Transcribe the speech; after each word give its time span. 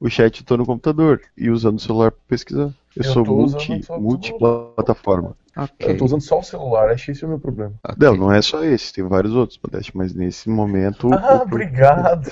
o 0.00 0.08
chat 0.08 0.44
tô 0.44 0.56
no 0.56 0.64
computador 0.66 1.20
e 1.36 1.50
usando 1.50 1.78
o 1.78 1.80
celular 1.80 2.12
para 2.12 2.20
pesquisar. 2.28 2.70
Eu, 2.96 3.04
Eu 3.04 3.04
sou 3.04 3.24
multi, 3.24 3.80
multiplataforma. 3.98 5.36
Eu 5.80 5.96
tô 5.96 6.04
usando 6.04 6.20
só 6.20 6.38
o 6.38 6.42
celular, 6.42 6.90
acho 6.90 7.06
que 7.06 7.10
esse 7.12 7.24
é 7.24 7.26
o 7.26 7.30
meu 7.30 7.40
problema. 7.40 7.72
Não, 7.96 8.16
não 8.16 8.32
é 8.32 8.40
só 8.40 8.62
esse, 8.64 8.92
tem 8.92 9.04
vários 9.04 9.32
outros, 9.34 9.58
Modeste, 9.62 9.96
mas 9.96 10.14
nesse 10.14 10.48
momento. 10.48 11.12
Ah, 11.12 11.38
o- 11.38 11.42
obrigado. 11.42 12.30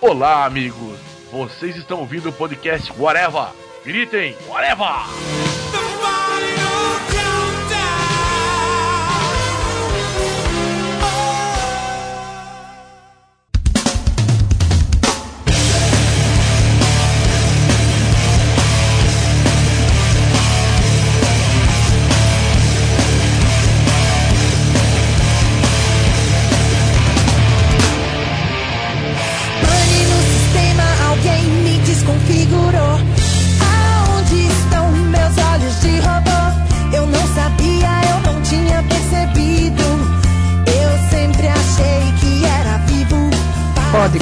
Olá, 0.00 0.44
amigos! 0.44 0.98
Vocês 1.32 1.76
estão 1.76 2.00
ouvindo 2.00 2.28
o 2.28 2.32
podcast 2.32 2.92
Whatever! 2.98 3.48
Gritem, 3.84 4.36
Whatever! 4.48 5.65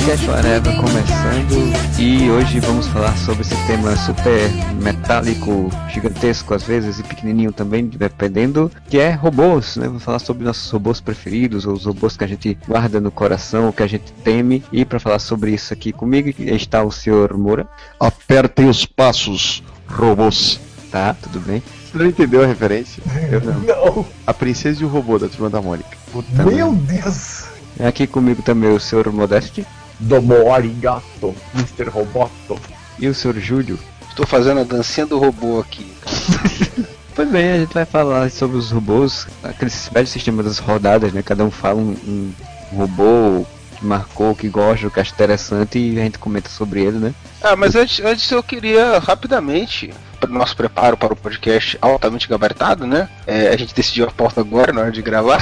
Podcast 0.05 0.29
Whatever 0.29 0.77
começando 0.77 1.99
e 1.99 2.31
hoje 2.31 2.61
vamos 2.61 2.87
falar 2.89 3.17
sobre 3.17 3.41
esse 3.41 3.57
tema 3.67 3.97
super 3.97 4.51
metálico, 4.83 5.71
gigantesco 5.89 6.53
às 6.53 6.63
vezes 6.63 6.99
e 6.99 7.03
pequenininho 7.03 7.51
também, 7.51 7.87
dependendo, 7.87 8.71
que 8.87 8.99
é 8.99 9.13
robôs, 9.13 9.77
né? 9.77 9.87
Vamos 9.87 10.03
falar 10.03 10.19
sobre 10.19 10.45
nossos 10.45 10.71
robôs 10.71 11.01
preferidos, 11.01 11.65
ou 11.65 11.73
os 11.73 11.87
robôs 11.87 12.19
que 12.19 12.25
a 12.25 12.27
gente 12.27 12.59
guarda 12.69 13.01
no 13.01 13.11
coração, 13.11 13.73
que 13.73 13.83
a 13.83 13.87
gente 13.87 14.13
teme. 14.23 14.63
E 14.71 14.85
para 14.85 15.01
falar 15.01 15.19
sobre 15.19 15.53
isso 15.53 15.73
aqui 15.73 15.91
comigo 15.91 16.29
está 16.39 16.83
o 16.83 16.93
senhor 16.93 17.35
Moura, 17.39 17.67
Apertem 17.99 18.69
os 18.69 18.85
passos, 18.85 19.63
robôs. 19.89 20.61
tá? 20.91 21.15
Tudo 21.15 21.41
bem? 21.41 21.63
Você 21.91 21.97
não 21.97 22.07
entendeu 22.07 22.43
a 22.45 22.47
referência? 22.47 23.03
Eu 23.31 23.41
não. 23.41 23.61
Não. 23.61 24.07
A 24.27 24.35
Princesa 24.35 24.83
e 24.83 24.85
o 24.85 24.89
Robô 24.89 25.19
da 25.19 25.29
Turma 25.29 25.49
da 25.49 25.63
Mônica. 25.63 25.97
Puta 26.13 26.45
Meu 26.45 26.73
merda. 26.73 26.93
Deus. 26.93 27.45
É 27.79 27.87
Aqui 27.87 28.07
comigo 28.07 28.43
também 28.43 28.71
o 28.71 28.79
senhor 28.79 29.11
Modeste 29.11 29.67
Domo 29.99 30.53
arigato, 30.53 31.35
Mr. 31.55 31.89
Roboto. 31.89 32.59
e 32.99 33.09
o 33.09 33.15
senhor 33.15 33.39
Júlio. 33.39 33.79
Estou 34.09 34.27
fazendo 34.27 34.61
a 34.61 34.65
dancinha 34.65 35.07
do 35.07 35.19
robô 35.19 35.61
aqui. 35.61 35.87
Pois 37.15 37.29
bem, 37.31 37.53
a 37.53 37.59
gente 37.61 37.73
vai 37.73 37.85
falar 37.85 38.29
sobre 38.29 38.57
os 38.57 38.73
robôs, 38.73 39.29
aquele 39.41 39.71
velho 39.93 40.07
sistema 40.07 40.43
das 40.43 40.59
rodadas, 40.59 41.13
né? 41.13 41.23
Cada 41.23 41.45
um 41.45 41.51
fala 41.51 41.81
um, 41.81 41.95
um 42.05 42.77
robô 42.77 43.47
que 43.79 43.85
marcou, 43.87 44.35
que 44.35 44.49
gosta, 44.49 44.91
que 44.91 44.99
acha 44.99 45.13
interessante 45.13 45.79
e 45.79 45.97
a 46.01 46.03
gente 46.03 46.19
comenta 46.19 46.49
sobre 46.49 46.83
ele, 46.83 46.99
né? 46.99 47.15
Ah, 47.41 47.55
mas 47.55 47.77
antes, 47.77 48.05
antes 48.05 48.29
eu 48.33 48.43
queria 48.43 48.99
rapidamente, 48.99 49.95
nosso 50.33 50.57
preparo 50.57 50.97
para 50.97 51.13
o 51.13 51.17
podcast 51.17 51.79
altamente 51.81 52.29
gabaritado, 52.29 52.87
né? 52.87 53.09
É, 53.27 53.49
a 53.49 53.57
gente 53.57 53.75
decidiu 53.75 54.07
a 54.07 54.11
pauta 54.11 54.41
agora 54.41 54.73
na 54.73 54.83
hora 54.83 54.93
de 54.93 55.03
gravar. 55.03 55.41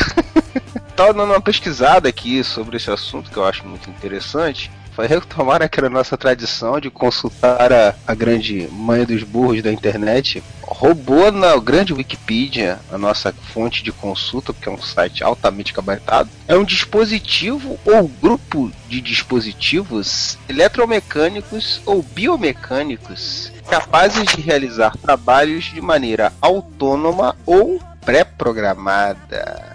Tava 0.97 1.14
dando 1.14 1.33
uma 1.33 1.41
pesquisada 1.41 2.08
aqui 2.08 2.44
sobre 2.44 2.77
esse 2.77 2.91
assunto 2.91 3.30
que 3.30 3.36
eu 3.36 3.44
acho 3.44 3.66
muito 3.66 3.88
interessante. 3.88 4.70
Foi 4.94 5.06
retomar 5.06 5.60
aquela 5.62 5.88
nossa 5.88 6.16
tradição 6.16 6.78
de 6.80 6.90
consultar 6.90 7.72
a, 7.72 7.94
a 8.06 8.14
grande 8.14 8.68
mãe 8.70 9.04
dos 9.04 9.22
burros 9.22 9.62
da 9.62 9.72
internet. 9.72 10.42
Robô 10.62 11.30
na 11.30 11.56
grande 11.58 11.92
Wikipedia, 11.92 12.78
a 12.91 12.97
nossa 12.97 13.32
fonte 13.32 13.82
de 13.82 13.92
consulta, 13.92 14.52
porque 14.52 14.69
é 14.69 14.72
um 14.72 14.81
site 14.81 15.22
altamente 15.22 15.72
gabaritado. 15.72 16.31
É 16.48 16.56
um 16.56 16.64
dispositivo 16.64 17.78
ou 17.84 18.08
grupo 18.08 18.72
de 18.88 19.00
dispositivos 19.00 20.38
eletromecânicos 20.48 21.81
ou 21.84 22.02
biomecânicos 22.02 23.52
capazes 23.69 24.25
de 24.25 24.41
realizar 24.41 24.97
trabalhos 24.97 25.64
de 25.64 25.81
maneira 25.81 26.32
autônoma 26.41 27.36
ou 27.47 27.81
pré-programada. 28.04 29.72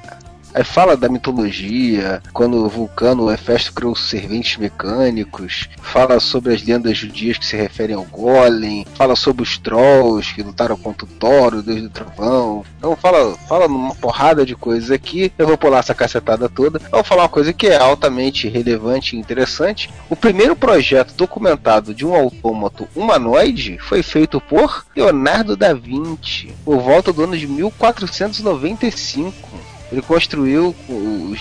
Aí 0.53 0.63
fala 0.63 0.97
da 0.97 1.09
mitologia, 1.09 2.21
quando 2.33 2.65
o 2.65 2.69
Vulcano 2.69 3.25
o 3.25 3.31
Hefesto 3.31 3.73
criou 3.73 3.95
serventes 3.95 4.57
mecânicos, 4.57 5.69
fala 5.81 6.19
sobre 6.19 6.53
as 6.53 6.63
lendas 6.63 6.97
judias 6.97 7.37
que 7.37 7.45
se 7.45 7.55
referem 7.55 7.95
ao 7.95 8.03
Golem, 8.03 8.85
fala 8.95 9.15
sobre 9.15 9.43
os 9.43 9.57
Trolls 9.57 10.33
que 10.33 10.41
lutaram 10.41 10.77
contra 10.77 11.05
o 11.05 11.09
Thor, 11.09 11.55
o 11.55 11.61
Deus 11.61 11.81
do 11.81 11.89
Trovão. 11.89 12.65
Então 12.77 12.95
fala, 12.95 13.35
fala 13.47 13.67
numa 13.67 13.95
porrada 13.95 14.45
de 14.45 14.55
coisas 14.55 14.91
aqui. 14.91 15.31
Eu 15.37 15.47
vou 15.47 15.57
pular 15.57 15.79
essa 15.79 15.93
cacetada 15.93 16.49
toda. 16.49 16.79
Eu 16.79 16.91
vou 16.91 17.03
falar 17.03 17.23
uma 17.23 17.29
coisa 17.29 17.53
que 17.53 17.67
é 17.67 17.77
altamente 17.77 18.47
relevante 18.47 19.15
e 19.15 19.19
interessante. 19.19 19.89
O 20.09 20.15
primeiro 20.15 20.55
projeto 20.55 21.13
documentado 21.13 21.93
de 21.93 22.05
um 22.05 22.15
autômato 22.15 22.87
humanoide 22.95 23.77
foi 23.79 24.01
feito 24.01 24.41
por 24.41 24.85
Leonardo 24.95 25.55
da 25.55 25.73
Vinci, 25.73 26.53
por 26.63 26.79
volta 26.79 27.13
do 27.13 27.23
ano 27.23 27.37
de 27.37 27.47
1495. 27.47 29.33
Ele 29.91 30.01
construiu, 30.01 30.75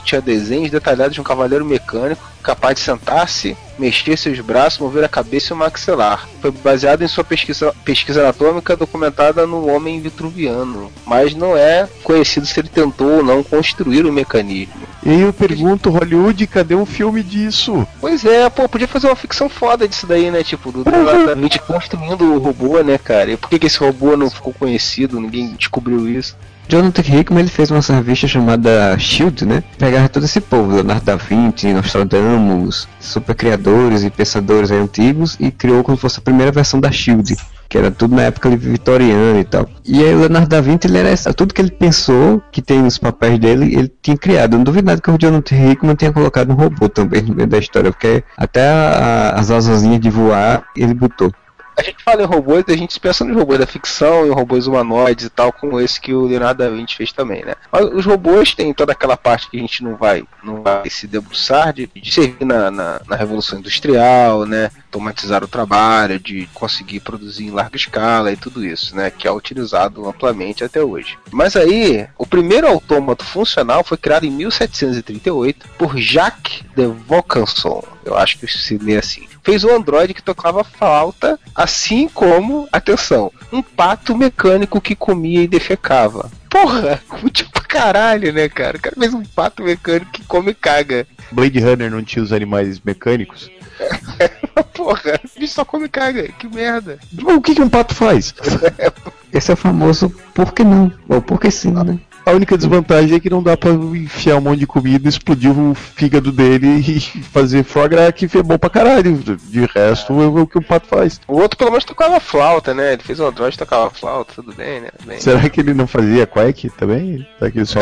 tinha 0.05 0.21
desenhos 0.21 0.71
detalhados 0.71 1.15
de 1.15 1.21
um 1.21 1.25
cavaleiro 1.25 1.65
mecânico 1.65 2.23
capaz 2.47 2.77
de 2.77 2.81
sentar-se, 2.83 3.57
mexer 3.77 4.17
seus 4.17 4.39
braços, 4.39 4.79
mover 4.79 5.03
a 5.03 5.09
cabeça 5.09 5.53
e 5.53 5.55
o 5.55 5.57
maxilar. 5.57 6.29
Foi 6.41 6.53
baseado 6.53 7.03
em 7.03 7.09
sua 7.09 7.25
pesquisa, 7.25 7.75
pesquisa 7.85 8.21
anatômica 8.21 8.77
documentada 8.77 9.45
no 9.49 9.69
homem 9.69 10.01
vitruviano, 10.01 10.93
mas 11.05 11.35
não 11.35 11.57
é 11.57 11.89
conhecido 12.05 12.47
se 12.47 12.61
ele 12.61 12.69
tentou 12.69 13.17
ou 13.17 13.25
não 13.25 13.43
construir 13.43 14.07
o 14.07 14.13
mecanismo. 14.13 14.87
E 15.05 15.21
eu 15.21 15.33
pergunto, 15.33 15.91
Hollywood, 15.91 16.47
cadê 16.47 16.75
um 16.77 16.87
filme 16.87 17.23
disso? 17.23 17.87
Pois 18.01 18.25
é, 18.25 18.49
pô, 18.49 18.69
podia 18.69 18.89
fazer 18.89 19.09
uma 19.09 19.17
ficção 19.17 19.49
foda 19.49 19.89
disso 19.89 20.07
daí, 20.07 20.31
né? 20.31 20.45
Tipo, 20.45 20.71
do 20.71 20.89
Leonardo 20.89 21.27
da 21.27 21.35
Vinci 21.35 21.59
construindo 21.59 22.33
o 22.33 22.39
robô, 22.39 22.81
né, 22.81 22.97
cara? 22.97 23.33
E 23.33 23.37
por 23.37 23.51
que, 23.51 23.59
que 23.59 23.67
esse 23.67 23.79
robô 23.79 24.17
não 24.17 24.31
ficou 24.31 24.53
conhecido? 24.53 25.21
Ninguém 25.21 25.55
descobriu 25.55 26.09
isso. 26.09 26.37
Jonathan 26.69 27.03
Hickman 27.03 27.41
ele 27.41 27.49
fez 27.49 27.71
uma 27.71 27.81
revista 27.81 28.27
chamada 28.27 28.99
Shield, 28.99 29.45
né? 29.47 29.63
Pegava 29.79 30.09
todo 30.09 30.25
esse 30.25 30.41
povo, 30.41 30.75
Leonardo 30.75 31.05
da 31.05 31.17
Vinci, 31.17 31.73
Nostradamus, 31.73 32.89
super 33.01 33.35
criadores 33.35 34.03
e 34.03 34.11
pensadores 34.11 34.71
antigos 34.71 35.37
e 35.39 35.51
criou 35.51 35.83
como 35.85 35.97
se 35.97 36.01
fosse 36.03 36.19
a 36.19 36.23
primeira 36.23 36.51
versão 36.51 36.81
da 36.81 36.91
Shield, 36.91 37.37
que 37.69 37.79
era 37.79 37.91
tudo 37.91 38.17
na 38.17 38.23
época 38.23 38.49
vitoriana 38.51 39.39
e 39.41 39.45
tal. 39.45 39.69
E 39.85 40.03
aí 40.03 40.15
o 40.15 40.19
Leonardo 40.21 40.49
da 40.49 40.61
Vinci 40.61 40.87
ele 40.89 40.99
era 40.99 41.09
essa- 41.09 41.33
tudo 41.33 41.55
que 41.55 41.61
ele 41.61 41.71
pensou 41.71 42.43
que 42.51 42.61
tem 42.61 42.83
nos 42.83 42.99
papéis 42.99 43.39
dele, 43.39 43.75
ele 43.75 43.93
tinha 44.03 44.17
criado. 44.17 44.57
Não 44.57 44.65
duvido 44.65 44.87
nada 44.87 45.01
que 45.01 45.11
o 45.11 45.17
Jonathan 45.19 45.57
Hickman 45.71 45.95
tenha 45.97 46.13
colocado 46.13 46.51
um 46.51 46.55
robô 46.55 46.89
também 46.89 47.23
no 47.23 47.35
meio 47.35 47.49
da 47.49 47.59
história, 47.59 47.93
porque 47.93 48.25
até 48.37 48.69
a- 48.69 49.35
as 49.37 49.51
asazinhas 49.51 50.01
de 50.01 50.11
voar 50.11 50.65
ele 50.77 50.95
botou. 50.95 51.33
A 51.77 51.83
gente 51.83 52.03
fala 52.03 52.23
em 52.23 52.27
robôs, 52.27 52.65
a 52.69 52.77
gente 52.77 52.99
pensa 52.99 53.23
nos 53.25 53.37
robôs 53.37 53.59
da 53.59 53.67
ficção, 53.67 54.27
em 54.27 54.31
robôs 54.31 54.67
humanoides 54.67 55.27
e 55.27 55.31
tal, 55.31 55.53
como 55.53 55.79
esse 55.79 56.01
que 56.01 56.15
o 56.15 56.25
Leonardo 56.25 56.65
da 56.65 56.71
Vinci 56.71 56.97
fez 56.97 57.13
também, 57.13 57.45
né? 57.45 57.55
Mas 57.71 57.85
os 57.85 58.07
robôs 58.07 58.55
têm 58.55 58.73
toda 58.73 58.93
aquela 58.93 59.17
parte 59.17 59.51
que 59.51 59.59
a 59.59 59.61
gente 59.61 59.85
não 59.85 59.95
vai, 59.95 60.25
não 60.43 60.63
vai 60.63 60.89
se 60.89 61.07
debruçar 61.07 61.75
de, 61.75 61.87
de 61.95 62.11
servir 62.11 62.47
na, 62.47 62.71
na, 62.71 63.01
na 63.07 63.17
Revolução 63.17 63.59
Industrial, 63.59 64.47
né? 64.47 64.71
Automatizar 64.97 65.45
o 65.45 65.49
trabalho, 65.49 66.19
de 66.19 66.49
conseguir 66.55 67.01
produzir 67.01 67.45
em 67.45 67.51
larga 67.51 67.77
escala 67.77 68.33
e 68.33 68.37
tudo 68.37 68.65
isso, 68.65 68.97
né? 68.97 69.11
Que 69.11 69.29
é 69.29 69.31
utilizado 69.31 70.09
amplamente 70.09 70.65
até 70.65 70.83
hoje. 70.83 71.19
Mas 71.31 71.55
aí, 71.55 72.07
o 72.17 72.27
primeiro 72.27 72.67
autômato 72.67 73.25
funcional 73.25 73.85
foi 73.85 73.99
criado 73.99 74.25
em 74.25 74.31
1738 74.31 75.69
por 75.79 75.99
Jacques 75.99 76.65
de 76.75 76.87
Vaucanson. 76.87 77.85
Eu 78.05 78.17
acho 78.17 78.39
que 78.39 78.47
se 78.47 78.79
lê 78.79 78.97
assim 78.97 79.27
fez 79.47 79.63
um 79.63 79.77
androide 79.77 80.13
que 80.13 80.23
tocava 80.23 80.65
flauta, 80.65 81.39
assim 81.55 82.09
como, 82.09 82.69
atenção, 82.73 83.31
um 83.53 83.63
pato 83.63 84.17
mecânico 84.17 84.81
que 84.81 84.97
comia 84.97 85.41
e 85.41 85.47
defecava. 85.47 86.29
Porra, 86.51 87.01
útil 87.23 87.47
pra 87.53 87.63
caralho, 87.63 88.33
né, 88.33 88.49
cara? 88.49 88.77
O 88.77 88.81
cara 88.81 88.97
fez 88.99 89.15
um 89.15 89.23
pato 89.23 89.63
mecânico 89.63 90.11
que 90.11 90.25
come 90.25 90.51
e 90.51 90.55
caga. 90.55 91.07
Blade 91.31 91.61
Runner 91.61 91.89
não 91.89 92.03
tinha 92.03 92.25
os 92.25 92.33
animais 92.33 92.81
mecânicos? 92.81 93.49
Porra, 94.75 95.21
ele 95.37 95.47
só 95.47 95.65
come 95.65 95.89
caga, 95.89 96.29
que 96.39 96.49
merda. 96.49 96.99
O 97.23 97.41
que, 97.41 97.55
que 97.55 97.63
um 97.63 97.69
pato 97.69 97.95
faz? 97.95 98.35
Esse 99.33 99.51
é 99.51 99.55
o 99.55 99.57
famoso 99.57 100.11
por 100.35 100.53
que 100.53 100.65
não? 100.65 100.93
Ou 101.09 101.21
por 101.21 101.41
que 101.41 101.51
sim, 101.51 101.73
né? 101.73 101.99
A 102.27 102.33
única 102.33 102.57
desvantagem 102.57 103.17
é 103.17 103.21
que 103.21 103.31
não 103.31 103.41
dá 103.41 103.57
pra 103.57 103.71
enfiar 103.71 104.39
um 104.39 104.41
monte 104.41 104.59
de 104.59 104.67
comida, 104.67 105.09
explodir 105.09 105.57
o 105.57 105.77
fígado 105.77 106.33
dele 106.33 106.81
e 106.83 107.01
fazer 107.23 107.63
foie 107.63 107.89
gras, 107.89 108.11
que 108.11 108.25
é 108.37 108.43
bom 108.43 108.59
pra 108.59 108.69
caralho. 108.69 109.17
De 109.17 109.65
resto, 109.67 110.13
é 110.21 110.27
o 110.27 110.45
que 110.45 110.59
o 110.59 110.63
pato 110.63 110.89
faz. 110.89 111.21
O 111.29 111.37
outro 111.37 111.57
pelo 111.57 111.71
menos 111.71 111.85
tocava 111.85 112.19
flauta, 112.19 112.75
né? 112.75 112.95
Ele 112.95 113.03
fez 113.05 113.21
um 113.21 113.29
android 113.29 113.55
e 113.55 113.59
tocava 113.59 113.89
flauta, 113.91 114.33
tudo 114.35 114.53
bem, 114.55 114.81
né? 114.81 114.89
Bem. 115.05 115.21
Será 115.21 115.49
que 115.49 115.61
ele 115.61 115.73
não 115.73 115.87
fazia 115.87 116.27
quack 116.27 116.69
também? 116.71 117.25
Será 117.39 117.51
que 117.51 117.59
ele 117.59 117.67
só 117.67 117.79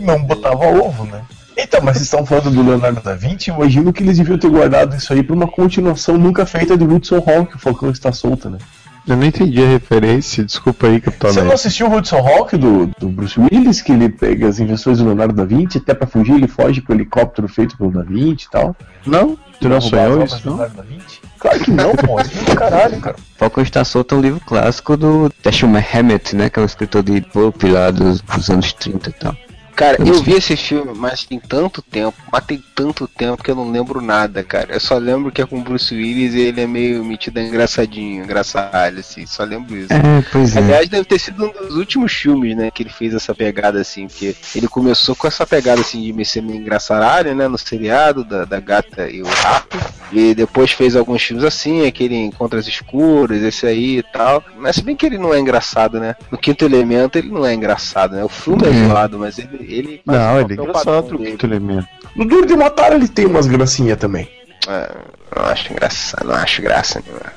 Não 0.00 0.20
botava 0.24 0.66
ovo, 0.66 1.04
né? 1.04 1.22
Então, 1.56 1.80
mas 1.82 1.96
vocês 1.96 2.04
estão 2.04 2.26
falando 2.26 2.50
do 2.50 2.62
Leonardo 2.62 3.00
da 3.00 3.14
Vinci, 3.14 3.50
imagino 3.50 3.92
que 3.92 4.02
eles 4.02 4.18
deviam 4.18 4.36
ter 4.36 4.50
guardado 4.50 4.94
isso 4.94 5.12
aí 5.12 5.22
pra 5.22 5.34
uma 5.34 5.46
continuação 5.46 6.18
nunca 6.18 6.44
feita 6.44 6.76
de 6.76 6.84
Hudson 6.84 7.16
Hawk, 7.16 7.56
o 7.56 7.58
Falcão 7.58 7.90
está 7.90 8.12
solto, 8.12 8.50
né? 8.50 8.58
Eu 9.06 9.16
não 9.16 9.24
entendi 9.24 9.62
a 9.62 9.68
referência, 9.68 10.44
desculpa 10.44 10.88
aí, 10.88 11.00
Capitão 11.00 11.32
Você 11.32 11.40
não 11.40 11.52
assistiu 11.52 11.86
o 11.86 11.96
Hudson 11.96 12.18
Hawk 12.18 12.56
do, 12.56 12.90
do 12.98 13.08
Bruce 13.08 13.38
Willis, 13.40 13.80
que 13.80 13.92
ele 13.92 14.08
pega 14.08 14.48
as 14.48 14.58
invenções 14.58 14.98
do 14.98 15.04
Leonardo 15.04 15.32
da 15.32 15.44
Vinci, 15.44 15.78
até 15.78 15.94
pra 15.94 16.08
fugir 16.08 16.34
ele 16.34 16.48
foge 16.48 16.80
com 16.80 16.92
o 16.92 16.96
helicóptero 16.96 17.46
feito 17.46 17.78
pelo 17.78 17.92
da 17.92 18.02
Vinci 18.02 18.46
e 18.46 18.50
tal? 18.50 18.76
Não? 19.06 19.38
Tu 19.60 19.68
não 19.68 19.76
as 19.76 19.84
sonhou 19.84 20.24
isso, 20.24 20.42
do 20.42 20.50
não? 20.50 20.56
Leonardo 20.56 20.76
da 20.76 20.82
Vinci? 20.82 21.20
Claro 21.38 21.60
que 21.60 21.70
não, 21.70 21.94
pô, 21.94 22.18
é 22.18 22.24
do 22.24 22.56
caralho, 22.56 23.00
cara. 23.00 23.16
Falcão 23.38 23.62
está 23.62 23.84
solto 23.84 24.16
é 24.16 24.18
um 24.18 24.20
livro 24.20 24.40
clássico 24.44 24.96
do 24.96 25.32
Dashiell 25.42 25.70
Hammett, 25.70 26.34
né? 26.34 26.50
Que 26.50 26.58
é 26.58 26.62
um 26.62 26.66
escritor 26.66 27.04
de 27.04 27.20
pulp 27.20 27.62
lá 27.62 27.92
dos, 27.92 28.20
dos 28.20 28.50
anos 28.50 28.72
30 28.72 29.08
e 29.08 29.12
tal. 29.12 29.36
Cara, 29.76 29.98
eu 30.00 30.22
vi 30.22 30.32
esse 30.32 30.56
filme, 30.56 30.92
mas 30.94 31.24
tem 31.24 31.38
tanto 31.38 31.82
tempo, 31.82 32.16
mas 32.32 32.44
tem 32.46 32.62
tanto 32.74 33.06
tempo 33.06 33.42
que 33.44 33.50
eu 33.50 33.54
não 33.54 33.70
lembro 33.70 34.00
nada, 34.00 34.42
cara. 34.42 34.72
Eu 34.72 34.80
só 34.80 34.96
lembro 34.96 35.30
que 35.30 35.42
é 35.42 35.46
com 35.46 35.58
o 35.58 35.62
Bruce 35.62 35.94
Willis 35.94 36.32
e 36.32 36.40
ele 36.40 36.62
é 36.62 36.66
meio 36.66 37.04
metido 37.04 37.38
engraçadinho, 37.38 38.24
engraçado, 38.24 38.98
assim, 38.98 39.26
só 39.26 39.44
lembro 39.44 39.76
isso. 39.76 39.92
É, 39.92 40.24
pois 40.32 40.56
é. 40.56 40.60
Aliás, 40.60 40.88
deve 40.88 41.04
ter 41.04 41.18
sido 41.18 41.44
um 41.44 41.52
dos 41.52 41.76
últimos 41.76 42.10
filmes, 42.12 42.56
né, 42.56 42.70
que 42.70 42.82
ele 42.82 42.88
fez 42.90 43.12
essa 43.12 43.34
pegada 43.34 43.78
assim, 43.78 44.08
porque 44.08 44.34
ele 44.54 44.66
começou 44.66 45.14
com 45.14 45.28
essa 45.28 45.46
pegada 45.46 45.82
assim 45.82 46.00
de 46.00 46.12
me 46.12 46.24
ser 46.24 46.42
meio 46.42 46.58
engraçaralho, 46.58 47.34
né, 47.34 47.46
no 47.46 47.58
seriado 47.58 48.24
da, 48.24 48.46
da 48.46 48.58
gata 48.58 49.10
e 49.10 49.20
o 49.22 49.26
rato, 49.26 49.78
e 50.10 50.34
depois 50.34 50.70
fez 50.72 50.96
alguns 50.96 51.22
filmes 51.22 51.44
assim, 51.44 51.86
aquele 51.86 52.16
Encontros 52.16 52.66
Escuras, 52.66 53.42
esse 53.42 53.66
aí 53.66 53.98
e 53.98 54.02
tal. 54.02 54.42
Mas 54.56 54.76
se 54.76 54.82
bem 54.82 54.96
que 54.96 55.04
ele 55.04 55.18
não 55.18 55.34
é 55.34 55.38
engraçado, 55.38 55.98
né? 56.00 56.14
No 56.30 56.38
Quinto 56.38 56.64
Elemento 56.64 57.18
ele 57.18 57.28
não 57.28 57.44
é 57.44 57.52
engraçado, 57.52 58.14
né? 58.14 58.24
O 58.24 58.28
filme 58.28 58.62
é 58.64 58.70
Uhum. 58.70 58.88
zoado, 58.88 59.18
mas 59.18 59.38
ele. 59.38 59.65
Ele 59.68 60.00
Não, 60.06 60.40
ele 60.40 60.54
é 60.54 60.56
papel 60.56 60.64
engraçado, 60.64 60.84
padrão 61.02 61.14
o 61.14 61.18
dele. 61.18 61.30
quinto 61.30 61.46
elemento. 61.46 61.88
No 62.14 62.24
Duro 62.24 62.46
de 62.46 62.56
Matar 62.56 62.92
ele 62.92 63.08
tem 63.08 63.26
umas 63.26 63.46
gracinhas 63.46 63.98
também. 63.98 64.28
É, 64.68 64.90
não 65.36 65.44
acho 65.44 65.72
engraçado, 65.72 66.26
não 66.26 66.34
acho 66.34 66.60
graça 66.62 67.02
nenhuma. 67.06 67.32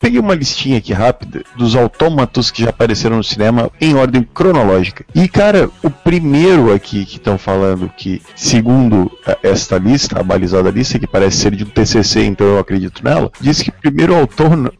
Peguei 0.00 0.20
uma 0.20 0.34
listinha 0.34 0.78
aqui 0.78 0.92
rápida 0.92 1.42
dos 1.56 1.74
autômatos 1.74 2.50
que 2.50 2.62
já 2.62 2.70
apareceram 2.70 3.16
no 3.16 3.24
cinema 3.24 3.70
em 3.80 3.94
ordem 3.94 4.22
cronológica. 4.22 5.04
E, 5.14 5.26
cara, 5.28 5.70
o 5.82 5.90
primeiro 5.90 6.72
aqui 6.72 7.04
que 7.04 7.16
estão 7.16 7.38
falando 7.38 7.90
que, 7.96 8.20
segundo 8.36 9.10
eh, 9.26 9.38
esta 9.42 9.78
lista, 9.78 10.20
a 10.20 10.22
balizada 10.22 10.70
lista, 10.70 10.98
que 10.98 11.06
parece 11.06 11.38
ser 11.38 11.56
de 11.56 11.64
um 11.64 11.68
TCC, 11.68 12.24
então 12.24 12.46
eu 12.46 12.58
acredito 12.58 13.02
nela, 13.02 13.32
diz 13.40 13.62
que 13.62 13.70
o 13.70 13.72
primeiro 13.72 14.14
autônomo, 14.14 14.70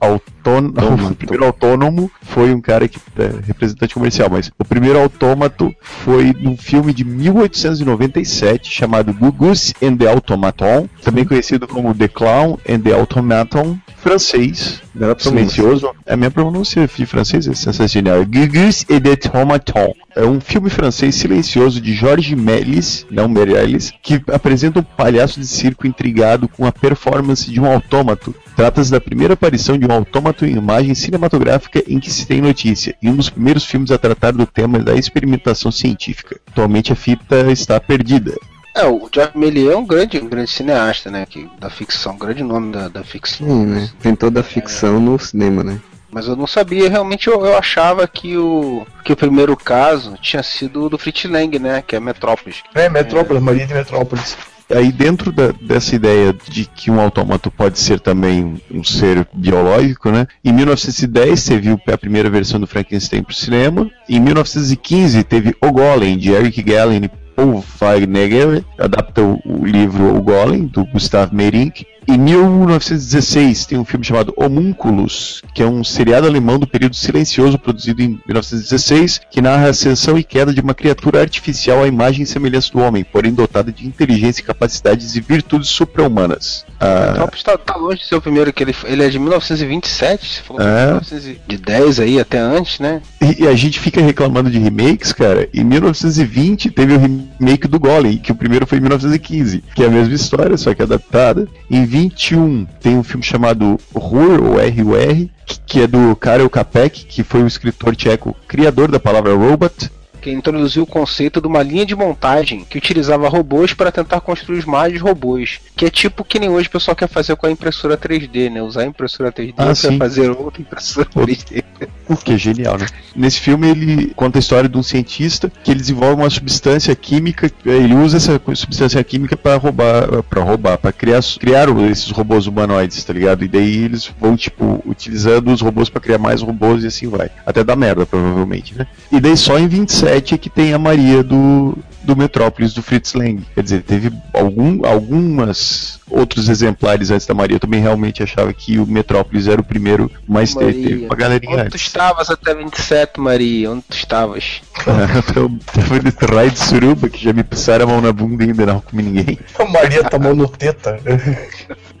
autônomo, 0.00 1.10
o 1.10 1.14
primeiro 1.14 1.44
autônomo 1.44 2.10
foi 2.22 2.52
um 2.52 2.60
cara 2.60 2.88
que 2.88 2.98
é 3.18 3.46
representante 3.46 3.94
comercial, 3.94 4.28
mas 4.30 4.50
o 4.58 4.64
primeiro 4.64 4.98
autômato 4.98 5.74
foi 5.80 6.32
num 6.32 6.56
filme 6.56 6.92
de 6.92 7.04
1897 7.04 8.70
chamado 8.70 9.12
Gugus 9.12 9.74
and 9.82 9.96
the 9.96 10.08
Automaton, 10.08 10.88
também 11.02 11.24
conhecido 11.24 11.66
como 11.66 11.94
The 11.94 12.08
Clown 12.08 12.58
and 12.68 12.80
the 12.80 12.92
Automaton, 12.92 13.78
francês, 13.96 14.80
silencioso. 15.18 15.90
A 16.06 16.16
minha 16.16 16.30
pronúncia 16.30 16.88
de 16.88 17.06
francês 17.06 17.46
é 17.46 17.54
sensacional. 17.54 18.24
Gugus 18.24 18.84
et 18.88 19.00
the 19.00 19.10
Automaton. 19.10 19.94
É 20.16 20.24
um 20.24 20.40
filme 20.40 20.70
francês 20.70 21.14
silencioso 21.14 21.80
de 21.80 21.92
Jorge 21.92 22.34
Méliès, 22.34 23.06
não 23.10 23.28
Meirelles, 23.28 23.92
que 24.02 24.20
apresenta 24.32 24.80
um 24.80 24.82
palhaço 24.82 25.38
de 25.38 25.46
circo 25.46 25.86
intrigado 25.86 26.48
com 26.48 26.66
a 26.66 26.72
performance 26.72 27.50
de 27.50 27.60
um 27.60 27.66
autômato. 27.66 28.34
Trata-se 28.58 28.90
da 28.90 29.00
primeira 29.00 29.34
aparição 29.34 29.78
de 29.78 29.86
um 29.86 29.92
autômato 29.92 30.44
em 30.44 30.56
imagem 30.56 30.92
cinematográfica 30.92 31.80
em 31.86 32.00
que 32.00 32.10
se 32.10 32.26
tem 32.26 32.40
notícia, 32.40 32.92
e 33.00 33.08
um 33.08 33.14
dos 33.14 33.30
primeiros 33.30 33.64
filmes 33.64 33.92
a 33.92 33.96
tratar 33.96 34.32
do 34.32 34.44
tema 34.44 34.80
da 34.80 34.96
experimentação 34.96 35.70
científica. 35.70 36.40
Atualmente 36.50 36.92
a 36.92 36.96
fita 36.96 37.52
está 37.52 37.78
perdida. 37.78 38.34
É, 38.74 38.84
o 38.84 39.08
George 39.14 39.38
Méliès 39.38 39.70
é 39.70 39.76
um 39.76 39.86
grande, 39.86 40.18
um 40.18 40.28
grande 40.28 40.50
cineasta, 40.50 41.08
né? 41.08 41.24
Que, 41.24 41.48
da 41.60 41.70
ficção, 41.70 42.14
um 42.14 42.18
grande 42.18 42.42
nome 42.42 42.72
da, 42.72 42.88
da 42.88 43.04
ficção. 43.04 43.46
Sim, 43.46 43.64
né? 43.64 43.90
Inventor 44.00 44.32
da 44.32 44.42
ficção 44.42 44.98
no 44.98 45.16
cinema, 45.20 45.62
né? 45.62 45.80
Mas 46.10 46.26
eu 46.26 46.34
não 46.34 46.48
sabia, 46.48 46.90
realmente 46.90 47.28
eu, 47.28 47.46
eu 47.46 47.56
achava 47.56 48.08
que 48.08 48.36
o, 48.36 48.84
que 49.04 49.12
o 49.12 49.16
primeiro 49.16 49.56
caso 49.56 50.18
tinha 50.20 50.42
sido 50.42 50.82
o 50.82 50.88
do 50.90 50.98
Fritz 50.98 51.30
Lang, 51.30 51.56
né? 51.60 51.80
Que 51.86 51.94
é 51.94 52.00
Metrópolis. 52.00 52.64
É, 52.74 52.88
Metrópolis, 52.88 53.40
Maria 53.40 53.68
de 53.68 53.74
Metrópolis. 53.74 54.36
Aí 54.70 54.92
dentro 54.92 55.32
da- 55.32 55.52
dessa 55.62 55.96
ideia 55.96 56.34
de 56.48 56.66
que 56.66 56.90
um 56.90 57.00
autômato 57.00 57.50
pode 57.50 57.78
ser 57.78 58.00
também 58.00 58.60
um, 58.70 58.84
ser 58.84 59.26
biológico, 59.32 60.10
né? 60.10 60.26
Em 60.44 60.52
1910 60.52 61.44
teve 61.44 61.76
a 61.86 61.98
primeira 61.98 62.28
versão 62.28 62.60
do 62.60 62.66
Frankenstein 62.66 63.22
para 63.22 63.32
o 63.32 63.34
cinema. 63.34 63.90
Em 64.08 64.20
1915 64.20 65.24
teve 65.24 65.54
O 65.60 65.72
Golem 65.72 66.18
de 66.18 66.30
Eric 66.32 66.62
Gallen 66.62 67.04
e 67.04 67.10
Paul 67.34 67.64
Wegener, 67.80 68.64
adapta 68.76 69.22
o, 69.22 69.40
o 69.44 69.64
livro 69.64 70.14
O 70.16 70.20
Golem 70.22 70.66
do 70.66 70.84
Gustav 70.84 71.32
Meyrink. 71.32 71.86
Em 72.10 72.16
1916 72.16 73.66
tem 73.66 73.78
um 73.78 73.84
filme 73.84 74.02
chamado 74.02 74.32
Homúnculos, 74.34 75.42
que 75.52 75.62
é 75.62 75.66
um 75.66 75.84
seriado 75.84 76.26
alemão 76.26 76.58
do 76.58 76.66
período 76.66 76.96
silencioso 76.96 77.58
produzido 77.58 78.00
em 78.00 78.18
1916, 78.26 79.20
que 79.30 79.42
narra 79.42 79.66
a 79.66 79.70
ascensão 79.70 80.16
e 80.16 80.24
queda 80.24 80.50
de 80.54 80.62
uma 80.62 80.72
criatura 80.72 81.20
artificial 81.20 81.82
à 81.82 81.86
imagem 81.86 82.22
e 82.22 82.26
semelhança 82.26 82.72
do 82.72 82.78
homem, 82.78 83.04
porém 83.04 83.34
dotada 83.34 83.70
de 83.70 83.86
inteligência, 83.86 84.42
capacidades 84.42 85.16
e 85.16 85.20
virtudes 85.20 85.68
supra-humanas. 85.68 86.64
Ah, 86.80 87.08
Metrópolis 87.08 87.42
tá, 87.42 87.58
tá 87.58 87.76
longe 87.76 87.98
de 87.98 88.06
ser 88.06 88.14
o 88.14 88.22
primeiro, 88.22 88.52
que 88.54 88.62
ele, 88.62 88.74
ele 88.84 89.04
é 89.04 89.08
de 89.10 89.18
1927, 89.18 90.26
você 90.26 90.42
falou 90.42 90.62
É. 90.62 90.86
1910 90.86 92.00
aí, 92.00 92.18
até 92.18 92.38
antes, 92.38 92.78
né? 92.80 93.02
E, 93.20 93.44
e 93.44 93.46
a 93.46 93.54
gente 93.54 93.78
fica 93.78 94.00
reclamando 94.00 94.50
de 94.50 94.58
remakes, 94.58 95.12
cara. 95.12 95.46
Em 95.52 95.62
1920 95.62 96.70
teve 96.70 96.94
o 96.94 96.98
remake 96.98 97.68
do 97.68 97.78
Golem, 97.78 98.16
que 98.16 98.32
o 98.32 98.34
primeiro 98.34 98.66
foi 98.66 98.78
em 98.78 98.80
1915, 98.80 99.62
que 99.74 99.82
é 99.82 99.86
a 99.86 99.90
mesma 99.90 100.14
história, 100.14 100.56
só 100.56 100.72
que 100.72 100.82
adaptada. 100.82 101.46
Em 101.70 101.84
21 101.98 102.64
tem 102.80 102.96
um 102.96 103.02
filme 103.02 103.24
chamado 103.24 103.76
Rur, 103.92 104.40
ou 104.40 104.60
R.U.R., 104.60 105.28
que 105.66 105.80
é 105.80 105.86
do 105.88 106.14
Karel 106.14 106.48
Capek, 106.48 107.04
que 107.04 107.24
foi 107.24 107.42
o 107.42 107.46
escritor 107.46 107.96
tcheco 107.96 108.36
criador 108.46 108.88
da 108.88 109.00
palavra 109.00 109.34
robot. 109.34 109.90
Que 110.20 110.30
introduziu 110.30 110.82
o 110.82 110.86
conceito 110.86 111.40
de 111.40 111.46
uma 111.46 111.62
linha 111.62 111.86
de 111.86 111.94
montagem 111.94 112.64
que 112.68 112.78
utilizava 112.78 113.28
robôs 113.28 113.72
para 113.72 113.92
tentar 113.92 114.20
construir 114.20 114.58
os 114.58 114.64
mais 114.64 115.00
robôs. 115.00 115.60
Que 115.76 115.86
é 115.86 115.90
tipo 115.90 116.24
que 116.24 116.38
nem 116.38 116.48
hoje 116.48 116.68
o 116.68 116.72
pessoal 116.72 116.96
quer 116.96 117.08
fazer 117.08 117.36
com 117.36 117.46
a 117.46 117.50
impressora 117.50 117.96
3D, 117.96 118.50
né? 118.50 118.62
Usar 118.62 118.82
a 118.82 118.86
impressora 118.86 119.32
3D 119.32 119.54
Ah, 119.56 119.66
para 119.66 119.98
fazer 119.98 120.30
outra 120.30 120.60
impressora 120.60 121.08
Outro. 121.14 121.34
3D. 121.34 121.64
O 122.08 122.16
que 122.16 122.32
é 122.32 122.38
genial, 122.38 122.78
né? 122.78 122.86
Nesse 123.14 123.40
filme 123.40 123.68
ele 123.68 124.12
conta 124.14 124.38
a 124.38 124.40
história 124.40 124.68
de 124.68 124.76
um 124.76 124.82
cientista 124.82 125.50
que 125.62 125.70
ele 125.70 125.80
desenvolve 125.80 126.22
uma 126.22 126.30
substância 126.30 126.94
química, 126.94 127.50
ele 127.64 127.94
usa 127.94 128.16
essa 128.16 128.40
substância 128.54 129.02
química 129.04 129.36
para 129.36 129.56
roubar, 129.56 130.22
para 130.22 130.42
roubar, 130.42 130.78
para 130.78 130.92
criar, 130.92 131.20
criar 131.38 131.68
esses 131.90 132.10
robôs 132.10 132.46
humanoides, 132.46 133.04
tá 133.04 133.12
ligado? 133.12 133.44
E 133.44 133.48
daí 133.48 133.84
eles 133.84 134.10
vão 134.20 134.36
tipo 134.36 134.82
utilizando 134.86 135.52
os 135.52 135.60
robôs 135.60 135.88
para 135.88 136.00
criar 136.00 136.18
mais 136.18 136.40
robôs 136.40 136.82
e 136.82 136.86
assim 136.86 137.08
vai. 137.08 137.30
Até 137.46 137.62
dar 137.62 137.76
merda, 137.76 138.06
provavelmente, 138.06 138.74
né? 138.74 138.86
E 139.12 139.20
daí 139.20 139.36
só 139.36 139.58
em 139.58 139.68
27 139.68 139.92
é 140.34 140.38
que 140.38 140.50
tem 140.50 140.72
a 140.72 140.78
Maria 140.78 141.22
do 141.22 141.76
do 142.08 142.16
Metrópolis 142.16 142.72
do 142.72 142.82
Fritz 142.82 143.12
Lang. 143.12 143.44
Quer 143.54 143.62
dizer, 143.62 143.82
teve 143.82 144.10
algum, 144.32 144.86
algumas 144.86 146.00
outros 146.10 146.48
exemplares 146.48 147.10
antes 147.10 147.26
da 147.26 147.34
Maria. 147.34 147.56
Eu 147.56 147.60
também 147.60 147.82
realmente 147.82 148.22
achava 148.22 148.50
que 148.54 148.78
o 148.78 148.86
Metrópolis 148.86 149.46
era 149.46 149.60
o 149.60 149.64
primeiro, 149.64 150.10
mas 150.26 150.54
teve, 150.54 150.82
teve 150.82 151.04
uma 151.04 151.14
galerinha 151.14 151.52
Onde 151.52 151.64
tu 151.64 151.66
antes. 151.66 151.82
estavas 151.82 152.30
até 152.30 152.54
27, 152.54 153.20
Maria? 153.20 153.70
Onde 153.70 153.82
tu 153.82 153.94
estavas? 153.94 154.62
eu 155.36 155.50
tava 155.66 156.02
nesse 156.02 156.24
raio 156.24 156.50
de 156.50 156.58
suruba 156.58 157.10
que 157.10 157.22
já 157.22 157.34
me 157.34 157.44
passaram 157.44 157.84
a 157.84 157.88
mão 157.88 158.00
na 158.00 158.10
bunda 158.10 158.42
e 158.42 158.48
ainda 158.48 158.64
não 158.64 158.80
comi 158.80 159.02
ninguém. 159.02 159.38
A 159.58 159.64
Maria 159.66 160.02
tá 160.04 160.18
mão 160.18 160.34
no 160.34 160.48
teta. 160.48 160.98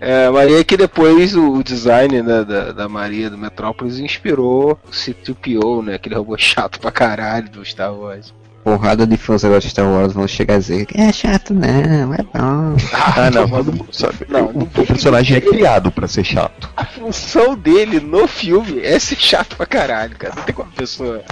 É, 0.00 0.30
Maria 0.30 0.64
que 0.64 0.76
depois 0.76 1.36
o 1.36 1.62
design 1.62 2.22
né, 2.22 2.44
da, 2.44 2.72
da 2.72 2.88
Maria 2.88 3.28
do 3.28 3.36
Metrópolis 3.36 3.98
inspirou 3.98 4.78
o 4.88 4.94
C-3PO, 4.94 5.84
né? 5.84 5.96
Aquele 5.96 6.14
robô 6.14 6.38
chato 6.38 6.80
pra 6.80 6.90
caralho 6.90 7.50
do 7.50 7.62
Star 7.62 7.92
Wars. 7.92 8.32
Porrada 8.68 9.06
de 9.06 9.16
fãs 9.16 9.42
agora 9.46 9.60
de 9.60 9.70
Star 9.70 9.86
Wars 9.86 10.12
vão 10.12 10.28
chegar 10.28 10.56
a 10.56 10.58
dizer 10.58 10.86
é 10.94 11.10
chato 11.10 11.54
não, 11.54 12.12
é 12.12 12.18
bom. 12.18 12.76
Ah, 13.16 13.30
não, 13.30 13.48
todo 13.48 13.72
mundo 13.72 13.88
sabe. 13.90 14.26
Não, 14.28 14.44
o, 14.44 14.62
o 14.62 14.86
personagem 14.86 15.38
é 15.38 15.40
criado 15.40 15.90
pra 15.90 16.06
ser 16.06 16.22
chato. 16.22 16.68
A 16.76 16.84
função 16.84 17.56
dele 17.56 17.98
no 17.98 18.28
filme 18.28 18.80
é 18.84 18.98
ser 18.98 19.16
chato 19.16 19.56
pra 19.56 19.64
caralho, 19.64 20.14
cara. 20.16 20.34
Não 20.36 20.42
tem 20.42 20.54
como 20.54 20.68
a 20.68 20.76
pessoa. 20.76 21.22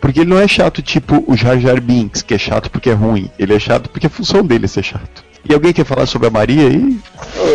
Porque 0.00 0.20
ele 0.20 0.30
não 0.30 0.38
é 0.38 0.46
chato 0.46 0.80
tipo 0.80 1.24
o 1.26 1.36
Jar 1.36 1.58
Jar 1.58 1.80
Binks, 1.80 2.22
que 2.22 2.34
é 2.34 2.38
chato 2.38 2.70
porque 2.70 2.90
é 2.90 2.94
ruim. 2.94 3.28
Ele 3.38 3.54
é 3.54 3.58
chato 3.58 3.90
porque 3.90 4.06
a 4.06 4.10
função 4.10 4.44
dele 4.44 4.66
é 4.66 4.68
ser 4.68 4.84
chato. 4.84 5.24
E 5.48 5.54
alguém 5.54 5.72
quer 5.72 5.84
falar 5.84 6.06
sobre 6.06 6.28
a 6.28 6.30
Maria 6.30 6.68
aí? 6.68 6.98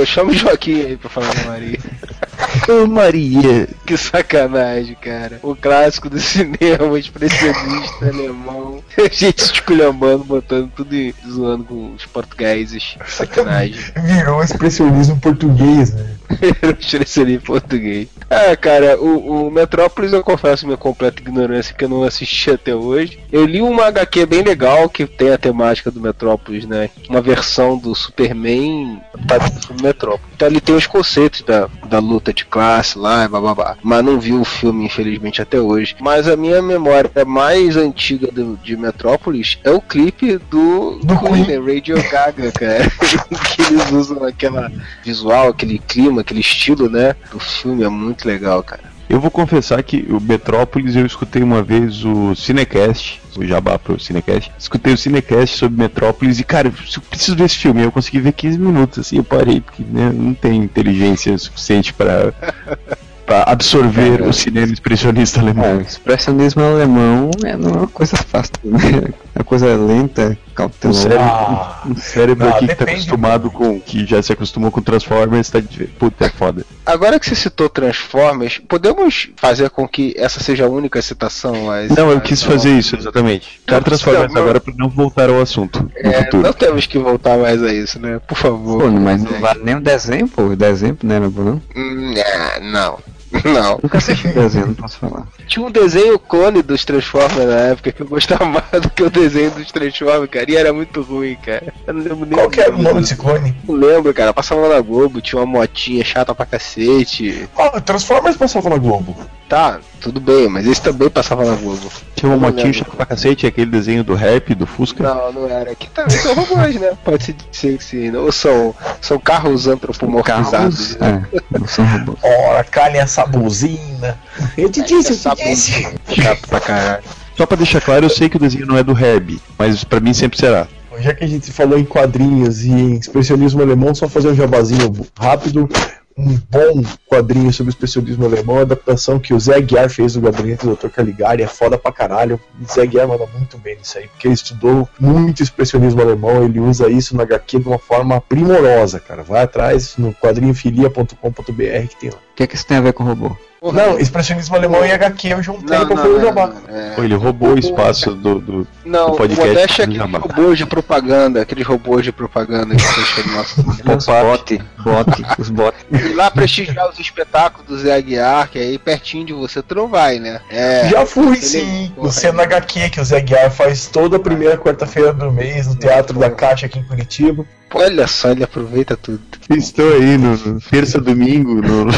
Ô, 0.02 0.06
chama 0.06 0.32
o 0.32 0.34
Joaquim 0.34 0.82
aí 0.82 0.98
pra 0.98 1.10
falar 1.10 1.34
da 1.34 1.44
Maria. 1.44 1.80
Ô 2.68 2.88
Maria! 2.88 3.68
Que 3.86 3.96
sacanagem, 3.98 4.96
cara. 4.96 5.40
O 5.44 5.56
clássico 5.56 6.10
do 6.10 6.20
cinema, 6.20 6.98
expressionista 6.98 8.06
alemão. 8.10 8.73
Gente 9.12 9.40
esculhambando, 9.40 10.24
botando 10.24 10.72
tudo 10.72 10.94
e 10.96 11.14
zoando 11.28 11.64
com 11.64 11.94
os 11.94 12.06
portugueses. 12.06 12.96
Sacanagem. 13.08 13.80
Virou 14.04 14.44
expressionismo 14.44 15.20
português, 15.20 15.94
né? 15.94 16.16
Expressionismo 16.80 17.38
em 17.38 17.40
português. 17.40 18.08
Ah, 18.30 18.56
cara, 18.56 19.00
o, 19.00 19.48
o 19.48 19.52
Metrópolis 19.52 20.14
eu 20.14 20.24
confesso 20.24 20.66
minha 20.66 20.78
completa 20.78 21.22
ignorância 21.22 21.74
que 21.74 21.84
eu 21.84 21.90
não 21.90 22.04
assisti 22.04 22.52
até 22.52 22.76
hoje. 22.76 23.20
Eu 23.32 23.46
li 23.46 23.62
uma 23.62 23.86
HQ 23.86 24.26
bem 24.26 24.42
legal 24.42 24.90
que 24.90 25.06
tem 25.06 25.32
a 25.32 25.38
temática 25.38 25.92
do 25.92 26.02
Metrópolis, 26.02 26.66
né? 26.66 26.90
Uma 27.10 27.22
versão 27.22 27.78
do 27.78 27.94
Superman 27.94 29.02
tá 29.28 29.38
do 29.38 29.84
Metrópolis. 29.84 30.34
Então 30.36 30.48
ele 30.48 30.62
tem 30.62 30.76
os 30.76 30.88
conceitos 30.88 31.42
da, 31.42 31.70
da 31.88 32.00
luta 32.00 32.34
de 32.34 32.46
classe 32.46 32.98
lá, 32.98 33.28
bababá. 33.28 33.78
Mas 33.84 34.04
não 34.04 34.20
vi 34.20 34.34
o 34.34 34.44
filme, 34.44 34.86
infelizmente, 34.86 35.42
até 35.42 35.60
hoje. 35.60 35.96
Mas 36.00 36.28
a 36.28 36.36
minha 36.36 36.62
memória 36.62 37.10
mais 37.26 37.78
antiga 37.78 38.28
do, 38.32 38.58
de 38.58 38.76
Metrópolis 38.76 39.58
é 39.64 39.72
o 39.72 39.82
clipe 39.82 40.38
do, 40.50 41.00
Do 41.04 41.18
Queen? 41.20 41.44
Radio 41.66 41.96
Gaga, 42.10 42.52
cara. 42.52 42.92
que 43.56 43.62
eles 43.62 43.92
usam 43.92 44.24
aquela 44.24 44.72
visual, 45.04 45.50
aquele 45.50 45.80
clima, 45.80 46.23
aquele 46.24 46.40
estilo, 46.42 46.90
né? 46.90 47.16
Do 47.32 47.40
filme 47.40 47.84
é 47.84 47.90
muito 47.90 48.28
legal, 48.28 48.64
cara. 48.64 48.92
Eu 49.10 49.20
vou 49.20 49.30
confessar 49.30 49.84
que 49.84 50.08
o 50.10 50.20
Metrópolis 50.20 50.96
eu 50.96 51.06
escutei 51.06 51.44
uma 51.44 51.62
vez 51.62 52.04
o 52.04 52.34
Cinecast, 52.36 53.22
o 53.38 53.46
Jabá 53.46 53.78
pro 53.78 54.00
Cinecast. 54.00 54.52
Escutei 54.58 54.94
o 54.94 54.98
Cinecast 54.98 55.58
sobre 55.58 55.80
Metrópolis 55.80 56.40
e, 56.40 56.44
cara, 56.44 56.68
eu 56.70 57.02
preciso 57.10 57.36
ver 57.36 57.44
esse 57.44 57.58
filme. 57.58 57.84
Eu 57.84 57.92
consegui 57.92 58.20
ver 58.20 58.32
15 58.32 58.58
minutos, 58.58 59.00
assim, 59.00 59.18
eu 59.18 59.24
parei, 59.24 59.62
porque 59.62 59.84
né, 59.84 60.12
não 60.12 60.34
tem 60.34 60.56
inteligência 60.64 61.38
suficiente 61.38 61.94
para 61.94 62.34
para 63.26 63.44
absorver 63.44 64.22
o 64.22 64.34
cinema 64.34 64.74
expressionista 64.74 65.40
É, 65.40 65.44
o 65.44 65.46
alemão. 65.46 65.82
expressionismo 65.82 66.62
alemão 66.62 67.32
é 67.44 67.56
não 67.56 67.70
é 67.70 67.78
uma 67.78 67.88
coisa 67.88 68.18
fácil, 68.18 68.54
né? 68.66 69.14
É 69.34 69.40
uma 69.40 69.46
coisa 69.46 69.76
lenta, 69.78 70.38
O 70.54 70.56
cautelosa. 70.56 71.02
cérebro, 71.02 71.26
Ah. 71.26 71.82
o 71.90 71.96
cérebro 72.00 72.46
Não, 72.48 72.56
aqui 72.56 72.68
que 72.68 72.76
tá 72.76 72.84
acostumado 72.86 73.50
com. 73.52 73.80
que 73.80 74.06
já 74.06 74.22
se 74.22 74.32
acostumou 74.32 74.70
com 74.72 74.82
Transformers, 74.82 75.50
tá 75.50 75.60
de 75.60 75.86
puta 75.86 76.26
é 76.26 76.30
foda. 76.30 76.64
Agora 76.86 77.20
que 77.20 77.26
você 77.28 77.36
citou 77.36 77.68
Transformers, 77.70 78.60
podemos 78.68 79.30
fazer 79.38 79.70
com 79.72 79.88
que 79.88 80.14
essa 80.18 80.40
seja 80.40 80.66
a 80.66 80.70
única 80.70 81.02
citação? 81.02 81.76
esse- 81.84 81.98
Não, 81.98 82.12
eu 82.12 82.22
quis 82.22 82.44
fazer 82.44 82.70
isso, 82.78 82.96
exatamente. 82.96 83.62
Cara, 83.66 83.84
Transformers 83.84 84.32
Não, 84.34 84.42
agora 84.42 84.60
pra 84.60 84.74
não 84.78 84.90
voltar 84.90 85.30
ao 85.30 85.42
assunto 85.42 85.84
no 86.04 86.10
É, 86.12 86.24
futuro. 86.24 86.44
não 86.44 86.54
temos 86.54 86.86
que 86.86 86.98
voltar 87.00 87.38
mais 87.38 87.62
a 87.64 87.74
isso, 87.74 88.00
né? 88.00 88.20
Por 88.28 88.38
favor. 88.38 88.84
Pô, 88.84 88.90
mas 88.92 89.24
não 89.24 89.40
vale 89.40 89.62
nem 89.64 89.76
o 89.76 89.82
desenho, 89.82 90.28
pô. 90.28 90.44
O 90.44 90.56
desenho 90.56 90.98
não 91.04 91.16
era 91.16 91.30
bom, 91.30 91.42
não. 91.44 91.62
Hum, 91.76 92.14
é, 92.16 92.60
não. 92.60 93.00
Não. 93.44 93.80
Nunca 93.82 93.98
assisti 93.98 94.28
o 94.30 94.34
desenho, 94.34 94.68
não 94.68 94.74
posso 94.74 94.98
falar. 94.98 95.28
Tinha 95.48 95.66
um 95.66 95.72
desenho 95.72 96.20
clone 96.20 96.62
dos 96.62 96.86
Transformers 96.86 97.48
na 97.48 97.60
época 97.60 97.92
que 97.92 98.02
eu 98.02 98.08
gostava 98.08 98.46
mais 98.46 98.82
do 98.82 98.90
que 98.90 99.04
o 99.04 99.10
desenho 99.10 99.52
dos 99.52 99.72
Transformers, 99.72 100.30
cara. 100.30 100.52
E 100.52 100.56
era 100.56 100.72
muito 100.72 101.02
ruim, 101.02 101.36
cara. 101.36 101.74
Eu 101.88 101.94
não 101.94 102.04
lembro 102.04 102.26
nem 102.26 102.38
Qual 102.38 102.50
que 102.50 102.62
era 102.62 102.74
o 102.74 102.82
nome 102.82 103.02
desse 103.02 103.16
clone? 103.16 103.56
Não 103.68 103.76
lembro, 103.76 104.14
cara. 104.14 104.34
Passava 104.34 104.62
lá 104.62 104.76
na 104.76 104.82
Globo, 104.82 105.22
tinha 105.22 105.42
uma 105.42 105.60
motinha 105.60 106.04
chata 106.04 106.34
pra 106.36 106.46
cacete. 106.46 107.48
Ah, 107.58 107.82
Transformers 107.82 108.38
passava 108.38 108.70
na 108.70 108.78
Globo. 108.78 109.16
Tá, 109.54 109.80
tudo 110.02 110.20
bem, 110.20 110.50
mas 110.50 110.66
esse 110.66 110.82
também 110.82 111.12
passava 111.12 111.46
na 111.46 111.56
Globo. 111.56 111.88
Tinha 112.16 112.32
uma 112.32 112.50
motinha 112.50 112.74
chata 112.74 112.90
pra 112.90 113.06
cacete, 113.06 113.46
aquele 113.46 113.70
desenho 113.70 114.04
do 114.04 114.16
rap, 114.16 114.56
do 114.56 114.66
Fusca. 114.66 115.04
Não, 115.04 115.32
não 115.32 115.48
era. 115.48 115.74
Aqui 115.74 115.88
também 115.92 116.18
são 116.18 116.34
robôs, 116.34 116.74
né? 116.74 116.94
Pode 117.06 117.24
se 117.24 117.34
dizer 117.34 117.78
que 117.78 117.84
sim. 117.84 118.16
Ou 118.16 118.32
são, 118.32 118.74
são 119.00 119.20
carros 119.20 119.68
antropomorfizados. 119.68 120.96
Carros, 120.96 121.28
é, 121.32 121.60
não 121.60 121.68
são 121.68 121.86
robôs. 121.86 122.18
Ora, 122.50 122.64
calhem 122.64 123.00
essa 123.00 123.28
buzina. 123.28 124.18
Eu 124.58 124.72
te 124.72 124.82
disse, 124.82 125.12
eu 125.24 125.36
te 125.36 125.44
disse. 125.44 125.88
Chato 126.10 126.48
pra 126.48 126.60
caralho. 126.60 127.04
Só 127.38 127.46
pra 127.46 127.56
deixar 127.56 127.80
claro, 127.80 128.08
eu 128.08 128.10
sei 128.10 128.30
que 128.30 128.38
o 128.38 128.40
desenho 128.40 128.66
não 128.66 128.76
é 128.76 128.84
do 128.84 128.98
Herbie, 128.98 129.40
mas 129.56 129.84
pra 129.84 130.00
mim 130.00 130.16
sempre 130.16 130.40
será. 130.40 130.68
Já 130.98 131.14
que 131.14 131.24
a 131.24 131.28
gente 131.28 131.52
falou 131.52 131.78
em 131.78 131.86
quadrinhos 131.86 132.64
e 132.64 132.72
em 132.72 132.94
expressionismo 132.96 133.62
alemão, 133.62 133.94
só 133.94 134.10
fazer 134.10 134.30
um 134.30 134.36
jabazinho 134.36 134.92
rápido. 135.16 135.70
Um 136.16 136.38
bom 136.50 136.84
quadrinho 137.08 137.52
sobre 137.52 137.72
expressionismo 137.72 138.26
alemão, 138.26 138.60
a 138.60 138.62
adaptação 138.62 139.20
que 139.20 139.34
o 139.34 139.40
Zé 139.40 139.60
Guiar 139.60 139.90
fez 139.90 140.14
do 140.14 140.22
Gabinete 140.22 140.66
do 140.66 140.76
Dr. 140.76 140.90
Caligari, 140.90 141.42
é 141.42 141.48
foda 141.48 141.78
pra 141.78 141.92
caralho. 141.92 142.40
O 142.62 142.72
Zé 142.72 142.86
Guiar 142.86 143.08
manda 143.08 143.26
muito 143.36 143.58
bem 143.58 143.78
nisso 143.78 143.98
aí, 143.98 144.08
porque 144.08 144.28
ele 144.28 144.36
estudou 144.36 144.88
muito 145.00 145.42
expressionismo 145.42 146.02
alemão, 146.02 146.44
ele 146.44 146.60
usa 146.60 146.90
isso 146.90 147.16
na 147.16 147.24
HQ 147.24 147.60
de 147.60 147.68
uma 147.68 147.80
forma 147.80 148.22
primorosa, 148.22 149.00
cara. 149.00 149.24
Vai 149.24 149.44
atrás 149.44 149.98
no 149.98 150.14
quadrinhofilia.com.br 150.14 151.88
que 151.90 152.00
tem 152.00 152.10
lá. 152.10 152.23
O 152.34 152.36
que 152.36 152.44
é 152.44 152.48
que 152.48 152.56
isso 152.56 152.66
tem 152.66 152.78
a 152.78 152.82
ver 152.82 152.94
com 152.94 153.04
robô? 153.04 153.38
Não, 153.62 153.98
expressionismo 153.98 154.56
alemão 154.58 154.86
e 154.86 154.92
HQ 154.92 155.28
eu 155.30 155.42
juntei 155.42 155.78
Não, 155.78 155.86
pra 155.88 155.96
não, 155.96 156.04
fazer 156.04 156.16
o 156.16 156.18
não, 156.18 156.26
jabá. 156.26 156.48
não, 156.48 156.76
é. 156.78 156.90
Pô, 156.96 157.04
ele 157.04 157.16
roubou 157.16 157.54
o 157.54 157.60
espaço 157.60 158.14
do. 158.14 158.40
do... 158.40 158.68
Não, 158.84 159.12
O 159.12 159.14
o 159.14 159.16
podcast 159.16 159.48
Modeste 159.48 159.82
é 159.82 159.86
do 159.86 159.92
aqueles 159.94 160.12
Jabá. 160.12 160.20
robôs 160.20 160.58
de 160.58 160.66
propaganda, 160.66 161.42
aqueles 161.42 161.66
robôs 161.66 162.04
de 162.04 162.12
propaganda 162.12 162.76
que 162.76 162.84
deixam 162.84 163.26
no 163.28 163.34
nosso. 163.38 163.62
Os 163.72 164.06
bot, 164.06 164.64
bot, 164.84 165.26
os 165.40 165.50
bot. 165.50 165.78
Ir 165.92 166.12
lá 166.16 166.30
prestigiar 166.30 166.90
os 166.90 167.00
espetáculos 167.00 167.66
do 167.66 167.78
Zé 167.78 167.94
Aguiar, 167.96 168.50
que 168.50 168.60
é 168.60 168.64
aí 168.64 168.78
pertinho 168.78 169.26
de 169.26 169.32
você, 169.32 169.62
tu 169.62 169.76
não 169.76 169.88
vai, 169.88 170.20
né? 170.20 170.42
É. 170.50 170.90
Já 170.90 171.06
fui 171.06 171.38
sim, 171.38 171.90
Porra, 171.96 172.08
no 172.08 172.12
Cena 172.12 172.44
HQ 172.44 172.90
que 172.90 173.00
o 173.00 173.06
Zé 173.06 173.22
Guiar 173.22 173.50
faz 173.50 173.86
toda 173.86 174.18
a 174.18 174.20
primeira 174.20 174.58
quarta-feira 174.58 175.14
do 175.14 175.32
mês 175.32 175.68
no 175.68 175.76
Teatro 175.76 176.20
da 176.20 176.30
Caixa 176.30 176.66
aqui 176.66 176.80
em 176.80 176.84
Curitiba. 176.84 177.46
Olha 177.74 178.08
só, 178.08 178.30
ele 178.30 178.44
aproveita 178.44 178.96
tudo. 178.96 179.20
Estou 179.50 179.94
aí 179.94 180.18
no, 180.18 180.38
no 180.38 180.62
terça 180.62 181.02
domingo 181.02 181.56
no, 181.56 181.86
no 181.86 181.94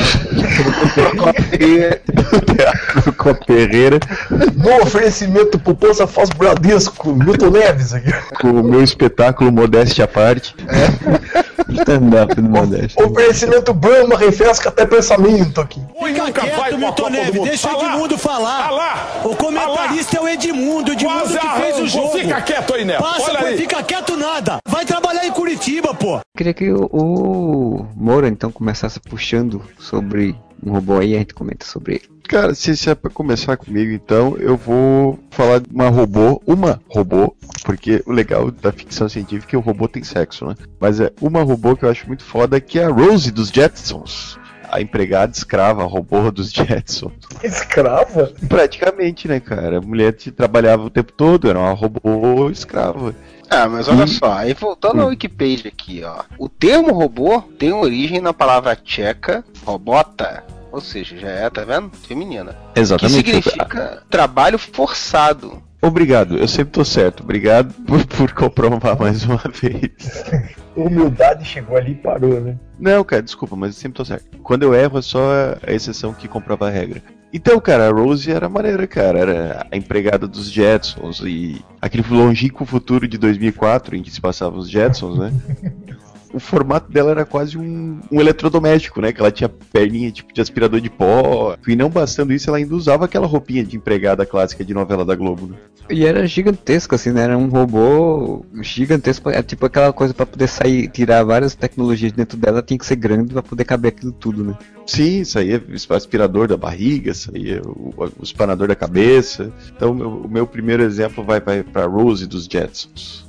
Ferreira 3.46 4.00
No 4.55 4.82
oferecimento 4.82 5.60
pro 5.60 5.75
Pousa 5.75 6.08
Foz 6.08 6.29
Bradesco, 6.29 7.13
Milton 7.13 7.51
Neves 7.51 7.94
aqui. 7.94 8.12
com 8.41 8.50
o 8.50 8.63
meu 8.63 8.84
espetáculo 8.84 9.51
Modéstia 9.51 10.05
à 10.05 10.08
parte. 10.08 10.55
Stand-up 11.70 12.36
do 12.36 12.44
Modeste. 12.44 13.01
Oferecimento 13.01 13.74
Brahma, 13.74 14.17
refresca 14.17 14.70
até 14.70 14.86
pensamento 14.86 15.60
aqui. 15.60 15.82
Fica 16.03 16.32
quieto, 16.32 16.77
Milton 16.77 17.10
Neves, 17.10 17.41
deixa 17.41 17.75
o 17.75 17.86
Edmundo 17.86 18.17
falar. 18.17 19.22
O 19.24 19.36
comentarista 19.36 20.17
é 20.17 20.22
o 20.22 20.27
Edmundo, 20.27 20.91
o 20.91 20.94
Edmundo 20.94 21.38
que 21.39 21.62
fez 21.62 21.79
o 21.79 21.88
jogo. 21.88 22.17
Fica 22.17 22.41
quieto 22.41 22.74
aí, 22.74 22.86
Neto. 22.86 23.01
Passa, 23.01 23.32
Olha 23.32 23.48
aí. 23.48 23.58
fica 23.58 23.84
quieto 23.84 24.15
nada. 24.15 24.58
Vai 24.67 24.86
trabalhar 24.86 25.25
em 25.25 25.32
Curitiba, 25.32 25.65
pô. 25.96 26.20
Queria 26.38 26.54
que 26.54 26.72
o, 26.72 26.86
o 26.92 27.88
Moura 27.96 28.28
então 28.28 28.52
começasse 28.52 29.00
puxando 29.00 29.62
sobre 29.80 30.36
um 30.64 30.72
robô 30.72 31.00
aí, 31.00 31.16
a 31.16 31.20
gente 31.20 31.34
comenta 31.34 31.66
sobre 31.66 31.96
ele. 31.96 32.16
Cara, 32.28 32.56
se, 32.56 32.76
se 32.76 32.90
é 32.90 32.96
pra 32.96 33.10
começar 33.10 33.56
comigo, 33.56 33.92
então, 33.92 34.36
eu 34.38 34.58
vou 34.58 35.20
falar 35.30 35.60
de 35.60 35.70
uma 35.72 35.90
robô, 35.90 36.42
uma 36.46 36.82
robô, 36.90 37.36
porque 37.64 38.02
o 38.06 38.12
legal 38.12 38.50
da 38.50 38.72
ficção 38.72 39.08
científica 39.08 39.48
é 39.48 39.50
que 39.52 39.58
o 39.58 39.60
robô 39.60 39.88
tem 39.88 40.04
sexo, 40.04 40.46
né? 40.46 40.56
Mas 40.80 41.00
é 41.00 41.12
uma 41.22 41.44
robô 41.44 41.76
que 41.76 41.84
eu 41.84 41.90
acho 41.90 42.08
muito 42.08 42.24
foda, 42.24 42.60
que 42.60 42.80
é 42.80 42.86
a 42.86 42.90
Rose 42.90 43.32
dos 43.32 43.50
Jetsons. 43.50 44.40
A 44.72 44.82
empregada 44.82 45.32
escrava, 45.32 45.84
a 45.84 45.86
robô 45.86 46.32
dos 46.32 46.52
Jetsons. 46.52 47.14
Escrava? 47.44 48.34
Praticamente, 48.50 49.28
né, 49.28 49.40
cara? 49.40 49.78
A 49.78 49.82
mulher 49.82 50.14
que 50.14 50.32
trabalhava 50.32 50.84
o 50.84 50.90
tempo 50.90 51.12
todo, 51.12 51.48
era 51.48 51.60
uma 51.60 51.74
robô 51.74 52.50
escrava. 52.50 53.16
Ah, 53.50 53.68
mas 53.68 53.88
olha 53.88 54.04
Hum. 54.04 54.08
só, 54.08 54.34
aí 54.34 54.54
voltando 54.54 55.02
ao 55.02 55.10
Wikipedia 55.10 55.70
aqui, 55.74 56.04
ó. 56.04 56.24
O 56.38 56.50
termo 56.50 56.92
robô 56.94 57.42
tem 57.42 57.72
origem 57.74 58.20
na 58.20 58.34
palavra 58.34 58.75
tcheca 58.75 59.44
robota, 59.66 60.44
ou 60.72 60.82
seja, 60.82 61.18
já 61.18 61.30
é, 61.30 61.50
tá 61.50 61.64
vendo? 61.64 61.92
Feminina. 62.08 62.56
Que 62.74 62.82
Exatamente. 62.82 63.16
significa 63.18 64.04
trabalho 64.10 64.58
forçado. 64.58 65.62
Obrigado, 65.82 66.38
eu 66.38 66.48
sempre 66.48 66.72
tô 66.74 66.84
certo. 66.84 67.22
Obrigado 67.22 67.72
por, 67.86 68.04
por 68.08 68.32
comprovar 68.34 69.00
mais 69.00 69.24
uma 69.24 69.42
vez. 69.54 69.92
Humildade 70.75 71.46
chegou 71.46 71.78
ali 71.78 71.92
e 71.92 71.96
parou, 71.96 72.42
né? 72.42 72.58
Não, 72.80 73.04
cara, 73.04 73.22
desculpa, 73.22 73.56
mas 73.56 73.75
eu 73.75 73.82
sempre 73.82 73.96
tô 73.98 74.04
certo. 74.04 74.25
Quando 74.44 74.64
eu 74.64 74.74
erro 74.74 74.98
é 74.98 75.02
só 75.02 75.20
a 75.66 75.72
exceção 75.72 76.14
que 76.14 76.28
comprova 76.28 76.68
a 76.68 76.72
regra. 76.72 77.02
Então, 77.36 77.60
cara, 77.60 77.89
a 77.89 77.92
Rose 77.92 78.32
era 78.32 78.48
maneira, 78.48 78.88
cara. 78.88 79.20
Era 79.20 79.68
a 79.70 79.75
empregada 79.75 80.25
dos 80.25 80.50
Jetsons 80.50 81.20
e 81.20 81.62
aquele 81.82 82.01
longínquo 82.10 82.65
futuro 82.65 83.06
de 83.06 83.18
2004 83.18 83.98
em 83.98 84.01
que 84.01 84.10
se 84.10 84.22
passavam 84.22 84.58
os 84.58 84.70
Jetsons, 84.70 85.20
né? 85.20 85.34
O 86.36 86.39
formato 86.39 86.92
dela 86.92 87.12
era 87.12 87.25
quase 87.25 87.58
um, 87.58 88.00
um 88.12 88.20
eletrodoméstico, 88.20 89.00
né? 89.00 89.13
Que 89.13 89.22
ela 89.22 89.32
tinha 89.32 89.48
perninha 89.48 90.12
tipo 90.12 90.34
de 90.34 90.42
aspirador 90.42 90.82
de 90.82 90.89
pó. 90.89 91.56
E 91.68 91.75
não 91.75 91.89
bastando 91.89 92.34
isso, 92.34 92.50
ela 92.50 92.58
ainda 92.58 92.75
usava 92.75 93.06
aquela 93.06 93.25
roupinha 93.25 93.63
de 93.63 93.77
empregada 93.77 94.25
clássica 94.25 94.63
de 94.65 94.74
novela 94.74 95.06
da 95.06 95.15
Globo. 95.15 95.48
Né? 95.48 95.56
E 95.89 96.06
era 96.06 96.25
gigantesco, 96.27 96.94
assim, 96.96 97.12
né? 97.12 97.24
Era 97.24 97.38
um 97.38 97.48
robô 97.48 98.46
gigantesco. 98.62 99.30
É 99.30 99.42
tipo 99.42 99.65
aquela 99.65 99.94
coisa 99.94 100.13
pra 100.13 100.25
poder 100.25 100.48
sair, 100.48 100.89
tirar 100.89 101.24
várias 101.24 101.56
tecnologias 101.56 102.12
dentro 102.12 102.38
dela, 102.38 102.62
tinha 102.62 102.77
que 102.77 102.86
ser 102.86 102.96
grande 102.98 103.32
pra 103.32 103.42
poder 103.42 103.63
caber 103.63 103.89
aquilo 103.89 104.12
tudo, 104.12 104.44
né? 104.44 104.58
Sim, 104.86 105.24
saía 105.24 105.63
aspirador 105.92 106.48
da 106.48 106.58
barriga, 106.58 107.13
saía 107.13 107.62
o, 107.65 107.94
o 108.20 108.24
espanador 108.24 108.68
da 108.68 108.75
cabeça. 108.75 109.51
Então, 109.75 109.94
meu- 109.94 110.10
o 110.25 110.27
meu 110.30 110.46
primeiro 110.46 110.84
exemplo 110.84 111.24
vai 111.24 111.39
para 111.39 111.86
Rose 111.86 112.27
dos 112.27 112.46
Jetsons. 112.46 113.25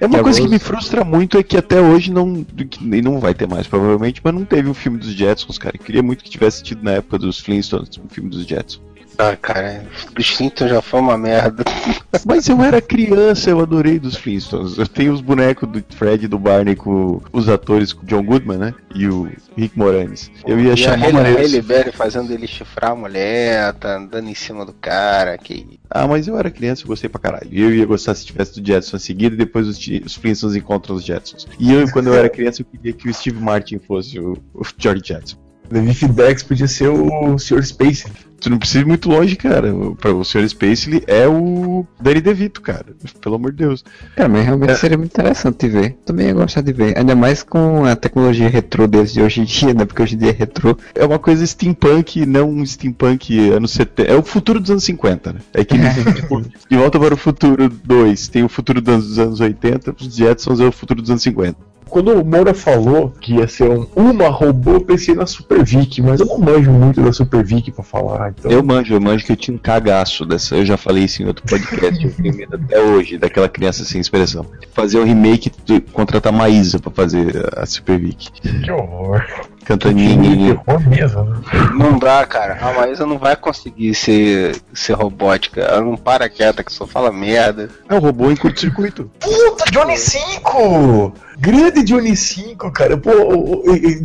É 0.00 0.06
uma 0.06 0.18
Que 0.18 0.22
coisa 0.24 0.38
que 0.40 0.44
agora- 0.46 0.50
me 0.54 0.58
frustra 0.58 1.04
muito 1.04 1.38
é 1.38 1.42
que 1.42 1.56
até 1.56 1.80
hoje 1.80 2.12
não. 2.12 2.44
que- 2.44 2.84
E 2.84 3.00
não 3.02 3.18
vai 3.18 3.32
ter 3.34 3.48
mais, 3.48 3.66
provavelmente, 3.66 4.20
mas 4.22 4.34
não 4.34 4.44
teve 4.44 4.68
um 4.68 4.74
filme 4.74 4.98
dos 4.98 5.08
Jetsons, 5.12 5.56
cara. 5.58 5.76
Eu 5.76 5.82
queria 5.84 6.02
muito 6.02 6.22
que 6.22 6.28
tivesse 6.30 6.62
tido 6.62 6.82
na 6.82 6.92
época 6.92 7.18
dos 7.18 7.38
Flintstones 7.40 7.88
um 7.98 8.08
filme 8.08 8.28
dos 8.28 8.44
Jetsons. 8.46 8.82
Ah, 9.18 9.34
cara, 9.34 9.84
dos 10.14 10.28
Flintstones 10.28 10.74
já 10.74 10.82
foi 10.82 11.00
uma 11.00 11.16
merda. 11.16 11.64
Mas 12.24 12.48
eu 12.48 12.62
era 12.62 12.80
criança, 12.80 13.50
eu 13.50 13.60
adorei 13.60 13.98
dos 13.98 14.16
Flintstones. 14.16 14.76
Eu 14.76 14.86
tenho 14.86 15.12
os 15.12 15.20
bonecos 15.20 15.68
do 15.68 15.82
Fred 15.94 16.24
e 16.24 16.28
do 16.28 16.38
Barney 16.38 16.76
com 16.76 17.20
os 17.32 17.48
atores 17.48 17.92
com 17.92 18.02
o 18.02 18.06
John 18.06 18.22
Goodman, 18.22 18.58
né? 18.58 18.74
E 18.94 19.06
o 19.06 19.30
Rick 19.56 19.78
Moranis. 19.78 20.30
Eu 20.46 20.60
ia 20.60 20.74
e 20.74 20.76
chamar 20.76 21.12
maneiro. 21.12 21.38
Halle 21.38 21.62
Berry 21.62 21.92
fazendo 21.92 22.32
ele 22.32 22.46
chifrar 22.46 22.92
a 22.92 22.94
mulher, 22.94 23.72
tá 23.74 23.96
andando 23.96 24.28
em 24.28 24.34
cima 24.34 24.64
do 24.64 24.72
cara, 24.72 25.36
que 25.38 25.78
Ah, 25.90 26.06
mas 26.06 26.28
eu 26.28 26.38
era 26.38 26.50
criança, 26.50 26.82
eu 26.82 26.88
gostei 26.88 27.08
pra 27.08 27.20
caralho. 27.20 27.48
Eu 27.50 27.74
ia 27.74 27.86
gostar 27.86 28.14
se 28.14 28.26
tivesse 28.26 28.60
do 28.60 28.66
Jetson 28.66 28.96
em 28.96 29.00
seguida 29.00 29.34
e 29.34 29.38
depois 29.38 29.66
os, 29.66 29.78
os 30.04 30.14
Flintstones 30.14 30.56
encontram 30.56 30.94
os 30.96 31.04
Jetsons. 31.04 31.46
E 31.58 31.72
eu, 31.72 31.90
quando 31.90 32.08
eu 32.08 32.14
era 32.14 32.28
criança, 32.28 32.62
eu 32.62 32.66
queria 32.66 32.92
que 32.92 33.08
o 33.08 33.14
Steve 33.14 33.40
Martin 33.40 33.78
fosse 33.78 34.18
o, 34.18 34.36
o 34.54 34.62
George 34.78 35.02
Jetson. 35.04 35.36
Levi 35.70 35.94
Fidex 35.94 36.42
podia 36.42 36.68
ser 36.68 36.88
o 36.88 37.38
Sr. 37.38 37.64
Space. 37.64 38.06
Tu 38.40 38.50
não 38.50 38.58
precisa 38.58 38.80
ir 38.80 38.86
muito 38.86 39.08
longe, 39.08 39.34
cara. 39.34 39.74
O- 39.74 39.96
Sr. 40.24 40.48
Space, 40.48 40.88
ele 40.88 41.02
é 41.06 41.26
o 41.26 41.86
Danny 42.00 42.20
DeVito, 42.20 42.60
cara. 42.60 42.86
Pelo 43.20 43.36
amor 43.36 43.50
de 43.50 43.58
Deus. 43.58 43.84
Cara, 44.14 44.28
mas 44.28 44.44
realmente 44.44 44.70
É. 44.72 44.74
seria 44.76 44.98
muito 44.98 45.10
interessante 45.12 45.66
ver. 45.68 45.96
Também 46.04 46.26
ia 46.28 46.34
gostar 46.34 46.60
de 46.60 46.72
ver. 46.72 46.96
Ainda 46.98 47.16
mais 47.16 47.42
com 47.42 47.84
a 47.84 47.96
tecnologia 47.96 48.48
retrô 48.48 48.86
deles 48.86 49.12
de 49.12 49.22
hoje 49.22 49.40
em 49.40 49.44
dia, 49.44 49.72
né? 49.74 49.84
Porque 49.84 50.02
hoje 50.02 50.14
em 50.14 50.18
dia 50.18 50.30
é 50.30 50.32
retrô. 50.32 50.76
É 50.94 51.04
uma 51.04 51.18
coisa 51.18 51.44
steampunk, 51.46 52.24
não 52.26 52.50
um 52.50 52.64
steampunk 52.64 53.50
anos 53.50 53.70
70. 53.72 54.10
É 54.12 54.14
o 54.16 54.22
futuro 54.22 54.60
dos 54.60 54.70
anos 54.70 54.84
50, 54.84 55.32
né? 55.32 55.40
É 55.54 55.64
que 55.64 55.76
tipo, 56.14 56.42
De 56.68 56.76
Volta 56.76 57.00
para 57.00 57.14
o 57.14 57.16
Futuro 57.16 57.68
2 57.68 58.28
tem 58.28 58.44
o 58.44 58.48
futuro 58.48 58.80
dos 58.80 58.92
anos- 58.94 59.06
dos 59.08 59.18
anos 59.18 59.40
80, 59.40 59.94
os 59.98 60.14
Jetsons 60.14 60.60
é 60.60 60.64
o 60.66 60.72
futuro 60.72 61.00
dos 61.00 61.10
anos 61.10 61.22
50. 61.22 61.56
Quando 61.88 62.12
o 62.12 62.24
Moura 62.24 62.52
falou 62.52 63.10
que 63.20 63.34
ia 63.36 63.48
ser 63.48 63.70
um- 63.70 63.86
uma 63.94 64.28
robô, 64.28 64.72
eu 64.72 64.80
pensei 64.80 65.14
na 65.14 65.24
Super 65.26 65.64
Vic, 65.64 66.02
mas 66.02 66.20
eu 66.20 66.26
não 66.26 66.38
manjo 66.38 66.70
muito 66.70 67.00
da 67.02 67.12
Super 67.12 67.44
Vic 67.44 67.70
pra 67.70 67.84
falar. 67.84 68.30
Então... 68.36 68.50
Eu 68.50 68.62
manjo, 68.62 68.92
eu 68.94 69.00
manjo 69.00 69.24
que 69.24 69.32
eu 69.32 69.36
tinha 69.36 69.54
um 69.54 69.58
cagaço 69.58 70.24
dessa. 70.26 70.56
Eu 70.56 70.66
já 70.66 70.76
falei 70.76 71.04
isso 71.04 71.22
em 71.22 71.26
outro 71.26 71.44
podcast, 71.48 72.04
eu 72.04 72.12
tenho 72.12 72.34
medo 72.34 72.56
até 72.56 72.80
hoje 72.80 73.16
daquela 73.18 73.48
criança 73.48 73.84
sem 73.84 74.00
expressão. 74.00 74.44
Fazer 74.72 74.98
um 74.98 75.04
remake, 75.04 75.50
contratar 75.92 76.32
Maísa 76.32 76.78
pra 76.78 76.90
fazer 76.90 77.48
a 77.56 77.64
Super 77.64 77.98
Vic. 77.98 78.30
Que 78.64 78.70
horror. 78.70 79.24
Cantando 79.66 79.96
mesmo. 79.96 81.24
né? 81.24 81.40
não 81.74 81.98
dá, 81.98 82.24
cara. 82.24 82.56
A 82.60 82.72
Maísa 82.72 83.04
não 83.04 83.18
vai 83.18 83.34
conseguir 83.34 83.96
ser, 83.96 84.56
ser 84.72 84.92
robótica. 84.92 85.60
Ela 85.60 85.80
não 85.80 85.96
para 85.96 86.28
quieta, 86.28 86.62
que 86.62 86.72
só 86.72 86.86
fala 86.86 87.10
merda. 87.10 87.68
É 87.88 87.94
um 87.94 87.98
robô 87.98 88.30
em 88.30 88.36
curto-circuito. 88.36 89.10
Puta, 89.18 89.64
Johnny 89.72 89.96
5! 89.96 91.12
Grande 91.38 91.82
Johnny 91.82 92.16
5, 92.16 92.70
cara. 92.70 92.96
Pô, 92.96 93.10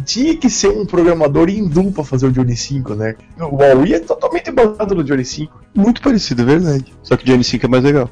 tinha 0.03 0.35
que 0.35 0.49
ser 0.49 0.67
um 0.67 0.85
programador 0.85 1.49
hindu 1.49 1.91
pra 1.91 2.03
fazer 2.03 2.25
o 2.25 2.31
Johnny 2.31 2.57
5, 2.57 2.93
né? 2.93 3.15
O 3.39 3.55
Huawei 3.55 3.93
é 3.93 3.99
totalmente 3.99 4.51
baseado 4.51 4.95
no 4.95 5.03
Johnny 5.03 5.23
5. 5.23 5.61
Muito 5.73 6.01
parecido, 6.01 6.41
é 6.41 6.45
verdade. 6.45 6.93
Só 7.01 7.15
que 7.15 7.23
o 7.23 7.27
Johnny 7.27 7.43
5 7.43 7.65
é 7.65 7.69
mais 7.69 7.83
legal. 7.83 8.09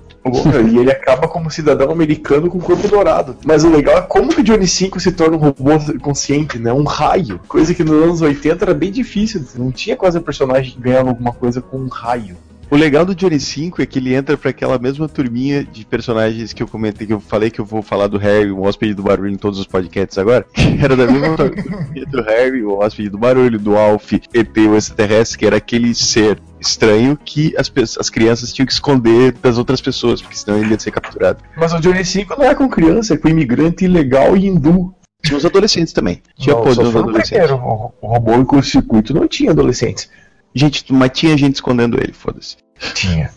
E 0.72 0.78
ele 0.78 0.92
acaba 0.92 1.28
como 1.28 1.52
cidadão 1.52 1.92
americano 1.92 2.50
com 2.50 2.60
corpo 2.60 2.88
dourado. 2.88 3.36
Mas 3.46 3.64
o 3.64 3.70
legal 3.70 3.98
é 3.98 4.02
como 4.02 4.30
que 4.30 4.42
o 4.42 4.44
Johnny 4.44 4.68
5 4.68 5.00
se 5.00 5.12
torna 5.12 5.36
um 5.36 5.40
robô 5.40 5.72
consciente, 6.02 6.58
né? 6.58 6.72
Um 6.72 6.84
raio. 6.84 7.39
Coisa 7.48 7.74
que 7.74 7.84
nos 7.84 8.04
anos 8.04 8.22
80 8.22 8.66
era 8.66 8.74
bem 8.74 8.92
difícil. 8.92 9.44
Não 9.56 9.72
tinha 9.72 9.96
quase 9.96 10.18
um 10.18 10.22
personagem 10.22 10.74
que 10.74 10.80
ganhava 10.80 11.10
alguma 11.10 11.34
coisa 11.34 11.62
com 11.62 11.78
um 11.78 11.88
raio. 11.88 12.38
O 12.72 12.76
legal 12.76 13.04
do 13.04 13.16
Johnny 13.16 13.40
5 13.40 13.82
é 13.82 13.86
que 13.88 13.98
ele 13.98 14.14
entra 14.14 14.38
pra 14.38 14.52
aquela 14.52 14.78
mesma 14.78 15.10
turminha 15.10 15.64
de 15.64 15.84
personagens 15.84 16.54
que 16.54 16.62
eu 16.62 16.68
comentei, 16.68 17.08
que 17.08 17.14
eu 17.14 17.20
falei 17.20 17.50
que 17.50 17.60
eu 17.60 17.66
vou 17.66 17.82
falar 17.82 18.06
do 18.06 18.20
Harry, 18.20 18.52
o 18.52 18.62
hóspede 18.62 18.94
do 18.94 19.02
barulho 19.02 19.32
em 19.32 19.38
todos 19.38 19.58
os 19.58 19.66
podcasts 19.66 20.20
agora. 20.20 20.46
Era 20.80 20.96
da 20.96 21.08
mesma 21.08 21.36
turminha 21.36 22.06
do 22.06 22.22
Harry, 22.22 22.64
o 22.64 22.78
hóspede 22.78 23.10
do 23.10 23.18
barulho, 23.18 23.58
do 23.58 23.76
Alf, 23.76 24.14
ET, 24.14 24.56
o 24.56 24.76
extraterrestre, 24.76 25.40
que 25.40 25.46
era 25.48 25.58
aquele 25.58 25.96
ser 25.96 26.40
estranho 26.60 27.18
que 27.18 27.56
as, 27.58 27.72
as 27.98 28.10
crianças 28.10 28.54
tinham 28.54 28.68
que 28.68 28.74
esconder 28.74 29.32
das 29.42 29.58
outras 29.58 29.82
pessoas, 29.82 30.22
porque 30.22 30.38
senão 30.38 30.60
ele 30.60 30.70
ia 30.70 30.80
ser 30.80 30.92
capturado. 30.92 31.40
Mas 31.58 31.74
o 31.74 31.80
Johnny 31.80 32.06
5 32.06 32.36
não 32.38 32.46
é 32.46 32.54
com 32.54 32.70
criança, 32.70 33.16
é 33.16 33.18
com 33.18 33.28
imigrante 33.28 33.86
ilegal 33.86 34.38
e 34.38 34.46
hindu. 34.46 34.94
Tinha 35.22 35.38
os 35.38 35.46
adolescentes 35.46 35.94
também. 35.94 36.22
Tinha 36.38 36.56
Não, 36.56 36.64
dos 36.64 36.80
adolescentes. 36.80 37.52
O, 37.52 37.94
o 38.02 38.08
robô 38.08 38.34
em 38.36 38.46
curto-circuito 38.46 39.14
não 39.14 39.28
tinha 39.28 39.52
adolescentes. 39.52 40.10
Gente, 40.54 40.92
mas 40.92 41.12
tinha 41.14 41.38
gente 41.38 41.56
escondendo 41.56 42.00
ele, 42.00 42.14
foda-se. 42.14 42.58
Tinha. 42.94 43.30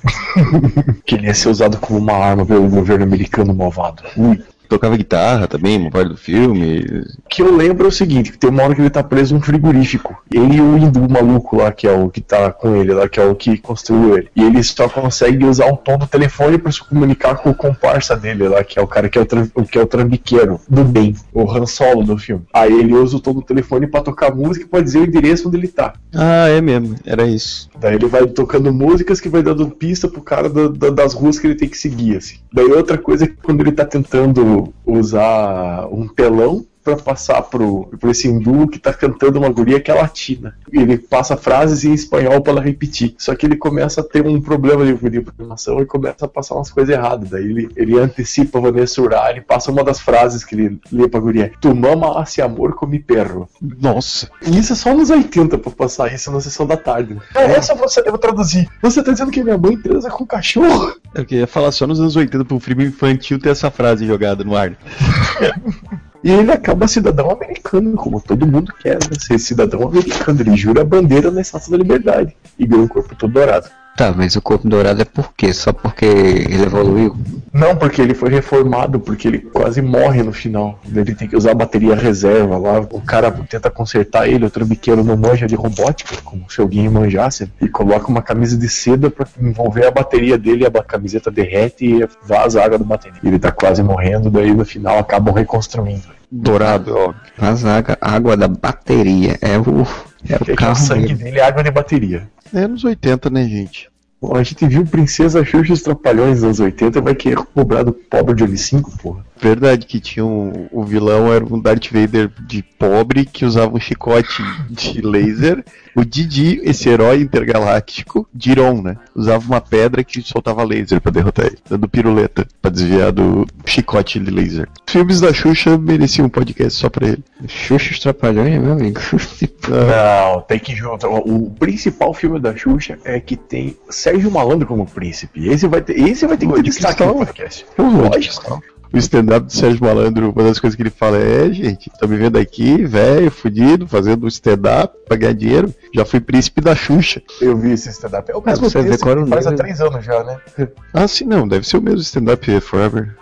que 1.04 1.16
ele 1.16 1.26
ia 1.26 1.34
ser 1.34 1.48
usado 1.48 1.78
como 1.78 1.98
uma 1.98 2.12
arma 2.12 2.46
pelo 2.46 2.68
governo 2.68 3.04
americano 3.04 3.52
malvado. 3.52 4.02
Ui. 4.16 4.42
Tocava 4.72 4.96
guitarra 4.96 5.46
também, 5.46 5.78
uma 5.78 5.90
parte 5.90 6.08
do 6.08 6.16
filme. 6.16 6.78
O 7.24 7.28
que 7.28 7.42
eu 7.42 7.54
lembro 7.54 7.84
é 7.84 7.88
o 7.88 7.92
seguinte, 7.92 8.32
que 8.32 8.38
tem 8.38 8.48
uma 8.48 8.62
hora 8.62 8.74
que 8.74 8.80
ele 8.80 8.88
tá 8.88 9.02
preso 9.02 9.34
num 9.34 9.40
frigorífico. 9.42 10.22
Ele 10.32 10.56
e 10.56 10.60
o 10.62 10.78
hindu 10.78 11.06
maluco 11.10 11.56
lá, 11.56 11.70
que 11.70 11.86
é 11.86 11.92
o 11.92 12.08
que 12.08 12.22
tá 12.22 12.50
com 12.50 12.74
ele 12.74 12.94
lá, 12.94 13.06
que 13.06 13.20
é 13.20 13.24
o 13.24 13.34
que 13.34 13.58
construiu 13.58 14.16
ele. 14.16 14.28
E 14.34 14.42
ele 14.42 14.62
só 14.62 14.88
consegue 14.88 15.44
usar 15.44 15.66
o 15.66 15.76
tom 15.76 15.98
do 15.98 16.06
telefone 16.06 16.56
pra 16.56 16.72
se 16.72 16.82
comunicar 16.82 17.34
com 17.36 17.50
o 17.50 17.54
comparsa 17.54 18.16
dele 18.16 18.48
lá, 18.48 18.64
que 18.64 18.78
é 18.78 18.82
o 18.82 18.86
cara 18.86 19.10
que 19.10 19.18
é 19.18 19.20
o, 19.20 19.26
o 19.60 19.64
que 19.64 19.76
é 19.78 19.82
o 19.82 19.86
trambiqueiro 19.86 20.58
do 20.66 20.84
bem, 20.84 21.14
o 21.34 21.42
Han 21.50 21.66
Solo 21.66 22.02
do 22.02 22.16
filme. 22.16 22.44
Aí 22.54 22.72
ele 22.72 22.94
usa 22.94 23.18
o 23.18 23.20
tom 23.20 23.34
do 23.34 23.42
telefone 23.42 23.86
pra 23.86 24.00
tocar 24.00 24.34
música 24.34 24.64
e 24.64 24.68
pra 24.68 24.80
dizer 24.80 25.00
o 25.00 25.04
endereço 25.04 25.48
onde 25.48 25.58
ele 25.58 25.68
tá. 25.68 25.92
Ah, 26.14 26.48
é 26.48 26.62
mesmo, 26.62 26.96
era 27.04 27.26
isso. 27.26 27.68
Daí 27.78 27.94
ele 27.96 28.06
vai 28.06 28.26
tocando 28.26 28.72
músicas 28.72 29.20
que 29.20 29.28
vai 29.28 29.42
dando 29.42 29.68
pista 29.68 30.08
pro 30.08 30.22
cara 30.22 30.48
da- 30.48 30.68
da- 30.68 30.90
das 30.90 31.12
ruas 31.12 31.38
que 31.38 31.46
ele 31.46 31.56
tem 31.56 31.68
que 31.68 31.76
seguir, 31.76 32.16
assim. 32.16 32.36
Daí 32.52 32.66
outra 32.72 32.96
coisa 32.96 33.24
é 33.24 33.26
que 33.28 33.34
quando 33.42 33.60
ele 33.60 33.72
tá 33.72 33.84
tentando 33.84 34.61
usar 34.86 35.86
um 35.92 36.08
telão 36.08 36.64
pra 36.82 36.96
passar 36.96 37.42
pro, 37.42 37.86
pro 37.98 38.10
esse 38.10 38.28
hindu 38.28 38.68
que 38.68 38.78
tá 38.78 38.92
cantando 38.92 39.38
uma 39.38 39.48
guria 39.48 39.80
que 39.80 39.90
é 39.90 39.94
latina. 39.94 40.56
Ele 40.72 40.98
passa 40.98 41.36
frases 41.36 41.84
em 41.84 41.92
espanhol 41.92 42.40
pra 42.40 42.52
ela 42.52 42.60
repetir. 42.60 43.14
Só 43.18 43.34
que 43.34 43.46
ele 43.46 43.56
começa 43.56 44.00
a 44.00 44.04
ter 44.04 44.26
um 44.26 44.40
problema 44.40 44.84
de, 44.84 44.94
de 45.10 45.20
programação 45.20 45.80
e 45.80 45.86
começa 45.86 46.24
a 46.24 46.28
passar 46.28 46.54
umas 46.54 46.70
coisas 46.70 46.94
erradas. 46.94 47.30
Daí 47.30 47.44
ele, 47.44 47.68
ele 47.76 47.98
antecipa 47.98 48.58
a 48.58 48.62
Vanessa 48.62 49.00
Urá, 49.00 49.30
ele 49.30 49.40
passa 49.40 49.70
uma 49.70 49.84
das 49.84 50.00
frases 50.00 50.44
que 50.44 50.54
ele 50.54 50.80
lê 50.90 51.08
pra 51.08 51.20
guria. 51.20 51.52
Tu 51.60 51.74
mama 51.74 52.22
esse 52.22 52.40
amor 52.42 52.74
como 52.74 52.92
perro. 53.02 53.48
Nossa. 53.60 54.28
E 54.46 54.58
isso 54.58 54.72
é 54.72 54.76
só 54.76 54.94
nos 54.94 55.10
80 55.10 55.58
pra 55.58 55.70
passar 55.70 56.12
isso 56.12 56.30
na 56.30 56.40
sessão 56.40 56.66
da 56.66 56.76
tarde. 56.76 57.18
É, 57.34 57.44
essa 57.52 57.74
você, 57.74 58.00
eu 58.00 58.10
vou 58.10 58.18
traduzir. 58.18 58.68
Você 58.82 59.02
tá 59.02 59.12
dizendo 59.12 59.30
que 59.30 59.42
minha 59.42 59.58
mãe 59.58 59.76
transa 59.76 60.10
com 60.10 60.26
cachorro? 60.26 60.94
Eu 61.14 61.24
queria 61.24 61.46
falar 61.46 61.72
só 61.72 61.86
nos 61.86 62.00
anos 62.00 62.16
80 62.16 62.44
pro 62.44 62.60
filme 62.60 62.86
infantil 62.86 63.38
ter 63.38 63.50
essa 63.50 63.70
frase 63.70 64.06
jogada 64.06 64.44
no 64.44 64.56
ar. 64.56 64.76
E 66.24 66.30
ele 66.30 66.52
acaba 66.52 66.86
cidadão 66.86 67.30
americano, 67.30 67.96
como 67.96 68.20
todo 68.20 68.46
mundo 68.46 68.72
quer, 68.80 68.94
né? 68.94 69.16
Ser 69.18 69.38
cidadão 69.38 69.82
americano. 69.88 70.40
Ele 70.40 70.56
jura 70.56 70.82
a 70.82 70.84
bandeira 70.84 71.30
na 71.30 71.40
Estátua 71.40 71.72
da 71.72 71.82
Liberdade. 71.82 72.36
E 72.58 72.66
ganha 72.66 72.82
um 72.82 72.88
corpo 72.88 73.14
todo 73.16 73.32
dourado. 73.32 73.68
Tá, 73.96 74.12
mas 74.16 74.34
o 74.36 74.40
corpo 74.40 74.66
dourado 74.66 75.02
é 75.02 75.04
por 75.04 75.32
quê? 75.36 75.52
Só 75.52 75.72
porque 75.72 76.04
ele 76.04 76.62
evoluiu? 76.62 77.14
Não, 77.52 77.76
porque 77.76 78.00
ele 78.00 78.14
foi 78.14 78.30
reformado, 78.30 78.98
porque 78.98 79.28
ele 79.28 79.38
quase 79.38 79.82
morre 79.82 80.22
no 80.22 80.32
final. 80.32 80.80
Ele 80.90 81.14
tem 81.14 81.28
que 81.28 81.36
usar 81.36 81.50
a 81.50 81.54
bateria 81.54 81.94
reserva 81.94 82.56
lá. 82.56 82.80
O 82.80 83.00
cara 83.02 83.30
tenta 83.30 83.70
consertar 83.70 84.26
ele, 84.26 84.46
o 84.46 84.50
trambiqueiro 84.50 85.04
não 85.04 85.16
manja 85.16 85.46
de 85.46 85.54
robótica, 85.54 86.16
como 86.24 86.50
se 86.50 86.60
alguém 86.60 86.88
manjasse, 86.88 87.50
e 87.60 87.68
coloca 87.68 88.08
uma 88.08 88.22
camisa 88.22 88.56
de 88.56 88.68
seda 88.68 89.10
pra 89.10 89.26
envolver 89.38 89.86
a 89.86 89.90
bateria 89.90 90.38
dele, 90.38 90.66
a 90.66 90.70
camiseta 90.82 91.30
derrete 91.30 91.84
e 91.84 92.08
vaza 92.26 92.60
a 92.60 92.64
água 92.64 92.78
da 92.78 92.84
bateria. 92.84 93.20
Ele 93.22 93.38
tá 93.38 93.52
quase 93.52 93.82
morrendo, 93.82 94.30
daí 94.30 94.54
no 94.54 94.64
final 94.64 94.98
acabam 94.98 95.34
reconstruindo. 95.34 96.04
Dourado, 96.30 96.96
ó. 96.96 97.14
Faz 97.36 97.62
a 97.66 97.82
água, 98.00 98.38
da 98.38 98.48
bateria. 98.48 99.36
É 99.42 99.58
o, 99.58 99.86
é 100.26 100.36
o 100.36 100.52
o 100.52 100.56
carro 100.56 100.76
sangue 100.76 101.08
mesmo. 101.08 101.24
dele 101.24 101.38
é 101.38 101.44
água 101.44 101.62
de 101.62 101.70
bateria. 101.70 102.26
É 102.54 102.64
anos 102.64 102.84
80, 102.84 103.30
né, 103.30 103.48
gente? 103.48 103.90
Bom, 104.20 104.36
a 104.36 104.42
gente 104.42 104.66
viu 104.66 104.84
Princesa 104.84 105.44
Xuxa 105.44 105.70
e 105.70 105.74
os 105.74 105.82
Trapalhões 105.82 106.42
nos 106.42 106.44
anos 106.44 106.60
80, 106.60 107.00
vai 107.00 107.14
querer 107.14 107.36
cobrar 107.36 107.82
do 107.82 107.92
pobre 107.92 108.34
Johnny 108.34 108.58
5, 108.58 108.98
porra. 108.98 109.24
Verdade 109.42 109.86
que 109.86 109.98
tinha 109.98 110.24
um, 110.24 110.68
o 110.70 110.84
vilão 110.84 111.32
era 111.32 111.44
um 111.44 111.58
Darth 111.58 111.88
Vader 111.90 112.30
de 112.46 112.62
pobre 112.62 113.24
que 113.24 113.44
usava 113.44 113.76
um 113.76 113.80
chicote 113.80 114.40
de 114.70 115.00
laser. 115.00 115.64
O 115.96 116.04
Didi, 116.04 116.60
esse 116.62 116.88
herói 116.88 117.20
intergaláctico, 117.20 118.26
Diron, 118.32 118.80
né? 118.80 118.96
Usava 119.14 119.44
uma 119.44 119.60
pedra 119.60 120.04
que 120.04 120.22
soltava 120.22 120.62
laser 120.62 121.00
pra 121.00 121.10
derrotar 121.10 121.46
ele, 121.46 121.58
dando 121.68 121.88
piruleta 121.88 122.46
pra 122.62 122.70
desviar 122.70 123.10
do 123.10 123.44
chicote 123.66 124.20
de 124.20 124.30
laser. 124.30 124.68
Os 124.86 124.92
filmes 124.92 125.20
da 125.20 125.32
Xuxa 125.32 125.76
mereciam 125.76 126.26
um 126.26 126.30
podcast 126.30 126.78
só 126.78 126.88
pra 126.88 127.08
ele. 127.08 127.24
Xuxa 127.48 127.90
os 127.90 127.98
Trapalhões, 127.98 128.60
meu 128.60 128.72
amigo. 128.72 129.00
Não, 129.68 130.40
tem 130.42 130.60
que 130.60 130.74
juntar. 130.74 131.08
O 131.08 131.50
principal 131.50 132.14
filme 132.14 132.38
da 132.38 132.56
Xuxa 132.56 132.96
é 133.04 133.18
que 133.18 133.36
tem 133.36 133.76
Sérgio 133.90 134.30
Malandro 134.30 134.68
como 134.68 134.86
príncipe. 134.86 135.48
Esse 135.48 135.66
vai 135.66 135.82
ter, 135.82 135.98
esse 135.98 136.26
vai 136.28 136.36
ter 136.38 136.46
que 136.46 136.54
ter 136.54 136.62
destaque 136.62 137.04
no 137.04 137.16
podcast. 137.16 137.66
Lógico. 137.76 138.62
O 138.92 138.98
stand-up 138.98 139.46
do 139.46 139.52
Sérgio 139.52 139.82
Malandro, 139.84 140.30
uma 140.30 140.42
das 140.44 140.58
coisas 140.60 140.76
que 140.76 140.82
ele 140.82 140.90
fala 140.90 141.16
é, 141.16 141.50
gente, 141.50 141.90
tá 141.98 142.06
me 142.06 142.16
vendo 142.16 142.38
aqui, 142.38 142.84
velho, 142.84 143.30
fudido, 143.30 143.88
fazendo 143.88 144.28
stand-up 144.28 144.94
pra 145.08 145.16
ganhar 145.16 145.32
dinheiro. 145.32 145.74
Já 145.94 146.04
fui 146.04 146.20
príncipe 146.20 146.60
da 146.60 146.74
Xuxa. 146.74 147.22
Eu 147.40 147.56
vi 147.56 147.72
esse 147.72 147.88
stand-up. 147.88 148.30
É 148.30 148.36
o 148.36 148.42
mesmo 148.44 148.68
você 148.68 148.82
vê 148.82 148.90
texto 148.90 149.08
ele 149.08 149.26
faz 149.26 149.46
há 149.46 149.50
nível. 149.50 149.64
três 149.64 149.80
anos 149.80 150.04
já, 150.04 150.22
né? 150.24 150.36
Ah, 150.92 151.08
sim, 151.08 151.24
não, 151.24 151.48
deve 151.48 151.66
ser 151.66 151.78
o 151.78 151.82
mesmo 151.82 152.00
stand-up 152.00 152.60
Forever. 152.60 153.16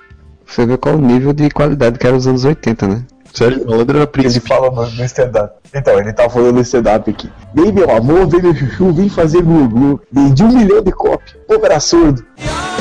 Você 0.45 0.67
vê 0.67 0.77
qual 0.77 0.97
o 0.97 1.01
nível 1.01 1.33
de 1.33 1.49
qualidade 1.51 1.99
que 1.99 2.07
era 2.07 2.17
os 2.17 2.27
anos 2.27 2.45
80, 2.45 2.89
né? 2.89 3.05
Sérgio 3.33 3.65
Malandro 3.65 3.97
era 3.97 4.03
Ele 4.05 4.07
príncipe. 4.11 4.49
fala 4.49 4.71
no, 4.73 4.91
no 4.91 5.05
stand-up. 5.05 5.55
Então, 5.73 5.97
ele 6.01 6.13
tá 6.13 6.29
falando 6.29 6.55
no 6.57 6.61
stand-up 6.63 7.09
aqui. 7.09 7.31
Vem, 7.55 7.71
meu 7.71 7.89
amor, 7.89 8.27
vem, 8.27 8.43
meu 8.43 8.53
chuchu, 8.57 8.93
vem 8.93 9.09
fazer 9.09 9.41
glu-glu. 9.43 10.01
Vendi 10.11 10.43
um 10.43 10.49
milhão 10.49 10.83
de 10.83 10.91
cópias. 10.91 11.37
O 11.45 11.47
povo 11.47 11.65
era 11.65 11.79
surdo. 11.79 12.25
Robô 12.37 12.80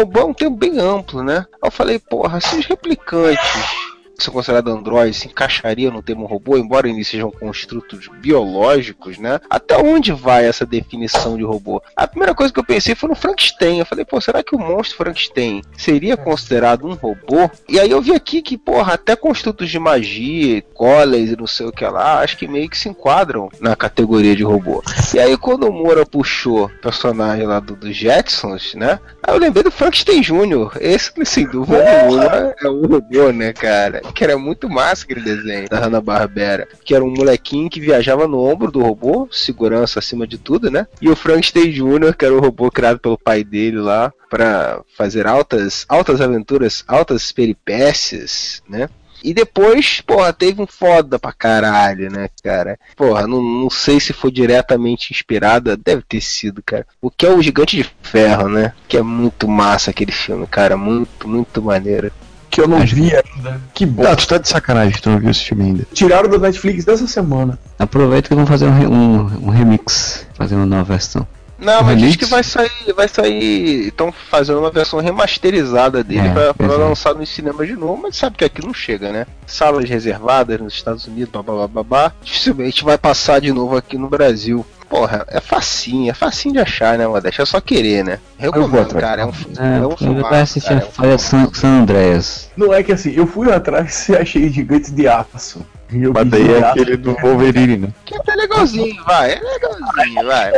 é 0.00 0.24
um 0.24 0.34
termo 0.34 0.56
bem 0.56 0.78
amplo, 0.78 1.22
né? 1.22 1.46
Eu 1.62 1.70
falei, 1.70 1.98
porra, 1.98 2.40
se 2.40 2.56
os 2.56 2.66
replicantes 2.66 3.97
são 4.18 4.34
considerados 4.34 4.72
androides 4.72 5.18
se 5.18 5.28
encaixariam 5.28 5.92
no 5.92 6.02
termo 6.02 6.26
robô, 6.26 6.56
embora 6.56 6.88
eles 6.88 7.06
sejam 7.06 7.30
construtos 7.30 8.08
biológicos, 8.20 9.18
né? 9.18 9.40
Até 9.48 9.76
onde 9.76 10.12
vai 10.12 10.44
essa 10.44 10.66
definição 10.66 11.36
de 11.36 11.44
robô? 11.44 11.82
A 11.96 12.06
primeira 12.06 12.34
coisa 12.34 12.52
que 12.52 12.58
eu 12.58 12.64
pensei 12.64 12.94
foi 12.94 13.08
no 13.08 13.14
Frankenstein. 13.14 13.78
Eu 13.78 13.86
falei, 13.86 14.04
pô, 14.04 14.20
será 14.20 14.42
que 14.42 14.54
o 14.54 14.58
monstro 14.58 14.98
Frankenstein 14.98 15.62
seria 15.76 16.16
considerado 16.16 16.86
um 16.86 16.94
robô? 16.94 17.50
E 17.68 17.78
aí 17.78 17.90
eu 17.90 18.02
vi 18.02 18.12
aqui 18.12 18.42
que, 18.42 18.58
porra, 18.58 18.94
até 18.94 19.14
construtos 19.14 19.70
de 19.70 19.78
magia, 19.78 20.62
colas 20.74 21.30
e 21.30 21.36
não 21.36 21.46
sei 21.46 21.66
o 21.66 21.72
que 21.72 21.84
lá, 21.84 22.20
acho 22.20 22.36
que 22.36 22.48
meio 22.48 22.68
que 22.68 22.78
se 22.78 22.88
enquadram 22.88 23.48
na 23.60 23.76
categoria 23.76 24.34
de 24.34 24.42
robô. 24.42 24.82
E 25.14 25.20
aí 25.20 25.36
quando 25.36 25.68
o 25.68 25.72
Moura 25.72 26.04
puxou 26.04 26.66
o 26.66 26.68
personagem 26.80 27.46
lá 27.46 27.60
do, 27.60 27.76
do 27.76 27.92
Jetsons, 27.92 28.74
né? 28.74 28.98
Aí 29.22 29.34
eu 29.34 29.38
lembrei 29.38 29.62
do 29.62 29.70
Frankenstein 29.70 30.20
Jr. 30.20 30.76
Esse, 30.80 31.12
sem 31.24 31.46
dúvida 31.46 31.78
nenhuma, 31.84 32.54
é 32.60 32.68
o 32.68 32.86
robô, 32.86 33.30
né, 33.30 33.52
cara? 33.52 34.02
Que 34.12 34.24
era 34.24 34.38
muito 34.38 34.68
massa 34.68 35.04
aquele 35.04 35.20
desenho 35.20 35.68
da 35.68 35.78
Hanna-Barbera. 35.78 36.68
Que 36.84 36.94
era 36.94 37.04
um 37.04 37.12
molequinho 37.12 37.70
que 37.70 37.80
viajava 37.80 38.26
no 38.26 38.40
ombro 38.40 38.70
do 38.70 38.80
robô, 38.80 39.28
segurança 39.30 39.98
acima 39.98 40.26
de 40.26 40.38
tudo, 40.38 40.70
né? 40.70 40.86
E 41.00 41.08
o 41.08 41.16
Frankenstein 41.16 41.70
Jr., 41.70 42.14
que 42.16 42.24
era 42.24 42.34
o 42.34 42.40
robô 42.40 42.70
criado 42.70 42.98
pelo 42.98 43.18
pai 43.18 43.44
dele 43.44 43.78
lá, 43.78 44.12
para 44.28 44.80
fazer 44.96 45.26
altas, 45.26 45.84
altas 45.88 46.20
aventuras, 46.20 46.84
altas 46.86 47.32
peripécias, 47.32 48.62
né? 48.68 48.88
E 49.22 49.34
depois, 49.34 50.00
porra, 50.00 50.32
teve 50.32 50.62
um 50.62 50.66
foda 50.66 51.18
pra 51.18 51.32
caralho, 51.32 52.10
né, 52.10 52.28
cara? 52.42 52.78
Porra, 52.96 53.26
não, 53.26 53.42
não 53.42 53.70
sei 53.70 53.98
se 53.98 54.12
foi 54.12 54.30
diretamente 54.30 55.12
inspirada, 55.12 55.76
deve 55.76 56.02
ter 56.02 56.20
sido, 56.20 56.62
cara. 56.62 56.86
O 57.00 57.10
que 57.10 57.26
é 57.26 57.30
o 57.30 57.42
Gigante 57.42 57.76
de 57.76 57.90
Ferro, 58.02 58.48
né? 58.48 58.72
Que 58.86 58.96
é 58.96 59.02
muito 59.02 59.48
massa 59.48 59.90
aquele 59.90 60.12
filme, 60.12 60.46
cara. 60.46 60.76
Muito, 60.76 61.26
muito 61.26 61.60
maneiro. 61.60 62.12
Que 62.50 62.60
eu 62.60 62.68
não 62.68 62.78
vi 62.80 63.12
ainda. 63.14 63.60
Que 63.74 63.84
bom. 63.86 64.02
Ah, 64.06 64.16
tu 64.16 64.26
tá 64.26 64.38
de 64.38 64.48
sacanagem, 64.48 64.98
tu 65.00 65.10
não 65.10 65.18
viu 65.18 65.30
esse 65.30 65.44
filme 65.44 65.64
ainda. 65.64 65.86
Tiraram 65.92 66.28
da 66.28 66.38
Netflix 66.38 66.84
dessa 66.84 67.06
semana. 67.06 67.58
Aproveita 67.78 68.28
que 68.28 68.34
vão 68.34 68.46
fazer 68.46 68.66
um, 68.66 68.72
re- 68.78 68.86
um, 68.86 69.46
um 69.46 69.50
remix, 69.50 70.26
fazer 70.34 70.54
uma 70.54 70.66
nova 70.66 70.84
versão. 70.84 71.26
Não, 71.60 71.82
mas 71.82 71.94
diz 71.96 72.02
Remix? 72.02 72.16
que 72.16 72.24
vai 72.26 72.44
sair, 72.44 72.70
vai 72.96 73.08
sair. 73.08 73.88
Estão 73.88 74.12
fazendo 74.30 74.60
uma 74.60 74.70
versão 74.70 75.00
remasterizada 75.00 76.04
dele 76.04 76.28
É, 76.28 76.32
pra, 76.32 76.54
pra 76.54 76.66
exato. 76.66 76.80
lançar 76.80 77.14
nos 77.14 77.28
cinemas 77.28 77.66
de 77.66 77.74
novo, 77.74 78.00
mas 78.02 78.16
sabe 78.16 78.36
que 78.36 78.44
aqui 78.44 78.64
não 78.64 78.72
chega, 78.72 79.10
né? 79.10 79.26
Salas 79.44 79.88
reservadas 79.90 80.60
nos 80.60 80.72
Estados 80.74 81.06
Unidos, 81.06 81.30
babá, 81.32 81.66
babá, 81.66 82.12
dificilmente 82.22 82.84
vai 82.84 82.96
passar 82.96 83.40
de 83.40 83.52
novo 83.52 83.76
aqui 83.76 83.98
no 83.98 84.08
Brasil. 84.08 84.64
Porra, 84.88 85.24
é 85.28 85.38
facinho, 85.40 86.10
é 86.10 86.14
facinho 86.14 86.54
de 86.54 86.60
achar, 86.60 86.96
né, 86.96 87.06
Modéstia? 87.06 87.42
É 87.42 87.46
só 87.46 87.60
querer, 87.60 88.02
né? 88.04 88.18
vou 88.38 88.50
Recomendo, 88.50 88.80
atrás. 88.80 89.04
cara. 89.04 89.22
É 89.22 89.26
um, 89.26 89.30
É, 89.30 89.76
é 89.78 89.86
um 89.86 90.16
eu 90.16 90.22
vai 90.22 90.40
assistir 90.40 90.68
cara, 90.68 90.88
a 90.98 91.06
é 91.06 91.14
um 91.14 91.18
San, 91.18 91.50
San 91.52 91.80
Andreas. 91.80 92.50
Não 92.56 92.72
é 92.72 92.82
que 92.82 92.92
assim, 92.92 93.12
eu 93.14 93.26
fui 93.26 93.52
atrás 93.52 94.08
e 94.08 94.16
achei 94.16 94.48
gigantes 94.48 94.90
de 94.90 95.06
aço. 95.06 95.64
E 95.90 96.02
eu 96.02 96.12
Mas 96.12 96.28
daí 96.28 96.52
é 96.52 96.64
aquele 96.64 96.96
do 96.96 97.14
Wolverine, 97.14 97.76
né? 97.78 97.88
Que 98.04 98.14
até 98.14 98.34
legalzinho, 98.34 99.02
vai, 99.04 99.32
é 99.32 99.40
legalzinho, 99.40 100.24
vai. 100.26 100.52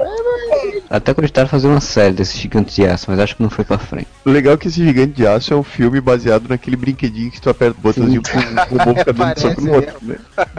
Até 0.88 1.14
cogitaram 1.14 1.48
fazer 1.48 1.68
uma 1.68 1.80
série 1.80 2.14
desse 2.14 2.36
gigante 2.36 2.74
de 2.74 2.86
aço, 2.86 3.06
mas 3.08 3.18
acho 3.20 3.36
que 3.36 3.42
não 3.42 3.50
foi 3.50 3.64
pra 3.64 3.78
frente. 3.78 4.08
O 4.24 4.30
legal 4.30 4.54
é 4.54 4.56
que 4.56 4.68
esse 4.68 4.84
Gigante 4.84 5.12
de 5.12 5.26
Aço 5.26 5.52
é 5.54 5.56
um 5.56 5.62
filme 5.62 6.00
baseado 6.00 6.48
naquele 6.48 6.76
brinquedinho 6.76 7.30
que 7.30 7.40
tu 7.40 7.48
aperta 7.48 7.78
o 7.78 7.82
botãozinho 7.82 8.22
pro 8.22 8.38
o 8.38 8.78
robô 8.78 8.98
ficar 8.98 9.12
dando 9.12 9.40
soco 9.40 9.60
no 9.60 9.74
outro, 9.74 9.94
né? 10.02 10.16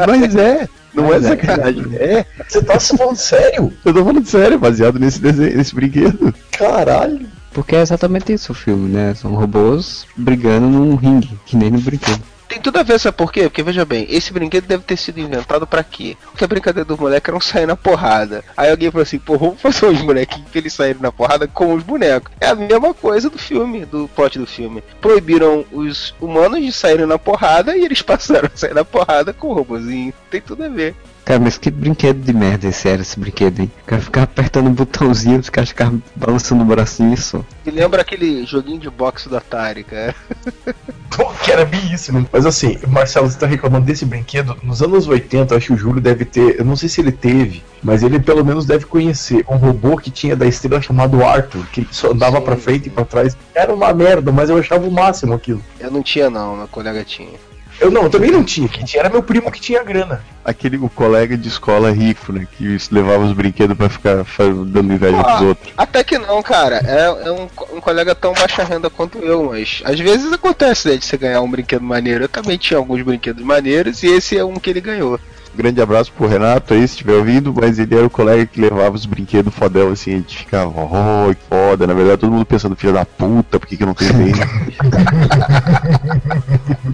Mas 0.08 0.36
é, 0.36 0.70
não 0.94 1.10
Mas 1.10 1.26
é 1.26 1.28
é. 1.28 1.30
sacanagem. 1.30 1.86
É, 1.96 2.26
Você 2.48 2.64
tá 2.64 2.80
se 2.80 2.98
falando 2.98 3.16
sério? 3.18 3.74
eu 3.86 3.94
tô 3.94 4.06
falando 4.06 4.26
sério, 4.26 4.60
baseado 4.60 5.00
nesse 5.00 5.20
desenho, 5.20 5.58
nesse 5.58 5.76
brinquedo. 5.76 6.34
Caralho. 6.52 7.28
Porque 7.54 7.76
é 7.76 7.82
exatamente 7.82 8.32
isso 8.32 8.54
o 8.54 8.56
filme, 8.56 8.90
né? 8.90 9.14
São 9.14 9.34
robôs 9.34 10.06
brigando 10.16 10.68
num 10.68 10.96
ringue, 10.96 11.38
que 11.46 11.58
nem 11.58 11.70
no 11.70 11.80
brinquedo. 11.82 12.22
Tem 12.52 12.60
tudo 12.60 12.80
a 12.80 12.84
ver, 12.84 13.00
sabe 13.00 13.16
por 13.16 13.32
quê? 13.32 13.44
Porque 13.44 13.64
veja 13.64 13.86
bem, 13.86 14.06
esse 14.10 14.34
brinquedo 14.34 14.66
deve 14.66 14.84
ter 14.84 14.98
sido 14.98 15.22
inventado 15.22 15.66
pra 15.66 15.86
quê? 15.86 16.18
Porque 16.26 16.44
a 16.44 16.48
brincadeira 16.48 16.84
dos 16.84 17.00
moleques 17.00 17.30
era 17.30 17.38
um 17.38 17.40
sair 17.40 17.66
na 17.66 17.78
porrada. 17.78 18.44
Aí 18.58 18.70
alguém 18.70 18.92
falou 18.92 19.04
assim, 19.04 19.20
pô, 19.20 19.38
vamos 19.38 19.62
fazer 19.62 19.86
os 19.86 20.02
molequinhos 20.02 20.50
pra 20.50 20.60
eles 20.60 20.74
saírem 20.74 21.02
na 21.02 21.14
porrada 21.14 21.48
com 21.48 21.74
os 21.74 21.82
bonecos. 21.82 22.30
É 22.42 22.48
a 22.48 22.56
mesma 22.56 22.94
coisa 22.94 23.30
do 23.30 23.38
filme, 23.38 23.86
do 23.86 24.10
plot 24.10 24.38
do 24.38 24.46
filme. 24.46 24.84
Proibiram 25.00 25.64
os 25.72 26.14
humanos 26.20 26.60
de 26.60 26.74
saírem 26.74 27.06
na 27.06 27.18
porrada 27.18 27.74
e 27.78 27.86
eles 27.86 28.02
passaram 28.04 28.50
a 28.54 28.58
sair 28.58 28.74
na 28.74 28.84
porrada 28.84 29.32
com 29.32 29.48
o 29.48 29.54
robozinho. 29.54 30.14
Tem 30.30 30.42
tudo 30.42 30.66
a 30.66 30.68
ver. 30.68 30.94
Cara, 31.26 31.40
mas 31.40 31.58
que 31.58 31.70
brinquedo 31.70 32.20
de 32.20 32.34
merda 32.34 32.68
esse 32.68 32.90
era, 32.90 33.02
esse 33.02 33.20
brinquedo, 33.20 33.60
hein? 33.60 33.72
O 33.84 33.86
cara 33.86 34.02
ficava 34.02 34.24
apertando 34.26 34.68
um 34.68 34.74
botãozinho, 34.74 35.40
os 35.40 35.50
caras 35.50 35.70
ficavam 35.70 36.02
balançando 36.16 36.64
o 36.64 36.66
bracinho 36.66 37.14
e 37.14 37.18
só. 37.18 37.44
Me 37.66 37.72
lembra 37.72 38.02
aquele 38.02 38.46
joguinho 38.46 38.80
de 38.80 38.90
boxe 38.90 39.30
do 39.30 39.38
Atari, 39.38 39.84
cara. 39.84 40.16
Que 41.44 41.52
era 41.52 41.66
bem 41.66 41.92
isso, 41.92 42.14
né? 42.14 42.26
Mas 42.32 42.46
assim, 42.46 42.78
Marcelo, 42.88 43.30
você 43.30 43.38
tá 43.38 43.48
reclamando 43.48 43.86
desse 43.86 44.06
brinquedo? 44.06 44.56
Nos 44.64 44.82
anos 44.82 45.08
80, 45.08 45.54
eu 45.54 45.58
acho 45.58 45.68
que 45.68 45.74
o 45.74 45.78
Júlio 45.78 46.00
deve 46.00 46.24
ter. 46.24 46.60
Eu 46.60 46.64
não 46.64 46.76
sei 46.76 46.88
se 46.88 47.02
ele 47.02 47.12
teve, 47.12 47.64
mas 47.84 48.04
ele 48.04 48.20
pelo 48.20 48.46
menos 48.46 48.66
deve 48.66 48.86
conhecer 48.86 49.44
um 49.50 49.58
robô 49.58 49.98
que 49.98 50.12
tinha 50.12 50.36
da 50.36 50.46
estrela 50.46 50.82
chamado 50.82 51.24
Arthur, 51.26 51.66
que 51.68 51.86
só 51.92 52.12
andava 52.12 52.38
Sim. 52.38 52.46
pra 52.46 52.56
frente 52.56 52.88
e 52.88 52.90
pra 52.90 53.04
trás. 53.04 53.36
Era 53.54 53.74
uma 53.74 53.92
merda, 53.94 54.32
mas 54.32 54.50
eu 54.50 54.58
achava 54.58 54.88
o 54.88 54.92
máximo 54.92 55.34
aquilo. 55.34 55.62
Eu 55.80 55.92
não 55.92 56.04
tinha 56.04 56.30
não, 56.30 56.56
meu 56.56 56.68
colega 56.68 57.04
tinha. 57.04 57.51
Eu 57.82 57.90
não, 57.90 58.04
eu 58.04 58.10
também 58.12 58.30
não 58.30 58.44
tinha. 58.44 58.70
Quem 58.70 58.86
tinha 58.86 59.02
era 59.02 59.10
meu 59.10 59.24
primo 59.24 59.52
que 59.52 59.60
tinha 59.60 59.84
grana. 59.84 60.24
Aquele 60.46 60.78
o 60.78 60.88
colega 60.88 61.36
de 61.36 61.48
escola 61.48 61.90
rico, 61.92 62.32
né? 62.32 62.48
Que 62.56 62.78
levava 62.92 63.24
os 63.26 63.34
brinquedos 63.34 63.76
pra 63.76 63.90
ficar 63.90 64.24
dando 64.68 64.94
inveja 64.94 65.18
Ah. 65.20 65.24
pros 65.24 65.42
outros. 65.42 65.74
Até 65.76 66.04
que 66.04 66.20
não, 66.20 66.44
cara. 66.44 66.80
É, 66.86 67.28
é 67.28 67.32
um, 67.32 67.48
um 67.76 67.82
colega 67.82 68.14
tão 68.14 68.34
baixa 68.34 68.64
renda 68.64 68.88
quanto 68.88 69.18
eu, 69.18 69.46
mas 69.46 69.82
às 69.84 70.00
vezes 70.00 70.32
acontece 70.32 70.90
né, 70.90 70.96
de 70.98 71.04
você 71.04 71.18
ganhar 71.18 71.42
um 71.42 71.50
brinquedo 71.50 71.82
maneiro. 71.82 72.26
Eu 72.26 72.30
também 72.30 72.56
tinha 72.58 72.78
alguns 72.78 73.02
brinquedos 73.02 73.44
maneiros 73.44 74.04
e 74.04 74.08
esse 74.08 74.38
é 74.38 74.46
um 74.46 74.54
que 74.54 74.70
ele 74.70 74.80
ganhou. 74.82 75.20
Grande 75.54 75.82
abraço 75.82 76.12
pro 76.14 76.28
Renato 76.28 76.74
aí, 76.74 76.80
se 76.88 76.94
estiver 76.94 77.16
ouvindo, 77.16 77.54
mas 77.54 77.78
ele 77.78 77.94
era 77.96 78.06
o 78.06 78.10
colega 78.10 78.46
que 78.46 78.62
levava 78.62 78.96
os 78.96 79.06
brinquedos 79.06 79.54
fodel 79.54 79.92
assim, 79.92 80.14
a 80.14 80.18
gente 80.18 80.38
ficava, 80.38 80.70
oh, 80.70 81.36
que 81.36 81.42
foda. 81.50 81.86
Na 81.86 81.94
verdade, 81.94 82.20
todo 82.22 82.32
mundo 82.32 82.46
pensando, 82.46 82.76
filho 82.76 82.94
da 82.94 83.04
puta, 83.06 83.60
por 83.60 83.68
que, 83.68 83.76
que 83.76 83.84
eu 83.84 83.88
não 83.88 83.94
tenho? 83.94 84.12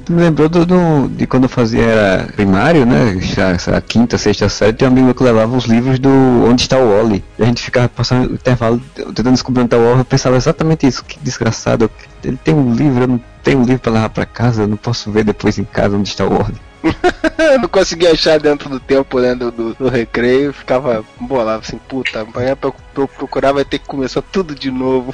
Tu 0.05 0.13
me 0.13 0.21
lembrou 0.21 0.47
do, 0.49 0.65
do- 0.65 1.07
de 1.09 1.27
quando 1.27 1.43
eu 1.43 1.49
fazia 1.49 1.81
era 1.83 2.27
primário, 2.33 2.85
né? 2.85 3.19
Lá, 3.67 3.81
quinta, 3.81 4.17
sexta 4.17 4.47
série, 4.49 4.73
tinha 4.73 4.89
um 4.89 4.93
amigo 4.93 5.13
que 5.13 5.23
levava 5.23 5.55
os 5.55 5.65
livros 5.65 5.99
do 5.99 6.09
Onde 6.49 6.61
está 6.61 6.77
o 6.77 6.89
Wally. 6.95 7.23
E 7.37 7.43
a 7.43 7.45
gente 7.45 7.61
ficava 7.61 7.89
passando 7.89 8.31
o 8.31 8.33
intervalo 8.35 8.81
tentando 8.95 9.31
descobrir 9.33 9.61
onde 9.61 9.67
está 9.67 9.77
o 9.77 9.83
Wally. 9.85 9.99
Eu 9.99 10.05
pensava 10.05 10.35
exatamente 10.37 10.87
isso, 10.87 11.03
que 11.03 11.19
desgraçado. 11.19 11.91
Ele 12.23 12.37
tem 12.43 12.55
um 12.55 12.73
livro, 12.73 13.03
eu 13.03 13.07
não 13.07 13.21
tenho 13.43 13.59
um 13.59 13.63
livro 13.63 13.79
pra 13.79 13.91
levar 13.91 14.09
pra 14.09 14.25
casa, 14.25 14.63
eu 14.63 14.67
não 14.67 14.77
posso 14.77 15.11
ver 15.11 15.23
depois 15.23 15.57
em 15.59 15.63
casa 15.65 15.95
onde 15.97 16.07
está 16.09 16.25
o 16.25 16.29
Wally. 16.31 16.55
Não 17.61 17.67
conseguia 17.67 18.11
achar 18.11 18.39
dentro 18.39 18.69
do 18.69 18.79
tempo 18.79 19.19
né, 19.19 19.35
do, 19.35 19.51
do, 19.51 19.73
do 19.73 19.89
recreio, 19.89 20.53
ficava 20.53 21.03
bolado 21.19 21.63
assim, 21.65 21.77
puta, 21.77 22.21
amanhã 22.21 22.55
pra 22.55 22.69
eu, 22.69 22.75
pra 22.93 23.03
eu 23.03 23.07
procurar 23.07 23.51
vai 23.51 23.65
ter 23.65 23.79
que 23.79 23.85
começar 23.85 24.21
tudo 24.21 24.55
de 24.55 24.71
novo. 24.71 25.13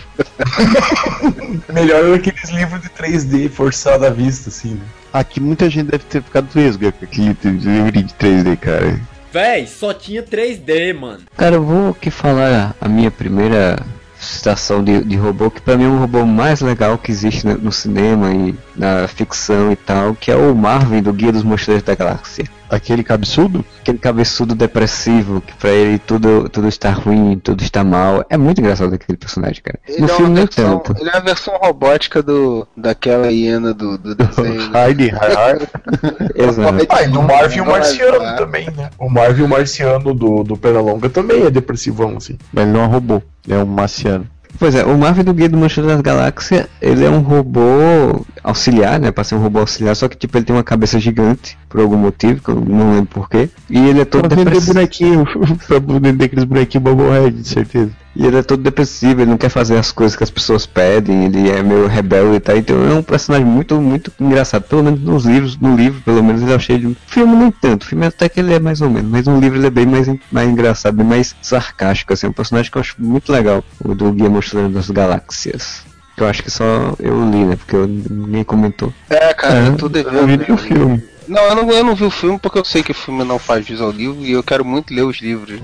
Melhor 1.71 2.13
aqueles 2.13 2.49
livros 2.49 2.81
de 2.81 2.89
3D 2.89 3.49
forçado 3.49 4.05
à 4.05 4.09
vista, 4.09 4.49
assim, 4.49 4.75
né? 4.75 4.85
Aqui 5.11 5.39
muita 5.39 5.69
gente 5.69 5.91
deve 5.91 6.03
ter 6.05 6.23
ficado 6.23 6.47
vesga 6.51 6.91
com 6.91 7.05
aquele 7.05 7.35
livro 7.43 7.91
de 7.91 8.13
3D, 8.15 8.57
cara. 8.57 8.99
Véi, 9.31 9.65
só 9.67 9.93
tinha 9.93 10.21
3D, 10.21 10.93
mano. 10.93 11.23
Cara, 11.35 11.55
eu 11.55 11.63
vou 11.63 11.89
aqui 11.89 12.11
falar 12.11 12.75
a 12.79 12.87
minha 12.87 13.09
primeira 13.09 13.79
citação 14.23 14.83
de, 14.83 15.03
de 15.03 15.15
robô, 15.15 15.51
que 15.51 15.61
pra 15.61 15.77
mim 15.77 15.85
é 15.85 15.87
um 15.87 15.99
robô 15.99 16.25
mais 16.25 16.61
legal 16.61 16.97
que 16.97 17.11
existe 17.11 17.45
no, 17.45 17.55
no 17.55 17.71
cinema 17.71 18.31
e 18.33 18.55
na 18.75 19.07
ficção 19.07 19.71
e 19.71 19.75
tal, 19.75 20.15
que 20.15 20.31
é 20.31 20.35
o 20.35 20.55
Marvin 20.55 21.01
do 21.01 21.13
Guia 21.13 21.31
dos 21.31 21.43
Mochileiros 21.43 21.85
da 21.85 21.95
Galáxia. 21.95 22.45
Aquele 22.69 23.03
cabeçudo? 23.03 23.63
Aquele 23.81 23.97
cabeçudo 23.97 24.55
depressivo, 24.55 25.41
que 25.41 25.53
pra 25.53 25.69
ele 25.69 25.99
tudo, 25.99 26.49
tudo 26.49 26.67
está 26.67 26.91
ruim, 26.91 27.39
tudo 27.39 27.61
está 27.61 27.83
mal. 27.83 28.25
É 28.29 28.37
muito 28.37 28.59
engraçado 28.61 28.93
aquele 28.93 29.17
personagem, 29.17 29.61
cara. 29.61 29.79
Ele, 29.87 30.01
no 30.01 30.05
é 30.05 30.09
filme 30.09 30.33
nem 30.33 30.45
versão, 30.45 30.79
tanto. 30.79 31.01
ele 31.01 31.09
é 31.09 31.17
a 31.17 31.19
versão 31.19 31.57
robótica 31.57 32.21
do, 32.21 32.67
daquela 32.75 33.31
hiena 33.31 33.73
do, 33.73 33.97
do 33.97 34.15
desenho. 34.15 34.69
né? 34.69 34.87
Heidi 34.87 35.11
Har. 35.11 35.57
Exato. 36.35 36.87
Ah, 36.89 37.03
e 37.03 37.07
no 37.07 37.21
Marvel 37.23 37.63
o 37.63 37.65
Não, 37.65 37.73
Marciano 37.73 38.37
também, 38.37 38.69
né? 38.71 38.89
O 38.97 39.09
Marvel 39.09 39.45
o 39.45 39.49
Marciano 39.49 40.13
do, 40.13 40.43
do 40.43 40.57
Pernalonga 40.57 41.09
também 41.09 41.43
é 41.43 41.51
depressivão, 41.51 42.15
assim. 42.17 42.37
Mas 42.51 42.63
ele 42.63 42.73
não 42.73 42.81
é 42.81 42.87
um 42.87 42.89
robô, 42.89 43.21
ele 43.45 43.55
é 43.55 43.63
um 43.63 43.65
marciano. 43.65 44.27
Pois 44.59 44.75
é, 44.75 44.83
o 44.85 44.97
Marvel 44.97 45.23
do 45.23 45.33
Guia 45.33 45.49
do 45.49 45.57
Mochileiro 45.57 45.95
das 45.95 46.01
Galáxias, 46.01 46.67
ele 46.81 47.03
é 47.03 47.09
um 47.09 47.19
robô 47.19 48.23
auxiliar, 48.43 48.99
né? 48.99 49.11
Pra 49.11 49.23
ser 49.23 49.35
um 49.35 49.39
robô 49.39 49.59
auxiliar, 49.59 49.95
só 49.95 50.07
que 50.07 50.15
tipo, 50.15 50.37
ele 50.37 50.45
tem 50.45 50.55
uma 50.55 50.63
cabeça 50.63 50.99
gigante, 50.99 51.57
por 51.67 51.81
algum 51.81 51.97
motivo, 51.97 52.41
que 52.41 52.49
eu 52.49 52.55
não 52.55 52.91
lembro 52.91 53.07
porquê. 53.07 53.49
E 53.69 53.77
ele 53.79 54.01
é 54.01 54.05
todo 54.05 54.27
Pra 54.27 54.35
depressivo. 54.37 54.73
bonequinho, 54.73 55.25
pra 55.67 55.79
vender 55.99 56.25
aqueles 56.25 56.43
bonequinhos 56.45 56.83
Bubblehead, 56.83 57.41
de 57.41 57.47
certeza. 57.47 57.91
E 58.15 58.25
ele 58.27 58.37
é 58.37 58.43
todo 58.43 58.61
depressivo, 58.61 59.21
ele 59.21 59.31
não 59.31 59.37
quer 59.37 59.49
fazer 59.49 59.75
as 59.75 59.91
coisas 59.91 60.15
que 60.15 60.23
as 60.23 60.29
pessoas 60.29 60.67
pedem, 60.67 61.25
ele 61.25 61.49
é 61.49 61.63
meio 61.63 61.87
rebelde 61.87 62.35
e 62.35 62.39
tal. 62.39 62.55
Então 62.57 62.75
é 62.87 62.93
um 62.93 63.01
personagem 63.01 63.45
muito, 63.45 63.81
muito 63.81 64.11
engraçado. 64.19 64.63
Pelo 64.63 64.83
menos 64.83 65.01
nos 65.01 65.25
livros, 65.25 65.57
no 65.57 65.75
livro, 65.75 65.99
pelo 66.01 66.23
menos 66.23 66.41
eu 66.43 66.55
achei 66.55 66.75
ele. 66.75 66.87
um 66.87 66.95
filme 67.07 67.35
nem 67.35 67.49
tanto, 67.51 67.87
filme 67.87 68.05
até 68.05 68.29
que 68.29 68.39
ele 68.39 68.53
é 68.53 68.59
mais 68.59 68.81
ou 68.81 68.89
menos, 68.89 69.09
mas 69.09 69.25
no 69.25 69.39
livro 69.39 69.57
ele 69.57 69.65
é 69.65 69.71
bem 69.71 69.87
mais, 69.87 70.07
mais 70.31 70.47
engraçado, 70.47 70.95
bem 70.95 71.05
mais 71.07 71.35
sarcástico, 71.41 72.13
assim, 72.13 72.27
é 72.27 72.29
um 72.29 72.33
personagem 72.33 72.71
que 72.71 72.77
eu 72.77 72.81
acho 72.81 72.95
muito 72.99 73.31
legal, 73.31 73.63
o 73.83 73.95
do 73.95 74.11
Guia 74.11 74.29
Mochileiro 74.29 74.71
das 74.71 74.91
Galáxias. 74.91 75.81
Que 76.15 76.21
eu 76.21 76.27
acho 76.27 76.43
que 76.43 76.51
só 76.51 76.93
eu 76.99 77.27
li, 77.31 77.43
né? 77.45 77.55
Porque 77.55 77.75
eu- 77.75 77.87
ninguém 77.87 78.43
comentou. 78.43 78.93
É, 79.09 79.33
cara, 79.33 79.59
eu 79.65 79.75
tô 79.77 79.87
Eu 79.87 79.89
devendo. 79.89 80.45
vi 80.45 80.51
o 80.51 80.57
filme. 80.57 81.03
Não, 81.27 81.41
eu 81.43 81.55
não, 81.55 81.71
eu 81.71 81.83
não 81.83 81.95
vi 81.95 82.03
o 82.03 82.11
filme 82.11 82.37
porque 82.37 82.59
eu 82.59 82.65
sei 82.65 82.83
que 82.83 82.91
o 82.91 82.95
filme 82.95 83.23
não 83.23 83.39
faz 83.39 83.65
jus 83.65 83.81
ao 83.81 83.89
livro 83.89 84.21
e 84.23 84.31
eu 84.33 84.43
quero 84.43 84.63
muito 84.63 84.93
ler 84.93 85.01
os 85.03 85.19
livros. 85.19 85.59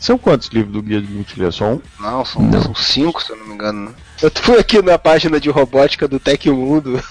São 0.00 0.16
quantos 0.18 0.48
livros 0.48 0.72
do 0.72 0.82
Guia 0.82 1.00
de 1.00 1.12
Multilha? 1.12 1.50
Só 1.52 1.74
um? 1.74 1.80
Não, 2.00 2.24
são, 2.24 2.42
Não. 2.42 2.62
são 2.62 2.74
cinco, 2.74 3.22
se 3.22 3.30
eu 3.30 3.36
não 3.36 3.46
me 3.46 3.54
engano. 3.54 3.90
né? 3.90 3.94
Eu 4.22 4.30
tô 4.30 4.52
aqui 4.52 4.82
na 4.82 4.98
página 4.98 5.40
de 5.40 5.48
robótica 5.48 6.06
do 6.06 6.20
Tecmundo, 6.20 7.02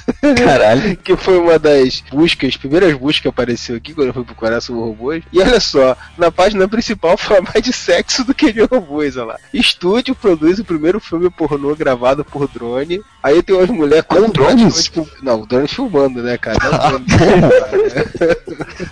Caralho. 0.46 0.96
que 1.04 1.16
foi 1.16 1.40
uma 1.40 1.58
das 1.58 2.04
buscas, 2.12 2.56
primeiras 2.56 2.94
buscas 2.94 3.22
que 3.22 3.28
apareceu 3.28 3.76
aqui 3.76 3.94
quando 3.94 4.08
eu 4.08 4.14
fui 4.14 4.24
procurar 4.24 4.62
sobre 4.62 4.82
robôs. 4.82 5.24
E 5.34 5.40
olha 5.40 5.60
só, 5.60 5.98
na 6.18 6.32
página 6.32 6.68
principal 6.68 7.18
fala 7.18 7.42
mais 7.42 7.64
de 7.64 7.74
sexo 7.74 8.24
do 8.24 8.34
que 8.34 8.52
de 8.52 8.62
robôs, 8.62 9.18
olha 9.18 9.26
lá. 9.26 9.38
Estúdio 9.52 10.14
produz 10.14 10.60
o 10.60 10.66
primeiro 10.66 11.00
filme 11.00 11.30
pornô 11.32 11.76
gravado 11.76 12.24
por 12.24 12.48
drone. 12.48 13.02
Aí 13.24 13.42
tem 13.42 13.56
umas 13.56 13.70
mulheres 13.70 14.06
Com 14.08 14.30
drones? 14.30 14.84
Tipo, 14.84 15.08
não, 15.24 15.46
drones 15.46 15.74
filmando, 15.74 16.22
né, 16.22 16.38
cara? 16.38 16.58
Não, 16.62 17.00
drone. 17.02 17.42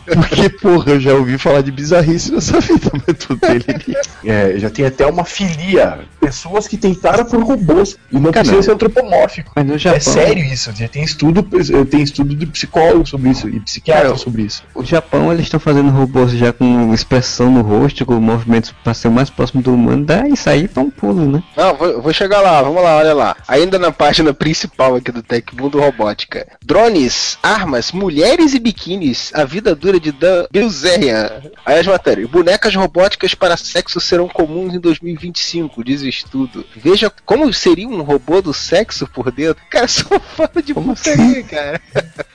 Porque, 0.05 0.49
porra, 0.49 0.93
eu 0.93 0.99
já 0.99 1.13
ouvi 1.13 1.37
falar 1.37 1.61
de 1.61 1.71
bizarrice 1.71 2.31
nessa 2.31 2.59
vida, 2.59 2.91
mas 2.93 3.17
tudo 3.17 3.39
dele. 3.39 3.95
É, 4.25 4.57
já 4.57 4.69
tem 4.69 4.85
até 4.85 5.05
uma 5.05 5.23
filia. 5.23 5.99
Pessoas 6.19 6.67
que 6.67 6.77
tentaram 6.77 7.23
por 7.25 7.41
robôs. 7.43 7.95
E 8.11 8.19
não 8.19 8.31
Cara, 8.31 8.45
precisa 8.45 8.61
ser 8.61 8.71
antropomórfico. 8.71 9.51
Mas 9.55 9.65
no 9.65 9.77
Japão. 9.77 9.97
É 9.97 9.99
sério 9.99 10.43
isso, 10.43 10.71
já 10.75 10.87
tem 10.87 11.03
estudo, 11.03 11.43
tem 11.85 12.01
estudo 12.01 12.35
de 12.35 12.45
psicólogo 12.45 13.05
sobre 13.05 13.29
isso 13.29 13.49
e 13.49 13.59
psiquiatra 13.59 14.07
Cara, 14.07 14.17
sobre 14.17 14.43
isso. 14.43 14.63
O 14.73 14.83
Japão, 14.83 15.31
eles 15.31 15.45
estão 15.45 15.59
fazendo 15.59 15.89
robôs 15.89 16.31
já 16.31 16.53
com 16.53 16.93
expressão 16.93 17.51
no 17.51 17.61
rosto, 17.61 18.05
com 18.05 18.15
movimentos 18.15 18.73
para 18.83 18.93
ser 18.93 19.07
o 19.07 19.11
mais 19.11 19.29
próximo 19.29 19.61
do 19.61 19.73
humano. 19.73 20.05
Dá 20.05 20.27
isso 20.27 20.49
aí 20.49 20.67
pra 20.67 20.83
um 20.83 20.89
pulo, 20.89 21.29
né? 21.29 21.43
Não, 21.55 21.75
vou, 21.75 22.01
vou 22.01 22.13
chegar 22.13 22.41
lá, 22.41 22.61
vamos 22.61 22.81
lá, 22.81 22.97
olha 22.97 23.13
lá. 23.13 23.35
Ainda 23.47 23.77
na 23.77 23.91
página 23.91 24.33
principal 24.33 24.95
aqui 24.95 25.11
do 25.11 25.21
Tecmundo 25.23 25.79
Robótica. 25.79 26.47
Drones, 26.63 27.37
armas, 27.43 27.91
mulheres 27.91 28.53
e 28.53 28.59
biquínis. 28.59 29.31
A 29.33 29.43
vida 29.43 29.75
dura 29.75 29.99
de 29.99 30.11
Dan 30.11 30.45
Bilzerian. 30.51 31.29
Aí 31.65 31.79
as 31.79 31.87
matérias. 31.87 32.29
Bonecas 32.29 32.75
robóticas 32.75 33.33
para 33.35 33.57
sexo 33.57 33.99
serão 33.99 34.27
comuns 34.27 34.73
em 34.73 34.79
2025, 34.79 35.83
diz 35.83 36.01
o 36.01 36.07
estudo. 36.07 36.65
Veja 36.75 37.11
como 37.25 37.51
seria 37.53 37.87
um 37.87 37.96
robô 38.03 38.41
do 38.41 38.53
sexo 38.53 39.07
por 39.07 39.31
dentro. 39.31 39.63
Cara, 39.69 39.87
só 39.89 40.19
fala 40.19 40.61
de 40.63 40.73
putaria, 40.73 41.43
cara. 41.43 41.81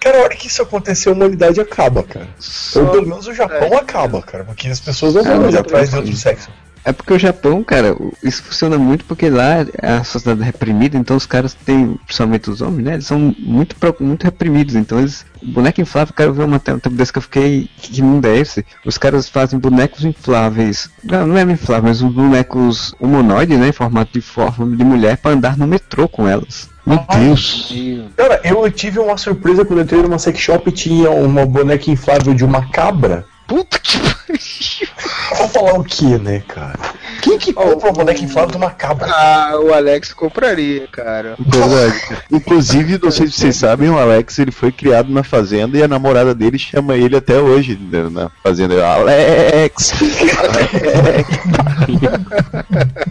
Cara, 0.00 0.18
a 0.18 0.22
hora 0.22 0.36
que 0.36 0.46
isso 0.48 0.62
acontecer, 0.62 1.08
a 1.08 1.12
humanidade 1.12 1.60
acaba, 1.60 2.02
cara. 2.02 2.28
Ou 2.76 2.86
pelo 2.90 3.06
menos 3.06 3.26
o 3.26 3.34
Japão 3.34 3.76
acaba, 3.76 4.22
cara. 4.22 4.44
Porque 4.44 4.68
as 4.68 4.80
pessoas 4.80 5.14
não 5.14 5.22
Ah, 5.22 5.38
vão 5.38 5.60
atrás 5.60 5.90
de 5.90 5.96
outro 5.96 6.16
sexo. 6.16 6.48
É 6.84 6.92
porque 6.92 7.12
o 7.12 7.18
Japão, 7.18 7.62
cara, 7.62 7.96
isso 8.22 8.42
funciona 8.42 8.76
muito 8.76 9.04
porque 9.04 9.30
lá 9.30 9.64
é 9.80 9.92
a 9.92 10.04
sociedade 10.04 10.42
reprimida, 10.42 10.96
então 10.98 11.16
os 11.16 11.26
caras 11.26 11.54
têm, 11.54 11.98
principalmente 12.04 12.50
os 12.50 12.60
homens, 12.60 12.84
né? 12.84 12.92
Eles 12.94 13.06
são 13.06 13.34
muito, 13.38 13.76
muito 14.00 14.24
reprimidos, 14.24 14.74
então 14.74 14.98
eles. 14.98 15.24
O 15.40 15.46
boneco 15.46 15.80
inflável, 15.80 16.14
cara, 16.14 16.30
eu 16.30 16.34
vi 16.34 16.42
uma 16.42 16.56
um 16.56 16.58
tempo 16.58 16.90
desse 16.90 17.12
que 17.12 17.18
eu 17.18 17.22
fiquei. 17.22 17.68
Que 17.76 18.00
não 18.02 18.20
desse. 18.20 18.64
Os 18.84 18.96
caras 18.98 19.28
fazem 19.28 19.58
bonecos 19.58 20.04
infláveis. 20.04 20.88
Não, 21.02 21.26
não 21.26 21.36
é 21.36 21.42
inflável, 21.42 21.84
mas 21.84 22.02
os 22.02 22.12
bonecos 22.12 22.94
humanoides, 23.00 23.58
né? 23.58 23.68
Em 23.68 23.72
formato 23.72 24.12
de 24.12 24.20
forma 24.20 24.76
de 24.76 24.84
mulher 24.84 25.16
pra 25.16 25.32
andar 25.32 25.56
no 25.56 25.66
metrô 25.66 26.08
com 26.08 26.28
elas. 26.28 26.68
Meu 26.84 27.04
Deus. 27.18 27.72
Cara, 28.16 28.40
eu 28.44 28.70
tive 28.70 28.98
uma 28.98 29.16
surpresa 29.16 29.64
quando 29.64 29.80
eu 29.80 29.84
entrei 29.84 30.02
numa 30.02 30.18
sex 30.18 30.38
shop 30.38 30.68
e 30.68 30.72
tinha 30.72 31.10
uma 31.10 31.46
boneca 31.46 31.90
inflável 31.90 32.34
de 32.34 32.44
uma 32.44 32.68
cabra. 32.70 33.24
Puta 33.46 33.78
que 33.78 33.98
pariu. 33.98 34.88
Vou 35.34 35.48
falar 35.48 35.74
o 35.74 35.84
que, 35.84 36.18
né, 36.18 36.42
cara? 36.46 36.78
Quem 37.22 37.38
que 37.38 37.52
compra 37.52 37.88
uma 37.88 37.92
boneca 37.92 38.20
inflável 38.20 38.50
de 38.50 38.56
uma 38.56 38.70
cabra? 38.70 39.08
Ah, 39.10 39.58
o 39.60 39.72
Alex 39.72 40.12
compraria, 40.12 40.86
cara. 40.88 41.36
Verdade. 41.38 42.02
Inclusive, 42.30 42.98
não 43.02 43.10
sei 43.10 43.26
se 43.26 43.32
vocês 43.34 43.56
sabem, 43.56 43.88
o 43.88 43.98
Alex 43.98 44.38
ele 44.38 44.50
foi 44.50 44.72
criado 44.72 45.10
na 45.12 45.22
fazenda 45.22 45.78
e 45.78 45.82
a 45.82 45.88
namorada 45.88 46.34
dele 46.34 46.58
chama 46.58 46.96
ele 46.96 47.16
até 47.16 47.38
hoje 47.38 47.78
né, 47.90 48.08
na 48.10 48.30
fazenda. 48.42 48.84
Alex! 48.86 49.92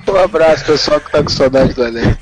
Um 0.07 0.17
abraço, 0.17 0.65
pessoal 0.65 0.99
que 0.99 1.11
tá 1.11 1.23
com 1.23 1.29
saudade 1.29 1.73
do 1.73 1.83
Alex. 1.83 2.17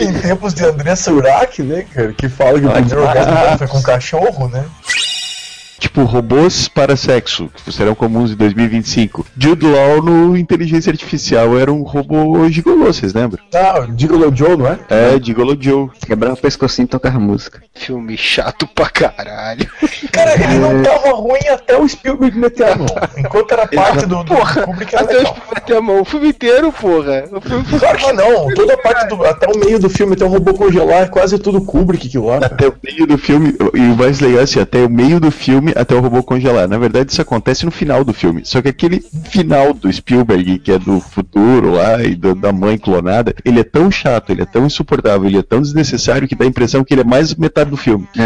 Em 0.00 0.12
tempos 0.12 0.52
de 0.52 0.64
André 0.64 0.94
Surak, 0.94 1.62
né, 1.62 1.86
cara? 1.92 2.12
Que 2.12 2.28
fala 2.28 2.60
que 2.60 2.66
o 2.66 3.58
foi 3.58 3.66
com 3.66 3.82
cachorro, 3.82 4.48
né? 4.48 4.64
Tipo, 5.80 6.02
robôs 6.04 6.68
para 6.68 6.94
sexo, 6.94 7.50
que 7.64 7.72
serão 7.72 7.94
comuns 7.94 8.30
em 8.30 8.36
2025. 8.36 9.26
Jude 9.36 9.66
Law 9.66 10.02
no 10.02 10.36
Inteligência 10.36 10.90
Artificial 10.92 11.58
era 11.58 11.72
um 11.72 11.82
robô 11.82 12.48
gigolô, 12.48 12.84
vocês 12.86 13.12
lembram? 13.12 13.42
Ah, 13.54 13.88
Gigolo 13.96 14.34
Joe, 14.34 14.56
não 14.56 14.66
é? 14.66 14.78
É, 14.88 15.20
Gigolo 15.20 15.56
Joe. 15.58 15.88
Quebrava 16.06 16.34
o 16.34 16.36
pescocinho 16.36 16.84
e 16.84 16.88
tocava 16.88 17.18
música. 17.18 17.62
Filme 17.74 18.16
chato 18.16 18.66
pra 18.66 18.88
caralho. 18.90 19.68
Cara, 20.12 20.34
ele 20.34 20.58
não 20.58 20.82
tava 20.82 21.14
ruim 21.14 21.48
até 21.50 21.76
o 21.76 21.88
Spielberg 21.88 22.36
meter 22.38 22.68
a 22.68 22.76
mão. 22.76 22.86
Enquanto 23.16 23.52
era 23.52 23.66
parte 23.66 24.06
do, 24.06 24.22
do 24.22 24.24
Porra, 24.24 24.62
Kubrick 24.62 24.94
era 24.94 25.04
até 25.04 25.16
os 25.16 25.24
legal. 25.24 25.36
bater 25.54 25.76
a 25.76 25.80
mão. 25.80 26.00
O 26.02 26.04
filme 26.04 26.28
inteiro, 26.28 26.72
porra. 26.72 27.24
O 27.32 27.40
filme 27.40 27.64
foi 27.64 27.78
Claro 27.80 27.98
que 27.98 28.12
não, 28.12 28.54
toda 28.54 28.74
a 28.74 28.76
parte 28.76 29.08
do. 29.08 29.24
Até 29.24 29.46
o 29.48 29.58
meio 29.58 29.78
do 29.78 29.88
filme, 29.88 30.12
até 30.12 30.24
o 30.24 30.28
robô 30.28 30.52
congelar, 30.54 31.02
é 31.02 31.06
quase 31.06 31.38
tudo 31.38 31.60
Kubrick 31.62 32.06
aquilo 32.06 32.26
lá. 32.26 32.36
Até 32.38 32.68
o 32.68 32.74
meio 32.82 33.06
do 33.06 33.16
filme, 33.16 33.54
e 33.74 33.80
o 33.80 33.96
mais 33.96 34.20
legal 34.20 34.40
é 34.40 34.42
assim, 34.44 34.60
até 34.60 34.78
o 34.78 34.90
meio 34.90 35.18
do 35.18 35.30
filme, 35.30 35.69
até 35.76 35.94
o 35.94 36.00
robô 36.00 36.22
congelar. 36.22 36.68
Na 36.68 36.78
verdade, 36.78 37.12
isso 37.12 37.20
acontece 37.22 37.64
no 37.64 37.70
final 37.70 38.04
do 38.04 38.12
filme. 38.12 38.42
Só 38.44 38.60
que 38.62 38.68
aquele 38.68 39.02
final 39.30 39.72
do 39.72 39.92
Spielberg, 39.92 40.58
que 40.58 40.72
é 40.72 40.78
do 40.78 41.00
futuro 41.00 41.72
lá 41.72 42.02
e 42.02 42.14
do- 42.14 42.34
da 42.34 42.52
mãe 42.52 42.76
clonada, 42.78 43.34
ele 43.44 43.60
é 43.60 43.64
tão 43.64 43.90
chato, 43.90 44.30
ele 44.30 44.42
é 44.42 44.46
tão 44.46 44.66
insuportável, 44.66 45.26
ele 45.28 45.38
é 45.38 45.42
tão 45.42 45.60
desnecessário 45.60 46.26
que 46.28 46.34
dá 46.34 46.44
a 46.44 46.48
impressão 46.48 46.84
que 46.84 46.94
ele 46.94 47.00
é 47.02 47.04
mais 47.04 47.34
metade 47.34 47.70
do 47.70 47.76
filme. 47.76 48.06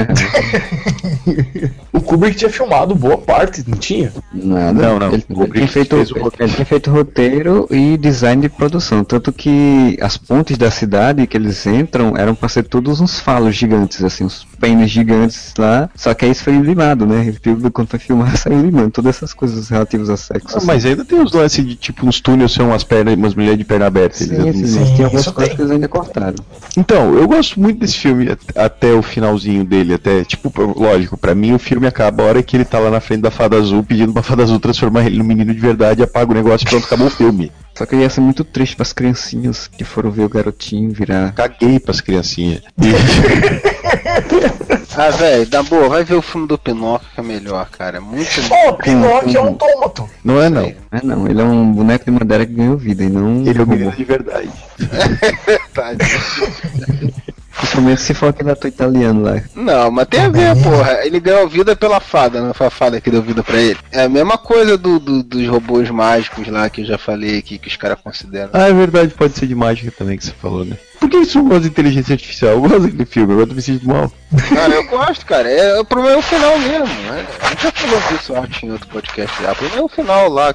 O 1.92 2.00
Kubrick 2.00 2.36
tinha 2.36 2.50
filmado 2.50 2.94
boa 2.94 3.16
parte, 3.16 3.64
não 3.66 3.78
tinha? 3.78 4.12
Nada. 4.32 4.72
Não, 4.72 4.98
não. 4.98 5.12
Ele, 5.12 5.24
O 5.28 5.32
ele 5.32 5.34
Kubrick 5.34 5.52
tinha 5.58 5.68
feito, 5.68 5.96
fez 5.96 6.10
o 6.10 6.14
ele, 6.16 6.24
roteiro. 6.24 6.52
tinha 6.52 6.66
feito 6.66 6.90
roteiro 6.90 7.68
e 7.70 7.96
design 7.96 8.42
de 8.42 8.48
produção. 8.48 9.04
Tanto 9.04 9.32
que 9.32 9.96
as 10.00 10.16
pontes 10.16 10.58
da 10.58 10.70
cidade 10.70 11.26
que 11.26 11.36
eles 11.36 11.64
entram 11.66 12.16
eram 12.16 12.34
pra 12.34 12.48
ser 12.48 12.64
todos 12.64 13.00
uns 13.00 13.18
falos 13.20 13.54
gigantes, 13.54 14.02
assim, 14.02 14.24
uns 14.24 14.46
pênis 14.64 14.90
gigantes 14.90 15.52
lá. 15.58 15.88
Só 15.94 16.14
que 16.14 16.24
aí 16.24 16.30
isso 16.30 16.44
foi 16.44 16.56
limado, 16.58 17.06
né? 17.06 17.34
Quando 17.72 17.88
foi 17.88 17.98
filmar, 17.98 18.36
saiu 18.38 18.60
limando 18.62 18.90
todas 18.90 19.16
essas 19.16 19.32
coisas 19.34 19.68
relativas 19.68 20.08
a 20.10 20.16
sexo. 20.16 20.58
Ah, 20.58 20.62
mas 20.64 20.84
ainda 20.86 21.04
tem 21.04 21.20
os 21.20 21.32
lances 21.32 21.66
de 21.66 21.74
tipo 21.76 22.06
uns 22.06 22.20
túneis 22.20 22.52
são 22.52 22.68
umas 22.68 22.82
pernas, 22.84 23.14
umas 23.14 23.34
mulheres 23.34 23.58
de 23.58 23.64
perna 23.64 23.86
aberta. 23.86 24.16
Sim, 24.16 24.34
eles- 24.34 24.70
sim, 24.70 24.84
Sim, 24.86 24.96
tem 24.96 25.04
algumas 25.04 25.26
coisas 25.26 25.48
tem. 25.48 25.56
que 25.56 25.62
eles 25.62 25.70
ainda 25.72 25.88
cortaram. 25.88 26.36
Então, 26.76 27.14
eu 27.14 27.26
gosto 27.28 27.60
muito 27.60 27.78
desse 27.78 27.98
filme 27.98 28.30
at- 28.30 28.40
até 28.56 28.92
o 28.92 29.02
finalzinho 29.02 29.64
dele, 29.64 29.94
até, 29.94 30.24
tipo, 30.24 30.52
lógico, 30.76 31.16
pra 31.16 31.34
mim 31.34 31.52
o 31.52 31.58
filme 31.58 31.86
acaba 31.86 32.22
a 32.22 32.26
hora 32.26 32.42
que 32.42 32.56
ele 32.56 32.64
tá 32.64 32.78
lá 32.78 32.90
na 32.90 33.00
frente 33.00 33.20
da 33.22 33.30
fada 33.30 33.56
azul 33.56 33.82
pedindo 33.82 34.12
pra 34.12 34.22
fada 34.22 34.42
azul 34.42 34.58
transformar 34.58 35.06
ele 35.06 35.18
num 35.18 35.24
menino 35.24 35.52
de 35.54 35.60
verdade, 35.60 36.02
apaga 36.02 36.30
o 36.32 36.34
negócio 36.34 36.64
e 36.66 36.70
pronto, 36.70 36.84
acabou 36.84 37.06
o 37.06 37.10
filme. 37.10 37.52
Só 37.74 37.84
que 37.84 37.96
ia 37.96 38.08
ser 38.08 38.20
muito 38.20 38.44
triste 38.44 38.76
pras 38.76 38.92
criancinhas 38.92 39.66
que 39.66 39.84
foram 39.84 40.10
ver 40.10 40.24
o 40.24 40.28
garotinho 40.28 40.92
virar. 40.92 41.32
Caguei 41.32 41.80
pras 41.80 42.00
criancinhas. 42.00 42.62
Ah, 44.96 45.10
velho, 45.10 45.48
na 45.50 45.60
boa, 45.64 45.88
vai 45.88 46.04
ver 46.04 46.14
o 46.14 46.22
filme 46.22 46.46
do 46.46 46.56
Pinóquio 46.56 47.08
que 47.12 47.18
é 47.18 47.22
melhor, 47.22 47.68
cara. 47.68 47.96
É 47.96 48.00
muito. 48.00 48.30
Ó, 48.48 48.72
Pinóquio 48.74 49.36
é 49.36 49.40
um 49.40 49.46
autômato. 49.46 50.08
Não 50.22 50.40
é 50.40 50.48
não. 50.48 50.62
É 50.62 50.76
não, 51.02 51.26
ele 51.26 51.40
é 51.40 51.44
um 51.44 51.72
boneco 51.72 52.04
de 52.04 52.12
madeira 52.12 52.46
que 52.46 52.52
ganhou 52.52 52.76
vida 52.76 53.02
e 53.02 53.08
não. 53.08 53.40
Ele 53.40 53.58
é 53.58 53.62
o 53.62 53.64
robô. 53.64 53.72
menino 53.72 53.90
de 53.90 54.04
verdade. 54.04 54.50
Principalmente 57.56 58.00
se 58.02 58.14
for 58.14 58.28
aquele 58.30 58.50
ator 58.50 58.68
italiano 58.68 59.22
lá. 59.22 59.40
Não, 59.54 59.90
mas 59.90 60.06
tem 60.08 60.20
a 60.20 60.28
ver, 60.28 60.54
porra. 60.62 61.04
Ele 61.04 61.20
ganhou 61.20 61.48
vida 61.48 61.74
pela 61.76 62.00
fada, 62.00 62.40
não 62.42 62.52
foi 62.52 62.66
a 62.66 62.70
fada 62.70 63.00
que 63.00 63.10
deu 63.10 63.22
vida 63.22 63.42
pra 63.42 63.58
ele. 63.58 63.78
É 63.92 64.02
a 64.02 64.08
mesma 64.08 64.36
coisa 64.36 64.76
do, 64.76 64.98
do- 64.98 65.22
dos 65.22 65.46
robôs 65.48 65.88
mágicos 65.90 66.46
lá 66.48 66.68
que 66.68 66.82
eu 66.82 66.84
já 66.86 66.98
falei 66.98 67.38
aqui, 67.38 67.58
que 67.58 67.68
os 67.68 67.76
caras 67.76 67.98
consideram. 68.02 68.50
Ah, 68.52 68.68
é 68.68 68.72
verdade, 68.72 69.14
pode 69.14 69.34
ser 69.38 69.46
de 69.46 69.54
mágica 69.54 69.90
também 69.96 70.16
que 70.18 70.24
você 70.24 70.32
falou, 70.32 70.64
né? 70.64 70.76
Por 71.00 71.08
que 71.10 71.16
isso 71.18 71.38
não 71.38 71.48
gosta 71.48 71.62
de 71.62 71.68
inteligência 71.68 72.14
artificial? 72.14 72.52
Eu 72.52 72.60
gosto 72.62 72.80
daquele 72.80 73.04
filme, 73.04 73.32
agora 73.32 73.46
tô 73.46 73.54
me 73.54 73.62
sentindo 73.62 73.88
mal. 73.92 74.10
Cara, 74.54 74.74
eu 74.74 74.84
gosto, 74.84 75.24
cara. 75.26 75.50
É, 75.50 75.78
o 75.80 75.84
problema 75.84 76.16
é 76.16 76.18
o 76.18 76.22
final 76.22 76.58
mesmo, 76.58 76.86
né? 76.86 77.26
A 77.42 77.48
gente 77.50 77.62
já 77.62 77.72
falou 77.72 78.00
disso, 78.10 78.34
acho, 78.36 78.66
em 78.66 78.72
outro 78.72 78.88
podcast 78.88 79.42
já. 79.42 79.52
O 79.52 79.56
problema 79.56 79.82
é 79.82 79.84
o 79.84 79.88
final 79.88 80.28
lá. 80.28 80.54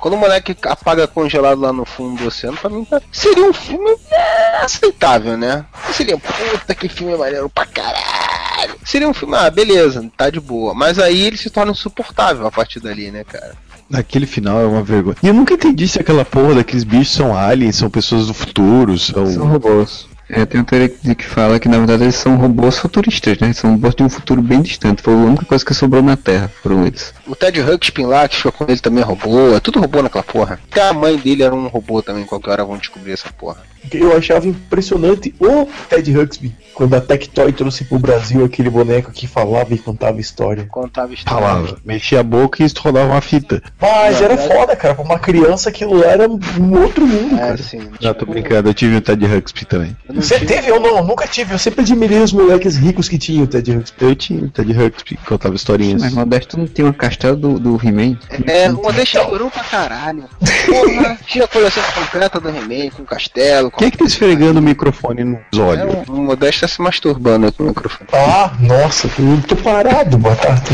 Quando 0.00 0.14
o 0.14 0.16
moleque 0.16 0.56
apaga 0.64 1.06
congelado 1.06 1.60
lá 1.60 1.72
no 1.72 1.84
fundo 1.84 2.22
do 2.22 2.28
oceano, 2.28 2.56
pra 2.56 2.70
mim 2.70 2.84
tá... 2.84 3.00
seria 3.12 3.44
um 3.44 3.52
filme. 3.52 3.90
é, 4.10 4.64
aceitável, 4.64 5.36
né? 5.36 5.64
Seria, 5.92 6.16
puta, 6.16 6.74
que 6.74 6.88
filme 6.88 7.16
maneiro 7.16 7.48
pra 7.50 7.66
caralho. 7.66 8.76
Seria 8.84 9.08
um 9.08 9.14
filme, 9.14 9.36
ah, 9.36 9.50
beleza, 9.50 10.10
tá 10.16 10.30
de 10.30 10.40
boa. 10.40 10.74
Mas 10.74 10.98
aí 10.98 11.20
ele 11.22 11.36
se 11.36 11.50
torna 11.50 11.72
insuportável 11.72 12.46
a 12.46 12.50
partir 12.50 12.80
dali, 12.80 13.10
né, 13.10 13.24
cara? 13.24 13.54
Aquele 13.92 14.26
final 14.26 14.60
é 14.60 14.66
uma 14.66 14.82
vergonha. 14.82 15.16
E 15.22 15.26
eu 15.26 15.34
nunca 15.34 15.54
entendi 15.54 15.86
se 15.88 16.00
aquela 16.00 16.24
porra 16.24 16.56
daqueles 16.56 16.84
bichos 16.84 17.12
são 17.12 17.36
aliens, 17.36 17.76
são 17.76 17.90
pessoas 17.90 18.28
do 18.28 18.34
futuro, 18.34 18.96
são. 18.98 19.26
São 19.26 19.46
robôs. 19.46 20.08
É, 20.32 20.46
tem 20.46 20.60
uma 20.60 20.66
teoria 20.66 20.92
de 21.02 21.14
que 21.14 21.24
fala 21.24 21.58
que 21.58 21.68
na 21.68 21.78
verdade 21.78 22.04
eles 22.04 22.14
são 22.14 22.36
robôs 22.36 22.78
futuristas, 22.78 23.38
né? 23.38 23.52
São 23.52 23.72
robôs 23.72 23.94
de 23.94 24.02
um 24.02 24.08
futuro 24.08 24.40
bem 24.40 24.62
distante. 24.62 25.02
Foi 25.02 25.12
a 25.12 25.16
única 25.16 25.44
coisa 25.44 25.64
que 25.64 25.74
sobrou 25.74 26.02
na 26.02 26.16
Terra, 26.16 26.50
foram 26.62 26.86
eles. 26.86 27.12
O 27.26 27.34
Ted 27.34 27.60
Ruxpin 27.60 28.04
lá, 28.04 28.28
que 28.28 28.36
ficou 28.36 28.52
com 28.52 28.64
ele 28.64 28.78
também 28.78 29.02
é 29.02 29.06
robô. 29.06 29.54
É 29.56 29.60
tudo 29.60 29.80
robô 29.80 30.02
naquela 30.02 30.22
porra. 30.22 30.60
Até 30.70 30.88
a 30.88 30.92
mãe 30.92 31.16
dele 31.16 31.42
era 31.42 31.54
um 31.54 31.66
robô 31.66 32.00
também. 32.00 32.24
Qualquer 32.24 32.50
hora 32.50 32.64
vão 32.64 32.78
descobrir 32.78 33.12
essa 33.12 33.30
porra. 33.32 33.62
Eu 33.92 34.16
achava 34.16 34.46
impressionante 34.46 35.34
o 35.40 35.66
Ted 35.88 36.16
Huxby, 36.16 36.54
quando 36.80 36.94
a 36.94 37.00
Tectoy 37.02 37.52
trouxe 37.52 37.84
pro 37.84 37.98
Brasil 37.98 38.42
aquele 38.42 38.70
boneco 38.70 39.12
que 39.12 39.26
falava 39.26 39.74
e 39.74 39.76
contava 39.76 40.18
história. 40.18 40.64
Contava 40.64 41.12
história. 41.12 41.46
Palavra. 41.46 41.76
Mexia 41.84 42.20
a 42.20 42.22
boca 42.22 42.62
e 42.62 42.64
isso 42.64 42.76
rodava 42.80 43.12
uma 43.12 43.20
fita. 43.20 43.62
Mas 43.78 44.22
era 44.22 44.34
foda, 44.38 44.74
cara. 44.74 44.94
Pra 44.94 45.04
uma 45.04 45.18
criança 45.18 45.68
aquilo 45.68 46.02
era 46.02 46.26
um 46.26 46.80
outro 46.82 47.06
mundo, 47.06 47.34
É, 47.34 47.38
cara. 47.38 47.52
assim. 47.52 47.82
Já 48.00 48.14
tô 48.14 48.24
brincando, 48.24 48.70
eu 48.70 48.72
tive 48.72 48.96
um 48.96 49.00
Ted 49.02 49.22
Huxby 49.26 49.66
também. 49.66 49.94
Você 50.14 50.40
teve? 50.40 50.70
Eu 50.70 50.80
não, 50.80 51.04
nunca 51.04 51.26
tive. 51.26 51.52
Eu 51.52 51.58
sempre 51.58 51.82
admirei 51.82 52.20
os 52.22 52.32
moleques 52.32 52.76
ricos 52.78 53.10
que 53.10 53.18
tinham 53.18 53.44
o 53.44 53.46
Ted 53.46 53.76
Huxby. 53.76 54.02
Eu 54.02 54.16
tinha 54.16 54.42
um 54.42 54.48
Ted 54.48 54.72
Huxby 54.72 55.16
que 55.18 55.26
contava 55.26 55.54
historinhas. 55.54 56.00
Mas 56.00 56.14
Modesto 56.14 56.58
não 56.58 56.66
tem 56.66 56.82
uma 56.86 56.94
castela 56.94 57.36
do, 57.36 57.58
do 57.60 57.74
He-Man? 57.76 58.16
É, 58.46 58.70
uma 58.70 58.90
deixa 58.90 59.22
chorou 59.22 59.50
pra 59.50 59.64
caralho. 59.64 60.24
Porra, 60.66 61.18
tinha 61.26 61.44
a 61.44 61.48
coleção 61.48 61.82
completa 61.94 62.40
do 62.40 62.48
He-Man, 62.48 62.90
com 62.90 63.04
castelo. 63.04 63.70
Com... 63.70 63.78
Quem 63.78 63.88
é 63.88 63.90
que 63.90 63.98
tá 63.98 64.04
esfregando 64.04 64.60
o 64.60 64.62
microfone 64.62 65.24
nos 65.24 65.40
É, 65.54 65.60
olhos? 65.60 66.08
o 66.08 66.12
o 66.12 66.22
Modesto 66.22 66.60
tá 66.62 66.68
se 66.68 66.80
masturbando 66.82 67.46
aqui 67.46 67.62
no 67.62 67.68
microfone. 67.68 68.08
Ah, 68.12 68.52
nossa, 68.60 69.06
eu 69.18 69.42
tô 69.46 69.56
parado, 69.56 70.18
Batata. 70.18 70.72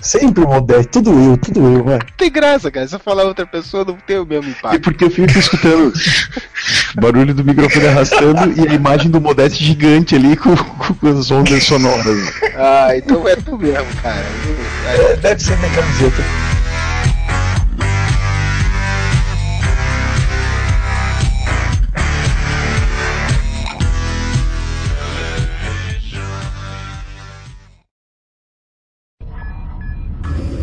Sempre 0.00 0.44
modesto, 0.46 1.02
tudo 1.02 1.10
eu, 1.10 1.36
tudo 1.36 1.60
eu. 1.60 1.84
Não 1.84 1.98
tem 2.16 2.30
graça, 2.30 2.70
cara. 2.70 2.86
Se 2.86 2.94
eu 2.94 3.00
falar 3.00 3.24
outra 3.24 3.44
pessoa, 3.44 3.84
não 3.84 3.96
tem 4.06 4.16
o 4.18 4.24
mesmo 4.24 4.48
E 4.48 4.52
impacto. 4.52 4.80
porque 4.80 5.04
eu 5.04 5.10
fico 5.10 5.36
escutando 5.36 5.92
o 6.96 7.00
barulho 7.00 7.34
do 7.34 7.44
microfone 7.44 7.88
arrastando 7.88 8.52
e 8.56 8.68
a 8.68 8.72
imagem 8.74 9.10
do 9.10 9.20
Modeste 9.20 9.62
gigante 9.64 10.14
ali 10.14 10.36
com, 10.36 10.54
com 10.56 11.08
as 11.08 11.30
ondas 11.32 11.64
sonoras. 11.64 12.32
Ah, 12.56 12.90
então 12.96 13.26
é 13.28 13.34
tu 13.36 13.58
mesmo, 13.58 13.86
cara. 14.00 14.24
É, 14.86 15.16
deve 15.16 15.42
ser 15.42 15.58
minha 15.58 15.70
camiseta. 15.72 16.22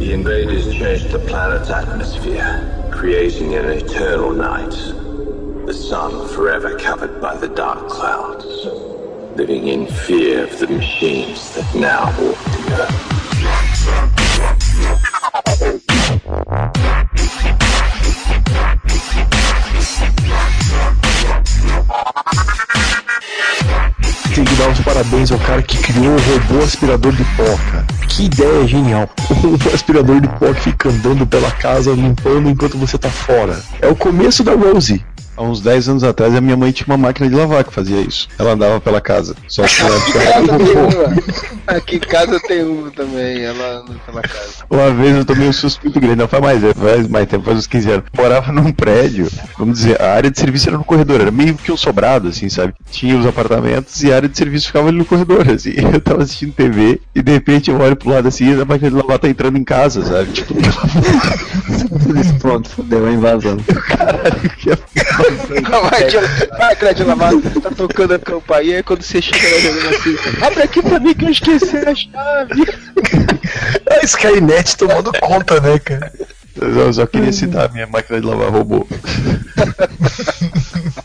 The 0.05 0.13
invaders 0.13 0.71
changed 0.71 1.09
the 1.09 1.17
planet's 1.17 1.71
atmosphere, 1.71 2.91
creating 2.91 3.55
an 3.55 3.65
eternal 3.65 4.33
night. 4.33 4.69
The 5.65 5.73
sun 5.73 6.27
forever 6.27 6.77
covered 6.77 7.19
by 7.19 7.35
the 7.35 7.47
dark 7.47 7.87
clouds, 7.87 8.45
living 9.35 9.67
in 9.67 9.87
fear 9.87 10.43
of 10.43 10.59
the 10.59 10.67
machines 10.67 11.55
that 11.55 11.73
now 11.73 12.05
walk 12.21 12.37
the 12.43 12.83
earth. 12.83 13.05
Tem 24.35 24.43
que 24.43 24.55
dar 24.55 24.69
os 24.69 24.81
parabéns 24.81 25.31
ao 25.31 25.39
cara 25.39 25.61
que 25.61 25.77
criou 25.77 26.13
o 26.13 26.19
robô 26.19 26.61
aspirador 26.61 27.13
de 27.13 27.23
pó, 27.23 27.57
cara. 27.71 27.85
Que 28.09 28.25
ideia 28.25 28.67
genial. 28.67 29.09
Um 29.45 29.73
aspirador 29.73 30.19
de 30.19 30.27
pó 30.27 30.53
que 30.53 30.59
fica 30.59 30.89
andando 30.89 31.25
pela 31.25 31.49
casa 31.51 31.91
limpando 31.91 32.49
enquanto 32.49 32.77
você 32.77 32.97
tá 32.97 33.09
fora. 33.09 33.57
É 33.81 33.87
o 33.87 33.95
começo 33.95 34.43
da 34.43 34.51
Rose. 34.51 35.01
Há 35.37 35.43
uns 35.43 35.59
10 35.61 35.89
anos 35.89 36.03
atrás, 36.03 36.33
a 36.33 36.41
minha 36.41 36.55
mãe 36.55 36.71
tinha 36.71 36.87
uma 36.87 36.97
máquina 36.97 37.29
de 37.29 37.35
lavar 37.35 37.63
que 37.63 37.73
fazia 37.73 37.99
isso. 37.99 38.27
Ela 38.39 38.53
andava 38.53 38.79
pela 38.79 39.01
casa. 39.01 39.35
Só 39.47 39.63
que 39.63 39.81
ela 39.81 39.97
robô. 40.51 41.21
Aqui 41.67 41.97
em 41.97 41.99
casa 41.99 42.39
tem 42.39 42.63
uma 42.63 42.89
também, 42.91 43.43
ela 43.43 43.79
anda 43.79 43.95
pela 44.05 44.21
casa. 44.21 44.65
Uma 44.69 44.91
vez 44.91 45.15
eu 45.15 45.25
tomei 45.25 45.49
um 45.49 45.53
susto 45.53 45.81
muito 45.83 45.99
grande, 45.99 46.17
não 46.17 46.27
faz 46.27 46.41
mais, 46.43 46.63
é, 46.63 46.73
faz 46.73 47.07
mais 47.07 47.27
tempo, 47.27 47.43
faz 47.43 47.57
uns 47.57 47.67
15 47.67 47.91
anos. 47.91 48.05
Morava 48.15 48.51
num 48.51 48.71
prédio, 48.71 49.27
vamos 49.57 49.79
dizer, 49.79 50.01
a 50.01 50.13
área 50.13 50.31
de 50.31 50.39
serviço 50.39 50.69
era 50.69 50.77
no 50.77 50.83
corredor, 50.83 51.21
era 51.21 51.31
meio 51.31 51.55
que 51.55 51.71
um 51.71 51.77
sobrado, 51.77 52.29
assim, 52.29 52.49
sabe? 52.49 52.73
Tinha 52.89 53.17
os 53.17 53.25
apartamentos 53.25 54.01
e 54.03 54.13
a 54.13 54.15
área 54.15 54.29
de 54.29 54.37
serviço 54.37 54.67
ficava 54.67 54.87
ali 54.87 54.97
no 54.97 55.05
corredor, 55.05 55.49
assim. 55.49 55.73
Eu 55.91 55.99
tava 55.99 56.23
assistindo 56.23 56.53
TV 56.53 57.01
e 57.13 57.21
de 57.21 57.31
repente 57.31 57.69
eu 57.69 57.79
olho 57.79 57.95
pro 57.95 58.09
lado 58.09 58.27
assim 58.27 58.53
e 58.53 58.61
a 58.61 58.65
máquina 58.65 58.89
de 58.89 58.95
lavar 58.95 59.17
tá 59.17 59.27
entrando 59.29 59.57
em 59.57 59.63
casa, 59.63 60.03
sabe? 60.05 60.31
Tipo, 60.31 60.53
Pronto, 62.39 62.83
deu 62.83 63.05
a 63.05 63.11
invasão. 63.11 63.57
caralho, 63.57 64.49
que 64.57 64.71
é 64.71 64.77
Vai, 65.89 66.03
de, 66.05 66.17
vai, 66.57 66.75
Clédio 66.75 67.07
Lavado, 67.07 67.41
tá 67.61 67.71
tocando 67.71 68.13
a 68.13 68.19
campainha, 68.19 68.83
quando 68.83 69.01
você 69.01 69.21
chega 69.21 69.37
lá 69.37 69.59
jogando 69.59 69.95
assim, 69.95 70.15
abre 70.41 70.63
aqui 70.63 70.81
pra 70.81 70.99
mim 70.99 71.13
que 71.13 71.25
eu 71.25 71.29
esqueci 71.29 71.77
a 71.77 71.95
chave. 71.95 72.65
A 73.89 74.05
Skynet 74.05 74.77
tomando 74.77 75.11
conta, 75.19 75.59
né, 75.59 75.79
cara? 75.79 76.11
Eu 76.59 76.93
só 76.93 77.05
queria 77.05 77.33
citar 77.33 77.65
a 77.65 77.71
minha 77.71 77.87
máquina 77.87 78.19
de 78.19 78.25
lavar 78.25 78.49
robô. 78.49 78.87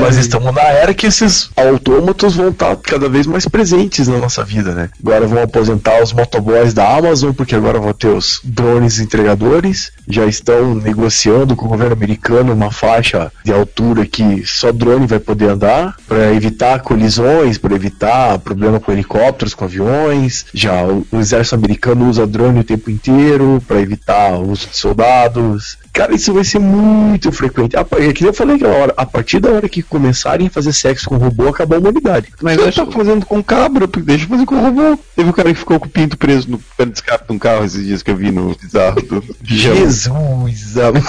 Mas 0.00 0.16
estamos 0.16 0.54
na 0.54 0.62
era 0.62 0.92
que 0.92 1.06
esses 1.06 1.50
autômatos 1.56 2.36
vão 2.36 2.50
estar 2.50 2.76
cada 2.76 3.08
vez 3.08 3.26
mais 3.26 3.46
presentes 3.46 4.06
na 4.08 4.18
nossa 4.18 4.44
vida, 4.44 4.74
né? 4.74 4.90
Agora 5.00 5.26
vão 5.26 5.42
aposentar 5.42 6.02
os 6.02 6.12
motoboys 6.12 6.74
da 6.74 6.96
Amazon, 6.96 7.32
porque 7.32 7.54
agora 7.54 7.78
vão 7.78 7.92
ter 7.92 8.08
os 8.08 8.40
drones 8.44 8.98
entregadores. 8.98 9.92
Já 10.06 10.26
estão 10.26 10.74
negociando 10.74 11.56
com 11.56 11.66
o 11.66 11.68
governo 11.68 11.94
americano 11.94 12.52
uma 12.52 12.70
faixa 12.70 13.32
de 13.44 13.52
altura 13.52 14.06
que 14.06 14.42
só 14.46 14.72
drone 14.72 15.06
vai 15.06 15.18
poder 15.18 15.50
andar, 15.50 15.96
para 16.06 16.32
evitar 16.34 16.80
colisões, 16.80 17.58
para 17.58 17.74
evitar 17.74 18.38
problema 18.38 18.80
com 18.80 18.92
helicópteros, 18.92 19.54
com 19.54 19.64
aviões. 19.64 20.46
Já 20.52 20.84
o, 20.84 21.06
o 21.10 21.18
exército 21.18 21.54
americano 21.54 22.08
usa 22.08 22.26
drone 22.26 22.60
o 22.60 22.64
tempo 22.64 22.90
inteiro 22.90 23.62
para 23.66 23.80
evitar 23.80 24.32
o 24.32 24.50
uso 24.50 24.68
de 24.68 24.76
soldados. 24.76 25.78
Cara, 25.98 26.14
isso 26.14 26.32
vai 26.32 26.44
ser 26.44 26.60
muito 26.60 27.32
frequente. 27.32 27.76
A, 27.76 27.84
é 27.98 28.12
que 28.12 28.24
eu 28.24 28.32
falei 28.32 28.54
aquela 28.54 28.72
hora, 28.72 28.94
a 28.96 29.04
partir 29.04 29.40
da 29.40 29.50
hora 29.50 29.68
que 29.68 29.82
começarem 29.82 30.46
a 30.46 30.50
fazer 30.50 30.72
sexo 30.72 31.08
com 31.08 31.16
robô, 31.16 31.48
acabou 31.48 31.76
a 31.76 31.80
humanidade. 31.80 32.28
Mas 32.40 32.56
eu 32.56 32.72
tô 32.72 32.92
fazendo 32.92 33.26
com 33.26 33.42
cabra, 33.42 33.84
deixa 33.88 34.24
eu 34.24 34.28
fazer 34.28 34.46
com 34.46 34.60
robô. 34.60 34.96
Teve 35.16 35.28
um 35.28 35.32
cara 35.32 35.52
que 35.52 35.58
ficou 35.58 35.80
com 35.80 35.86
o 35.86 35.90
pinto 35.90 36.16
preso 36.16 36.52
no 36.52 36.58
pé 36.76 36.84
de 36.84 36.92
escape 36.92 37.26
de 37.26 37.32
um 37.32 37.38
carro 37.40 37.64
esses 37.64 37.84
dias 37.84 38.00
que 38.00 38.12
eu 38.12 38.16
vi 38.16 38.30
no 38.30 38.54
bizarro 38.54 39.02
do 39.02 39.20
pijama. 39.44 39.74
Jesus, 39.74 40.78
amado. 40.78 41.04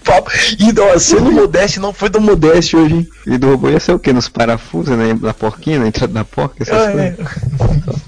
Papo. 0.00 0.30
E 0.58 0.72
não, 0.72 0.90
a 0.92 0.98
cena 0.98 1.30
modeste 1.30 1.78
não 1.80 1.92
foi 1.92 2.08
do 2.08 2.20
modeste 2.20 2.76
hoje, 2.76 2.94
hein? 2.94 3.08
E 3.26 3.38
do 3.38 3.50
robô 3.50 3.68
ia 3.68 3.80
ser 3.80 3.92
o 3.92 3.98
quê? 3.98 4.12
Nos 4.12 4.28
parafusos, 4.28 4.96
né? 4.96 5.16
Na 5.20 5.32
porquinha, 5.34 5.78
na 5.78 5.86
entrada 5.88 6.12
da 6.12 6.24
porca, 6.24 6.62
essas 6.62 6.74
Ah, 6.76 6.92
coisas. 6.92 7.18
é. 7.18 8.00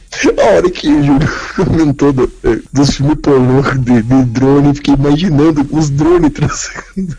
A 0.42 0.44
hora 0.56 0.70
que 0.70 0.88
o 0.88 1.02
Júlio 1.02 1.28
comentou 1.56 2.12
do, 2.12 2.30
eh, 2.44 2.58
dos 2.72 2.90
filmes 2.96 3.16
pornô 3.22 3.62
de, 3.78 4.02
de 4.02 4.24
drone, 4.24 4.68
eu 4.68 4.74
fiquei 4.74 4.94
imaginando 4.94 5.66
os 5.72 5.88
drones 5.88 6.30
transando. 6.32 7.16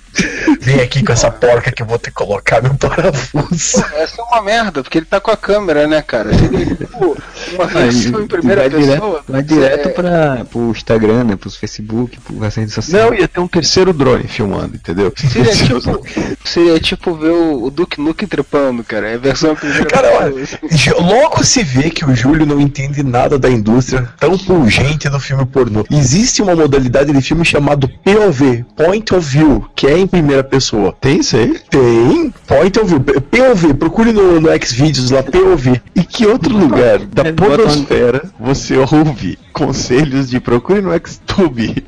Vem 0.61 0.79
aqui 0.79 1.03
com 1.03 1.11
essa 1.11 1.31
porca 1.31 1.71
que 1.71 1.81
eu 1.81 1.87
vou 1.87 1.97
ter 1.97 2.11
que 2.11 2.15
colocar 2.15 2.61
no 2.61 2.75
parafuso. 2.77 3.83
Essa 3.95 4.21
é 4.21 4.23
uma 4.23 4.41
merda, 4.43 4.83
porque 4.83 4.99
ele 4.99 5.05
tá 5.07 5.19
com 5.19 5.31
a 5.31 5.37
câmera, 5.37 5.87
né, 5.87 6.01
cara? 6.03 6.29
Seria 6.37 6.65
tipo 6.75 7.17
uma 7.55 7.65
versão 7.65 8.21
em 8.21 8.27
primeira 8.27 8.61
vai 8.61 8.69
pessoa. 8.69 8.95
direto, 8.95 9.23
vai 9.27 9.41
direto 9.43 9.89
É, 9.89 9.91
pra, 9.91 10.45
pro 10.51 10.69
Instagram, 10.71 11.23
né? 11.23 11.35
Pros 11.35 11.55
Facebook, 11.55 12.19
pras 12.37 12.55
redes 12.55 12.73
sociais. 12.75 13.05
Não, 13.05 13.13
ia 13.13 13.27
ter 13.27 13.39
um 13.39 13.47
terceiro 13.47 13.91
drone 13.91 14.27
filmando, 14.27 14.62
entendeu? 14.73 15.13
Seria 15.15 15.51
tipo, 15.53 16.07
seria 16.43 16.79
tipo 16.79 17.13
ver 17.15 17.31
o, 17.31 17.65
o 17.65 17.71
Duke 17.71 17.99
Nukem 17.99 18.27
trepando, 18.27 18.83
cara. 18.83 19.09
É 19.09 19.15
a 19.15 19.17
versão 19.17 19.55
primeira 19.55 19.85
Cara, 19.85 20.31
pessoa. 20.31 20.59
olha, 21.01 21.15
logo 21.15 21.43
se 21.43 21.63
vê 21.63 21.89
que 21.89 22.05
o 22.05 22.15
Júlio 22.15 22.45
não 22.45 22.59
entende 22.59 23.03
nada 23.03 23.37
da 23.37 23.49
indústria 23.49 24.07
tão 24.19 24.37
pungente 24.37 25.09
do 25.09 25.19
filme 25.19 25.45
pornô. 25.45 25.85
Existe 25.91 26.41
uma 26.41 26.55
modalidade 26.55 27.11
de 27.11 27.21
filme 27.21 27.45
chamado 27.45 27.87
POV, 27.87 28.65
Point 28.75 29.13
of 29.15 29.29
View, 29.29 29.65
que 29.75 29.87
é 29.87 29.97
em 29.97 30.07
primeira 30.07 30.43
pessoa. 30.43 30.95
Tem 30.99 31.19
isso 31.19 31.35
aí? 31.35 31.59
Tem 31.69 32.33
Point 32.47 32.79
of 32.79 32.87
View, 32.87 33.01
POV, 33.01 33.73
procure 33.75 34.11
no, 34.11 34.39
no 34.39 34.49
Xvideos 34.65 35.11
lá, 35.11 35.23
POV. 35.23 35.81
E 35.95 36.03
que 36.03 36.25
outro 36.25 36.55
lugar 36.55 36.99
da 36.99 37.31
podosfera 37.33 38.23
você 38.39 38.77
ouve 38.77 39.37
Conselhos 39.53 40.29
de 40.29 40.39
procure 40.39 40.81
no 40.81 40.89
Xtube. 40.91 41.85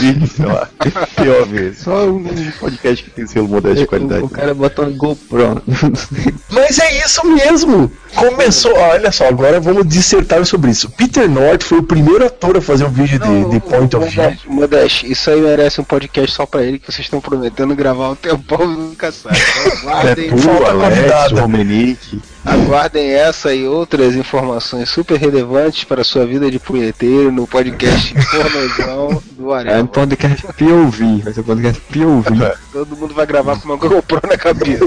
Vídeo, 0.00 0.26
sei 0.28 0.44
lá. 0.46 0.68
POV. 1.14 1.74
Só 1.74 2.08
um 2.08 2.24
podcast 2.58 3.04
que 3.04 3.10
tem 3.10 3.26
selo 3.26 3.48
modesto 3.48 3.80
de 3.80 3.86
qualidade. 3.86 4.24
O 4.24 4.28
cara 4.28 4.52
bota 4.54 4.82
uma 4.82 4.90
GoPro. 4.90 5.62
Mas 6.50 6.78
é 6.78 6.98
isso 7.04 7.24
mesmo! 7.26 7.90
Começou, 8.14 8.74
olha 8.74 9.12
só, 9.12 9.28
agora 9.28 9.60
vamos 9.60 9.86
dissertar 9.86 10.44
sobre 10.46 10.70
isso. 10.70 10.90
Peter 10.90 11.28
North 11.28 11.62
foi 11.62 11.78
o 11.78 11.82
primeiro 11.82 12.24
ator 12.26 12.56
a 12.56 12.60
fazer 12.60 12.84
um 12.84 12.90
vídeo 12.90 13.18
de, 13.18 13.50
de 13.50 13.60
Point 13.60 13.94
of 13.94 14.08
View. 14.08 14.36
Modeste, 14.46 15.10
isso 15.10 15.30
aí 15.30 15.40
merece 15.40 15.80
um 15.80 15.84
podcast 15.84 16.32
só 16.34 16.46
pra 16.46 16.62
ele 16.62 16.78
que 16.78 16.90
vocês 16.90 17.06
estão 17.06 17.20
prometendo 17.20 17.74
gravar 17.74 18.10
um 18.10 18.14
tempão 18.14 18.72
e 18.72 18.76
nunca 18.76 19.12
sai. 19.12 19.34
Então, 19.86 20.00
É 20.00 20.14
tu, 20.14 20.66
Alex, 20.66 20.96
convidado. 20.96 21.36
Romenick. 21.40 22.20
Aguardem 22.46 23.10
essa 23.10 23.52
e 23.52 23.66
outras 23.66 24.14
informações 24.14 24.88
super 24.88 25.18
relevantes 25.18 25.84
para 25.84 26.02
a 26.02 26.04
sua 26.04 26.24
vida 26.24 26.50
de 26.50 26.58
punheteiro 26.58 27.32
no 27.32 27.46
podcast 27.46 28.14
Pornozão 28.30 29.22
do 29.32 29.54
É 29.54 29.82
um 29.82 29.86
podcast 29.86 30.46
POV. 30.46 31.22
Vai 31.22 31.32
ser 31.32 31.40
um 31.40 31.44
podcast 31.44 31.80
POV. 31.80 32.56
Todo 32.72 32.96
mundo 32.96 33.14
vai 33.14 33.26
gravar 33.26 33.58
com 33.58 33.66
uma 33.66 33.76
GoPro 33.76 34.20
na 34.28 34.38
cabeça. 34.38 34.84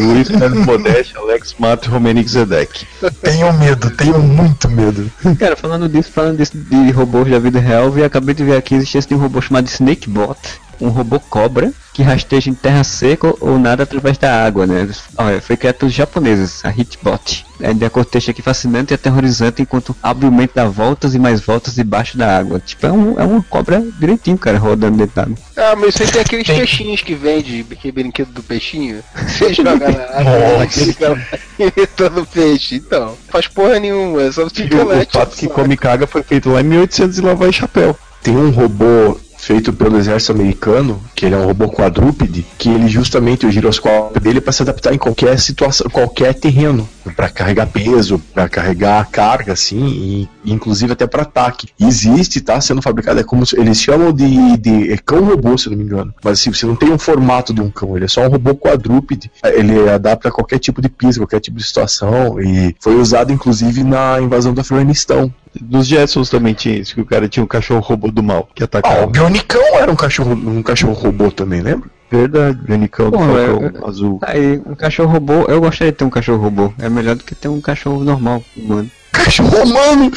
Luiz 0.00 0.28
Fernando 0.28 0.64
Modeste, 0.64 1.16
Alex 1.16 1.56
Mato 1.58 1.88
e 1.88 1.90
Romenick 1.90 2.30
Zedek. 2.30 2.86
Tenho 3.20 3.52
medo, 3.54 3.90
tenho 3.90 4.18
muito 4.20 4.70
medo. 4.70 5.10
Cara, 5.38 5.56
falando 5.56 5.88
disso, 5.88 6.10
falando 6.12 6.38
disso 6.38 6.56
de 6.56 6.90
robôs 6.92 7.28
da 7.28 7.38
vida 7.38 7.58
real, 7.58 7.90
vi, 7.90 8.04
acabei 8.04 8.34
de 8.34 8.44
ver 8.44 8.56
aqui 8.56 8.74
a 8.74 8.78
existência 8.78 9.08
de 9.08 9.14
um 9.14 9.18
robô 9.18 9.40
chamado 9.40 9.66
Snakebot, 9.66 10.38
um 10.80 10.88
robô 10.88 11.18
cobra 11.18 11.72
que 11.92 12.02
rasteja 12.02 12.50
em 12.50 12.54
terra 12.54 12.82
seca 12.84 13.34
ou 13.40 13.58
nada 13.58 13.82
através 13.82 14.16
da 14.16 14.44
água, 14.44 14.66
né? 14.66 14.88
Olha, 15.16 15.40
foi 15.42 15.56
criado 15.56 15.76
pelos 15.76 15.94
japoneses, 15.94 16.64
a 16.64 16.70
Hitbot. 16.70 17.44
É 17.60 17.72
de 17.72 17.84
acordo 17.84 18.06
com 18.06 18.10
o 18.10 18.12
texto 18.12 18.30
aqui 18.30 18.42
fascinante 18.42 18.92
e 18.92 18.94
aterrorizante 18.94 19.62
enquanto 19.62 19.94
abre 20.02 20.26
o 20.26 20.32
mente 20.32 20.52
dá 20.54 20.64
voltas 20.64 21.14
e 21.14 21.18
mais 21.18 21.40
voltas 21.40 21.74
debaixo 21.74 22.16
da 22.16 22.38
água. 22.38 22.58
Tipo, 22.58 22.86
é 22.86 22.92
um, 22.92 23.20
é 23.20 23.24
uma 23.24 23.42
cobra 23.42 23.80
direitinho, 24.00 24.38
cara, 24.38 24.58
rodando 24.58 24.96
dentro 24.98 25.14
da 25.14 25.22
água. 25.22 25.36
Ah, 25.56 25.76
mas 25.76 25.94
isso 25.94 26.02
aí 26.02 26.10
tem 26.10 26.20
aqueles 26.22 26.46
peixinhos 26.46 27.02
que 27.02 27.14
vende, 27.14 27.64
aquele 27.70 27.92
brinquedo 27.92 28.32
do 28.32 28.42
peixinho. 28.42 29.02
Você 29.28 29.52
joga 29.54 29.76
na 29.92 30.02
água, 30.18 30.32
ela 30.32 30.66
fica 30.68 31.10
lá 31.10 31.18
imitando 31.58 32.26
peixe. 32.26 32.76
Então, 32.76 33.16
faz 33.28 33.46
porra 33.46 33.78
nenhuma, 33.78 34.32
só 34.32 34.46
E 34.46 34.50
fica 34.50 34.76
o, 34.82 34.88
lá. 34.88 34.96
o 34.96 35.06
fato 35.06 35.36
que 35.36 35.46
come 35.46 35.76
caga 35.76 36.06
foi 36.06 36.22
feito 36.22 36.50
lá 36.50 36.60
em 36.62 36.64
1800 36.64 37.18
e 37.18 37.20
lá 37.20 37.34
vai 37.34 37.52
chapéu. 37.52 37.96
Tem 38.22 38.36
um 38.36 38.50
robô 38.50 39.18
feito 39.42 39.72
pelo 39.72 39.98
exército 39.98 40.30
americano, 40.30 41.02
que 41.16 41.26
ele 41.26 41.34
é 41.34 41.38
um 41.38 41.46
robô 41.46 41.68
quadrúpede, 41.68 42.46
que 42.56 42.68
ele 42.68 42.86
justamente 42.86 43.44
o 43.44 43.50
giroscópio 43.50 44.20
dele 44.20 44.38
é 44.38 44.40
para 44.40 44.52
se 44.52 44.62
adaptar 44.62 44.94
em 44.94 44.98
qualquer 44.98 45.36
situação, 45.36 45.90
qualquer 45.90 46.32
terreno, 46.32 46.88
para 47.10 47.28
carregar 47.28 47.66
peso, 47.66 48.18
para 48.32 48.48
carregar 48.48 49.08
carga, 49.10 49.52
assim, 49.52 49.84
e 49.84 50.28
inclusive 50.44 50.92
até 50.92 51.06
para 51.06 51.22
ataque. 51.22 51.68
Existe, 51.80 52.40
tá 52.40 52.60
sendo 52.60 52.82
fabricado, 52.82 53.20
é 53.20 53.24
como 53.24 53.44
eles 53.56 53.80
chamam 53.80 54.12
de, 54.12 54.56
de 54.58 54.92
é 54.92 54.96
cão 54.96 55.24
robô, 55.24 55.56
se 55.58 55.68
não 55.70 55.76
me 55.76 55.84
engano. 55.84 56.14
Mas 56.22 56.38
assim, 56.40 56.52
você 56.52 56.66
não 56.66 56.76
tem 56.76 56.90
um 56.90 56.98
formato 56.98 57.52
de 57.52 57.60
um 57.60 57.70
cão, 57.70 57.96
ele 57.96 58.04
é 58.04 58.08
só 58.08 58.22
um 58.22 58.28
robô 58.28 58.54
quadrúpede. 58.54 59.30
Ele 59.44 59.88
adapta 59.88 60.28
a 60.28 60.32
qualquer 60.32 60.58
tipo 60.58 60.80
de 60.80 60.88
piso, 60.88 61.20
qualquer 61.20 61.40
tipo 61.40 61.56
de 61.56 61.64
situação 61.64 62.40
e 62.40 62.74
foi 62.80 62.94
usado 62.96 63.32
inclusive 63.32 63.82
na 63.82 64.20
invasão 64.20 64.52
do 64.54 64.60
Afeganistão. 64.60 65.32
Nos 65.60 65.86
Jetsons 65.86 66.30
também 66.30 66.54
tinha 66.54 66.78
isso, 66.78 66.94
que 66.94 67.00
o 67.00 67.04
cara 67.06 67.28
tinha 67.28 67.44
um 67.44 67.46
cachorro 67.46 67.80
robô 67.80 68.10
do 68.10 68.22
mal 68.22 68.48
que 68.54 68.62
Ah, 68.62 68.66
atacava. 68.66 69.04
o 69.04 69.06
Bionicão 69.06 69.60
era 69.74 69.90
um 69.92 69.96
cachorro, 69.96 70.32
um 70.32 70.62
cachorro 70.62 70.94
robô 70.94 71.30
também, 71.30 71.60
lembra? 71.60 71.90
Verdade, 72.12 72.58
Bionicão 72.58 73.10
do 73.10 73.18
Falcão 73.18 73.72
é- 73.84 73.88
Azul. 73.88 74.18
Aí, 74.22 74.60
um 74.66 74.74
cachorro 74.74 75.10
robô, 75.10 75.46
eu 75.48 75.60
gostaria 75.60 75.90
de 75.90 75.96
ter 75.96 76.04
um 76.04 76.10
cachorro 76.10 76.42
robô. 76.42 76.72
É 76.78 76.88
melhor 76.88 77.16
do 77.16 77.24
que 77.24 77.34
ter 77.34 77.48
um 77.48 77.60
cachorro 77.60 78.04
normal, 78.04 78.44
humano. 78.54 78.90
Cachorro 79.12 79.62
humano! 79.62 80.10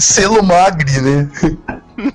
Selo 0.00 0.42
Magri, 0.42 1.00
né? 1.00 1.28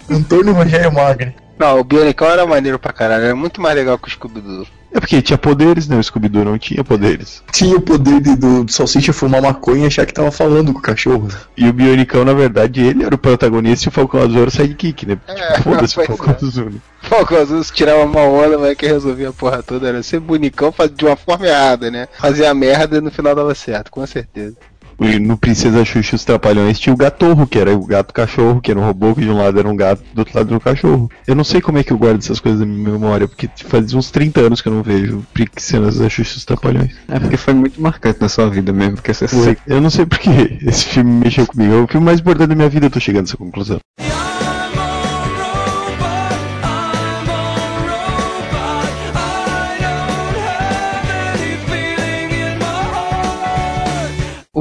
Antônio 0.09 0.53
Rogério 0.53 0.91
Magri. 0.91 1.33
Não, 1.57 1.79
o 1.79 1.83
Bionicão 1.83 2.29
era 2.29 2.45
maneiro 2.45 2.77
pra 2.77 2.93
caralho, 2.93 3.23
era 3.25 3.35
muito 3.35 3.61
mais 3.61 3.75
legal 3.75 3.97
que 3.97 4.07
o 4.07 4.11
Scooby-Doo. 4.11 4.67
É 4.91 4.99
porque 4.99 5.21
tinha 5.21 5.37
poderes, 5.37 5.87
né? 5.87 5.97
O 5.97 6.03
Scooby-Doo 6.03 6.45
não 6.45 6.57
tinha 6.57 6.83
poderes. 6.83 7.43
Tinha 7.51 7.75
o 7.75 7.81
poder 7.81 8.21
de, 8.21 8.35
do, 8.35 8.63
do 8.63 8.71
Salsicha 8.71 9.11
fumar 9.13 9.41
maconha 9.41 9.83
e 9.83 9.87
achar 9.87 10.05
que 10.05 10.13
tava 10.13 10.31
falando 10.31 10.71
com 10.73 10.79
o 10.79 10.81
cachorro. 10.81 11.27
E 11.55 11.67
o 11.67 11.73
Bionicão, 11.73 12.23
na 12.23 12.33
verdade, 12.33 12.81
ele 12.81 13.03
era 13.03 13.13
o 13.13 13.17
protagonista 13.17 13.87
e 13.87 13.89
o 13.89 13.91
Falcão 13.91 14.21
Azul 14.21 14.39
era 14.41 14.47
o 14.47 14.51
sidekick, 14.51 15.05
né? 15.05 15.17
É, 15.27 15.53
Tipo, 15.53 15.63
foda-se 15.63 15.99
o 15.99 16.05
Falcão 16.05 16.33
é. 16.33 16.45
Azul. 16.45 16.69
né? 16.69 16.77
Falcão 17.01 17.37
Azul 17.41 17.63
se 17.63 17.73
tirava 17.73 18.03
uma 18.03 18.21
onda, 18.21 18.57
mas 18.57 18.75
que 18.75 18.87
resolvia 18.87 19.29
a 19.29 19.33
porra 19.33 19.61
toda 19.61 19.87
era 19.87 20.01
ser 20.01 20.19
bonicão 20.19 20.73
de 20.95 21.05
uma 21.05 21.15
forma 21.15 21.45
errada, 21.47 21.91
né? 21.91 22.07
Fazia 22.19 22.53
merda 22.53 22.97
e 22.97 23.01
no 23.01 23.11
final 23.11 23.35
dava 23.35 23.53
certo, 23.53 23.91
com 23.91 24.05
certeza. 24.05 24.55
E 24.99 25.19
no 25.19 25.37
Princesa 25.37 25.85
Xuxa 25.85 26.15
os 26.15 26.25
Trapalhões 26.25 26.79
tinha 26.79 26.93
o 26.93 26.97
Gatorro, 26.97 27.45
que 27.45 27.59
era 27.59 27.73
o 27.73 27.85
gato 27.85 28.13
cachorro, 28.13 28.59
que 28.59 28.71
era 28.71 28.79
um 28.79 28.85
robô 28.85 29.13
que 29.13 29.21
de 29.21 29.29
um 29.29 29.37
lado 29.37 29.59
era 29.59 29.67
um 29.67 29.75
gato, 29.75 30.03
do 30.13 30.19
outro 30.19 30.35
lado 30.35 30.47
era 30.47 30.57
um 30.57 30.59
cachorro. 30.59 31.09
Eu 31.25 31.35
não 31.35 31.43
sei 31.43 31.61
como 31.61 31.77
é 31.77 31.83
que 31.83 31.93
eu 31.93 31.97
guardo 31.97 32.19
essas 32.19 32.39
coisas 32.39 32.59
na 32.59 32.65
minha 32.65 32.91
memória, 32.91 33.27
porque 33.27 33.49
faz 33.65 33.93
uns 33.93 34.09
30 34.09 34.41
anos 34.41 34.61
que 34.61 34.67
eu 34.67 34.73
não 34.73 34.83
vejo 34.83 35.23
cenas 35.57 35.97
da 35.97 36.09
Xuxa 36.09 36.37
os 36.37 36.45
Trapalhões. 36.45 36.95
É 37.07 37.19
porque 37.19 37.37
foi 37.37 37.53
muito 37.53 37.81
marcante 37.81 38.19
na 38.19 38.29
sua 38.29 38.49
vida 38.49 38.73
mesmo, 38.73 38.95
porque 38.95 39.13
Foi. 39.13 39.57
Eu 39.67 39.81
não 39.81 39.89
sei 39.89 40.05
porque 40.05 40.29
esse 40.65 40.85
filme 40.85 41.11
mexeu 41.11 41.45
comigo. 41.45 41.73
É 41.73 41.77
o 41.77 41.87
filme 41.87 42.05
mais 42.05 42.19
importante 42.19 42.49
da 42.49 42.55
minha 42.55 42.69
vida, 42.69 42.87
eu 42.87 42.91
tô 42.91 42.99
chegando 42.99 43.25
a 43.25 43.27
essa 43.27 43.37
conclusão. 43.37 43.79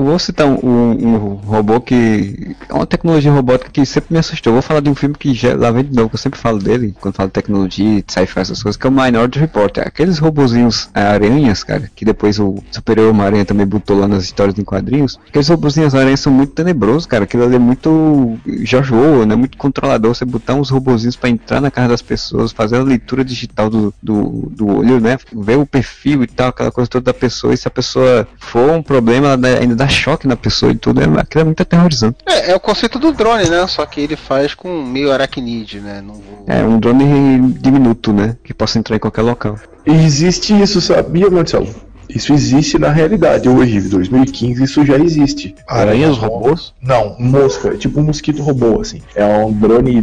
Vou 0.06 0.18
citar 0.18 0.46
um, 0.46 0.58
um- 0.62 1.34
robô 1.36 1.80
que. 1.80 2.56
É 2.68 2.74
uma 2.74 2.86
tecnologia 2.86 3.30
robótica 3.32 3.70
que 3.70 3.84
sempre 3.86 4.12
me 4.12 4.18
assustou. 4.18 4.52
Vou 4.52 4.62
falar 4.62 4.80
de 4.80 4.88
um 4.90 4.94
filme 4.94 5.14
que 5.14 5.32
já 5.34 5.54
lá 5.54 5.70
vem 5.70 5.84
de 5.84 5.94
novo, 5.94 6.08
que 6.08 6.14
eu 6.14 6.18
sempre 6.18 6.38
falo 6.38 6.58
dele, 6.58 6.94
quando 7.00 7.14
falo 7.14 7.28
de 7.28 7.32
tecnologia, 7.32 8.02
de 8.02 8.12
sci-fi, 8.12 8.40
essas 8.40 8.62
coisas, 8.62 8.76
que 8.76 8.86
é 8.86 8.90
o 8.90 8.92
Minority 8.92 9.38
Report. 9.38 9.78
Aqueles 9.78 10.18
robozinhos 10.18 10.88
é, 10.94 11.00
aranhas, 11.02 11.62
cara, 11.62 11.90
que 11.94 12.04
depois 12.04 12.38
o 12.38 12.56
Superior 12.70 13.10
Homem-Aranha 13.10 13.44
também 13.44 13.66
botou 13.66 13.98
lá 13.98 14.08
nas 14.08 14.24
histórias 14.24 14.58
em 14.58 14.64
quadrinhos. 14.64 15.18
Aqueles 15.28 15.48
robozinhos 15.48 15.94
aranhas 15.94 16.20
são 16.20 16.32
muito 16.32 16.52
tenebrosos, 16.52 17.06
cara. 17.06 17.24
Aquilo 17.24 17.44
ali 17.44 17.56
é 17.56 17.58
muito 17.58 18.38
George 18.62 18.92
Orwell, 18.94 19.26
né? 19.26 19.34
Muito 19.36 19.56
controlador. 19.56 20.14
Você 20.14 20.24
botar 20.24 20.54
uns 20.54 20.70
robozinhos 20.70 21.16
pra 21.16 21.28
entrar 21.28 21.60
na 21.60 21.70
casa 21.70 21.88
das 21.88 22.02
pessoas, 22.02 22.52
fazer 22.52 22.76
a 22.76 22.82
leitura 22.82 23.24
digital 23.24 23.68
do, 23.70 23.92
do, 24.02 24.48
do 24.50 24.68
olho, 24.78 25.00
né? 25.00 25.18
Ver 25.32 25.58
o 25.58 25.66
perfil 25.66 26.22
e 26.22 26.26
tal, 26.26 26.48
aquela 26.48 26.70
coisa 26.70 26.88
toda 26.88 27.06
da 27.06 27.14
pessoa. 27.14 27.54
E 27.54 27.56
se 27.56 27.68
a 27.68 27.70
pessoa 27.70 28.26
for 28.38 28.70
um 28.70 28.82
problema, 28.82 29.28
ela 29.28 29.48
ainda 29.60 29.74
dá 29.74 29.86
choque 29.96 30.26
na 30.26 30.36
pessoa 30.36 30.72
e 30.72 30.76
tudo. 30.76 31.00
É, 31.00 31.04
aquilo 31.20 31.42
é 31.42 31.44
muito 31.44 31.62
aterrorizante. 31.62 32.18
É, 32.26 32.52
é 32.52 32.54
o 32.54 32.60
conceito 32.60 32.98
do 32.98 33.12
drone, 33.12 33.48
né? 33.48 33.66
Só 33.66 33.84
que 33.86 34.00
ele 34.00 34.16
faz 34.16 34.54
com 34.54 34.82
meio 34.82 35.12
aracnídeo, 35.12 35.82
né? 35.82 36.00
Não 36.00 36.14
vou... 36.14 36.44
É 36.46 36.62
um 36.62 36.78
drone 36.78 37.52
diminuto, 37.54 38.12
né? 38.12 38.36
Que 38.44 38.54
possa 38.54 38.78
entrar 38.78 38.96
em 38.96 39.00
qualquer 39.00 39.22
local. 39.22 39.58
Existe 39.84 40.52
isso, 40.60 40.80
sabia, 40.80 41.30
Marcelo? 41.30 41.68
Isso 42.08 42.32
existe 42.32 42.78
na 42.78 42.90
realidade 42.90 43.48
hoje, 43.48 43.76
em 43.78 43.88
2015, 43.88 44.62
isso 44.64 44.84
já 44.84 44.96
existe. 44.96 45.54
Aranhas 45.68 46.16
robôs? 46.16 46.72
Não, 46.82 47.16
mosca, 47.18 47.68
é 47.70 47.76
tipo 47.76 48.00
um 48.00 48.04
mosquito 48.04 48.42
robô, 48.42 48.80
assim. 48.80 49.00
É 49.14 49.24
um 49.44 49.52
drone 49.52 50.00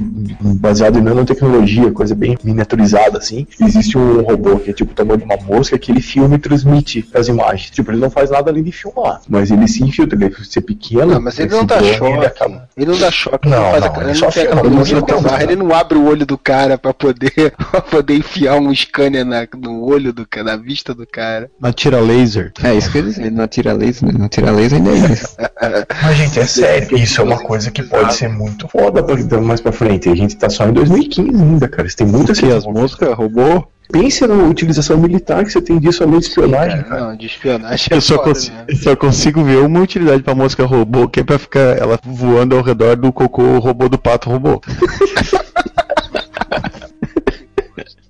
baseado 0.59 0.99
em 0.99 1.01
nanotecnologia, 1.01 1.91
coisa 1.91 2.15
bem 2.15 2.37
miniaturizada, 2.43 3.17
assim. 3.17 3.47
Existe 3.59 3.97
um 3.97 4.21
robô 4.21 4.57
que 4.57 4.69
é 4.71 4.73
tipo 4.73 4.91
o 4.91 4.95
tamanho 4.95 5.19
de 5.19 5.25
uma 5.25 5.37
mosca 5.37 5.77
que 5.77 5.91
ele 5.91 6.01
filma 6.01 6.35
e 6.35 6.39
transmite 6.39 7.07
as 7.13 7.27
imagens. 7.27 7.69
Tipo, 7.69 7.91
ele 7.91 7.99
não 7.99 8.09
faz 8.09 8.29
nada 8.29 8.49
além 8.51 8.63
de 8.63 8.71
filmar, 8.71 9.21
mas 9.27 9.51
ele 9.51 9.67
se 9.67 9.83
infiltra, 9.83 10.17
ele 10.17 10.29
deve 10.29 10.45
ser 10.45 10.61
pequeno. 10.61 11.05
Não, 11.13 11.21
mas 11.21 11.39
ele 11.39 11.49
não 11.51 11.65
dá 11.65 11.77
drone, 11.77 11.93
choque. 11.97 12.13
ele 12.17 12.25
acaba- 12.25 12.69
Ele 12.77 12.91
não 12.91 12.99
dá 12.99 13.11
choque, 13.11 13.47
Não, 13.49 13.57
não, 13.63 13.71
faz 13.71 13.85
não, 13.85 13.93
a, 13.93 13.97
ele 14.01 14.09
ele 14.09 14.15
só 14.15 15.07
não 15.07 15.21
barra, 15.21 15.43
ele 15.43 15.55
não 15.55 15.73
abre 15.73 15.97
o 15.97 16.05
olho 16.05 16.25
do 16.25 16.37
cara 16.37 16.77
pra 16.77 16.93
poder, 16.93 17.53
pra 17.71 17.81
poder 17.81 18.15
enfiar 18.15 18.55
um 18.59 18.73
scanner 18.73 19.25
na, 19.25 19.47
no 19.57 19.83
olho 19.85 20.11
do 20.13 20.25
cara, 20.27 20.43
na 20.45 20.57
vista 20.57 20.93
do 20.93 21.05
cara. 21.07 21.49
Na 21.59 21.71
tira 21.71 21.92
laser. 21.99 22.51
É 22.63 22.73
isso 22.75 22.91
que 22.91 22.97
ele 22.97 23.07
diz, 23.09 23.17
ele 23.17 23.29
não 23.31 23.43
atira 23.43 23.73
laser, 23.73 24.07
né? 24.07 24.15
Não 24.17 24.25
atira 24.25 24.51
laser 24.51 24.77
ainda 24.79 24.91
é 24.91 25.11
isso. 25.13 25.35
Mas, 26.03 26.17
gente, 26.17 26.39
é 26.39 26.45
sério, 26.45 26.97
isso 26.97 27.21
é 27.21 27.23
uma 27.23 27.39
coisa 27.39 27.71
que 27.71 27.83
pode 27.83 28.13
ser 28.15 28.27
muito 28.29 28.67
foda 28.67 29.01
pra, 29.03 29.41
mais 29.41 29.61
pra 29.61 29.71
frente. 29.71 30.09
A 30.09 30.15
gente 30.15 30.35
tá 30.35 30.49
só 30.49 30.67
em 30.67 30.73
2015 30.73 31.29
ainda, 31.29 31.67
cara. 31.67 31.87
Você 31.89 31.95
tem 31.97 32.07
muitas 32.07 32.39
Que 32.39 32.51
as 32.51 32.65
moscas 32.65 33.13
robô? 33.15 33.65
Pense 33.91 34.25
na 34.25 34.33
utilização 34.35 34.97
militar 34.97 35.43
que 35.43 35.51
você 35.51 35.61
tem 35.61 35.77
disso 35.77 36.03
além 36.03 36.17
de 36.17 36.25
espionagem, 36.25 36.81
Cara, 36.81 36.83
cara. 36.83 37.01
não, 37.09 37.15
de 37.17 37.25
espionagem 37.27 37.87
é 37.91 37.95
Eu 37.97 38.01
só, 38.01 38.15
foda 38.15 38.29
consigo, 38.29 38.55
mesmo. 38.55 38.65
eu 38.71 38.75
só 38.77 38.95
consigo 38.95 39.43
ver 39.43 39.57
uma 39.59 39.81
utilidade 39.81 40.23
pra 40.23 40.33
mosca 40.33 40.65
robô, 40.65 41.07
que 41.07 41.19
é 41.19 41.23
pra 41.23 41.37
ficar 41.37 41.77
ela 41.77 41.99
voando 42.03 42.55
ao 42.55 42.63
redor 42.63 42.95
do 42.95 43.11
cocô 43.11 43.59
robô 43.59 43.89
do 43.89 43.97
pato 43.97 44.29
robô. 44.29 44.61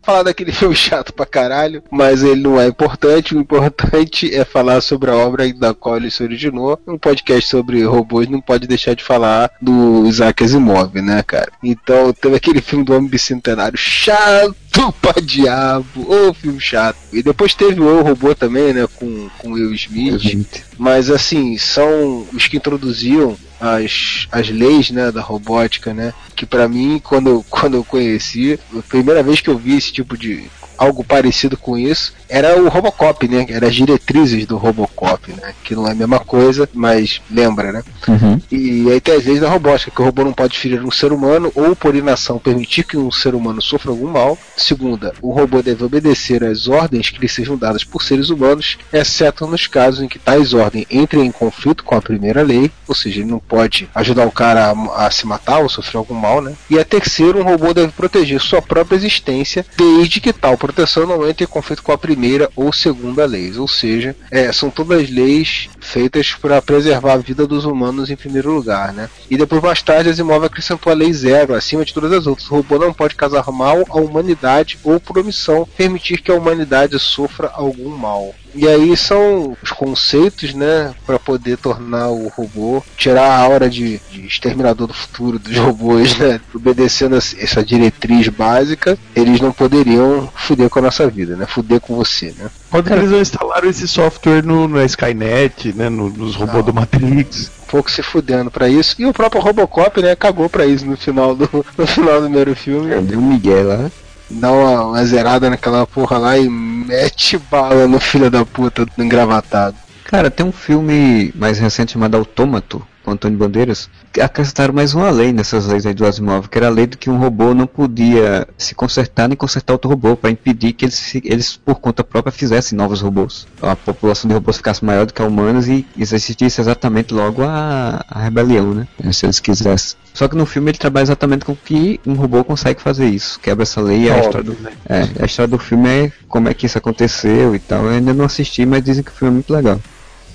falar 0.04 0.24
daquele 0.24 0.52
filme 0.54 0.76
chato 0.76 1.14
pra 1.14 1.26
caralho, 1.26 1.84
mas 1.90 2.24
ele 2.24 2.42
não 2.42 2.60
é 2.60 2.68
importante. 2.68 3.36
O 3.36 3.40
importante 3.40 4.34
é 4.34 4.44
falar 4.44 4.82
sobre 4.82 5.10
a 5.10 5.16
obra 5.16 5.52
da 5.54 5.74
qual 5.74 5.98
ele 5.98 6.12
se 6.12 6.24
originou. 6.24 6.80
Um 6.88 6.98
podcast 6.98 7.50
sobre 7.50 7.84
robôs 7.84 8.28
não 8.28 8.42
pode 8.42 8.68
deixar 8.68 8.96
de 8.96 9.04
falar 9.04 9.52
do 9.62 10.06
Isaac 10.06 10.44
Asimov, 10.44 10.94
né, 11.02 11.24
cara? 11.24 11.52
Então 11.64 12.14
teve 12.14 12.36
aquele 12.36 12.62
filme 12.62 12.86
do 12.86 12.94
Homem 12.94 13.10
Bicentenário 13.10 13.78
chato 13.78 14.94
pra 15.02 15.22
diabo, 15.22 15.86
ô 16.08 16.34
filme 16.34 16.60
chato. 16.60 16.98
E 17.12 17.22
depois 17.22 17.54
teve 17.54 17.80
o 17.80 17.88
Eu 17.88 18.02
Robô 18.02 18.34
também, 18.34 18.74
né, 18.74 18.88
com, 18.96 19.30
com 19.38 19.52
Will 19.52 19.74
Smith. 19.74 20.64
Mas 20.78 21.10
assim, 21.10 21.58
são 21.58 22.28
os 22.34 22.48
que 22.48 22.58
introduziam 22.58 23.38
as, 23.60 24.28
as 24.32 24.50
leis 24.50 24.90
né, 24.90 25.12
da 25.12 25.22
robótica, 25.22 25.94
né? 25.94 26.14
Que 26.36 26.46
para 26.46 26.68
mim, 26.68 27.00
quando, 27.04 27.44
quando 27.50 27.76
eu 27.76 27.84
conheci, 27.84 28.60
a 28.78 28.82
primeira 28.82 29.24
vez 29.24 29.40
que 29.40 29.50
eu 29.50 29.58
vi 29.58 29.78
esse 29.78 29.92
tipo 29.92 30.18
de 30.18 30.50
algo 30.84 31.04
parecido 31.04 31.58
com 31.58 31.78
isso 31.78 32.14
era 32.34 32.60
o 32.60 32.68
Robocop, 32.68 33.28
né? 33.28 33.46
Era 33.48 33.68
as 33.68 33.76
diretrizes 33.76 34.48
do 34.48 34.58
Robocop, 34.58 35.32
né? 35.34 35.54
Que 35.64 35.76
não 35.76 35.88
é 35.88 35.92
a 35.92 35.96
mesma 35.96 36.20
coisa, 36.20 36.68
mas 36.74 37.22
lembra, 37.30 37.72
né? 37.72 37.84
Uhum. 38.08 38.42
E 38.52 38.92
aí 38.92 39.00
tem 39.00 39.16
as 39.16 39.26
leis 39.26 39.40
da 39.40 39.50
robótica, 39.50 39.92
que 39.92 40.02
o 40.02 40.06
robô 40.06 40.24
não 40.24 40.34
pode 40.34 40.58
ferir 40.58 40.84
um 40.84 40.90
ser 40.90 41.14
humano 41.14 41.52
ou, 41.54 41.76
por 41.76 41.96
inação, 41.96 42.40
permitir 42.40 42.86
que 42.86 42.98
um 42.98 43.12
ser 43.12 43.36
humano 43.36 43.62
sofra 43.62 43.92
algum 43.92 44.10
mal. 44.10 44.38
Segunda, 44.58 45.14
o 45.22 45.32
robô 45.32 45.62
deve 45.62 45.84
obedecer 45.84 46.44
às 46.44 46.68
ordens 46.68 47.12
que 47.12 47.20
lhe 47.20 47.30
sejam 47.30 47.56
dadas 47.56 47.84
por 47.84 48.02
seres 48.02 48.30
humanos, 48.30 48.80
exceto 48.92 49.46
nos 49.46 49.68
casos 49.68 50.02
em 50.02 50.08
que 50.08 50.18
tais 50.18 50.56
ordens 50.56 50.88
entrem 50.90 51.26
em 51.26 51.32
conflito 51.32 51.84
com 51.84 51.96
a 51.96 52.02
primeira 52.02 52.42
lei, 52.42 52.72
ou 52.88 52.96
seja, 52.96 53.20
ele 53.20 53.30
não 53.30 53.40
pode 53.40 53.88
ajudar 53.94 54.26
o 54.26 54.32
cara 54.32 54.72
a, 54.72 55.06
a 55.06 55.12
se 55.12 55.28
matar 55.28 55.60
ou 55.60 55.70
sofrer 55.70 56.00
algum 56.00 56.16
mal, 56.16 56.42
né? 56.42 56.54
E 56.68 56.80
a 56.80 56.84
terceira, 56.84 57.38
um 57.38 57.44
robô 57.44 57.76
deve 57.76 57.92
proteger 57.92 58.42
sua 58.42 58.62
própria 58.62 58.96
existência, 58.96 59.64
desde 59.78 60.20
que 60.20 60.34
tal 60.34 60.58
proteção 60.58 60.73
não 61.06 61.28
entre 61.28 61.46
em 61.46 61.48
conflito 61.48 61.84
com 61.84 61.92
a 61.92 61.98
primeira 61.98 62.50
ou 62.56 62.72
segunda 62.74 63.26
lei, 63.26 63.58
ou 63.58 63.68
seja, 63.68 64.16
é, 64.32 64.52
são 64.52 64.70
todas 64.70 65.10
leis 65.10 65.70
feitas 65.80 66.34
para 66.34 66.62
preservar 66.62 67.14
a 67.14 67.18
vida 67.18 67.46
dos 67.46 67.66
humanos 67.66 68.10
em 68.10 68.16
primeiro 68.16 68.52
lugar, 68.52 68.94
né? 68.94 69.10
E 69.30 69.38
depois 69.38 69.62
mais 69.62 69.82
tarde 69.82 70.10
Asimov 70.10 70.44
acrescentou 70.44 70.92
a 70.92 70.96
lei 70.96 71.14
zero 71.14 71.54
acima 71.54 71.86
de 71.86 71.94
todas 71.94 72.12
as 72.12 72.28
outras. 72.28 72.50
O 72.50 72.56
robô 72.56 72.78
não 72.78 72.94
pode 72.94 73.16
causar 73.16 73.50
mal 73.52 73.84
à 73.90 73.98
humanidade 73.98 74.78
ou 74.84 75.00
por 75.00 75.18
omissão 75.18 75.68
permitir 75.78 76.22
que 76.22 76.32
a 76.32 76.36
humanidade 76.36 76.98
sofra 77.00 77.52
algum 77.54 77.90
mal. 77.90 78.34
E 78.56 78.68
aí 78.68 78.96
são 78.96 79.58
os 79.62 79.72
conceitos, 79.72 80.54
né, 80.54 80.94
para 81.06 81.18
poder 81.18 81.58
tornar 81.58 82.10
o 82.10 82.28
robô, 82.28 82.84
tirar 82.98 83.26
a 83.26 83.38
aura 83.38 83.70
de, 83.70 84.00
de, 84.12 84.28
exterminador 84.28 84.88
do 84.88 84.94
futuro 84.94 85.40
dos 85.40 85.56
robôs, 85.58 86.18
né, 86.18 86.40
obedecendo 86.54 87.16
essa 87.16 87.64
diretriz 87.64 88.28
básica, 88.30 88.98
eles 89.16 89.40
não 89.42 89.52
poderiam 89.52 90.30
fuder 90.36 90.70
com 90.70 90.80
a 90.80 90.84
nossa 90.84 91.08
vida, 91.10 91.36
né, 91.36 91.46
fuder 91.46 91.80
com 91.80 91.96
você, 91.96 92.34
né. 92.38 92.50
Quando 92.70 92.92
eles 92.92 93.12
não 93.12 93.22
instalaram 93.22 93.70
esse 93.70 93.88
software 93.88 94.44
no, 94.44 94.68
no 94.68 94.84
Skynet, 94.84 95.74
né, 95.74 95.90
no, 95.90 96.10
nos 96.10 96.36
robôs 96.36 96.58
não. 96.58 96.64
do 96.66 96.74
Matrix? 96.74 97.52
pouco 97.74 97.90
se 97.90 98.04
fudendo 98.04 98.52
para 98.52 98.70
isso. 98.70 98.96
E 99.00 99.06
o 99.08 99.12
próprio 99.12 99.42
Robocop, 99.42 100.00
né, 100.00 100.16
cagou 100.16 100.48
para 100.48 100.64
isso 100.64 100.86
no 100.86 100.96
final 100.96 101.36
do 101.36 101.50
no 101.76 101.88
final 101.88 102.22
do 102.22 102.26
primeiro 102.26 102.56
filme. 102.56 102.94
Deu 103.02 103.18
um 103.18 103.30
Miguel 103.30 103.68
lá 103.68 103.92
dá 104.34 104.52
uma, 104.52 104.86
uma 104.86 105.06
zerada 105.06 105.50
naquela 105.50 105.86
porra 105.86 106.18
lá 106.18 106.38
e 106.38 106.50
mete 106.50 107.38
bala 107.38 107.88
no 107.88 108.00
filho 108.00 108.30
da 108.30 108.46
puta 108.46 108.86
engravatado. 108.98 109.76
Cara, 110.06 110.30
tem 110.30 110.46
um 110.46 110.52
filme 110.52 111.32
mais 111.36 111.58
recente 111.60 111.94
chamado 111.94 112.16
Autômato, 112.16 112.86
com 113.04 113.12
Antônio 113.12 113.38
Bandeiras, 113.38 113.90
acrescentaram 114.22 114.74
mais 114.74 114.94
uma 114.94 115.10
lei 115.10 115.32
nessas 115.32 115.66
leis 115.66 115.86
aí 115.86 115.94
do 115.94 116.06
Asimov, 116.06 116.48
que 116.48 116.58
era 116.58 116.68
a 116.68 116.70
lei 116.70 116.88
de 116.88 116.98
que 116.98 117.10
um 117.10 117.18
robô 117.18 117.54
não 117.54 117.66
podia 117.66 118.48
se 118.58 118.76
consertar 118.76 119.28
nem 119.28 119.38
consertar 119.38 119.74
outro 119.74 119.90
robô, 119.90 120.16
para 120.16 120.30
impedir 120.30 120.74
que 120.74 120.86
eles, 120.86 121.16
eles, 121.16 121.56
por 121.58 121.80
conta 121.80 122.04
própria, 122.04 122.32
fizessem 122.32 122.78
novos 122.78 123.02
robôs. 123.02 123.48
Então, 123.58 123.70
a 123.70 123.76
população 123.76 124.28
de 124.28 124.34
robôs 124.34 124.58
ficasse 124.58 124.84
maior 124.84 125.06
do 125.06 125.14
que 125.14 125.22
a 125.22 125.26
humanos 125.26 125.68
e 125.68 125.86
existisse 125.98 126.62
exatamente 126.62 127.14
logo 127.14 127.44
a, 127.44 128.04
a 128.08 128.20
rebelião, 128.20 128.74
né? 128.74 128.88
Se 129.12 129.26
eles 129.26 129.40
quisessem. 129.40 129.98
Só 130.14 130.28
que 130.28 130.36
no 130.36 130.46
filme 130.46 130.70
ele 130.72 130.78
trabalha 130.78 131.04
exatamente 131.04 131.44
com 131.44 131.56
que 131.56 132.00
um 132.06 132.14
robô 132.14 132.44
consegue 132.44 132.82
fazer 132.82 133.08
isso, 133.08 133.40
quebra 133.40 133.64
essa 133.64 133.82
lei. 133.82 134.12
A 134.12 134.20
história, 134.20 134.44
do, 134.44 134.58
é, 134.88 135.24
a 135.24 135.26
história 135.26 135.48
do 135.48 135.58
filme 135.58 135.90
é 135.90 136.12
como 136.28 136.48
é 136.48 136.54
que 136.54 136.68
isso 136.68 136.78
aconteceu 136.78 137.56
e 137.56 137.60
tal. 137.60 137.86
Eu 137.86 137.92
ainda 137.92 138.14
não 138.14 138.26
assisti, 138.26 138.66
mas 138.66 138.84
dizem 138.84 139.04
que 139.04 139.12
o 139.12 139.14
filme 139.14 139.32
é 139.32 139.36
muito 139.36 139.52
legal. 139.52 139.80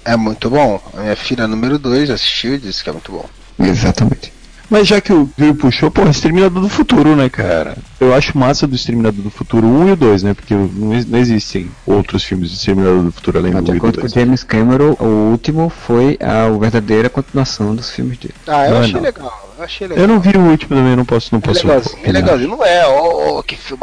É 0.05 0.16
muito 0.16 0.51
bom. 0.51 0.81
A 0.95 1.03
minha 1.03 1.16
filha 1.16 1.47
número 1.47 1.79
2 1.79 2.11
assistiu 2.11 2.55
e 2.55 2.59
disse 2.59 2.83
que 2.83 2.91
é 2.91 2.93
muito 2.93 3.12
bom. 3.12 3.29
Exatamente. 3.59 4.33
Mas 4.71 4.87
já 4.87 5.01
que 5.01 5.13
o 5.13 5.29
Gil 5.39 5.55
puxou, 5.55 5.91
pô, 5.91 6.03
Exterminador 6.03 6.63
do 6.63 6.69
Futuro, 6.69 7.17
né, 7.17 7.31
cara? 7.31 7.77
Eu 7.99 8.15
acho 8.15 8.37
massa 8.37 8.67
do 8.67 8.77
Exterminador 8.77 9.23
do 9.23 9.31
Futuro 9.31 9.67
1 9.67 9.89
e 9.89 9.93
o 9.93 9.97
2, 9.97 10.23
né? 10.25 10.35
Porque 10.35 10.55
não, 10.55 10.67
não 10.67 11.19
existem 11.19 11.71
outros 11.87 12.23
filmes 12.23 12.51
de 12.51 12.57
Exterminador 12.57 13.03
do 13.03 13.13
Futuro 13.13 13.39
além 13.39 13.53
Mas 13.53 13.65
do 13.65 13.73
1 13.73 13.77
e 13.77 13.81
do 13.81 13.93
2. 13.93 13.97
com 13.97 14.09
James 14.09 14.45
Cameron, 14.45 14.95
o 15.01 15.31
último 15.31 15.71
foi 15.71 16.19
a 16.21 16.51
verdadeira 16.59 17.09
continuação 17.09 17.75
dos 17.75 17.91
filmes 17.91 18.19
dele. 18.19 18.35
Ah, 18.47 18.67
eu 18.67 18.75
não, 18.75 18.81
achei 18.81 18.93
não. 18.93 19.01
legal. 19.01 19.55
Eu 19.57 19.65
achei 19.65 19.87
legal. 19.87 20.05
Eu 20.05 20.09
não 20.09 20.21
vi 20.21 20.37
o 20.37 20.41
último 20.41 20.77
também, 20.77 20.97
não 20.97 21.05
posso, 21.07 21.31
não 21.33 21.39
é 21.39 21.43
posso. 21.43 21.67
Legalzinho, 21.67 22.03
é 22.05 22.13
legalzinho, 22.13 22.51
não 22.51 22.65
é, 22.65 22.87
oh, 22.87 23.43
que 23.43 23.57
filme, 23.57 23.83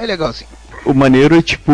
é 0.00 0.06
legalzinho. 0.06 0.50
O 0.84 0.94
maneiro 0.94 1.36
é 1.36 1.42
tipo 1.42 1.72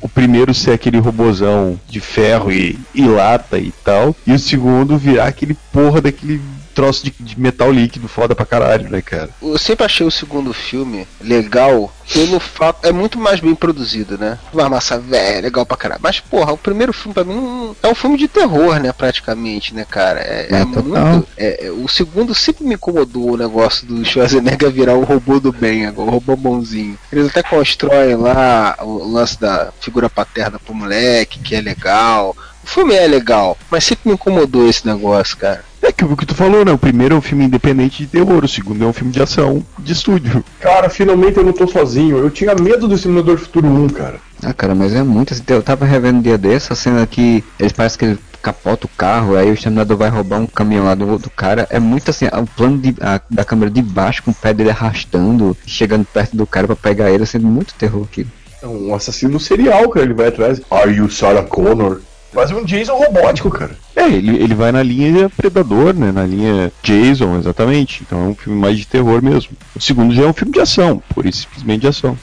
o 0.00 0.08
primeiro 0.08 0.52
ser 0.52 0.72
aquele 0.72 0.98
robozão 0.98 1.78
de 1.88 2.00
ferro 2.00 2.52
e, 2.52 2.78
e 2.94 3.02
lata 3.06 3.58
e 3.58 3.72
tal, 3.84 4.14
e 4.26 4.32
o 4.32 4.38
segundo 4.38 4.98
virar 4.98 5.26
aquele 5.26 5.56
porra 5.72 6.00
daquele 6.00 6.40
troço 6.78 7.04
de, 7.04 7.12
de, 7.18 7.40
metal 7.40 7.72
líquido 7.72 8.06
foda 8.06 8.36
pra 8.36 8.46
caralho, 8.46 8.88
né, 8.88 9.02
cara? 9.02 9.30
Eu 9.42 9.58
sempre 9.58 9.84
achei 9.84 10.06
o 10.06 10.12
segundo 10.12 10.52
filme 10.52 11.08
legal 11.20 11.92
pelo 12.12 12.38
fato. 12.38 12.86
É 12.86 12.92
muito 12.92 13.18
mais 13.18 13.40
bem 13.40 13.52
produzido, 13.52 14.16
né? 14.16 14.38
Uma 14.54 14.68
massa 14.68 14.96
velha, 14.96 15.40
legal 15.40 15.66
pra 15.66 15.76
caralho. 15.76 16.00
Mas, 16.00 16.20
porra, 16.20 16.52
o 16.52 16.56
primeiro 16.56 16.92
filme 16.92 17.14
pra 17.14 17.24
mim 17.24 17.74
é 17.82 17.88
um 17.88 17.94
filme 17.96 18.16
de 18.16 18.28
terror, 18.28 18.78
né, 18.78 18.92
praticamente, 18.92 19.74
né, 19.74 19.84
cara? 19.90 20.20
É, 20.20 20.46
é, 20.52 20.60
é 20.60 20.64
muito. 20.64 21.28
É, 21.36 21.66
é, 21.66 21.70
o 21.72 21.88
segundo 21.88 22.32
sempre 22.32 22.64
me 22.64 22.76
incomodou 22.76 23.32
o 23.32 23.36
negócio 23.36 23.84
do 23.84 24.04
Schwarzenegger 24.04 24.70
virar 24.70 24.94
o 24.94 25.02
robô 25.02 25.40
do 25.40 25.50
bem, 25.50 25.88
o 25.88 26.04
robô 26.04 26.36
bonzinho. 26.36 26.96
Eles 27.10 27.26
até 27.26 27.42
constroem 27.42 28.14
lá 28.14 28.76
o 28.82 29.04
lance 29.04 29.40
da 29.40 29.72
figura 29.80 30.08
paterna 30.08 30.60
pro 30.60 30.72
moleque, 30.72 31.40
que 31.40 31.56
é 31.56 31.60
legal. 31.60 32.36
O 32.62 32.66
filme 32.68 32.94
é 32.94 33.06
legal, 33.06 33.58
mas 33.68 33.82
sempre 33.82 34.08
me 34.08 34.14
incomodou 34.14 34.68
esse 34.68 34.86
negócio, 34.86 35.36
cara. 35.36 35.64
É 35.88 35.92
que 35.92 36.04
o 36.04 36.14
que 36.14 36.26
tu 36.26 36.34
falou, 36.34 36.66
né? 36.66 36.70
O 36.70 36.76
primeiro 36.76 37.14
é 37.14 37.18
um 37.18 37.22
filme 37.22 37.46
independente 37.46 38.02
de 38.02 38.08
terror, 38.08 38.44
o 38.44 38.48
segundo 38.48 38.84
é 38.84 38.86
um 38.86 38.92
filme 38.92 39.10
de 39.10 39.22
ação 39.22 39.64
de 39.78 39.94
estúdio. 39.94 40.44
Cara, 40.60 40.90
finalmente 40.90 41.38
eu 41.38 41.42
não 41.42 41.52
tô 41.54 41.66
sozinho. 41.66 42.18
Eu 42.18 42.28
tinha 42.28 42.54
medo 42.54 42.86
do 42.86 42.98
Simulador 42.98 43.38
Futuro 43.38 43.66
1, 43.66 43.88
cara. 43.88 44.16
Ah, 44.42 44.52
cara, 44.52 44.74
mas 44.74 44.94
é 44.94 45.02
muito 45.02 45.32
assim. 45.32 45.42
Eu 45.48 45.62
tava 45.62 45.86
revendo 45.86 46.18
um 46.18 46.20
dia 46.20 46.36
desse 46.36 46.70
a 46.70 46.76
cena 46.76 47.06
que 47.06 47.42
eles 47.58 47.72
parecem 47.72 47.98
que 47.98 48.04
ele 48.04 48.18
capota 48.42 48.84
o 48.84 48.90
carro, 48.98 49.34
aí 49.34 49.50
o 49.50 49.54
exterminador 49.54 49.96
vai 49.96 50.10
roubar 50.10 50.40
um 50.40 50.46
caminhão 50.46 50.84
lá 50.84 50.94
do, 50.94 51.18
do 51.18 51.30
cara. 51.30 51.66
É 51.70 51.80
muito 51.80 52.10
assim, 52.10 52.26
o 52.26 52.46
plano 52.46 52.76
de, 52.76 52.94
a, 53.00 53.18
da 53.30 53.42
câmera 53.42 53.70
de 53.70 53.80
baixo, 53.80 54.22
com 54.22 54.30
o 54.30 54.34
pé 54.34 54.52
dele 54.52 54.70
arrastando, 54.70 55.56
chegando 55.66 56.04
perto 56.04 56.36
do 56.36 56.46
cara 56.46 56.66
para 56.66 56.76
pegar 56.76 57.10
ele, 57.10 57.24
sendo 57.24 57.46
assim, 57.46 57.54
muito 57.54 57.72
terror 57.72 58.04
aquilo. 58.04 58.30
É 58.62 58.66
um 58.66 58.94
assassino 58.94 59.40
serial, 59.40 59.88
cara. 59.88 60.04
Ele 60.04 60.14
vai 60.14 60.28
atrás. 60.28 60.60
Are 60.70 60.92
you 60.92 61.08
Sarah 61.08 61.44
Connor? 61.44 62.02
Quase 62.32 62.54
um 62.54 62.64
Jason 62.64 62.94
robótico, 62.94 63.50
cara. 63.50 63.76
É, 63.96 64.06
ele, 64.06 64.36
ele 64.36 64.54
vai 64.54 64.70
na 64.70 64.82
linha 64.82 65.30
Predador, 65.30 65.94
né? 65.94 66.12
Na 66.12 66.24
linha 66.24 66.70
Jason, 66.82 67.38
exatamente. 67.38 68.02
Então 68.06 68.18
é 68.18 68.28
um 68.28 68.34
filme 68.34 68.58
mais 68.60 68.78
de 68.78 68.86
terror 68.86 69.22
mesmo. 69.22 69.52
O 69.74 69.80
segundo 69.80 70.14
já 70.14 70.22
é 70.24 70.26
um 70.26 70.32
filme 70.32 70.52
de 70.52 70.60
ação, 70.60 71.02
por 71.14 71.26
isso 71.26 71.42
simplesmente 71.42 71.80
de 71.80 71.88
ação. 71.88 72.16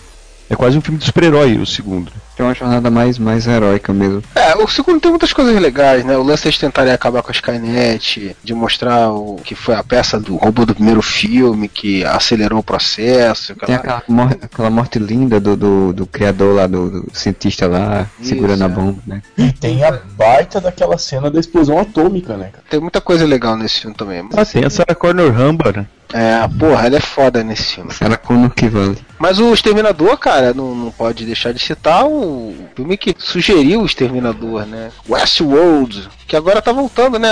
É 0.49 0.55
quase 0.55 0.77
um 0.77 0.81
filme 0.81 0.99
de 0.99 1.05
super-herói, 1.05 1.57
o 1.57 1.65
segundo. 1.65 2.11
Tem 2.35 2.45
uma 2.45 2.53
jornada 2.53 2.91
mais, 2.91 3.17
mais 3.17 3.47
heróica 3.47 3.93
mesmo. 3.93 4.21
É, 4.35 4.55
o 4.55 4.67
segundo 4.67 4.99
tem 4.99 5.09
muitas 5.09 5.33
coisas 5.33 5.59
legais, 5.59 6.03
né? 6.03 6.17
O 6.17 6.23
lance 6.23 6.49
de 6.49 6.59
tentarem 6.59 6.93
acabar 6.93 7.23
com 7.23 7.29
a 7.29 7.31
Skynet, 7.31 8.35
de 8.43 8.53
mostrar 8.53 9.09
o 9.09 9.37
que 9.37 9.55
foi 9.55 9.73
a 9.73 9.83
peça 9.83 10.19
do 10.19 10.35
robô 10.35 10.65
do 10.65 10.75
primeiro 10.75 11.01
filme, 11.01 11.67
que 11.67 12.03
acelerou 12.05 12.59
o 12.59 12.63
processo. 12.63 13.53
Aquela... 13.53 13.65
Tem 13.65 13.75
aquela, 13.75 14.03
mor 14.07 14.37
aquela 14.39 14.69
morte 14.69 14.99
linda 14.99 15.39
do, 15.39 15.55
do, 15.55 15.93
do 15.93 16.05
criador 16.05 16.55
lá, 16.55 16.67
do, 16.67 17.03
do 17.03 17.11
cientista 17.13 17.67
lá, 17.67 18.07
Isso, 18.19 18.29
segurando 18.29 18.61
é. 18.61 18.65
a 18.65 18.69
bomba, 18.69 19.01
né? 19.07 19.21
E 19.37 19.51
tem 19.51 19.83
a 19.83 19.91
baita 19.91 20.59
daquela 20.59 20.97
cena 20.97 21.31
da 21.31 21.39
explosão 21.39 21.79
atômica, 21.79 22.35
né, 22.37 22.49
cara? 22.51 22.63
Tem 22.69 22.79
muita 22.79 23.01
coisa 23.01 23.25
legal 23.25 23.55
nesse 23.55 23.79
filme 23.79 23.95
também. 23.95 24.27
Ah, 24.35 24.45
tem 24.45 24.65
a 24.65 24.69
Sarah 24.69 24.93
Connor 24.93 25.31
Ramba, 25.31 25.71
né? 25.71 25.87
É, 26.13 26.47
porra, 26.59 26.87
ela 26.87 26.97
é 26.97 27.01
foda 27.01 27.43
nesse 27.43 27.75
filme. 27.75 27.93
Sarah 27.93 28.17
Connor 28.17 28.51
que 28.51 28.67
vale. 28.67 28.97
Mas 29.17 29.39
o 29.39 29.53
Exterminador, 29.53 30.17
cara, 30.17 30.53
não, 30.53 30.75
não 30.75 30.91
pode 30.91 31.25
deixar 31.25 31.53
de 31.53 31.59
citar 31.59 32.05
o 32.05 32.55
filme 32.75 32.97
que 32.97 33.15
sugeriu 33.17 33.81
o 33.81 33.85
Exterminador, 33.85 34.65
né? 34.65 34.91
Westworld, 35.09 36.07
que 36.27 36.35
agora 36.35 36.61
tá 36.61 36.71
voltando, 36.71 37.19
né? 37.19 37.29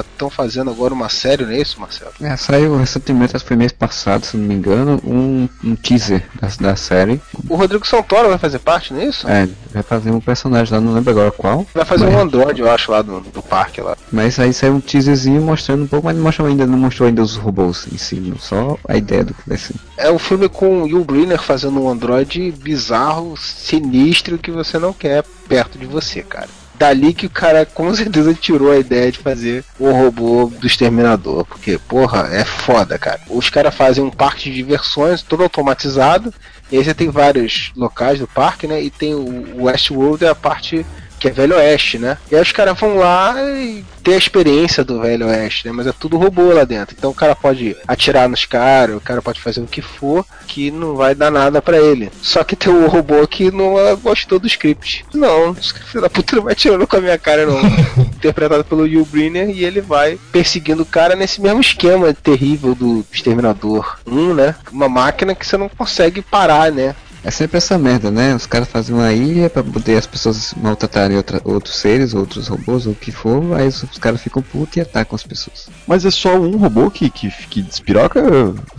Estão 0.00 0.30
fazendo 0.30 0.70
agora 0.70 0.94
uma 0.94 1.08
série, 1.08 1.44
não 1.44 1.52
é 1.52 1.60
isso, 1.60 1.80
Marcelo? 1.80 2.12
É, 2.20 2.36
saiu 2.36 2.76
recentemente, 2.76 3.34
acho 3.34 3.44
que 3.44 3.48
foi 3.48 3.56
mês 3.56 3.72
passado, 3.72 4.24
se 4.24 4.36
não 4.36 4.46
me 4.46 4.54
engano, 4.54 5.00
um, 5.04 5.48
um 5.64 5.74
teaser 5.74 6.24
da, 6.40 6.48
da 6.60 6.76
série. 6.76 7.20
O 7.48 7.56
Rodrigo 7.56 7.86
Santoro 7.86 8.28
vai 8.28 8.38
fazer 8.38 8.58
parte, 8.60 8.92
não 8.92 9.00
é 9.00 9.06
isso? 9.06 9.28
É, 9.28 9.48
vai 9.72 9.82
fazer 9.82 10.10
um 10.10 10.20
personagem 10.20 10.72
lá, 10.72 10.80
não 10.80 10.94
lembro 10.94 11.10
agora 11.10 11.30
qual. 11.30 11.66
Vai 11.74 11.84
fazer 11.84 12.06
mas... 12.06 12.14
um 12.14 12.18
android, 12.20 12.60
eu 12.60 12.70
acho, 12.70 12.90
lá 12.90 13.02
do, 13.02 13.20
do 13.20 13.42
parque 13.42 13.80
lá. 13.80 13.96
Mas 14.12 14.38
aí 14.38 14.52
saiu 14.52 14.74
um 14.74 14.80
teaserzinho 14.80 15.42
mostrando 15.42 15.84
um 15.84 15.88
pouco, 15.88 16.06
mas 16.06 16.16
não 16.16 16.22
mostrou 16.22 16.48
ainda, 16.48 16.66
não 16.66 16.78
mostrou 16.78 17.08
ainda 17.08 17.22
os 17.22 17.36
robôs 17.36 17.86
em 17.92 17.98
si, 17.98 18.32
só 18.38 18.78
a 18.88 18.96
ideia 18.96 19.24
do 19.24 19.34
que 19.34 19.48
vai 19.48 19.58
ser. 19.58 19.74
É 19.96 20.10
um 20.10 20.18
filme 20.18 20.48
com 20.48 20.82
o 20.82 20.88
Yul 20.88 21.04
Brynner 21.04 21.42
fazendo 21.42 21.80
um 21.80 21.88
android 21.88 22.52
bizarro, 22.52 23.36
sinistro, 23.36 24.38
que 24.38 24.50
você 24.50 24.78
não 24.78 24.92
quer 24.92 25.24
perto 25.48 25.78
de 25.78 25.86
você, 25.86 26.22
cara 26.22 26.48
dali 26.78 27.12
que 27.12 27.26
o 27.26 27.30
cara 27.30 27.66
com 27.66 27.94
certeza 27.94 28.34
tirou 28.34 28.70
a 28.70 28.78
ideia 28.78 29.10
de 29.10 29.18
fazer 29.18 29.64
o 29.78 29.90
robô 29.90 30.50
do 30.60 30.66
exterminador. 30.66 31.44
Porque, 31.44 31.78
porra, 31.78 32.28
é 32.32 32.44
foda, 32.44 32.98
cara. 32.98 33.20
Os 33.28 33.50
caras 33.50 33.74
fazem 33.74 34.02
um 34.04 34.10
parque 34.10 34.50
de 34.50 34.56
diversões 34.56 35.22
todo 35.22 35.42
automatizado. 35.42 36.32
E 36.70 36.76
aí 36.76 36.84
você 36.84 36.94
tem 36.94 37.10
vários 37.10 37.72
locais 37.76 38.18
do 38.18 38.26
parque, 38.26 38.66
né? 38.66 38.82
E 38.82 38.90
tem 38.90 39.14
o 39.14 39.64
Westworld 39.64 40.24
é 40.24 40.28
a 40.28 40.34
parte 40.34 40.84
que 41.18 41.28
é 41.28 41.30
Velho 41.30 41.56
Oeste, 41.56 41.98
né? 41.98 42.18
E 42.30 42.34
aí 42.34 42.42
os 42.42 42.52
caras 42.52 42.78
vão 42.78 42.96
lá 42.96 43.34
e 43.42 43.84
ter 44.02 44.14
a 44.14 44.18
experiência 44.18 44.84
do 44.84 45.00
Velho 45.00 45.26
Oeste, 45.26 45.66
né? 45.66 45.72
Mas 45.72 45.86
é 45.86 45.92
tudo 45.92 46.16
robô 46.16 46.52
lá 46.52 46.64
dentro. 46.64 46.94
Então 46.96 47.10
o 47.10 47.14
cara 47.14 47.34
pode 47.34 47.76
atirar 47.88 48.28
nos 48.28 48.44
caras, 48.44 48.96
o 48.96 49.00
cara 49.00 49.20
pode 49.20 49.40
fazer 49.40 49.60
o 49.60 49.66
que 49.66 49.82
for, 49.82 50.24
que 50.46 50.70
não 50.70 50.94
vai 50.94 51.14
dar 51.14 51.30
nada 51.30 51.60
para 51.60 51.78
ele. 51.78 52.10
Só 52.22 52.44
que 52.44 52.54
tem 52.54 52.72
um 52.72 52.86
robô 52.86 53.26
que 53.26 53.50
não 53.50 53.74
gostou 53.96 54.38
do 54.38 54.46
script. 54.46 55.04
Não, 55.12 55.50
o 55.50 55.58
script 55.58 56.00
da 56.00 56.10
puta 56.10 56.36
não 56.36 56.44
vai 56.44 56.54
tirando 56.54 56.86
com 56.86 56.96
a 56.96 57.00
minha 57.00 57.18
cara, 57.18 57.46
não. 57.46 57.60
Interpretado 58.16 58.64
pelo 58.64 58.82
Will 58.82 59.04
Brynner 59.04 59.50
e 59.50 59.64
ele 59.64 59.80
vai 59.80 60.18
perseguindo 60.30 60.82
o 60.82 60.86
cara 60.86 61.16
nesse 61.16 61.40
mesmo 61.40 61.60
esquema 61.60 62.12
terrível 62.14 62.74
do 62.74 63.04
Exterminador 63.12 63.98
1, 64.06 64.34
né? 64.34 64.54
Uma 64.70 64.88
máquina 64.88 65.34
que 65.34 65.46
você 65.46 65.56
não 65.56 65.68
consegue 65.68 66.22
parar, 66.22 66.70
né? 66.70 66.94
É 67.26 67.30
sempre 67.32 67.56
essa 67.56 67.76
merda, 67.76 68.08
né? 68.08 68.36
Os 68.36 68.46
caras 68.46 68.68
fazem 68.68 68.94
uma 68.94 69.12
ilha 69.12 69.50
pra 69.50 69.60
poder 69.60 69.96
as 69.96 70.06
pessoas 70.06 70.54
maltratarem 70.56 71.16
outra, 71.16 71.40
outros 71.42 71.74
seres, 71.74 72.14
outros 72.14 72.46
robôs, 72.46 72.86
ou 72.86 72.92
o 72.92 72.94
que 72.94 73.10
for, 73.10 73.58
aí 73.58 73.66
os, 73.66 73.82
os 73.82 73.98
caras 73.98 74.22
ficam 74.22 74.40
putos 74.40 74.76
e 74.76 74.80
atacam 74.80 75.16
as 75.16 75.24
pessoas. 75.24 75.68
Mas 75.88 76.04
é 76.04 76.10
só 76.12 76.36
um 76.36 76.56
robô 76.56 76.88
que, 76.88 77.10
que, 77.10 77.28
que 77.28 77.62
despiroca? 77.62 78.22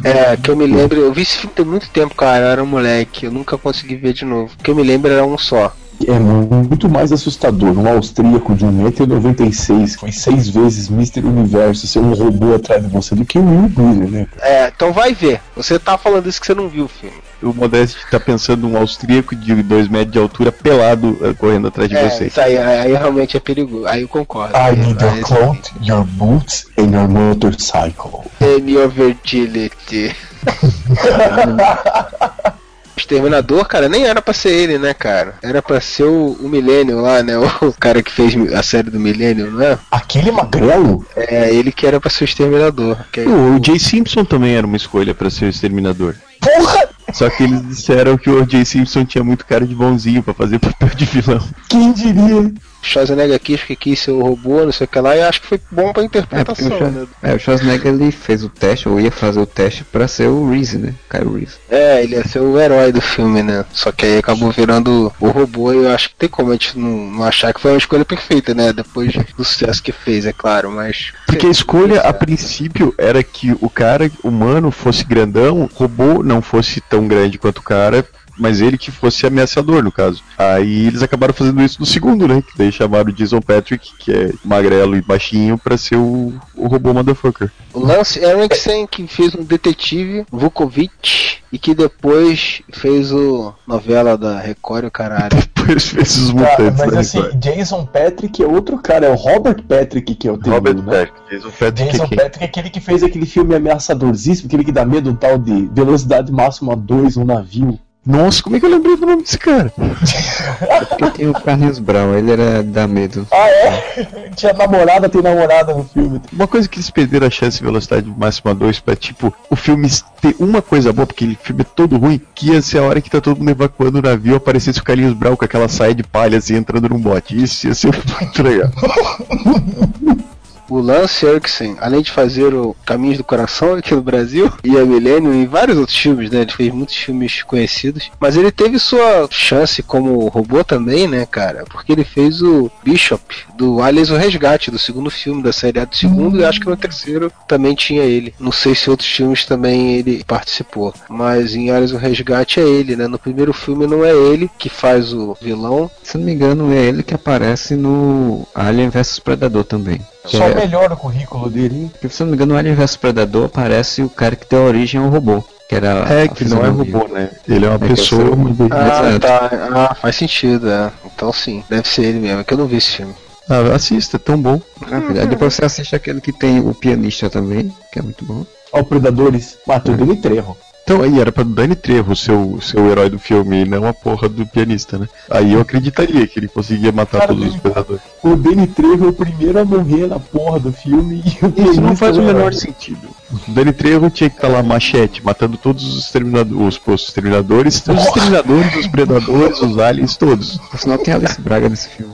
É, 0.01 0.37
que 0.37 0.49
eu 0.49 0.55
me 0.55 0.65
lembro, 0.65 0.97
eu 0.97 1.11
vi 1.11 1.23
esse 1.23 1.39
filme 1.39 1.53
tem 1.53 1.65
muito 1.65 1.89
tempo, 1.89 2.15
cara, 2.15 2.45
eu 2.45 2.49
era 2.51 2.63
um 2.63 2.67
moleque, 2.67 3.25
eu 3.25 3.31
nunca 3.33 3.57
consegui 3.57 3.97
ver 3.97 4.13
de 4.13 4.23
novo. 4.23 4.53
O 4.57 4.63
que 4.63 4.71
eu 4.71 4.75
me 4.75 4.83
lembro 4.83 5.11
era 5.11 5.25
um 5.25 5.37
só. 5.37 5.75
É 6.05 6.19
muito 6.19 6.87
mais 6.89 7.11
assustador. 7.11 7.77
Um 7.77 7.87
austríaco 7.87 8.53
de 8.53 8.65
1,96m, 8.65 9.97
foi 9.97 10.11
seis 10.11 10.49
vezes 10.49 10.89
Mr. 10.89 11.21
Universo, 11.25 11.87
ser 11.87 11.99
um 11.99 12.13
robô 12.13 12.53
atrás 12.53 12.83
de 12.83 12.89
você 12.89 13.15
do 13.15 13.25
que 13.25 13.39
um 13.39 13.63
Will 13.75 14.09
né? 14.09 14.27
É, 14.41 14.67
então 14.75 14.91
vai 14.93 15.13
ver. 15.13 15.39
Você 15.55 15.79
tá 15.79 15.97
falando 15.97 16.27
isso 16.27 16.39
que 16.39 16.45
você 16.45 16.53
não 16.53 16.67
viu 16.69 16.85
o 16.85 16.87
filme. 16.87 17.15
O 17.41 17.53
Modeste 17.53 17.97
tá 18.11 18.19
pensando 18.19 18.67
um 18.67 18.77
austríaco 18.77 19.35
de 19.35 19.55
2 19.63 19.87
metros 19.87 20.11
de 20.11 20.19
altura 20.19 20.51
pelado 20.51 21.17
eh, 21.21 21.33
correndo 21.33 21.67
atrás 21.67 21.89
de 21.89 21.95
É, 21.95 22.09
você. 22.09 22.27
isso 22.27 22.41
aí, 22.41 22.57
aí 22.57 22.93
realmente 22.93 23.37
é 23.37 23.39
perigoso. 23.39 23.87
Aí 23.87 24.01
eu 24.01 24.07
concordo. 24.07 24.53
I 24.55 24.75
need 24.75 25.03
your 25.03 25.13
esse- 25.13 25.23
clothes, 25.23 25.71
your 25.83 26.03
boots 26.03 26.65
and 26.77 26.91
your 26.95 27.07
motorcycle. 27.07 28.23
And 28.41 28.69
your 28.69 28.87
virginity. 28.89 30.15
Exterminador, 33.01 33.65
cara, 33.65 33.87
nem 33.89 34.05
era 34.05 34.21
pra 34.21 34.33
ser 34.33 34.49
ele, 34.51 34.77
né, 34.77 34.93
cara? 34.93 35.35
Era 35.41 35.61
pra 35.61 35.79
ser 35.81 36.03
o, 36.03 36.37
o 36.41 36.47
Millennium 36.49 37.01
lá, 37.01 37.21
né? 37.23 37.33
O 37.61 37.73
cara 37.79 38.01
que 38.03 38.11
fez 38.11 38.35
a 38.53 38.63
série 38.63 38.89
do 38.89 38.99
Millennium, 38.99 39.51
não 39.51 39.61
é? 39.63 39.77
Aquele 39.91 40.31
magrelo? 40.31 41.05
É, 41.15 41.53
ele 41.53 41.71
que 41.71 41.85
era 41.85 41.99
pra 41.99 42.09
ser 42.09 42.23
o 42.23 42.25
Exterminador. 42.25 42.97
Que 43.11 43.21
é- 43.21 43.27
O 43.27 43.55
O.J. 43.55 43.79
Simpson 43.79 44.23
também 44.25 44.55
era 44.55 44.65
uma 44.67 44.77
escolha 44.77 45.13
pra 45.13 45.29
ser 45.29 45.45
o 45.45 45.49
exterminador. 45.49 46.15
Porra! 46.41 46.89
Só 47.13 47.29
que 47.29 47.43
eles 47.43 47.65
disseram 47.67 48.17
que 48.17 48.29
o 48.29 48.41
O.J. 48.41 48.65
Simpson 48.65 49.05
tinha 49.05 49.23
muito 49.23 49.45
cara 49.45 49.65
de 49.65 49.73
bonzinho 49.73 50.21
pra 50.21 50.33
fazer 50.33 50.59
papel 50.59 50.89
de 50.89 51.05
vilão. 51.05 51.41
Quem 51.69 51.91
diria? 51.93 52.51
Schwarzenegger 52.83 53.39
quis 53.39 53.63
que 53.63 53.75
quis 53.75 53.99
ser 53.99 54.11
o 54.11 54.21
robô, 54.21 54.63
não 54.63 54.71
sei 54.71 54.85
o 54.85 54.88
que 54.88 54.99
lá, 54.99 55.15
e 55.15 55.21
acho 55.21 55.41
que 55.41 55.47
foi 55.47 55.59
bom 55.71 55.91
pra 55.91 56.03
É, 56.03 56.05
interpretação, 56.05 56.67
o, 56.67 56.77
Schwar- 56.77 56.91
né? 56.91 57.07
é, 57.23 57.33
o 57.33 57.39
Schwarzenegger 57.39 57.93
ele 57.93 58.11
fez 58.11 58.43
o 58.43 58.49
teste, 58.49 58.88
ou 58.88 58.99
ia 58.99 59.11
fazer 59.11 59.39
o 59.39 59.45
teste 59.45 59.83
pra 59.83 60.07
ser 60.07 60.27
o 60.27 60.49
Reese, 60.49 60.77
né? 60.77 60.93
Kyle 61.09 61.33
Reese. 61.38 61.55
É, 61.69 62.03
ele 62.03 62.15
ia 62.15 62.25
ser 62.27 62.39
o 62.39 62.57
herói 62.59 62.91
do 62.91 63.01
filme, 63.01 63.41
né? 63.43 63.65
Só 63.73 63.91
que 63.91 64.05
aí 64.05 64.17
acabou 64.19 64.51
virando 64.51 65.11
o 65.19 65.29
robô 65.29 65.73
e 65.73 65.77
eu 65.77 65.89
acho 65.91 66.09
que 66.09 66.15
tem 66.15 66.29
como 66.29 66.51
a 66.51 66.53
gente 66.53 66.77
não, 66.77 66.89
não 67.11 67.23
achar 67.23 67.53
que 67.53 67.59
foi 67.59 67.71
uma 67.71 67.77
escolha 67.77 68.05
perfeita, 68.05 68.53
né? 68.53 68.71
Depois 68.71 69.11
do 69.35 69.43
sucesso 69.43 69.81
que 69.83 69.91
fez, 69.91 70.25
é 70.25 70.31
claro, 70.31 70.71
mas. 70.71 71.11
Porque 71.25 71.47
a 71.47 71.51
escolha, 71.51 72.01
a 72.01 72.13
princípio, 72.13 72.93
era 72.97 73.21
que 73.23 73.51
o 73.59 73.69
cara 73.69 74.09
humano 74.23 74.71
fosse 74.71 75.03
grandão, 75.03 75.63
o 75.63 75.69
robô 75.73 76.23
não 76.28 76.41
fosse 76.41 76.82
tão 76.82 77.07
grande 77.07 77.38
quanto 77.38 77.59
o 77.59 77.63
cara, 77.63 78.05
mas 78.38 78.61
ele 78.61 78.77
que 78.77 78.91
fosse 78.91 79.25
ameaçador, 79.25 79.83
no 79.83 79.91
caso. 79.91 80.21
Aí 80.38 80.88
eles 80.88 81.01
acabaram 81.01 81.33
fazendo 81.33 81.61
isso 81.61 81.79
no 81.79 81.85
segundo, 81.85 82.27
né? 82.27 82.41
Que 82.41 82.57
daí 82.57 82.71
chamaram 82.71 83.09
o 83.09 83.13
Jason 83.13 83.41
Patrick, 83.41 83.91
que 83.97 84.11
é 84.11 84.31
magrelo 84.43 84.95
e 84.95 85.01
baixinho, 85.01 85.57
pra 85.57 85.77
ser 85.77 85.95
o, 85.97 86.33
o 86.55 86.67
robô 86.67 86.93
motherfucker. 86.93 87.51
O 87.73 87.79
Lance 87.79 88.19
Henriksen 88.23 88.88
que 88.88 89.07
fez 89.07 89.35
um 89.35 89.43
detetive, 89.43 90.25
Vukovic, 90.31 91.38
e 91.51 91.57
que 91.57 91.73
depois 91.73 92.61
fez 92.73 93.11
o 93.11 93.53
novela 93.67 94.17
da 94.17 94.39
Record, 94.39 94.85
o 94.85 94.91
caralho. 94.91 95.29
Depois 95.67 95.88
fez 95.89 96.17
os 96.17 96.27
Tá, 96.27 96.33
mutantes 96.33 96.79
mas 96.79 96.91
da 96.91 96.99
assim, 96.99 97.17
Record. 97.21 97.39
Jason 97.39 97.85
Patrick 97.85 98.41
é 98.43 98.47
outro 98.47 98.77
cara, 98.77 99.07
é 99.07 99.09
o 99.09 99.15
Robert 99.15 99.61
Patrick 99.63 100.15
que 100.15 100.27
é 100.27 100.31
o 100.31 100.35
Robert 100.35 100.75
terrível, 100.75 100.83
né? 100.83 101.05
Patrick. 101.05 101.29
Jason 101.29 101.49
Patrick 101.51 101.91
Jason 101.91 102.03
é 102.03 102.07
quem? 102.07 102.17
Patrick 102.17 102.43
é 102.43 102.45
aquele 102.47 102.69
que 102.69 102.79
fez 102.79 103.03
aquele 103.03 103.25
filme 103.25 103.53
ameaçadorzíssimo, 103.55 104.47
aquele 104.47 104.63
que 104.63 104.71
dá 104.71 104.85
medo, 104.85 105.09
um 105.09 105.15
tal 105.15 105.38
de 105.38 105.67
velocidade 105.73 106.31
máxima 106.31 106.75
2 106.75 107.17
no 107.17 107.25
navio. 107.25 107.77
Nossa, 108.07 108.41
como 108.41 108.55
é 108.55 108.59
que 108.61 108.65
eu 108.65 108.69
lembrei 108.69 108.95
do 108.95 109.05
nome 109.05 109.21
desse 109.21 109.37
cara? 109.37 109.69
Porque 110.87 111.09
tem 111.17 111.27
o 111.27 111.33
Carlinhos 111.33 111.77
Brown, 111.77 112.15
ele 112.15 112.31
era 112.31 112.63
da 112.63 112.87
medo. 112.87 113.27
Ah, 113.29 113.49
é? 113.49 114.29
Tinha 114.33 114.53
namorada, 114.53 115.09
tem 115.09 115.21
namorada 115.21 115.73
no 115.73 115.83
filme. 115.83 116.21
Uma 116.31 116.47
coisa 116.47 116.69
que 116.69 116.77
eles 116.77 116.89
perderam 116.89 117.27
a 117.27 117.29
chance 117.29 117.57
de 117.57 117.65
velocidade 117.65 118.07
máxima 118.17 118.55
2 118.55 118.79
pra, 118.79 118.95
tipo, 118.95 119.33
o 119.49 119.57
filme 119.57 119.89
ter 120.21 120.33
uma 120.39 120.61
coisa 120.61 120.93
boa, 120.93 121.05
porque 121.05 121.25
aquele 121.25 121.37
filme 121.41 121.63
é 121.63 121.65
todo 121.65 121.97
ruim, 121.97 122.21
que 122.33 122.51
ia 122.51 122.61
ser 122.61 122.77
a 122.77 122.83
hora 122.83 123.01
que 123.01 123.09
tá 123.09 123.19
todo 123.19 123.39
mundo 123.39 123.49
evacuando 123.49 123.99
o 123.99 124.01
navio, 124.01 124.37
aparecesse 124.37 124.79
o 124.79 124.83
Carlinhos 124.83 125.13
Brown 125.13 125.35
com 125.35 125.43
aquela 125.43 125.67
saia 125.67 125.93
de 125.93 126.03
palha 126.03 126.37
assim, 126.37 126.55
entrando 126.55 126.87
num 126.87 126.99
bote. 126.99 127.43
Isso 127.43 127.67
ia 127.67 127.75
ser 127.75 127.87
muito 127.87 128.41
legal. 128.41 128.69
O 130.70 130.80
Lance 130.80 131.26
Henriksen, 131.26 131.78
além 131.80 132.01
de 132.01 132.11
fazer 132.11 132.53
o 132.53 132.76
Caminhos 132.86 133.18
do 133.18 133.24
Coração 133.24 133.76
aqui 133.76 133.95
no 133.95 134.01
Brasil, 134.01 134.51
e 134.63 134.78
a 134.78 134.86
Millennium 134.86 135.34
e 135.34 135.45
vários 135.45 135.78
outros 135.78 135.97
filmes, 135.97 136.30
né? 136.30 136.41
Ele 136.41 136.51
fez 136.51 136.74
muitos 136.74 136.95
filmes 136.95 137.43
conhecidos. 137.43 138.11
Mas 138.20 138.36
ele 138.36 138.51
teve 138.51 138.78
sua 138.80 139.28
chance 139.30 139.82
como 139.82 140.28
robô 140.28 140.63
também, 140.63 141.07
né, 141.07 141.26
cara? 141.26 141.63
Porque 141.70 141.91
ele 141.91 142.03
fez 142.03 142.41
o 142.41 142.70
Bishop 142.84 143.24
do 143.55 143.82
Aliens 143.82 144.09
o 144.09 144.18
Resgate, 144.18 144.72
do 144.72 144.80
segundo 144.80 145.09
filme 145.09 145.41
da 145.41 145.51
série 145.51 145.80
A 145.80 145.86
do 145.86 145.95
segundo, 145.95 146.39
e 146.39 146.45
acho 146.45 146.59
que 146.59 146.70
no 146.70 146.78
terceiro 146.78 147.32
também 147.47 147.74
tinha 147.74 148.03
ele. 148.03 148.34
Não 148.39 148.51
sei 148.51 148.76
se 148.76 148.89
outros 148.89 149.09
filmes 149.09 149.45
também 149.45 149.95
ele 149.95 150.24
participou. 150.26 150.93
Mas 151.09 151.55
em 151.55 151.72
Aliens 151.72 151.91
o 151.91 151.97
Resgate 151.97 152.59
é 152.59 152.63
ele, 152.63 152.95
né? 152.95 153.07
No 153.07 153.20
primeiro 153.20 153.53
filme 153.53 153.88
não 153.88 154.03
é 154.03 154.11
ele 154.11 154.49
que 154.57 154.70
faz 154.70 155.13
o 155.13 155.36
vilão. 155.41 155.89
Se 156.03 156.18
não 156.18 156.26
me 156.26 156.34
engano, 156.34 156.72
é 156.74 156.78
ele 156.78 157.03
que 157.03 157.13
aparece 157.13 157.76
no 157.76 158.47
Alien 158.53 158.89
vs 158.89 159.20
Predador 159.20 159.63
também. 159.63 159.99
Só 160.28 160.43
é- 160.45 160.55
melhora 160.55 160.93
o 160.93 160.97
currículo 160.97 161.49
dele, 161.49 161.75
hein? 161.84 161.89
Porque, 161.91 162.09
se 162.09 162.21
eu 162.21 162.25
não 162.25 162.32
me 162.32 162.36
engano, 162.38 162.53
no 162.53 162.59
Alien 162.59 162.75
vs 162.75 162.95
Predador 162.97 163.45
aparece 163.45 164.01
o 164.01 164.09
cara 164.09 164.36
que 164.36 164.47
deu 164.49 164.63
origem 164.63 164.99
ao 165.01 165.09
robô. 165.09 165.43
Que 165.69 165.75
era 165.75 166.05
É, 166.09 166.28
que 166.30 166.45
não 166.45 166.63
é 166.65 166.69
robô, 166.69 167.07
né? 167.09 167.30
Ele 167.47 167.65
é 167.65 167.69
uma 167.69 167.75
É, 167.86 167.89
pessoa. 167.89 168.21
é 168.23 168.36
mas 168.36 168.59
ele- 168.59 168.69
Ah, 168.71 169.09
Exato. 169.09 169.19
tá. 169.19 169.49
Ah, 169.91 169.95
faz 169.95 170.15
sentido, 170.15 170.69
é. 170.69 170.91
Então 171.05 171.34
sim, 171.34 171.61
deve 171.69 171.88
ser 171.89 172.03
ele 172.05 172.19
mesmo. 172.19 172.39
É 172.39 172.43
que 172.45 172.53
eu 172.53 172.57
não 172.57 172.67
vi 172.67 172.78
esse 172.78 172.91
filme. 172.91 173.13
Ah, 173.49 173.75
assista, 173.75 174.15
é 174.15 174.19
tão 174.19 174.38
bom. 174.41 174.61
Ah. 174.84 175.25
Depois 175.25 175.53
você 175.55 175.65
assiste 175.65 175.95
aquele 175.95 176.21
que 176.21 176.32
tem 176.32 176.59
o 176.59 176.73
pianista 176.73 177.30
também, 177.30 177.73
que 177.91 177.99
é 177.99 178.01
muito 178.01 178.23
bom. 178.25 178.45
Ó, 178.71 178.84
Predadores. 178.84 179.57
Matou 179.67 179.93
o 179.93 179.97
Danny 179.97 180.17
Trejo. 180.17 180.55
Então 180.88 181.01
aí 181.01 181.19
era 181.19 181.33
pra 181.33 181.43
Dani 181.43 181.75
Trejo 181.75 182.15
ser 182.15 182.31
o 182.31 182.61
seu 182.61 182.89
herói 182.89 183.09
do 183.09 183.19
filme 183.19 183.63
e 183.63 183.65
não 183.65 183.85
a 183.85 183.93
porra 183.93 184.29
do 184.29 184.45
pianista, 184.45 184.97
né? 184.97 185.09
Aí 185.29 185.51
eu 185.51 185.59
acreditaria 185.59 186.25
que 186.25 186.39
ele 186.39 186.47
conseguia 186.47 186.93
matar 186.93 187.19
Cara, 187.19 187.33
todos 187.33 187.53
os 187.53 187.59
predadores. 187.59 188.01
O 188.23 188.38
Danny 188.38 188.67
Trejo 188.67 189.03
é 189.03 189.07
o 189.09 189.11
primeiro 189.11 189.59
a 189.59 189.65
morrer 189.65 190.07
na 190.07 190.17
porra 190.17 190.61
do 190.61 190.71
filme 190.71 191.21
e 191.25 191.45
o 191.45 191.71
Isso 191.71 191.81
não 191.81 191.93
faz 191.93 192.17
o 192.17 192.21
menor 192.21 192.53
sentido. 192.53 193.05
O 193.29 193.51
Dani 193.51 193.73
Trejo 193.73 194.09
tinha 194.09 194.29
que 194.29 194.38
estar 194.38 194.47
lá 194.47 194.63
machete, 194.63 195.21
matando 195.21 195.57
todos 195.57 195.85
os 195.85 196.05
exterminadores, 196.05 196.79
os, 196.88 197.03
exterminadores, 197.03 197.83
os 197.85 198.05
exterminadores, 198.05 198.75
os 198.77 198.88
predadores, 198.88 199.61
os 199.61 199.77
aliens, 199.79 200.15
todos. 200.15 200.57
Sinal, 200.77 200.99
tem 200.99 201.15
Alice 201.15 201.41
Braga 201.41 201.67
nesse 201.67 201.89
filme. 201.89 202.13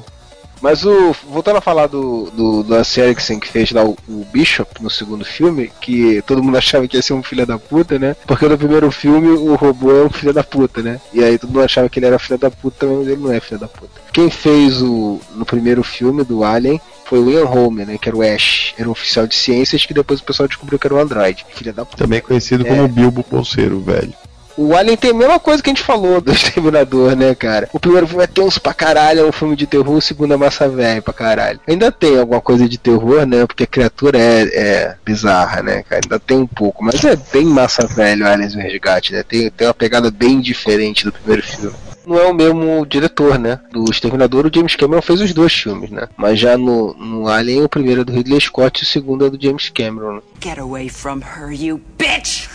Mas 0.63 0.85
o. 0.85 1.13
Voltando 1.27 1.57
a 1.57 1.61
falar 1.61 1.87
do, 1.87 2.31
do, 2.31 2.65
Lance 2.65 2.97
Eriksen 2.97 3.37
que 3.37 3.49
fez 3.49 3.69
lá 3.73 3.83
o, 3.83 3.97
o 4.07 4.25
Bishop 4.31 4.81
no 4.81 4.89
segundo 4.89 5.25
filme, 5.25 5.69
que 5.81 6.21
todo 6.25 6.41
mundo 6.41 6.57
achava 6.57 6.87
que 6.87 6.95
ia 6.95 7.03
ser 7.03 7.11
um 7.11 7.21
filho 7.21 7.45
da 7.45 7.59
puta, 7.59 7.99
né? 7.99 8.15
Porque 8.25 8.47
no 8.47 8.57
primeiro 8.57 8.89
filme 8.89 9.27
o 9.27 9.55
robô 9.55 9.91
é 9.91 10.05
um 10.05 10.09
filho 10.09 10.31
da 10.31 10.41
puta, 10.41 10.81
né? 10.81 11.01
E 11.13 11.21
aí 11.21 11.37
todo 11.37 11.49
mundo 11.49 11.65
achava 11.65 11.89
que 11.89 11.99
ele 11.99 12.05
era 12.05 12.17
filho 12.17 12.39
da 12.39 12.49
puta, 12.49 12.85
mas 12.85 13.05
ele 13.09 13.21
não 13.21 13.33
é 13.33 13.41
filho 13.41 13.59
da 13.59 13.67
puta. 13.67 13.91
Quem 14.13 14.29
fez 14.29 14.81
o. 14.81 15.19
no 15.35 15.45
primeiro 15.45 15.83
filme 15.83 16.23
do 16.23 16.45
Alien 16.45 16.79
foi 17.03 17.19
o 17.19 17.29
Ian 17.29 17.43
Holm, 17.43 17.79
né? 17.79 17.97
Que 17.97 18.07
era 18.07 18.17
o 18.17 18.21
Ash. 18.21 18.73
Era 18.77 18.87
um 18.87 18.93
oficial 18.93 19.27
de 19.27 19.35
ciências 19.35 19.85
que 19.85 19.93
depois 19.93 20.21
o 20.21 20.23
pessoal 20.23 20.47
descobriu 20.47 20.79
que 20.79 20.87
era 20.87 20.95
o 20.95 20.99
Android. 20.99 21.45
Filha 21.53 21.73
da 21.73 21.83
puta. 21.83 22.05
Também 22.05 22.21
conhecido 22.21 22.65
É. 22.65 22.69
como 22.69 22.87
Bilbo 22.87 23.25
Bolseiro, 23.29 23.81
velho. 23.81 24.13
O 24.55 24.75
Alien 24.75 24.95
tem 24.97 25.11
a 25.11 25.13
mesma 25.13 25.39
coisa 25.39 25.63
que 25.63 25.69
a 25.69 25.73
gente 25.73 25.83
falou 25.83 26.21
do 26.21 26.31
Exterminador, 26.33 27.15
né, 27.15 27.33
cara? 27.33 27.69
O 27.73 27.79
primeiro 27.79 28.07
filme 28.07 28.23
é 28.23 28.27
tenso 28.27 28.61
pra 28.61 28.73
caralho, 28.73 29.21
é 29.21 29.25
um 29.25 29.31
filme 29.31 29.55
de 29.55 29.65
terror, 29.65 29.95
o 29.95 30.01
segundo 30.01 30.33
é 30.33 30.37
massa 30.37 30.69
velha 30.69 31.01
pra 31.01 31.13
caralho. 31.13 31.59
Ainda 31.67 31.91
tem 31.91 32.19
alguma 32.19 32.39
coisa 32.41 32.67
de 32.69 32.77
terror, 32.77 33.25
né? 33.25 33.45
Porque 33.47 33.63
a 33.63 33.67
criatura 33.67 34.17
é, 34.17 34.41
é 34.53 34.95
bizarra, 35.03 35.61
né, 35.63 35.83
cara? 35.83 36.01
Ainda 36.03 36.19
tem 36.19 36.37
um 36.37 36.47
pouco, 36.47 36.83
mas 36.83 37.03
é 37.03 37.15
bem 37.15 37.45
massa 37.45 37.87
velho 37.87 38.25
o 38.25 38.27
Aliens 38.27 38.53
Resgate, 38.53 39.13
né? 39.13 39.23
Tem, 39.23 39.49
tem 39.49 39.67
uma 39.67 39.73
pegada 39.73 40.11
bem 40.11 40.39
diferente 40.39 41.03
do 41.05 41.11
primeiro 41.11 41.41
filme. 41.41 41.75
Não 42.05 42.17
é 42.19 42.25
o 42.25 42.33
mesmo 42.33 42.85
diretor, 42.85 43.39
né? 43.39 43.59
Do 43.71 43.85
Exterminador, 43.89 44.45
o 44.45 44.51
James 44.53 44.75
Cameron 44.75 45.01
fez 45.01 45.21
os 45.21 45.33
dois 45.33 45.53
filmes, 45.53 45.89
né? 45.89 46.07
Mas 46.17 46.37
já 46.37 46.57
no, 46.57 46.93
no 46.95 47.27
Alien, 47.29 47.63
o 47.63 47.69
primeiro 47.69 48.01
é 48.01 48.03
do 48.03 48.11
Ridley 48.11 48.41
Scott 48.41 48.81
e 48.81 48.83
o 48.83 48.85
segundo 48.87 49.25
é 49.25 49.29
do 49.29 49.41
James 49.41 49.69
Cameron. 49.69 50.15
né? 50.15 50.21
Get 50.41 50.59
away 50.59 50.89
from 50.89 51.21
her, 51.21 51.49
you 51.51 51.81
bitch! 51.97 52.49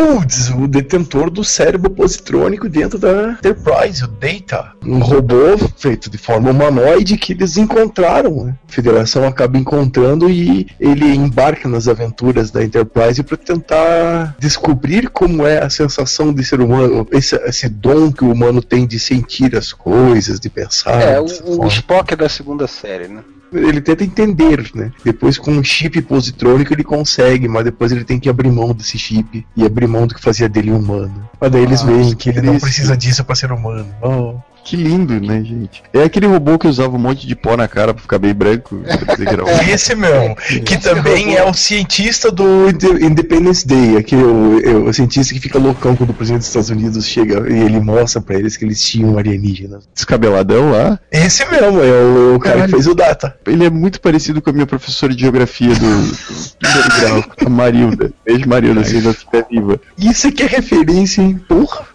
Putz, 0.00 0.48
o 0.48 0.66
detentor 0.66 1.28
do 1.28 1.44
cérebro 1.44 1.90
positrônico 1.90 2.70
dentro 2.70 2.98
da 2.98 3.32
Enterprise, 3.32 4.02
o 4.02 4.08
Data. 4.08 4.72
Um 4.82 4.98
robô 4.98 5.58
feito 5.76 6.08
de 6.08 6.16
forma 6.16 6.50
humanoide 6.50 7.18
que 7.18 7.34
eles 7.34 7.58
encontraram. 7.58 8.46
Né? 8.46 8.54
A 8.66 8.72
Federação 8.72 9.26
acaba 9.26 9.58
encontrando 9.58 10.30
e 10.30 10.66
ele 10.80 11.04
embarca 11.04 11.68
nas 11.68 11.86
aventuras 11.86 12.50
da 12.50 12.64
Enterprise 12.64 13.22
para 13.22 13.36
tentar 13.36 14.36
descobrir 14.38 15.10
como 15.10 15.46
é 15.46 15.62
a 15.62 15.68
sensação 15.68 16.32
de 16.32 16.42
ser 16.44 16.62
humano, 16.62 17.06
esse, 17.12 17.36
esse 17.44 17.68
dom 17.68 18.10
que 18.10 18.24
o 18.24 18.32
humano 18.32 18.62
tem 18.62 18.86
de 18.86 18.98
sentir 18.98 19.54
as 19.54 19.70
coisas, 19.70 20.40
de 20.40 20.48
pensar. 20.48 20.98
É, 20.98 21.20
o, 21.20 21.26
o. 21.60 21.66
Spock 21.66 22.14
é 22.14 22.16
da 22.16 22.28
segunda 22.30 22.66
série, 22.66 23.06
né? 23.06 23.22
Ele 23.52 23.80
tenta 23.80 24.04
entender, 24.04 24.70
né? 24.74 24.92
Depois 25.04 25.36
com 25.38 25.50
um 25.52 25.64
chip 25.64 26.00
positrônico 26.02 26.72
ele 26.72 26.84
consegue, 26.84 27.48
mas 27.48 27.64
depois 27.64 27.90
ele 27.90 28.04
tem 28.04 28.18
que 28.18 28.28
abrir 28.28 28.50
mão 28.50 28.72
desse 28.72 28.98
chip 28.98 29.44
e 29.56 29.64
abrir 29.64 29.86
mão 29.86 30.06
do 30.06 30.14
que 30.14 30.20
fazia 30.22 30.48
dele 30.48 30.70
humano. 30.70 31.28
Mas 31.40 31.50
daí 31.50 31.62
eles 31.62 31.82
Ah, 31.82 31.86
veem 31.86 32.14
que 32.14 32.28
ele 32.28 32.42
não 32.42 32.58
precisa 32.58 32.96
disso 32.96 33.24
pra 33.24 33.34
ser 33.34 33.50
humano. 33.50 33.88
Oh. 34.00 34.34
Que 34.64 34.76
lindo, 34.76 35.18
né, 35.20 35.42
gente? 35.42 35.82
É 35.92 36.02
aquele 36.04 36.26
robô 36.26 36.58
que 36.58 36.68
usava 36.68 36.94
um 36.94 36.98
monte 36.98 37.26
de 37.26 37.34
pó 37.34 37.56
na 37.56 37.66
cara 37.66 37.92
pra 37.92 38.02
ficar 38.02 38.18
bem 38.18 38.32
branco. 38.32 38.76
pra 38.84 39.14
dizer 39.14 39.26
que 39.26 39.32
era 39.34 39.44
um- 39.44 39.48
Esse 39.72 39.94
mesmo, 39.94 40.36
que 40.64 40.76
também 40.78 41.34
é 41.34 41.42
o 41.44 41.52
cientista 41.52 42.30
do 42.30 42.68
Inde- 42.68 43.04
Independence 43.04 43.66
Day, 43.66 43.96
aquele 43.96 44.22
o, 44.22 44.84
o 44.88 44.92
cientista 44.92 45.34
que 45.34 45.40
fica 45.40 45.58
loucão 45.58 45.96
quando 45.96 46.10
o 46.10 46.14
presidente 46.14 46.40
dos 46.40 46.48
Estados 46.48 46.70
Unidos 46.70 47.06
chega 47.06 47.50
e 47.52 47.58
ele 47.58 47.80
mostra 47.80 48.20
pra 48.20 48.36
eles 48.38 48.56
que 48.56 48.64
eles 48.64 48.80
tinham 48.82 49.18
alienígenas. 49.18 49.88
Descabeladão 49.94 50.70
lá. 50.70 51.00
Esse 51.10 51.44
mesmo 51.50 51.80
é 51.82 51.90
o, 52.02 52.34
o 52.36 52.38
cara 52.38 52.54
Caralho. 52.56 52.64
que 52.66 52.70
fez 52.76 52.86
o 52.86 52.94
Data. 52.94 53.36
Ele 53.46 53.64
é 53.64 53.70
muito 53.70 54.00
parecido 54.00 54.40
com 54.40 54.50
a 54.50 54.52
minha 54.52 54.66
professora 54.66 55.12
de 55.14 55.20
geografia 55.22 55.74
do, 55.74 55.78
do 56.06 56.16
primeiro 56.58 56.88
grau, 57.00 57.24
a 57.46 57.48
Marilda. 57.50 58.12
Beijo, 58.24 58.48
Marilda, 58.48 58.84
se 58.84 58.96
ainda 58.96 59.10
estiver 59.10 59.46
viva. 59.50 59.80
Isso 59.98 60.28
aqui 60.28 60.42
é 60.42 60.46
referência, 60.46 61.22
hein? 61.22 61.40
Porra. 61.48 61.86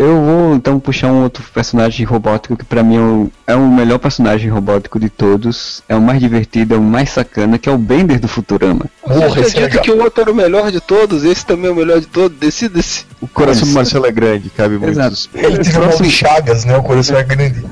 Eu 0.00 0.18
vou 0.18 0.54
então 0.54 0.80
puxar 0.80 1.08
um 1.08 1.24
outro 1.24 1.44
personagem 1.52 2.06
robótico 2.06 2.56
que 2.56 2.64
pra 2.64 2.82
mim 2.82 2.96
é 2.96 3.00
o, 3.00 3.32
é 3.48 3.54
o 3.54 3.68
melhor 3.68 3.98
personagem 3.98 4.48
robótico 4.48 4.98
de 4.98 5.10
todos, 5.10 5.82
é 5.86 5.94
o 5.94 6.00
mais 6.00 6.18
divertido, 6.18 6.74
é 6.74 6.78
o 6.78 6.80
mais 6.80 7.10
sacana, 7.10 7.58
que 7.58 7.68
é 7.68 7.72
o 7.72 7.76
Bender 7.76 8.18
do 8.18 8.26
Futurama. 8.26 8.86
Porra, 9.02 9.28
Você 9.28 9.40
esse 9.40 9.58
é 9.58 9.64
acredita 9.64 9.82
que 9.82 9.90
o 9.90 10.02
outro 10.02 10.22
era 10.22 10.32
o 10.32 10.34
melhor 10.34 10.72
de 10.72 10.80
todos, 10.80 11.22
esse 11.22 11.44
também 11.44 11.68
é 11.68 11.70
o 11.70 11.76
melhor 11.76 12.00
de 12.00 12.06
todos, 12.06 12.38
decida-se. 12.38 13.04
O 13.20 13.28
coração 13.28 13.68
do 13.68 13.74
Marcelo 13.74 14.06
é 14.06 14.10
grande, 14.10 14.48
cabe 14.48 14.78
muito. 14.78 14.88
Exato. 14.88 15.28
Ele 15.34 15.58
uma 15.76 15.94
de 15.94 16.10
Chagas, 16.10 16.64
né? 16.64 16.78
O 16.78 16.82
coração 16.82 17.18
é 17.18 17.22
grande. 17.22 17.62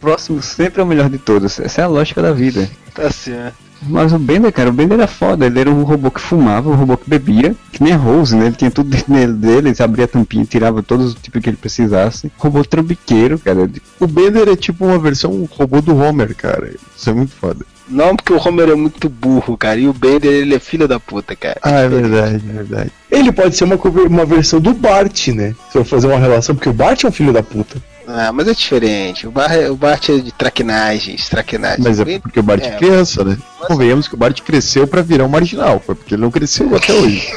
O 0.00 0.06
próximo 0.06 0.42
sempre 0.42 0.80
é 0.80 0.82
o 0.82 0.86
melhor 0.86 1.10
de 1.10 1.18
todos, 1.18 1.60
essa 1.60 1.82
é 1.82 1.84
a 1.84 1.86
lógica 1.86 2.22
da 2.22 2.32
vida. 2.32 2.70
Tá 2.94 3.10
certo. 3.10 3.54
Mas 3.82 4.14
o 4.14 4.18
Bender, 4.18 4.50
cara, 4.50 4.70
o 4.70 4.72
Bender 4.72 4.98
era 4.98 5.06
foda. 5.06 5.44
Ele 5.44 5.60
era 5.60 5.70
um 5.70 5.82
robô 5.82 6.10
que 6.10 6.20
fumava, 6.20 6.70
um 6.70 6.74
robô 6.74 6.96
que 6.96 7.08
bebia, 7.08 7.54
que 7.70 7.82
nem 7.82 7.92
a 7.92 7.96
Rose, 7.98 8.34
né? 8.34 8.46
Ele 8.46 8.56
tinha 8.56 8.70
tudo 8.70 8.88
dentro 8.88 9.34
dele, 9.34 9.68
ele 9.68 9.82
abria 9.82 10.06
a 10.06 10.08
tampinha, 10.08 10.44
tirava 10.46 10.82
todos 10.82 11.08
os 11.08 11.14
tipos 11.14 11.42
que 11.42 11.50
ele 11.50 11.56
precisasse. 11.58 12.32
Robô 12.38 12.64
trambiqueiro, 12.64 13.38
cara. 13.38 13.70
O 13.98 14.06
Bender 14.06 14.48
é 14.48 14.56
tipo 14.56 14.86
uma 14.86 14.98
versão 14.98 15.46
robô 15.50 15.82
do 15.82 15.94
Homer, 15.94 16.34
cara. 16.34 16.72
Isso 16.96 17.10
é 17.10 17.12
muito 17.12 17.34
foda. 17.34 17.64
Não, 17.86 18.16
porque 18.16 18.32
o 18.32 18.40
Homer 18.40 18.70
é 18.70 18.74
muito 18.74 19.08
burro, 19.08 19.56
cara, 19.56 19.78
e 19.78 19.86
o 19.86 19.92
Bender, 19.92 20.32
ele 20.32 20.54
é 20.54 20.58
filho 20.60 20.88
da 20.88 20.98
puta, 20.98 21.36
cara. 21.36 21.58
Ah, 21.62 21.80
é 21.80 21.88
verdade, 21.88 22.42
é 22.48 22.52
verdade. 22.52 22.92
Ele 23.10 23.32
pode 23.32 23.56
ser 23.56 23.64
uma, 23.64 23.76
uma 23.76 24.24
versão 24.24 24.60
do 24.60 24.72
Bart, 24.72 25.28
né? 25.28 25.54
Se 25.70 25.76
eu 25.76 25.84
fazer 25.84 26.06
uma 26.06 26.18
relação, 26.18 26.54
porque 26.54 26.68
o 26.68 26.72
Bart 26.72 27.02
é 27.02 27.08
um 27.08 27.12
filho 27.12 27.32
da 27.32 27.42
puta. 27.42 27.82
Ah, 28.12 28.32
mas 28.32 28.48
é 28.48 28.54
diferente. 28.54 29.26
O 29.26 29.30
Bart, 29.30 29.52
é- 29.52 29.70
o 29.70 29.76
Bart 29.76 30.08
é 30.08 30.18
de 30.18 30.32
traquinagens, 30.32 31.28
traquinagens. 31.28 31.84
Mas 31.86 32.00
é 32.00 32.18
porque 32.18 32.40
o 32.40 32.42
Bart 32.42 32.62
é 32.64 32.70
criança, 32.76 33.24
né? 33.24 33.36
Convenhamos 33.66 34.08
que 34.08 34.14
o 34.14 34.18
Bart 34.18 34.40
cresceu 34.42 34.86
pra 34.86 35.02
virar 35.02 35.24
um 35.24 35.28
marginal, 35.28 35.80
foi 35.84 35.94
porque 35.94 36.14
ele 36.14 36.22
não 36.22 36.30
cresceu 36.30 36.74
até 36.74 36.92
hoje. 36.94 37.28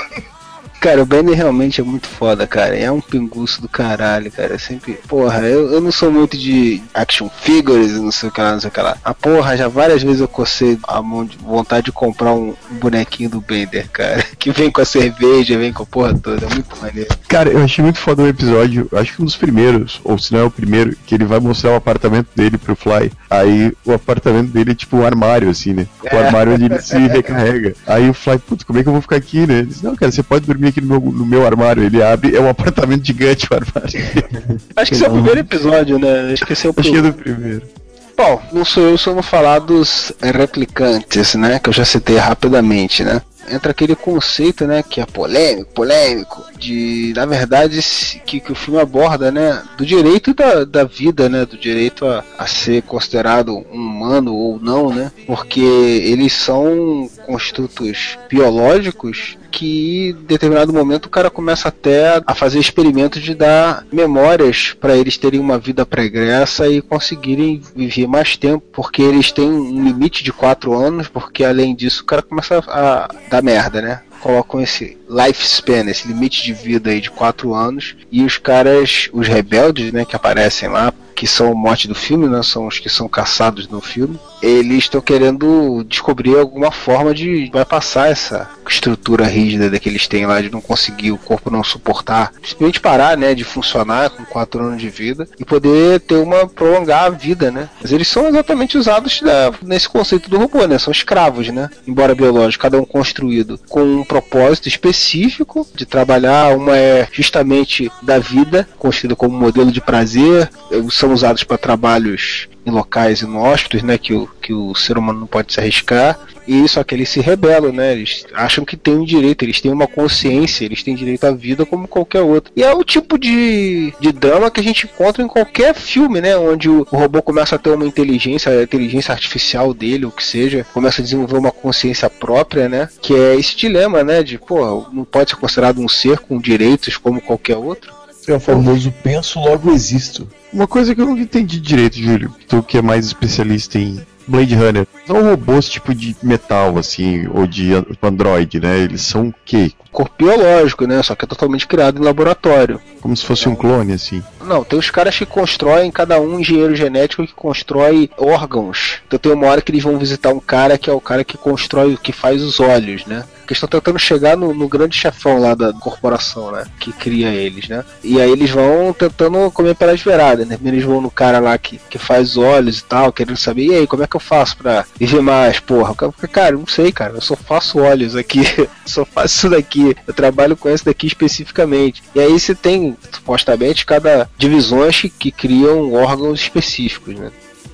Cara, 0.84 1.02
o 1.02 1.06
Bender 1.06 1.34
realmente 1.34 1.80
é 1.80 1.84
muito 1.84 2.10
foda, 2.10 2.46
cara. 2.46 2.76
É 2.78 2.92
um 2.92 3.00
pinguço 3.00 3.62
do 3.62 3.70
caralho, 3.70 4.30
cara. 4.30 4.56
É 4.56 4.58
sempre. 4.58 5.00
Porra, 5.08 5.40
eu, 5.40 5.72
eu 5.72 5.80
não 5.80 5.94
sou 5.94 6.12
muito 6.12 6.38
de 6.38 6.84
action 6.94 7.30
figures, 7.30 7.94
não 7.94 8.12
sei 8.12 8.28
o 8.28 8.32
que 8.34 8.42
lá, 8.42 8.52
não 8.52 8.60
sei 8.60 8.68
o 8.68 8.72
que 8.72 8.82
lá. 8.82 8.98
A 9.02 9.14
porra, 9.14 9.56
já 9.56 9.70
várias 9.70 10.04
vezes 10.04 10.20
eu 10.20 10.28
cocei 10.28 10.78
a 10.86 11.02
mão 11.02 11.24
de 11.24 11.38
vontade 11.38 11.86
de 11.86 11.94
comprar 11.94 12.34
um, 12.34 12.54
bonequinho 12.70 13.30
do 13.30 13.40
Bender, 13.40 13.90
cara. 13.94 14.26
Que 14.44 14.52
vem 14.52 14.70
com 14.70 14.82
a 14.82 14.86
cerveja, 14.86 15.58
vem 15.58 15.72
com 15.72 15.84
a 15.84 15.86
porra 15.86 16.14
toda. 16.20 16.46
É 16.46 16.50
muito 16.50 16.76
maneiro. 16.82 17.10
Cara, 17.30 17.50
eu 17.50 17.64
achei 17.64 17.82
muito 17.82 17.98
foda 17.98 18.24
o 18.24 18.28
episódio, 18.28 18.90
acho 18.92 19.16
que 19.16 19.22
um 19.22 19.26
dos 19.26 19.38
primeiros, 19.38 20.02
ou 20.04 20.18
se 20.18 20.34
não 20.34 20.42
é 20.42 20.44
o 20.44 20.52
primeiro, 20.52 20.98
que 21.06 21.16
ele 21.16 21.24
vai 21.24 21.40
mostrar 21.40 21.72
o 21.72 21.76
apartamento 21.76 22.28
dele 22.36 22.58
pro 22.58 22.76
Fly. 22.76 23.10
Aí 23.30 23.72
o 23.86 23.94
apartamento 23.94 24.52
dele 24.52 24.72
é 24.72 24.76
tipo 24.76 24.98
um 24.98 25.06
armário, 25.06 25.50
assim, 25.50 25.72
né? 25.72 25.88
O 26.04 26.08
É. 26.14 26.26
armário 26.26 26.54
onde 26.56 26.66
ele 26.66 26.82
se 26.82 26.98
recarrega. 27.08 27.74
Aí 27.88 28.10
o 28.10 28.14
Fly, 28.14 28.38
puta, 28.38 28.66
como 28.66 28.80
é 28.80 28.84
que 28.84 28.90
eu 28.90 28.94
vou 28.94 29.02
ficar 29.02 29.16
aqui, 29.16 29.48
né? 29.48 29.60
Ele 29.60 29.68
diz, 29.68 29.82
não, 29.82 29.96
cara, 29.96 30.12
você 30.12 30.22
pode 30.22 30.46
dormir 30.46 30.73
aqui 30.74 30.82
no 30.82 30.88
meu, 30.88 31.12
no 31.12 31.26
meu 31.26 31.46
armário. 31.46 31.84
Ele 31.84 32.02
abre, 32.02 32.36
é 32.36 32.42
um 32.42 32.50
apartamento 32.50 33.06
gigante 33.06 33.48
o 33.50 33.56
armário. 33.56 33.90
Acho 34.76 34.92
que 34.92 34.96
esse 34.96 35.06
é 35.06 35.08
o 35.08 35.14
primeiro 35.14 35.40
episódio, 35.40 36.00
né? 36.00 36.34
Acho 36.34 36.46
que 36.46 36.54
esse 36.54 36.66
é 36.66 36.70
o 36.70 36.74
Acho 36.76 36.92
que 36.92 36.98
é 36.98 37.02
primeiro. 37.02 37.18
do 37.18 37.24
primeiro. 37.24 37.84
Bom, 38.16 38.42
não 38.52 38.64
sou 38.64 38.84
eu, 38.84 38.98
só 38.98 39.12
vou 39.12 39.24
falar 39.24 39.60
dos 39.60 40.12
replicantes, 40.22 41.36
né? 41.36 41.60
Que 41.60 41.70
eu 41.70 41.74
já 41.74 41.84
citei 41.86 42.18
rapidamente, 42.18 43.04
né? 43.04 43.22
Entra 43.50 43.72
aquele 43.72 43.96
conceito, 43.96 44.66
né? 44.66 44.84
Que 44.84 45.02
é 45.02 45.06
polêmico, 45.06 45.74
polêmico, 45.74 46.46
de, 46.58 47.12
na 47.16 47.26
verdade, 47.26 47.80
que, 48.26 48.40
que 48.40 48.52
o 48.52 48.56
filme 48.56 48.80
aborda, 48.80 49.32
né? 49.32 49.62
Do 49.78 49.86
direito 49.86 50.34
da, 50.34 50.64
da 50.64 50.84
vida, 50.84 51.28
né? 51.28 51.46
Do 51.46 51.58
direito 51.58 52.06
a, 52.06 52.24
a 52.38 52.46
ser 52.46 52.84
considerado 52.84 53.66
um 53.72 53.76
humano 53.76 54.34
ou 54.34 54.60
não, 54.60 54.94
né? 54.94 55.12
Porque 55.26 55.60
eles 55.60 56.34
são 56.34 57.10
construtos 57.26 58.18
biológicos 58.30 59.38
que 59.54 60.10
em 60.10 60.26
determinado 60.26 60.74
momento 60.74 61.06
o 61.06 61.10
cara 61.10 61.30
começa 61.30 61.68
até 61.68 62.20
a 62.26 62.34
fazer 62.34 62.60
experimentos 62.60 63.22
de 63.22 63.36
dar 63.36 63.86
memórias 63.92 64.76
para 64.82 64.98
eles 64.98 65.16
terem 65.16 65.40
uma 65.40 65.60
vida 65.60 65.86
pregressa 65.86 66.68
e 66.68 66.82
conseguirem 66.82 67.62
viver 67.76 68.08
mais 68.08 68.36
tempo, 68.36 68.66
porque 68.74 69.04
eles 69.04 69.32
têm 69.32 69.50
um 69.50 69.84
limite 69.84 70.24
de 70.24 70.34
4 70.34 70.74
anos, 70.74 71.08
porque 71.08 71.44
além 71.44 71.76
disso 71.76 72.02
o 72.02 72.06
cara 72.06 72.24
começa 72.24 72.64
a 72.68 73.08
dar 73.30 73.44
merda, 73.44 73.80
né? 73.80 74.02
Colocam 74.24 74.62
esse 74.62 74.98
lifespan, 75.10 75.90
esse 75.90 76.08
limite 76.08 76.42
de 76.44 76.54
vida 76.54 76.90
aí 76.90 77.02
de 77.02 77.12
4 77.12 77.54
anos, 77.54 77.94
e 78.10 78.24
os 78.24 78.38
caras, 78.38 79.10
os 79.12 79.28
rebeldes, 79.28 79.92
né, 79.92 80.06
que 80.06 80.16
aparecem 80.16 80.70
lá, 80.70 80.94
que 81.14 81.28
são 81.28 81.52
o 81.52 81.56
mote 81.56 81.88
do 81.88 81.94
filme, 81.94 82.28
né? 82.28 82.42
São 82.42 82.66
os 82.66 82.80
que 82.80 82.90
são 82.90 83.08
caçados 83.08 83.68
no 83.68 83.80
filme. 83.80 84.20
Eles 84.42 84.80
estão 84.80 85.00
querendo 85.00 85.84
descobrir 85.88 86.36
alguma 86.38 86.72
forma 86.72 87.14
de 87.14 87.50
vai 87.54 87.64
passar 87.64 88.10
essa 88.10 88.50
estrutura 88.68 89.26
rígida 89.26 89.80
que 89.80 89.88
eles 89.88 90.08
têm 90.08 90.26
lá 90.26 90.42
de 90.42 90.50
não 90.50 90.60
conseguir 90.60 91.12
o 91.12 91.18
corpo 91.18 91.52
não 91.52 91.64
suportar, 91.64 92.34
simplesmente 92.44 92.80
parar, 92.82 93.16
né, 93.16 93.36
de 93.36 93.44
funcionar 93.44 94.10
com 94.10 94.26
4 94.26 94.64
anos 94.64 94.82
de 94.82 94.90
vida 94.90 95.28
e 95.40 95.46
poder 95.46 96.00
ter 96.02 96.16
uma 96.16 96.48
prolongar 96.48 97.04
a 97.06 97.10
vida, 97.10 97.52
né? 97.52 97.70
Mas 97.80 97.92
eles 97.92 98.08
são 98.08 98.28
exatamente 98.28 98.76
usados 98.78 99.22
da- 99.22 99.54
nesse 99.62 99.88
conceito 99.88 100.30
do 100.30 100.40
robô, 100.40 100.66
né? 100.66 100.80
São 100.80 100.92
escravos, 100.92 101.48
né? 101.50 101.70
Embora 101.88 102.16
biológicos, 102.16 102.58
cada 102.58 102.82
um 102.82 102.86
construído 102.86 103.60
com 103.70 103.84
um 103.84 104.04
propósito 104.14 104.68
específico 104.68 105.68
de 105.74 105.86
trabalhar. 105.86 106.56
Uma 106.56 106.78
é 106.78 107.08
justamente 107.12 107.92
da 108.04 108.20
vida, 108.20 108.68
construída 108.78 109.16
como 109.16 109.36
modelo 109.38 109.72
de 109.72 109.82
prazer, 109.82 110.50
são 110.92 111.12
usados 111.12 111.44
para 111.44 111.58
trabalhos 111.58 112.48
em 112.66 112.72
locais 112.72 113.22
inóspitos, 113.22 113.84
né, 113.84 113.98
que 113.98 114.14
o, 114.14 114.28
que 114.42 114.54
o 114.54 114.74
ser 114.76 114.98
humano 114.98 115.22
não 115.22 115.28
pode 115.28 115.54
se 115.54 115.60
arriscar, 115.60 116.20
e 116.48 116.68
só 116.68 116.84
que 116.84 116.94
eles 116.94 117.10
se 117.10 117.22
rebelam, 117.22 117.72
né, 117.72 117.94
eles 117.94 118.26
acham 118.34 118.66
que 118.66 118.76
têm 118.76 118.96
um 118.96 119.06
direito, 119.06 119.44
eles 119.44 119.62
têm 119.62 119.72
uma 119.72 119.88
consciência, 119.88 120.66
eles 120.66 120.84
têm 120.84 120.96
direito 120.96 121.26
à 121.26 121.32
vida 121.32 121.66
como 121.66 121.88
qualquer 121.88 122.22
outro. 122.22 122.52
E 122.56 122.64
é 122.64 122.74
o 122.74 122.84
tipo 122.84 123.18
de, 123.18 123.94
de 124.00 124.12
drama 124.12 124.52
que 124.52 124.60
a 124.60 124.64
gente 124.64 124.86
encontra 124.86 125.24
em 125.24 125.28
qualquer 125.28 125.74
filme, 125.74 126.22
né, 126.22 126.36
onde 126.38 126.70
o, 126.70 126.88
o 126.92 126.98
robô 126.98 127.22
começa 127.22 127.56
a 127.56 127.60
ter 127.60 127.70
uma 127.70 127.86
inteligência, 127.86 128.52
a 128.52 128.64
inteligência 128.64 129.14
artificial 129.14 129.74
dele, 129.74 130.06
ou 130.06 130.12
que 130.12 130.24
seja, 130.24 130.66
começa 130.74 131.02
a 131.02 131.04
desenvolver 131.04 131.38
uma 131.38 131.52
consciência 131.52 132.10
própria, 132.10 132.68
né, 132.68 132.90
que 133.02 133.14
é 133.14 133.36
esse 133.36 133.56
dilema, 133.56 134.04
né, 134.04 134.24
de, 134.24 134.38
pô, 134.38 134.86
não 134.92 135.06
pode 135.06 135.32
ser 135.32 135.36
considerado 135.38 135.80
um 135.80 135.88
ser 135.88 136.20
com 136.20 136.40
direitos 136.40 136.98
como 136.98 137.22
qualquer 137.22 137.58
outro. 137.58 138.03
É 138.28 138.34
o 138.34 138.40
famoso 138.40 138.94
penso, 139.04 139.40
logo 139.40 139.72
existo. 139.72 140.28
Uma 140.52 140.68
coisa 140.68 140.96
que 140.96 141.02
eu 141.02 141.06
não 141.06 141.18
entendi 141.18 141.60
direito, 141.60 141.98
Júlio, 141.98 142.34
tu 142.48 142.64
que 142.64 142.78
é 142.78 142.82
mais 142.82 143.06
especialista 143.06 143.78
em 143.78 144.00
Blade 144.28 144.56
Runner. 144.56 144.88
São 145.06 145.22
robôs 145.22 145.68
tipo 145.68 145.94
de 145.94 146.16
metal, 146.24 146.78
assim, 146.78 147.28
ou 147.28 147.46
de 147.46 147.74
an- 147.74 147.86
Android, 148.02 148.60
né? 148.60 148.80
Eles 148.80 149.02
são 149.02 149.28
o 149.28 149.36
quê? 149.46 149.72
Corpo 149.92 150.14
biológico, 150.18 150.88
né, 150.88 151.04
só 151.04 151.14
que 151.14 151.24
é 151.24 151.28
totalmente 151.28 151.68
criado 151.68 152.02
em 152.02 152.04
laboratório. 152.04 152.82
Como 153.00 153.16
se 153.16 153.24
fosse 153.24 153.48
um 153.48 153.56
clone, 153.56 153.94
assim. 153.94 154.24
Não, 154.42 154.64
tem 154.64 154.80
os 154.80 154.90
caras 154.90 155.16
que 155.16 155.26
constroem, 155.26 155.92
cada 155.92 156.20
um 156.20 156.40
engenheiro 156.40 156.76
genético 156.76 157.28
que 157.28 157.34
constrói 157.34 158.10
órgãos. 158.18 159.02
Então 159.06 159.20
tem 159.20 159.32
uma 159.32 159.48
hora 159.48 159.62
que 159.62 159.72
eles 159.72 159.84
vão 159.84 160.00
visitar 160.00 160.30
um 160.32 160.40
cara 160.40 160.78
que 160.78 160.90
é 160.90 160.94
o 160.94 161.02
cara 161.02 161.24
que 161.24 161.38
constrói, 161.38 161.98
que 162.02 162.12
faz 162.12 162.42
os 162.42 162.60
olhos, 162.60 163.06
né? 163.06 163.24
Que 163.46 163.54
estão 163.54 163.68
tentando 163.68 164.00
chegar 164.00 164.38
no, 164.38 164.54
no, 164.54 164.70
grande 164.70 164.98
chefão 164.98 165.38
lá 165.38 165.54
da 165.54 165.74
corporação, 165.74 166.52
né? 166.52 166.66
Que 166.80 166.94
cria 166.94 167.28
eles, 167.28 167.68
né? 167.68 167.84
E 168.04 168.22
aí 168.22 168.32
eles 168.32 168.50
vão 168.50 168.94
tentando 168.94 169.52
comer 169.52 169.76
pelas 169.76 170.02
beiradas, 170.02 170.48
né? 170.48 170.58
Eles 170.64 170.84
vão 170.84 171.02
no 171.02 171.12
cara 171.12 171.40
lá 171.40 171.58
que, 171.58 171.80
que 171.90 171.98
faz 171.98 172.38
olhos 172.38 172.80
e 172.80 172.84
tal, 172.86 173.12
querendo 173.12 173.38
saber, 173.38 173.66
e 173.66 173.76
aí, 173.76 173.88
como 173.88 174.02
é 174.02 174.08
que 174.08 174.16
eu 174.16 174.20
faço 174.22 174.58
pra 174.58 174.86
viver 175.00 175.22
mais, 175.22 175.60
porra? 175.60 175.94
Cara, 176.32 176.56
não 176.56 176.68
sei, 176.68 176.92
cara, 176.92 177.14
eu 177.14 177.22
só 177.22 177.36
faço 177.36 177.80
olhos 177.80 178.16
aqui, 178.16 178.42
só 178.86 179.06
faço 179.06 179.36
isso 179.36 179.50
daqui, 179.50 179.96
eu 180.08 180.14
trabalho 180.14 180.56
com 180.56 180.70
esse 180.70 180.86
daqui 180.86 181.08
especificamente. 181.08 182.04
E 182.16 182.20
aí 182.20 182.40
você 182.40 182.56
tem, 182.56 182.98
supostamente, 183.12 183.86
cada 183.86 184.30
divisões 184.38 185.02
que, 185.02 185.10
que 185.10 185.32
criam 185.32 185.94
órgãos 185.94 186.40
específicos, 186.40 187.16
né? 187.16 187.32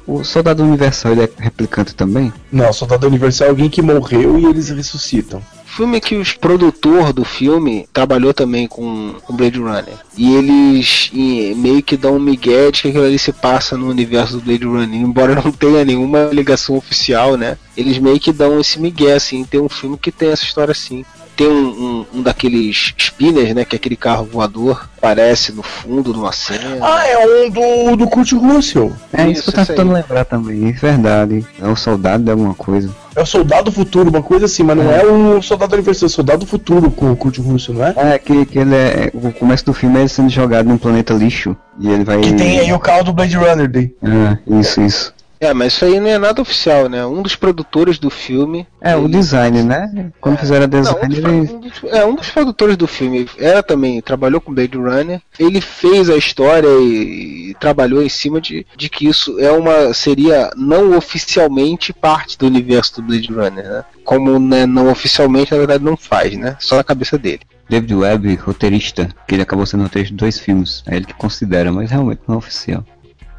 O 0.07 0.23
Soldado 0.23 0.63
Universal 0.63 1.11
ele 1.11 1.23
é 1.23 1.29
replicante 1.37 1.93
também? 1.93 2.33
Não, 2.51 2.69
o 2.69 2.73
Soldado 2.73 3.05
Universal 3.05 3.47
é 3.47 3.49
alguém 3.51 3.69
que 3.69 3.81
morreu 3.81 4.39
e 4.39 4.45
eles 4.45 4.69
ressuscitam 4.69 5.39
filme 5.79 6.01
que 6.01 6.17
o 6.17 6.39
produtor 6.39 7.13
do 7.13 7.23
filme 7.23 7.87
trabalhou 7.93 8.33
também 8.33 8.67
com, 8.67 9.15
com 9.23 9.33
Blade 9.33 9.59
Runner. 9.59 9.93
E 10.17 10.35
eles 10.35 11.09
meio 11.55 11.81
que 11.81 11.95
dão 11.95 12.17
um 12.17 12.19
migué 12.19 12.69
de 12.69 12.81
que 12.81 12.87
aquilo 12.89 13.05
ali 13.05 13.17
se 13.17 13.31
passa 13.31 13.77
no 13.77 13.87
universo 13.87 14.33
do 14.33 14.41
Blade 14.41 14.65
Runner. 14.65 14.99
Embora 14.99 15.35
não 15.41 15.53
tenha 15.53 15.85
nenhuma 15.85 16.31
ligação 16.33 16.75
oficial, 16.75 17.37
né? 17.37 17.57
Eles 17.77 17.97
meio 17.97 18.19
que 18.19 18.33
dão 18.33 18.59
esse 18.59 18.77
migué, 18.77 19.13
assim. 19.13 19.45
Tem 19.45 19.61
um 19.61 19.69
filme 19.69 19.97
que 19.97 20.11
tem 20.11 20.31
essa 20.31 20.43
história 20.43 20.73
assim 20.73 21.05
tem 21.39 21.47
um, 21.47 21.69
um, 21.69 22.05
um, 22.15 22.21
daqueles 22.21 22.93
spinners, 22.97 23.55
né? 23.55 23.63
Que 23.63 23.77
é 23.77 23.77
aquele 23.77 23.95
carro 23.95 24.25
voador, 24.25 24.89
aparece 24.97 25.53
no 25.53 25.63
fundo 25.63 26.11
de 26.11 26.19
uma 26.19 26.33
cena. 26.33 26.77
Ah, 26.81 27.07
é 27.07 27.17
um 27.17 27.49
do, 27.49 27.95
do 27.95 28.07
Kurt 28.09 28.33
Russell. 28.33 28.91
É 29.13 29.23
isso, 29.23 29.31
isso 29.31 29.43
que 29.43 29.49
eu 29.49 29.53
tava 29.53 29.67
tentando 29.67 29.93
lembrar 29.93 30.25
também, 30.25 30.67
é 30.67 30.71
verdade. 30.73 31.45
É 31.61 31.65
o 31.65 31.77
soldado 31.77 32.25
de 32.25 32.31
alguma 32.31 32.53
coisa. 32.53 32.93
É 33.15 33.21
o 33.21 33.25
Soldado 33.25 33.71
Futuro, 33.71 34.09
uma 34.09 34.21
coisa 34.21 34.45
assim, 34.45 34.63
mas 34.63 34.77
não 34.77 34.91
é, 34.91 35.01
é 35.01 35.05
o 35.05 35.41
Soldado 35.41 35.73
Universal, 35.75 36.05
é 36.05 36.07
o 36.07 36.09
Soldado 36.09 36.45
Futuro 36.45 36.91
com 36.91 37.11
o 37.11 37.15
Kurt 37.15 37.37
Russell, 37.37 37.75
não 37.75 37.85
é? 37.85 37.93
É, 37.95 38.19
que, 38.19 38.45
que 38.45 38.59
ele 38.59 38.75
é. 38.75 39.09
O 39.13 39.31
começo 39.31 39.65
do 39.65 39.73
filme 39.73 39.97
é 39.97 39.99
ele 40.01 40.09
sendo 40.09 40.29
jogado 40.29 40.67
num 40.67 40.77
planeta 40.77 41.13
lixo. 41.13 41.55
E 41.79 41.89
ele 41.89 42.03
vai. 42.03 42.19
Que 42.19 42.33
tem 42.33 42.59
aí 42.59 42.73
o 42.73 42.79
carro 42.79 43.05
do 43.05 43.13
Blade 43.13 43.37
Runner 43.37 43.67
dele. 43.67 43.95
Ah, 44.03 44.37
isso, 44.59 44.81
isso. 44.81 45.13
É, 45.39 45.53
mas 45.53 45.73
isso 45.73 45.85
aí 45.85 45.99
não 45.99 46.07
é 46.07 46.17
nada 46.17 46.41
oficial, 46.41 46.89
né? 46.89 47.05
Um 47.05 47.21
dos 47.21 47.35
produtores 47.35 47.97
do 47.97 48.09
filme. 48.09 48.67
É, 48.81 48.93
ele... 48.93 49.05
o 49.05 49.07
design, 49.07 49.63
né? 49.63 50.11
Quando 50.19 50.35
é. 50.35 50.37
fizeram 50.37 50.65
a 50.65 50.67
design. 50.67 51.21
Não, 51.21 51.31
um, 51.31 51.43
dos, 51.43 51.51
um 51.51 51.59
dos, 51.59 51.83
é, 51.93 52.05
um 52.05 52.15
dos 52.15 52.29
produtores 52.29 52.75
do 52.75 52.87
filme 52.87 53.27
era 53.37 53.63
também, 53.63 54.01
trabalhou 54.01 54.41
com 54.41 54.53
Blade 54.53 54.77
Runner. 54.77 55.21
Ele 55.39 55.61
fez 55.61 56.09
a 56.09 56.17
história 56.17 56.67
e, 56.67 57.51
e, 57.51 57.53
trabalhou 57.59 58.03
em 58.03 58.09
cima 58.09 58.41
de, 58.41 58.65
de 58.75 58.89
que 58.89 59.07
isso 59.07 59.39
é 59.39 59.51
uma. 59.51 59.93
seria 59.93 60.51
não 60.57 60.97
oficialmente 60.97 61.93
parte 61.93 62.37
do 62.37 62.45
universo 62.45 62.95
do 62.95 63.07
Blade 63.07 63.31
Runner, 63.31 63.63
né? 63.63 63.85
Como 64.03 64.39
né, 64.39 64.65
não 64.65 64.89
oficialmente, 64.89 65.51
na 65.51 65.57
verdade, 65.57 65.83
não 65.83 65.95
faz, 65.95 66.37
né? 66.37 66.57
Só 66.59 66.75
na 66.75 66.83
cabeça 66.83 67.17
dele. 67.17 67.41
David 67.69 67.93
Webb, 67.93 68.35
roteirista, 68.35 69.09
que 69.27 69.35
ele 69.35 69.43
acabou 69.43 69.65
sendo 69.65 69.83
roteirista 69.83 70.13
de 70.13 70.19
dois 70.19 70.39
filmes. 70.39 70.83
É 70.87 70.95
ele 70.95 71.05
que 71.05 71.13
considera, 71.13 71.71
mas 71.71 71.91
realmente 71.91 72.21
não 72.27 72.35
é 72.35 72.37
oficial. 72.39 72.83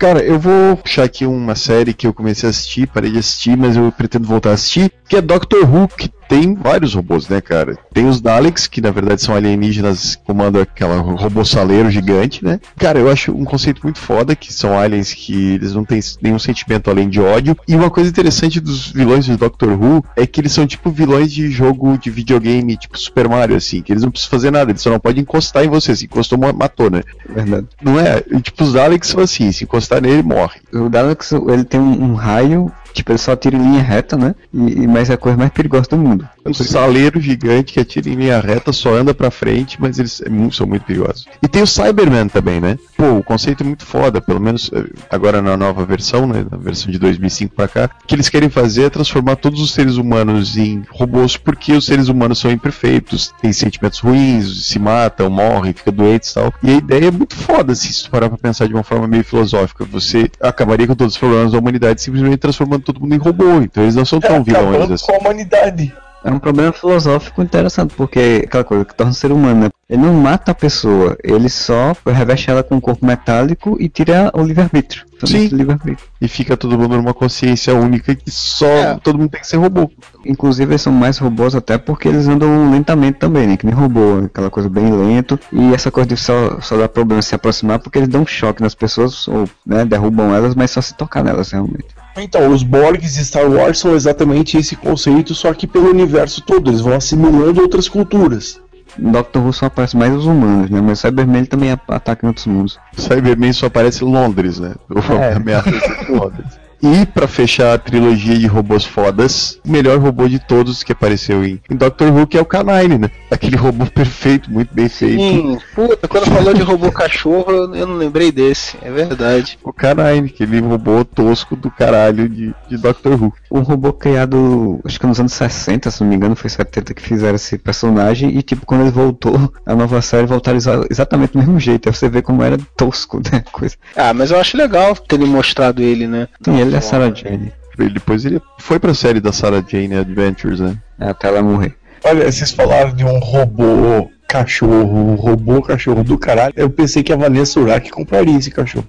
Cara, 0.01 0.25
eu 0.25 0.41
vou 0.41 0.79
puxar 0.79 1.05
aqui 1.05 1.27
uma 1.27 1.55
série 1.55 1.93
que 1.93 2.07
eu 2.07 2.15
comecei 2.15 2.47
a 2.47 2.51
assistir, 2.51 2.87
parei 2.87 3.11
de 3.11 3.19
assistir, 3.19 3.55
mas 3.55 3.77
eu 3.77 3.93
pretendo 3.93 4.27
voltar 4.27 4.49
a 4.49 4.53
assistir, 4.55 4.91
que 5.07 5.15
é 5.15 5.21
Doctor 5.21 5.63
Who, 5.63 5.89
que 5.89 6.11
tem 6.31 6.55
vários 6.55 6.95
robôs, 6.95 7.29
né, 7.29 7.41
cara? 7.41 7.77
Tem 7.93 8.07
os 8.07 8.21
Daleks, 8.21 8.69
que 8.69 8.81
na 8.81 8.93
verdade 8.93 9.21
são 9.21 9.35
alienígenas 9.35 10.15
que 10.15 10.23
comandam 10.23 10.63
aquela 10.63 10.97
robô 10.97 11.45
saleiro 11.45 11.91
gigante, 11.91 12.45
né? 12.45 12.61
Cara, 12.79 13.01
eu 13.01 13.11
acho 13.11 13.33
um 13.33 13.45
conceito 13.45 13.81
muito 13.83 13.99
foda, 13.99 14.37
que 14.37 14.53
são 14.53 14.79
aliens 14.79 15.13
que 15.13 15.55
eles 15.55 15.75
não 15.75 15.85
têm 15.85 15.99
nenhum 16.23 16.39
sentimento 16.39 16.89
além 16.89 17.09
de 17.09 17.21
ódio. 17.21 17.57
E 17.67 17.75
uma 17.75 17.91
coisa 17.91 18.09
interessante 18.09 18.61
dos 18.61 18.93
vilões 18.93 19.27
do 19.27 19.37
Doctor 19.37 19.71
Who 19.71 20.05
é 20.15 20.25
que 20.25 20.41
eles 20.41 20.53
são 20.53 20.69
tipo 20.69 20.89
vilões 20.93 21.33
de 21.33 21.51
jogo 21.51 21.99
de 21.99 22.11
videogame, 22.11 22.77
tipo 22.77 22.97
Super 22.97 23.29
Mario, 23.29 23.57
assim, 23.57 23.83
que 23.83 23.93
eles 23.93 24.05
não 24.05 24.13
precisam 24.13 24.31
fazer 24.31 24.53
nada, 24.53 24.71
eles 24.71 24.83
só 24.83 24.91
não 24.91 25.01
podem 25.01 25.23
encostar 25.23 25.65
em 25.65 25.69
você. 25.69 25.97
Se 25.97 26.05
encostou, 26.05 26.39
matou, 26.39 26.89
né? 26.89 27.03
Verdade. 27.29 27.67
Não 27.83 27.99
é? 27.99 28.23
E, 28.31 28.41
tipo, 28.41 28.63
os 28.63 28.73
Daleks 28.73 29.09
são 29.09 29.21
assim, 29.21 29.51
se 29.51 29.65
encostar 29.65 30.01
nele, 30.01 30.23
morre. 30.23 30.61
O 30.73 30.89
Daleks, 30.89 31.33
ele 31.33 31.65
tem 31.65 31.81
um, 31.81 32.05
um 32.05 32.15
raio 32.15 32.71
Tipo, 32.93 33.13
ele 33.13 33.19
só 33.19 33.33
atira 33.33 33.57
em 33.57 33.63
linha 33.63 33.83
reta, 33.83 34.17
né? 34.17 34.35
E, 34.53 34.87
mas 34.87 35.11
é 35.11 35.15
a 35.15 35.19
coisa 35.19 35.39
mais 35.39 35.51
perigosa 35.51 35.89
do 35.91 35.97
mundo. 35.97 36.29
Um 36.45 36.55
saleiro 36.55 37.21
gigante 37.21 37.73
que 37.73 37.81
atira 37.81 38.09
em 38.09 38.15
linha 38.15 38.41
reta, 38.41 38.73
só 38.73 38.95
anda 38.95 39.13
pra 39.13 39.31
frente, 39.31 39.81
mas 39.81 39.99
eles 39.99 40.23
é 40.23 40.51
são 40.51 40.67
muito 40.67 40.85
perigosos. 40.85 41.27
E 41.43 41.49
tem 41.49 41.63
o 41.63 41.67
Cyberman 41.67 42.29
também, 42.29 42.61
né? 42.61 42.79
Pô, 42.97 43.19
o 43.19 43.23
conceito 43.23 43.63
é 43.63 43.67
muito 43.67 43.85
foda, 43.85 44.21
pelo 44.21 44.41
menos 44.41 44.71
eh, 44.73 44.85
agora 45.11 45.43
na 45.43 45.57
nova 45.57 45.85
versão, 45.85 46.27
né? 46.27 46.45
Na 46.51 46.57
versão 46.57 46.91
de 46.91 46.99
2005 46.99 47.55
pra 47.55 47.69
cá. 47.69 47.91
O 48.03 48.07
que 48.07 48.15
eles 48.15 48.29
querem 48.29 48.49
fazer 48.49 48.85
é 48.85 48.91
transformar 48.91 49.37
todos 49.37 49.61
os 49.61 49.73
seres 49.73 49.97
humanos 49.97 50.57
em 50.57 50.83
robôs, 50.91 51.37
porque 51.37 51.73
os 51.73 51.87
seres 51.87 52.09
humanos 52.09 52.39
são 52.39 52.51
imperfeitos, 52.51 53.33
têm 53.41 53.53
sentimentos 53.53 53.99
ruins, 53.99 54.67
se 54.67 54.79
matam, 54.79 55.29
morrem, 55.29 55.73
ficam 55.73 55.93
doentes 55.93 56.31
e 56.31 56.35
tal. 56.35 56.55
E 56.63 56.71
a 56.71 56.75
ideia 56.75 57.09
é 57.09 57.11
muito 57.11 57.37
foda, 57.37 57.75
se 57.75 58.05
tu 58.05 58.11
parar 58.11 58.29
pra 58.29 58.39
pensar 58.39 58.67
de 58.67 58.75
uma 58.75 58.83
forma 58.83 59.07
meio 59.07 59.25
filosófica. 59.25 59.85
Você 59.85 60.31
acabaria 60.41 60.87
com 60.87 60.95
todos 60.95 61.15
os 61.15 61.19
problemas 61.19 61.53
da 61.53 61.59
humanidade 61.59 62.01
simplesmente 62.01 62.39
transformando 62.39 62.71
transformando 62.71 62.85
todo 62.85 63.01
mundo 63.01 63.15
em 63.15 63.19
robô, 63.19 63.61
então 63.63 63.83
eles 63.83 63.97
não 63.97 64.05
são 64.05 64.21
tão 64.21 64.37
é, 64.37 64.43
vilões 64.43 64.91
assim. 64.91 65.07
com 65.07 65.13
a 65.15 65.19
humanidade. 65.19 65.93
É 66.23 66.31
um 66.31 66.39
problema 66.39 66.73
filosófico 66.73 67.43
interessante, 67.43 67.95
porque 67.95 68.43
aquela 68.47 68.65
coisa 68.65 68.85
que 68.85 68.95
torna 68.95 69.13
o 69.13 69.15
ser 69.15 69.33
humano, 69.33 69.63
né? 69.63 69.71
Ele 69.89 70.03
não 70.03 70.15
mata 70.15 70.53
a 70.53 70.55
pessoa, 70.55 71.17
ele 71.25 71.49
só 71.49 71.97
reveste 72.07 72.51
ela 72.51 72.63
com 72.63 72.77
um 72.77 72.81
corpo 72.81 73.05
metálico 73.05 73.77
e 73.81 73.89
tira 73.89 74.31
o 74.35 74.43
livre-arbítrio. 74.43 75.05
Sim. 75.25 75.49
Livre 75.49 75.97
e 76.21 76.29
fica 76.29 76.57
todo 76.57 76.79
mundo 76.79 76.97
numa 76.97 77.13
consciência 77.13 77.75
única 77.75 78.15
que 78.15 78.31
só 78.31 78.67
é. 78.67 78.99
todo 79.03 79.19
mundo 79.19 79.31
tem 79.31 79.41
que 79.41 79.47
ser 79.47 79.57
robô. 79.57 79.91
Inclusive 80.25 80.73
eles 80.73 80.83
são 80.83 80.93
mais 80.93 81.19
robôs 81.19 81.55
até 81.55 81.77
porque 81.77 82.09
eles 82.09 82.29
andam 82.29 82.71
lentamente 82.71 83.19
também, 83.19 83.47
né? 83.47 83.57
Que 83.57 83.67
nem 83.67 83.75
robô, 83.75 84.25
aquela 84.25 84.51
coisa 84.51 84.69
bem 84.69 84.93
lento. 84.93 85.39
E 85.53 85.75
essa 85.75 85.91
coisa 85.91 86.09
de 86.09 86.17
só, 86.17 86.61
só 86.61 86.77
dar 86.77 86.89
problema 86.89 87.23
se 87.23 87.35
aproximar 87.35 87.79
porque 87.79 87.99
eles 87.99 88.09
dão 88.09 88.23
um 88.23 88.27
choque 88.27 88.63
nas 88.63 88.75
pessoas, 88.75 89.27
ou 89.27 89.49
né, 89.67 89.85
derrubam 89.85 90.35
elas, 90.35 90.55
mas 90.55 90.71
só 90.71 90.81
se 90.81 90.95
tocar 90.95 91.25
nelas 91.25 91.51
realmente. 91.51 92.00
Então, 92.23 92.53
os 92.53 92.63
Borgs 92.63 93.17
e 93.17 93.25
Star 93.25 93.51
Wars 93.51 93.79
são 93.79 93.95
exatamente 93.95 94.57
esse 94.57 94.77
conceito, 94.77 95.35
só 95.35 95.53
que 95.55 95.67
pelo 95.67 95.91
universo 95.91 96.43
todo, 96.43 96.71
eles 96.71 96.81
vão 96.81 96.95
assimilando 96.95 97.61
outras 97.61 97.89
culturas. 97.89 98.61
Doctor 98.99 99.43
Who 99.43 99.53
só 99.53 99.67
aparece 99.67 99.97
mais 99.97 100.13
os 100.15 100.27
humanos, 100.27 100.71
né? 100.71 100.81
Mas 100.81 100.99
Cyberman 100.99 101.45
também 101.45 101.71
ataca 101.71 102.27
em 102.27 102.29
outros 102.29 102.47
mundos. 102.47 102.79
Cyberman 102.97 103.53
só 103.53 103.67
aparece 103.67 104.05
em 104.05 104.09
Londres, 104.09 104.59
né? 104.59 104.75
É. 105.21 105.35
Ameaça 105.37 105.71
de 105.71 106.13
Londres. 106.13 106.47
E 106.83 107.05
para 107.05 107.29
fechar 107.29 107.75
a 107.75 107.79
trilogia 107.79 108.39
de 108.39 108.47
robôs 108.47 108.85
fodas, 108.85 109.59
o 109.67 109.71
melhor 109.71 109.99
robô 109.99 110.27
de 110.27 110.39
todos 110.39 110.83
que 110.83 110.93
apareceu 110.93 111.45
em, 111.45 111.61
em 111.71 111.77
Doctor 111.77 112.11
Who 112.13 112.27
que 112.27 112.39
é 112.39 112.41
o 112.41 112.47
K9, 112.47 112.99
né? 112.99 113.11
Aquele 113.31 113.57
robô 113.57 113.87
perfeito, 113.91 114.51
muito 114.51 114.75
bem 114.75 114.89
feito. 114.89 115.21
Sim, 115.21 115.59
puta, 115.75 116.09
quando 116.09 116.27
falou 116.27 116.55
de 116.55 116.63
robô 116.63 116.91
cachorro, 116.91 117.75
eu 117.75 117.87
não 117.87 117.97
lembrei 117.97 118.33
desse, 118.33 118.79
é 118.83 118.91
verdade. 118.91 119.59
O 119.63 119.73
K9, 119.73 120.27
aquele 120.27 120.61
robô 120.61 121.05
tosco 121.05 121.55
do 121.55 121.71
caralho 121.71 122.29
de, 122.29 122.55
de 122.69 122.77
Doctor 122.77 123.23
Who. 123.23 123.33
Um 123.51 123.61
robô 123.61 123.93
criado, 123.93 124.81
acho 124.85 124.99
que 124.99 125.07
nos 125.07 125.21
anos 125.21 125.33
60, 125.33 125.91
se 125.91 126.01
não 126.01 126.09
me 126.09 126.17
engano, 126.17 126.35
foi 126.35 126.49
70 126.49 126.95
que 126.95 127.03
fizeram 127.03 127.37
esse 127.37 127.59
personagem 127.59 128.37
e 128.37 128.43
tipo, 128.43 128.65
quando 128.65 128.83
ele 128.83 128.91
voltou, 128.91 129.53
a 129.67 129.75
nova 129.75 130.01
série 130.01 130.27
voltaram 130.27 130.59
exatamente 130.89 131.33
do 131.33 131.39
mesmo 131.39 131.61
jeito. 131.61 131.89
Aí 131.89 131.95
você 131.95 132.09
vê 132.09 132.23
como 132.23 132.43
era 132.43 132.57
tosco, 132.77 133.21
né? 133.31 133.45
Coisa. 133.53 133.77
Ah, 133.97 134.15
mas 134.15 134.31
eu 134.31 134.39
acho 134.39 134.57
legal 134.57 134.95
terem 134.97 135.27
mostrado 135.27 135.83
ele, 135.83 136.07
né? 136.07 136.29
Sim, 136.43 136.59
ele 136.59 136.70
ele 136.71 136.77
é 136.77 136.81
Sarah 136.81 137.13
Jane. 137.13 137.53
Depois 137.77 138.25
ele 138.25 138.41
foi 138.59 138.79
pra 138.79 138.95
série 138.95 139.21
da 139.21 139.33
Sarah 139.33 139.65
Jane 139.67 139.97
Adventures, 139.97 140.61
né? 140.61 140.77
É, 140.99 141.09
até 141.09 141.29
ela 141.29 141.43
morrer. 141.43 141.75
Olha, 142.05 142.31
vocês 142.31 142.53
falaram 142.53 142.95
de 142.95 143.05
um 143.05 143.19
robô 143.19 144.09
cachorro, 144.29 145.11
um 145.11 145.17
robô 145.17 145.61
cachorro 145.61 146.05
do 146.05 146.17
caralho. 146.17 146.55
Eu 146.57 146.71
pensei 146.71 147.03
que 147.03 147.13
a 147.13 147.17
Vanessa 147.17 147.59
Urach 147.59 147.91
compraria 147.91 148.39
esse 148.39 148.51
cachorro. 148.51 148.87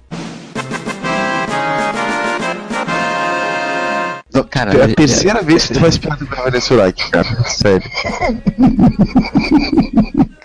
Cara, 4.50 4.74
é 4.76 4.84
a 4.84 4.94
terceira 4.94 5.40
é, 5.40 5.42
vez 5.42 5.66
que 5.66 5.74
tu 5.74 5.80
faz 5.80 5.98
piada 5.98 6.24
com 6.26 6.40
a 6.40 6.44
Vanessa 6.44 6.74
Urach, 6.74 7.10
cara. 7.10 7.44
Sério. 7.46 7.82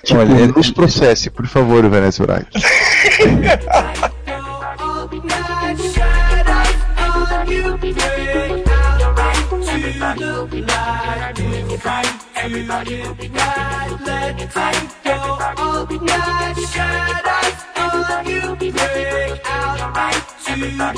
tipo, 0.04 0.20
Olha, 0.20 0.48
nos 0.48 0.72
processe, 0.72 1.30
por 1.30 1.46
favor, 1.46 1.88
Vanessa 1.90 2.24
Urach. 2.24 2.48
Everybody 12.48 12.96
unite, 12.96 14.00
let 14.06 14.52
time 14.52 14.88
go 15.04 15.12
all 15.58 15.86
night. 15.86 16.56
Shadows 16.72 18.10
on 18.10 18.26
you, 18.26 18.56
break 18.72 19.42
out 19.46 19.94
right 19.94 20.24
to 20.46 20.54
the 20.56 20.70
light. 20.78 20.96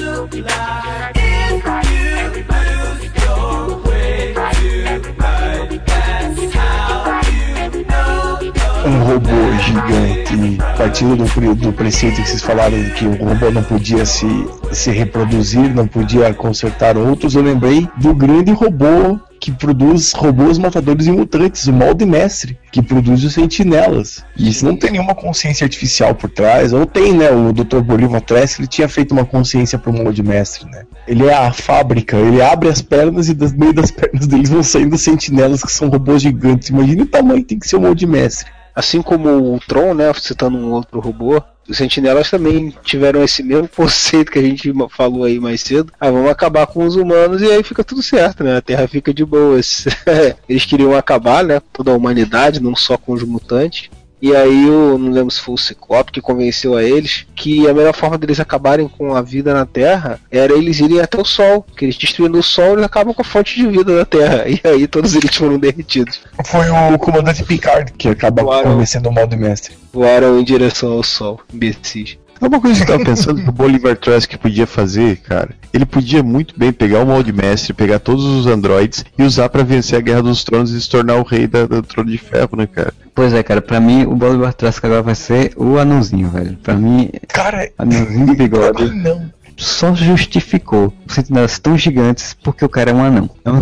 If 1.15 1.65
you 1.89 2.43
lose 2.53 3.09
your 3.25 3.81
way 3.81 4.33
tonight, 4.35 5.81
that's 5.87 6.53
how 6.53 7.19
you 7.31 7.83
know. 7.83 8.85
um 8.85 8.99
robô 9.05 9.39
gigante, 9.63 10.57
partindo 10.77 11.15
do, 11.15 11.55
do 11.55 11.73
preceito 11.73 12.21
que 12.21 12.29
vocês 12.29 12.43
falaram 12.43 12.77
que 12.91 13.07
o 13.07 13.15
robô 13.25 13.49
não 13.49 13.63
podia 13.63 14.05
se, 14.05 14.27
se 14.71 14.91
reproduzir, 14.91 15.73
não 15.73 15.87
podia 15.87 16.31
consertar 16.31 16.95
outros, 16.95 17.33
eu 17.33 17.41
lembrei 17.41 17.89
do 17.97 18.13
grande 18.13 18.51
robô 18.51 19.19
que 19.39 19.51
produz 19.51 20.11
robôs 20.11 20.57
matadores 20.57 21.07
e 21.07 21.11
mutantes, 21.11 21.67
o 21.67 21.73
molde 21.73 22.05
mestre, 22.05 22.59
que 22.71 22.81
produz 22.81 23.23
os 23.23 23.33
sentinelas. 23.33 24.23
E 24.35 24.49
isso 24.49 24.65
não 24.65 24.75
tem 24.75 24.91
nenhuma 24.91 25.15
consciência 25.15 25.63
artificial 25.63 26.13
por 26.13 26.29
trás, 26.29 26.73
ou 26.73 26.85
tem, 26.85 27.13
né? 27.13 27.31
O 27.31 27.53
Dr. 27.53 27.79
Bolívar 27.79 28.21
Trask, 28.21 28.59
ele 28.59 28.67
tinha 28.67 28.89
feito 28.89 29.11
uma 29.11 29.25
consciência 29.25 29.79
pro 29.79 29.93
molde 29.93 30.21
mestre, 30.21 30.69
né? 30.69 30.83
Ele 31.07 31.25
é 31.25 31.33
a 31.33 31.51
fábrica, 31.53 32.17
ele 32.17 32.41
abre 32.41 32.69
as 32.69 32.81
pernas 32.81 33.29
e 33.29 33.33
das 33.33 33.53
meio 33.53 33.73
das 33.73 33.89
pernas 33.91 34.27
deles 34.27 34.49
vão 34.49 34.61
saindo 34.61 34.97
sentinelas 34.97 35.63
que 35.63 35.71
são 35.71 35.89
robôs 35.89 36.21
gigantes. 36.21 36.69
Imagina 36.69 37.03
o 37.03 37.07
tamanho 37.07 37.41
que 37.41 37.47
tem 37.47 37.59
que 37.59 37.67
ser 37.67 37.77
o 37.77 37.81
molde 37.81 38.05
mestre. 38.05 38.51
Assim 38.75 39.01
como 39.01 39.55
o 39.55 39.59
Tron, 39.59 39.93
né, 39.93 40.11
citando 40.13 40.57
um 40.57 40.71
outro 40.71 40.99
robô, 40.99 41.41
os 41.69 41.77
sentinelas 41.77 42.29
também 42.29 42.73
tiveram 42.83 43.23
esse 43.23 43.43
mesmo 43.43 43.67
conceito 43.73 44.31
que 44.31 44.39
a 44.39 44.41
gente 44.41 44.73
falou 44.89 45.23
aí 45.23 45.39
mais 45.39 45.61
cedo. 45.61 45.93
Ah, 45.99 46.09
vamos 46.09 46.29
acabar 46.29 46.65
com 46.67 46.85
os 46.85 46.95
humanos 46.95 47.41
e 47.41 47.45
aí 47.45 47.63
fica 47.63 47.83
tudo 47.83 48.01
certo, 48.01 48.43
né? 48.43 48.57
A 48.57 48.61
Terra 48.61 48.87
fica 48.87 49.13
de 49.13 49.23
boas. 49.23 49.85
Eles 50.49 50.65
queriam 50.65 50.95
acabar, 50.95 51.43
né? 51.43 51.61
Toda 51.71 51.91
a 51.91 51.95
humanidade, 51.95 52.61
não 52.61 52.75
só 52.75 52.97
com 52.97 53.13
os 53.13 53.23
mutantes. 53.23 53.89
E 54.21 54.35
aí, 54.35 54.67
eu 54.67 54.97
não 54.97 55.11
lembro 55.11 55.31
se 55.31 55.39
foi 55.39 55.55
o 55.55 55.57
Ciclope 55.57 56.11
que 56.11 56.21
convenceu 56.21 56.75
a 56.75 56.83
eles 56.83 57.25
que 57.35 57.67
a 57.69 57.73
melhor 57.73 57.95
forma 57.95 58.17
deles 58.17 58.39
acabarem 58.39 58.87
com 58.87 59.15
a 59.15 59.21
vida 59.21 59.53
na 59.53 59.65
Terra 59.65 60.19
era 60.29 60.53
eles 60.53 60.79
irem 60.79 60.99
até 60.99 61.17
o 61.19 61.23
Sol. 61.23 61.65
Que 61.75 61.85
eles 61.85 61.95
destruindo 61.97 62.37
o 62.37 62.43
Sol, 62.43 62.73
eles 62.73 62.83
acabam 62.85 63.13
com 63.13 63.21
a 63.21 63.25
fonte 63.25 63.55
de 63.55 63.65
vida 63.67 63.95
da 63.95 64.05
Terra. 64.05 64.45
E 64.49 64.59
aí 64.67 64.87
todos 64.87 65.15
eles 65.15 65.33
foram 65.35 65.57
derretidos. 65.57 66.19
Foi 66.45 66.69
o 66.69 66.97
comandante 66.99 67.43
Picard 67.43 67.93
que 67.93 68.09
acaba 68.09 68.43
Claro. 68.43 68.63
convencendo 68.71 69.07
o 69.09 69.11
molde 69.11 69.37
mestre. 69.37 69.73
Voaram 69.93 70.39
em 70.39 70.43
direção 70.43 70.91
ao 70.93 71.03
Sol, 71.03 71.39
imbecis. 71.53 72.17
É 72.41 72.47
uma 72.47 72.59
coisa 72.61 72.85
que 72.85 72.91
eu 72.91 72.97
tava 72.97 73.03
pensando 73.15 73.41
que 73.41 73.49
o 73.49 73.51
Bolivar 73.51 73.97
Trask 73.97 74.33
podia 74.37 74.65
fazer, 74.65 75.17
cara. 75.17 75.49
Ele 75.73 75.85
podia 75.85 76.23
muito 76.23 76.53
bem 76.57 76.71
pegar 76.71 77.01
o 77.01 77.05
molde 77.05 77.31
mestre, 77.33 77.73
pegar 77.73 77.99
todos 77.99 78.23
os 78.23 78.47
androides 78.47 79.03
e 79.17 79.23
usar 79.23 79.49
pra 79.49 79.61
vencer 79.63 79.97
a 79.97 80.01
Guerra 80.01 80.23
dos 80.23 80.43
Tronos 80.43 80.71
e 80.71 80.81
se 80.81 80.89
tornar 80.89 81.15
o 81.15 81.23
rei 81.23 81.47
da, 81.47 81.65
do 81.65 81.81
Trono 81.83 82.09
de 82.09 82.17
Ferro, 82.17 82.55
né, 82.57 82.65
cara? 82.67 82.93
Pois 83.19 83.33
é, 83.33 83.43
cara, 83.43 83.61
pra 83.61 83.81
mim 83.81 84.05
o 84.05 84.15
Bolivar 84.15 84.53
Trask 84.53 84.81
agora 84.85 85.01
vai 85.01 85.13
ser 85.13 85.51
o 85.57 85.77
anãozinho, 85.77 86.29
velho. 86.29 86.55
Pra 86.63 86.73
mim, 86.73 87.09
Cara, 87.27 87.69
anãozinho 87.77 88.27
de 88.27 88.33
bigode 88.33 88.85
não. 88.95 89.29
só 89.57 89.93
justificou 89.93 90.93
os 91.05 91.15
sentinelas 91.15 91.59
tão 91.59 91.77
gigantes 91.77 92.33
porque 92.41 92.63
o 92.63 92.69
cara 92.69 92.91
é 92.91 92.93
um 92.93 93.03
anão. 93.03 93.29
É 93.43 93.49
uma 93.51 93.59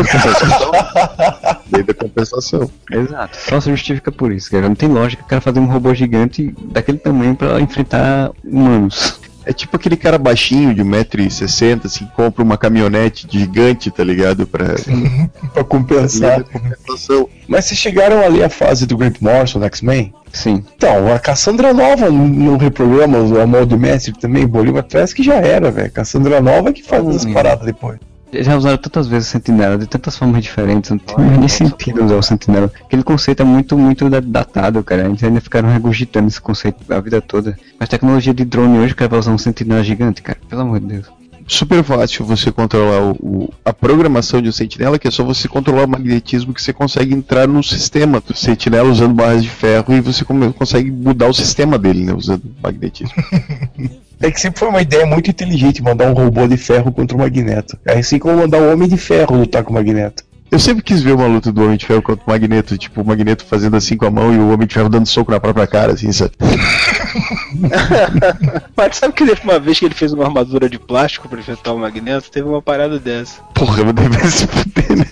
Lei 1.73 1.81
da 1.81 1.91
compensação. 1.95 2.69
Exato, 2.91 3.35
só 3.35 3.59
se 3.59 3.71
justifica 3.71 4.11
por 4.11 4.31
isso, 4.31 4.51
cara. 4.51 4.67
Não 4.69 4.75
tem 4.75 4.89
lógica 4.89 5.23
o 5.23 5.27
cara 5.27 5.41
fazer 5.41 5.59
um 5.59 5.65
robô 5.65 5.91
gigante 5.91 6.53
daquele 6.71 6.99
tamanho 6.99 7.35
pra 7.35 7.59
enfrentar 7.59 8.29
humanos. 8.45 9.19
É 9.49 9.53
tipo 9.53 9.77
aquele 9.77 9.95
cara 9.95 10.17
baixinho 10.17 10.73
de 10.73 10.83
1,60m, 10.83 11.85
assim, 11.85 12.05
que 12.05 12.11
compra 12.11 12.43
uma 12.43 12.57
caminhonete 12.57 13.25
gigante, 13.31 13.89
tá 13.89 14.03
ligado? 14.03 14.45
Pra 14.45 14.75
pra 15.53 15.63
compensar. 15.63 16.43
compensação. 16.43 17.29
Mas 17.47 17.63
vocês 17.65 17.79
chegaram 17.79 18.21
ali 18.21 18.43
à 18.43 18.49
fase 18.49 18.85
do 18.85 18.97
Grant 18.97 19.15
Morrison 19.21 19.59
no 19.59 19.65
X-Men? 19.65 20.13
Sim. 20.33 20.63
Então, 20.75 21.13
a 21.13 21.17
Cassandra 21.17 21.73
Nova 21.73 22.09
no 22.11 22.57
reprograma, 22.57 23.19
o 23.19 23.47
molde 23.47 23.77
mestre 23.77 24.11
também, 24.19 24.45
Bolívar 24.45 24.83
Trask 24.83 25.17
já 25.19 25.35
era, 25.35 25.71
velho. 25.71 25.91
Cassandra 25.91 26.41
Nova 26.41 26.73
que 26.73 26.83
faz 26.83 27.07
as 27.07 27.25
Hum. 27.25 27.31
paradas 27.33 27.65
depois. 27.65 27.97
Já 28.33 28.57
usaram 28.57 28.77
tantas 28.77 29.07
vezes 29.07 29.29
o 29.29 29.31
sentinela, 29.31 29.77
de 29.77 29.87
tantas 29.87 30.17
formas 30.17 30.43
diferentes, 30.43 30.91
não 30.91 30.97
tem 30.97 31.15
nem 31.39 31.47
sentido 31.47 32.03
usar 32.03 32.15
o 32.15 32.21
sentinela. 32.21 32.71
Aquele 32.83 33.03
conceito 33.03 33.41
é 33.41 33.45
muito, 33.45 33.77
muito 33.77 34.09
da- 34.09 34.19
datado, 34.19 34.83
cara. 34.83 35.05
Eles 35.05 35.23
ainda 35.23 35.39
ficaram 35.39 35.69
regurgitando 35.69 36.27
esse 36.27 36.41
conceito 36.41 36.77
a 36.91 36.99
vida 36.99 37.21
toda. 37.21 37.57
Mas 37.79 37.87
tecnologia 37.89 38.33
de 38.33 38.43
drone 38.43 38.79
hoje, 38.79 38.93
o 38.93 38.95
cara 38.95 39.09
vai 39.09 39.19
usar 39.19 39.31
um 39.31 39.37
sentinela 39.37 39.83
gigante, 39.83 40.21
cara. 40.21 40.37
Pelo 40.49 40.61
amor 40.61 40.79
de 40.81 40.87
Deus. 40.87 41.16
Super 41.49 41.81
fácil 41.83 42.25
você 42.25 42.51
controlar 42.51 43.01
o, 43.01 43.11
o- 43.21 43.53
a 43.63 43.71
programação 43.71 44.41
de 44.41 44.49
um 44.49 44.51
sentinela, 44.51 44.99
que 44.99 45.07
é 45.07 45.11
só 45.11 45.23
você 45.23 45.47
controlar 45.47 45.85
o 45.85 45.87
magnetismo 45.87 46.53
que 46.53 46.61
você 46.61 46.73
consegue 46.73 47.13
entrar 47.13 47.47
no 47.47 47.63
sistema 47.63 48.19
do 48.19 48.35
sentinela 48.35 48.89
usando 48.89 49.13
barras 49.13 49.41
de 49.43 49.49
ferro 49.49 49.93
e 49.93 50.01
você 50.01 50.25
come- 50.25 50.51
consegue 50.51 50.91
mudar 50.91 51.27
o 51.29 51.33
sistema 51.33 51.77
dele, 51.79 52.03
né? 52.03 52.13
Usando 52.13 52.43
magnetismo. 52.61 53.15
É 54.19 54.31
que 54.31 54.41
sempre 54.41 54.57
foi 54.59 54.67
uma 54.69 54.81
ideia 54.81 55.05
muito 55.05 55.29
inteligente 55.29 55.79
mandar 55.83 56.09
um 56.09 56.13
robô 56.13 56.47
de 56.47 56.57
ferro 56.57 56.91
contra 56.91 57.15
o 57.15 57.19
Magneto. 57.19 57.77
É 57.85 57.99
assim 57.99 58.17
como 58.17 58.35
mandar 58.35 58.59
um 58.59 58.73
Homem 58.73 58.89
de 58.89 58.97
Ferro 58.97 59.37
lutar 59.37 59.63
com 59.63 59.69
o 59.69 59.75
Magneto. 59.75 60.23
Eu 60.49 60.59
sempre 60.59 60.81
quis 60.81 61.01
ver 61.01 61.13
uma 61.13 61.27
luta 61.27 61.51
do 61.51 61.63
Homem 61.63 61.77
de 61.77 61.85
Ferro 61.85 62.01
contra 62.01 62.23
o 62.25 62.29
Magneto, 62.29 62.77
tipo, 62.77 63.01
o 63.01 63.05
Magneto 63.05 63.45
fazendo 63.45 63.75
assim 63.75 63.97
com 63.97 64.05
a 64.05 64.11
mão 64.11 64.33
e 64.33 64.37
o 64.37 64.51
Homem 64.51 64.65
de 64.65 64.73
Ferro 64.73 64.87
dando 64.87 65.05
soco 65.05 65.29
na 65.29 65.39
própria 65.39 65.67
cara, 65.67 65.91
assim, 65.91 66.11
sabe? 66.11 66.31
Mas 68.75 68.95
sabe 68.95 69.13
que 69.13 69.25
teve 69.25 69.41
uma 69.43 69.59
vez 69.59 69.77
que 69.77 69.85
ele 69.85 69.93
fez 69.93 70.13
uma 70.13 70.25
armadura 70.25 70.69
de 70.69 70.79
plástico 70.79 71.27
pra 71.27 71.39
enfrentar 71.39 71.73
o 71.73 71.79
Magneto? 71.79 72.31
Teve 72.31 72.47
uma 72.47 72.61
parada 72.61 72.97
dessa. 72.97 73.41
Porra, 73.53 73.81
eu 73.81 73.91
deve 73.91 74.31
se 74.31 74.47
fuder, 74.47 74.97
né? 74.97 75.05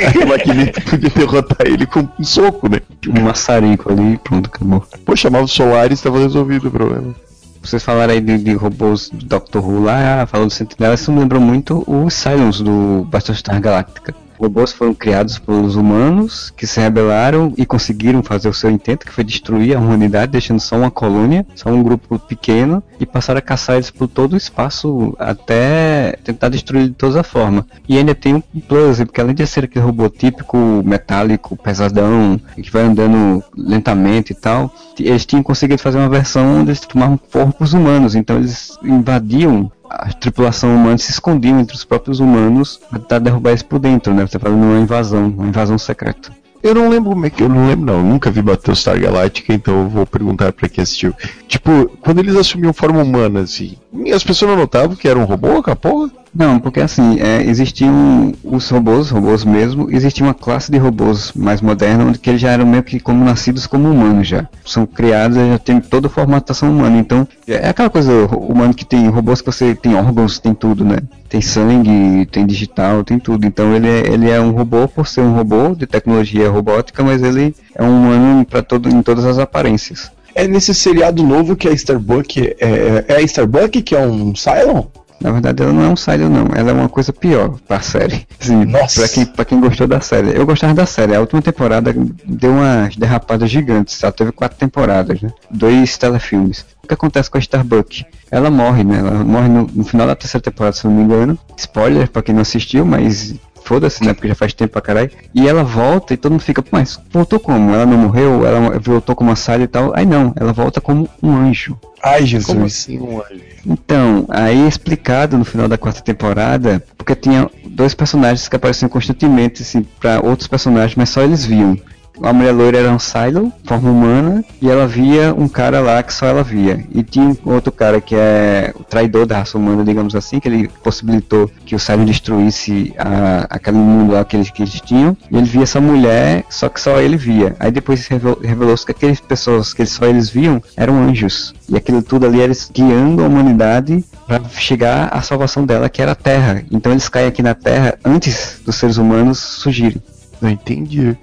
Aí 0.00 0.18
o 0.24 0.28
Magneto 0.28 0.82
podia 0.82 1.10
derrotar 1.10 1.66
ele 1.66 1.86
com 1.86 2.08
um 2.18 2.24
soco, 2.24 2.68
né? 2.68 2.80
Um 3.08 3.22
maçarico 3.22 3.92
ali 3.92 4.14
e 4.14 4.18
pronto, 4.18 4.50
acabou. 4.52 4.84
Pô, 5.04 5.14
chamava 5.14 5.44
o 5.44 5.48
Solaris 5.48 6.00
e 6.00 6.02
tava 6.02 6.18
resolvido 6.18 6.68
o 6.68 6.70
problema. 6.70 7.14
Vocês 7.62 7.82
falaram 7.82 8.12
aí 8.12 8.20
de, 8.20 8.38
de 8.38 8.54
robôs 8.54 9.08
do 9.10 9.24
Doctor 9.24 9.64
Who 9.64 9.84
lá, 9.84 10.22
ah, 10.22 10.26
falando 10.26 10.48
do 10.48 10.52
sentinela, 10.52 10.94
isso 10.94 11.12
me 11.12 11.20
lembrou 11.20 11.40
muito 11.40 11.84
os 11.86 12.12
Cylons 12.12 12.60
do 12.60 13.06
Battlestar 13.08 13.60
Galactica. 13.60 14.12
Robôs 14.42 14.72
foram 14.72 14.92
criados 14.92 15.38
pelos 15.38 15.76
humanos 15.76 16.52
que 16.56 16.66
se 16.66 16.80
rebelaram 16.80 17.54
e 17.56 17.64
conseguiram 17.64 18.24
fazer 18.24 18.48
o 18.48 18.52
seu 18.52 18.68
intento, 18.68 19.06
que 19.06 19.12
foi 19.12 19.22
destruir 19.22 19.76
a 19.76 19.78
humanidade, 19.78 20.32
deixando 20.32 20.58
só 20.58 20.76
uma 20.76 20.90
colônia, 20.90 21.46
só 21.54 21.70
um 21.70 21.80
grupo 21.80 22.18
pequeno, 22.18 22.82
e 22.98 23.06
passaram 23.06 23.38
a 23.38 23.42
caçar 23.42 23.76
eles 23.76 23.92
por 23.92 24.08
todo 24.08 24.32
o 24.32 24.36
espaço 24.36 25.14
até 25.16 26.16
tentar 26.24 26.48
destruir 26.48 26.88
de 26.88 26.94
toda 26.94 27.22
forma. 27.22 27.64
E 27.88 27.96
ainda 27.96 28.16
tem 28.16 28.34
um 28.34 28.60
plus, 28.60 28.98
porque 28.98 29.20
além 29.20 29.34
de 29.34 29.46
ser 29.46 29.62
aquele 29.64 29.84
robô 29.84 30.08
típico, 30.08 30.56
metálico, 30.84 31.56
pesadão, 31.56 32.40
que 32.60 32.68
vai 32.68 32.82
andando 32.82 33.44
lentamente 33.56 34.32
e 34.32 34.34
tal, 34.34 34.74
eles 34.98 35.24
tinham 35.24 35.44
conseguido 35.44 35.80
fazer 35.80 35.98
uma 35.98 36.08
versão 36.08 36.56
onde 36.56 36.70
eles 36.70 36.80
tomavam 36.80 37.16
corpos 37.16 37.74
humanos, 37.74 38.16
então 38.16 38.38
eles 38.38 38.76
invadiam 38.82 39.70
a 39.94 40.12
tripulação 40.12 40.74
humana 40.74 40.98
se 40.98 41.10
escondiam 41.10 41.60
entre 41.60 41.76
os 41.76 41.84
próprios 41.84 42.20
humanos 42.20 42.80
pra 42.88 42.98
tentar 42.98 43.18
derrubar 43.18 43.50
eles 43.50 43.62
por 43.62 43.78
dentro, 43.78 44.14
né? 44.14 44.26
Você 44.26 44.38
tá 44.38 44.40
falando 44.40 44.62
uma 44.62 44.80
invasão, 44.80 45.28
uma 45.28 45.48
invasão 45.48 45.76
secreta. 45.78 46.32
Eu 46.62 46.74
não 46.76 46.88
lembro 46.88 47.10
como 47.10 47.26
é 47.26 47.30
que. 47.30 47.42
Eu 47.42 47.48
não 47.48 47.66
lembro, 47.66 47.86
não. 47.86 48.02
Nunca 48.02 48.30
vi 48.30 48.40
Battlestar 48.40 48.98
Galactica, 49.00 49.52
então 49.52 49.82
eu 49.82 49.88
vou 49.88 50.06
perguntar 50.06 50.52
pra 50.52 50.68
quem 50.68 50.82
assistiu. 50.82 51.12
Tipo, 51.48 51.90
quando 52.00 52.20
eles 52.20 52.36
assumiam 52.36 52.72
forma 52.72 53.02
humana, 53.02 53.40
assim, 53.40 53.76
as 54.14 54.22
pessoas 54.22 54.52
não 54.52 54.58
notavam 54.58 54.94
que 54.94 55.08
era 55.08 55.18
um 55.18 55.24
robô, 55.24 55.60
porra? 55.74 56.10
Não, 56.34 56.58
porque 56.58 56.80
assim, 56.80 57.20
é, 57.20 57.42
existiam 57.42 58.32
os 58.42 58.68
robôs, 58.70 59.10
robôs 59.10 59.44
mesmo, 59.44 59.88
existia 59.90 60.24
uma 60.24 60.32
classe 60.32 60.72
de 60.72 60.78
robôs 60.78 61.32
mais 61.34 61.60
moderna, 61.60 62.06
onde 62.06 62.18
que 62.18 62.30
eles 62.30 62.40
já 62.40 62.50
eram 62.50 62.64
meio 62.64 62.82
que 62.82 62.98
como 62.98 63.22
nascidos 63.22 63.66
como 63.66 63.90
humanos 63.90 64.28
já. 64.28 64.48
São 64.64 64.86
criados, 64.86 65.36
já 65.36 65.58
tem 65.58 65.78
toda 65.78 66.06
a 66.06 66.10
formatação 66.10 66.70
humana, 66.70 66.98
então 66.98 67.28
é 67.46 67.68
aquela 67.68 67.90
coisa 67.90 68.12
humana 68.34 68.72
que 68.72 68.84
tem 68.84 69.08
robôs 69.08 69.42
que 69.42 69.46
você 69.46 69.74
tem 69.74 69.94
órgãos, 69.94 70.38
tem 70.38 70.54
tudo, 70.54 70.84
né? 70.84 70.98
Tem 71.28 71.42
sangue, 71.42 72.26
tem 72.26 72.46
digital, 72.46 73.04
tem 73.04 73.18
tudo. 73.18 73.46
Então 73.46 73.74
ele 73.74 73.88
é, 73.88 74.06
ele 74.06 74.30
é 74.30 74.40
um 74.40 74.52
robô 74.52 74.88
por 74.88 75.06
ser 75.06 75.20
um 75.20 75.34
robô 75.34 75.74
de 75.74 75.86
tecnologia 75.86 76.48
robótica, 76.48 77.02
mas 77.02 77.22
ele 77.22 77.54
é 77.74 77.82
um 77.82 77.90
humano 77.90 78.44
para 78.46 78.62
todo 78.62 78.88
em 78.88 79.02
todas 79.02 79.26
as 79.26 79.38
aparências. 79.38 80.10
É 80.34 80.48
nesse 80.48 80.74
seriado 80.74 81.22
novo 81.22 81.54
que 81.54 81.68
a 81.68 81.72
Starbuck 81.72 82.56
é, 82.58 83.04
é 83.06 83.16
a 83.16 83.20
Starbuck 83.20 83.82
que 83.82 83.94
é 83.94 84.06
um 84.06 84.34
Cylon? 84.34 84.84
Na 85.22 85.30
verdade, 85.30 85.62
ela 85.62 85.72
não 85.72 85.84
é 85.84 85.88
um 85.88 85.96
Cylon, 85.96 86.28
não. 86.28 86.48
Ela 86.54 86.70
é 86.70 86.72
uma 86.74 86.88
coisa 86.88 87.12
pior 87.12 87.56
pra 87.68 87.80
série. 87.80 88.26
Sim, 88.40 88.64
Nossa. 88.64 89.00
Pra 89.00 89.08
quem, 89.08 89.24
pra 89.26 89.44
quem 89.44 89.60
gostou 89.60 89.86
da 89.86 90.00
série. 90.00 90.36
Eu 90.36 90.44
gostava 90.44 90.74
da 90.74 90.84
série. 90.84 91.14
A 91.14 91.20
última 91.20 91.40
temporada 91.40 91.94
deu 92.26 92.50
umas 92.50 92.96
derrapadas 92.96 93.48
gigantes. 93.48 94.02
Ela 94.02 94.12
teve 94.12 94.32
quatro 94.32 94.58
temporadas, 94.58 95.20
né? 95.22 95.30
Dois 95.50 95.96
telefilmes. 95.96 96.64
O 96.82 96.88
que 96.88 96.94
acontece 96.94 97.30
com 97.30 97.38
a 97.38 97.40
Starbuck? 97.40 98.04
Ela 98.30 98.50
morre, 98.50 98.82
né? 98.82 98.98
Ela 98.98 99.12
morre 99.24 99.48
no, 99.48 99.70
no 99.72 99.84
final 99.84 100.06
da 100.06 100.16
terceira 100.16 100.42
temporada, 100.42 100.74
se 100.74 100.84
não 100.86 100.92
me 100.92 101.02
engano. 101.02 101.38
Spoiler 101.56 102.10
pra 102.10 102.22
quem 102.22 102.34
não 102.34 102.42
assistiu, 102.42 102.84
mas 102.84 103.34
foda-se, 103.64 104.04
né? 104.04 104.12
Porque 104.12 104.28
já 104.28 104.34
faz 104.34 104.52
tempo 104.52 104.72
pra 104.72 104.80
caralho. 104.82 105.10
E 105.34 105.48
ela 105.48 105.62
volta 105.64 106.14
e 106.14 106.16
todo 106.16 106.32
mundo 106.32 106.42
fica, 106.42 106.62
"Pô, 106.62 106.68
mas 106.72 106.98
voltou 107.10 107.38
como? 107.40 107.72
Ela 107.74 107.86
não 107.86 107.96
morreu? 107.98 108.46
Ela 108.46 108.78
voltou 108.78 109.14
como 109.14 109.30
uma 109.30 109.36
Sally 109.36 109.64
e 109.64 109.68
tal? 109.68 109.92
Aí 109.94 110.04
não, 110.06 110.32
ela 110.36 110.52
volta 110.52 110.80
como 110.80 111.08
um 111.22 111.34
anjo. 111.36 111.78
Ai, 112.02 112.26
Jesus. 112.26 112.52
Como 112.52 112.64
assim 112.66 112.98
um 112.98 113.18
anjo? 113.18 113.40
Então, 113.64 114.26
aí 114.28 114.64
é 114.64 114.68
explicado 114.68 115.38
no 115.38 115.44
final 115.44 115.68
da 115.68 115.78
quarta 115.78 116.00
temporada, 116.00 116.82
porque 116.98 117.14
tinha 117.14 117.48
dois 117.64 117.94
personagens 117.94 118.48
que 118.48 118.56
apareciam 118.56 118.88
constantemente, 118.88 119.62
assim, 119.62 119.86
pra 120.00 120.20
outros 120.20 120.48
personagens, 120.48 120.96
mas 120.96 121.10
só 121.10 121.22
eles 121.22 121.44
viam. 121.44 121.78
A 122.20 122.32
mulher 122.32 122.52
loira 122.52 122.78
era 122.78 122.90
um 122.92 122.98
Silo, 122.98 123.52
forma 123.64 123.90
humana, 123.90 124.44
e 124.60 124.68
ela 124.68 124.86
via 124.86 125.34
um 125.34 125.48
cara 125.48 125.80
lá 125.80 126.02
que 126.02 126.12
só 126.12 126.26
ela 126.26 126.42
via. 126.42 126.84
E 126.94 127.02
tinha 127.02 127.36
outro 127.44 127.72
cara 127.72 128.00
que 128.00 128.14
é 128.14 128.72
o 128.78 128.84
traidor 128.84 129.24
da 129.26 129.38
raça 129.38 129.56
humana, 129.56 129.82
digamos 129.84 130.14
assim, 130.14 130.38
que 130.38 130.46
ele 130.48 130.68
possibilitou 130.82 131.50
que 131.64 131.74
o 131.74 131.78
Silo 131.78 132.04
destruísse 132.04 132.94
a, 132.98 133.46
aquele 133.48 133.78
mundo 133.78 134.12
lá 134.12 134.24
que 134.24 134.36
eles, 134.36 134.50
que 134.50 134.62
eles 134.62 134.80
tinham. 134.80 135.16
E 135.30 135.36
ele 135.36 135.46
via 135.46 135.62
essa 135.62 135.80
mulher, 135.80 136.44
só 136.50 136.68
que 136.68 136.80
só 136.80 137.00
ele 137.00 137.16
via. 137.16 137.56
Aí 137.58 137.70
depois 137.70 138.06
revelou- 138.06 138.38
revelou-se 138.42 138.84
que 138.84 138.92
aquelas 138.92 139.20
pessoas 139.20 139.72
que 139.72 139.84
só 139.86 140.04
eles 140.06 140.28
viam 140.28 140.62
eram 140.76 141.02
anjos. 141.02 141.54
E 141.68 141.76
aquilo 141.76 142.02
tudo 142.02 142.26
ali 142.26 142.40
eles 142.40 142.70
guiando 142.72 143.24
a 143.24 143.26
humanidade 143.26 144.04
para 144.26 144.42
chegar 144.50 145.08
à 145.12 145.22
salvação 145.22 145.64
dela, 145.64 145.88
que 145.88 146.02
era 146.02 146.12
a 146.12 146.16
Terra. 146.16 146.62
Então 146.70 146.92
eles 146.92 147.08
caem 147.08 147.26
aqui 147.28 147.42
na 147.42 147.54
Terra 147.54 147.98
antes 148.04 148.60
dos 148.64 148.76
seres 148.76 148.96
humanos 148.98 149.38
surgirem. 149.38 150.00
Não 150.40 150.50
entendi. 150.50 151.16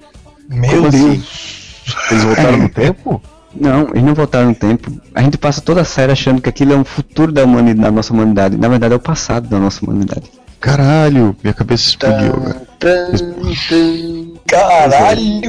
Meu 0.49 0.69
Como 0.69 0.89
Deus. 0.89 0.95
assim? 0.95 1.23
Eles 2.11 2.23
voltaram 2.23 2.57
no 2.57 2.69
tempo? 2.73 3.21
Não, 3.55 3.89
eles 3.89 4.03
não 4.03 4.13
voltaram 4.13 4.49
no 4.49 4.55
tempo. 4.55 4.91
A 5.15 5.21
gente 5.21 5.37
passa 5.37 5.61
toda 5.61 5.81
a 5.81 5.85
série 5.85 6.11
achando 6.11 6.41
que 6.41 6.49
aquilo 6.49 6.73
é 6.73 6.75
um 6.77 6.83
futuro 6.83 7.31
da, 7.31 7.43
humanidade, 7.43 7.81
da 7.81 7.91
nossa 7.91 8.13
humanidade. 8.13 8.57
Na 8.57 8.67
verdade 8.67 8.93
é 8.93 8.97
o 8.97 8.99
passado 8.99 9.47
da 9.47 9.59
nossa 9.59 9.83
humanidade. 9.83 10.23
Caralho, 10.59 11.35
minha 11.41 11.53
cabeça 11.53 11.87
explodiu, 11.87 12.39
velho. 12.41 12.61
Caralho! 14.49 15.41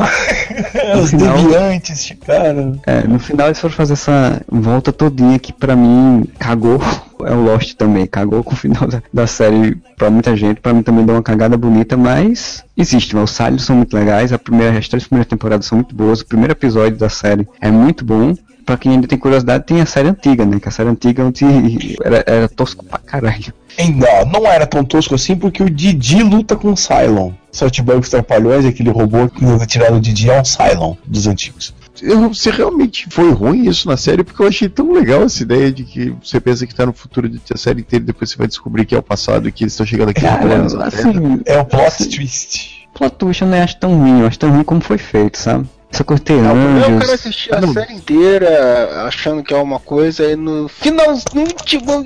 Os 1.02 1.10
final- 1.10 1.36
deviantes 1.36 2.06
ficaram. 2.06 2.80
É, 2.86 3.06
no 3.06 3.18
final 3.18 3.46
eles 3.48 3.58
foram 3.58 3.74
fazer 3.74 3.94
essa 3.94 4.40
volta 4.48 4.92
todinha 4.92 5.38
que 5.38 5.52
pra 5.52 5.74
mim 5.76 6.24
cagou. 6.38 6.80
É 7.26 7.32
o 7.32 7.42
Lost 7.44 7.74
também, 7.74 8.06
cagou 8.06 8.42
com 8.42 8.54
o 8.54 8.56
final 8.56 8.86
da, 8.88 9.02
da 9.12 9.26
série 9.26 9.76
pra 9.96 10.08
muita 10.08 10.34
gente. 10.34 10.60
Pra 10.60 10.72
mim 10.72 10.82
também 10.82 11.04
deu 11.04 11.14
uma 11.14 11.22
cagada 11.22 11.54
bonita, 11.56 11.94
mas 11.96 12.64
existe. 12.76 13.14
Os 13.14 13.30
Salles 13.32 13.62
são 13.62 13.76
muito 13.76 13.94
legais. 13.94 14.32
A 14.32 14.38
primeira, 14.38 14.78
as 14.78 14.88
três 14.88 15.04
primeiras 15.04 15.28
temporadas 15.28 15.66
são 15.66 15.76
muito 15.76 15.94
boas. 15.94 16.20
O 16.22 16.26
primeiro 16.26 16.52
episódio 16.52 16.96
da 16.98 17.10
série 17.10 17.46
é 17.60 17.70
muito 17.70 18.04
bom. 18.06 18.34
Pra 18.64 18.76
quem 18.76 18.92
ainda 18.92 19.08
tem 19.08 19.18
curiosidade, 19.18 19.64
tem 19.64 19.80
a 19.80 19.86
série 19.86 20.08
antiga, 20.08 20.44
né? 20.44 20.60
Que 20.60 20.68
a 20.68 20.72
série 20.72 20.88
antiga 20.88 21.24
onde 21.24 21.96
era, 22.04 22.24
era 22.26 22.48
tosco 22.48 22.84
pra 22.84 22.98
caralho. 22.98 23.52
Ainda 23.78 24.24
não 24.26 24.46
era 24.46 24.66
tão 24.66 24.84
tosco 24.84 25.14
assim 25.14 25.36
porque 25.36 25.62
o 25.62 25.70
Didi 25.70 26.22
luta 26.22 26.56
com 26.56 26.72
o 26.72 26.76
Cylon. 26.76 27.32
Saltibugos 27.52 28.08
Trapalhões, 28.08 28.64
aquele 28.64 28.90
robô 28.90 29.28
que 29.28 29.66
tirado 29.66 29.96
o 29.96 30.00
Didi 30.00 30.30
é 30.30 30.40
um 30.40 30.44
Cylon 30.44 30.94
dos 31.06 31.26
antigos. 31.26 31.74
Eu, 32.02 32.32
se 32.32 32.50
realmente 32.50 33.06
foi 33.10 33.30
ruim 33.32 33.68
isso 33.68 33.88
na 33.88 33.96
série, 33.96 34.24
porque 34.24 34.42
eu 34.42 34.46
achei 34.46 34.68
tão 34.68 34.92
legal 34.92 35.24
essa 35.24 35.42
ideia 35.42 35.70
de 35.70 35.84
que 35.84 36.14
você 36.22 36.40
pensa 36.40 36.66
que 36.66 36.74
tá 36.74 36.86
no 36.86 36.92
futuro 36.92 37.28
de 37.28 37.40
a 37.52 37.58
série 37.58 37.80
inteira 37.80 38.02
e 38.02 38.06
depois 38.06 38.30
você 38.30 38.36
vai 38.36 38.46
descobrir 38.46 38.86
que 38.86 38.94
é 38.94 38.98
o 38.98 39.02
passado 39.02 39.48
e 39.48 39.52
que 39.52 39.64
eles 39.64 39.72
estão 39.72 39.84
chegando 39.84 40.10
aqui 40.10 40.20
Cara, 40.20 40.54
anos 40.54 40.74
assim, 40.74 41.40
É 41.44 41.58
o 41.58 41.64
plot 41.64 42.08
twist. 42.08 42.88
plot 42.94 43.16
twist 43.16 43.42
eu 43.42 43.48
não 43.48 43.62
acho 43.62 43.76
tão 43.76 43.98
ruim, 43.98 44.20
eu 44.20 44.26
acho 44.26 44.38
tão 44.38 44.50
ruim 44.50 44.64
como 44.64 44.80
foi 44.80 44.98
feito, 44.98 45.36
sabe? 45.36 45.68
Coisa 46.06 46.22
ter 46.22 46.34
Não, 46.34 46.52
o 46.52 46.54
problema 46.54 46.78
o 46.78 46.82
cara 46.82 46.94
anjos. 46.96 47.10
assistir 47.10 47.54
a 47.54 47.72
série 47.72 47.92
inteira 47.94 49.04
achando 49.06 49.42
que 49.42 49.52
é 49.52 49.56
uma 49.56 49.78
coisa 49.78 50.24
e 50.24 50.36
no 50.36 50.68
final, 50.68 51.14
no 51.34 51.40
último, 51.42 52.04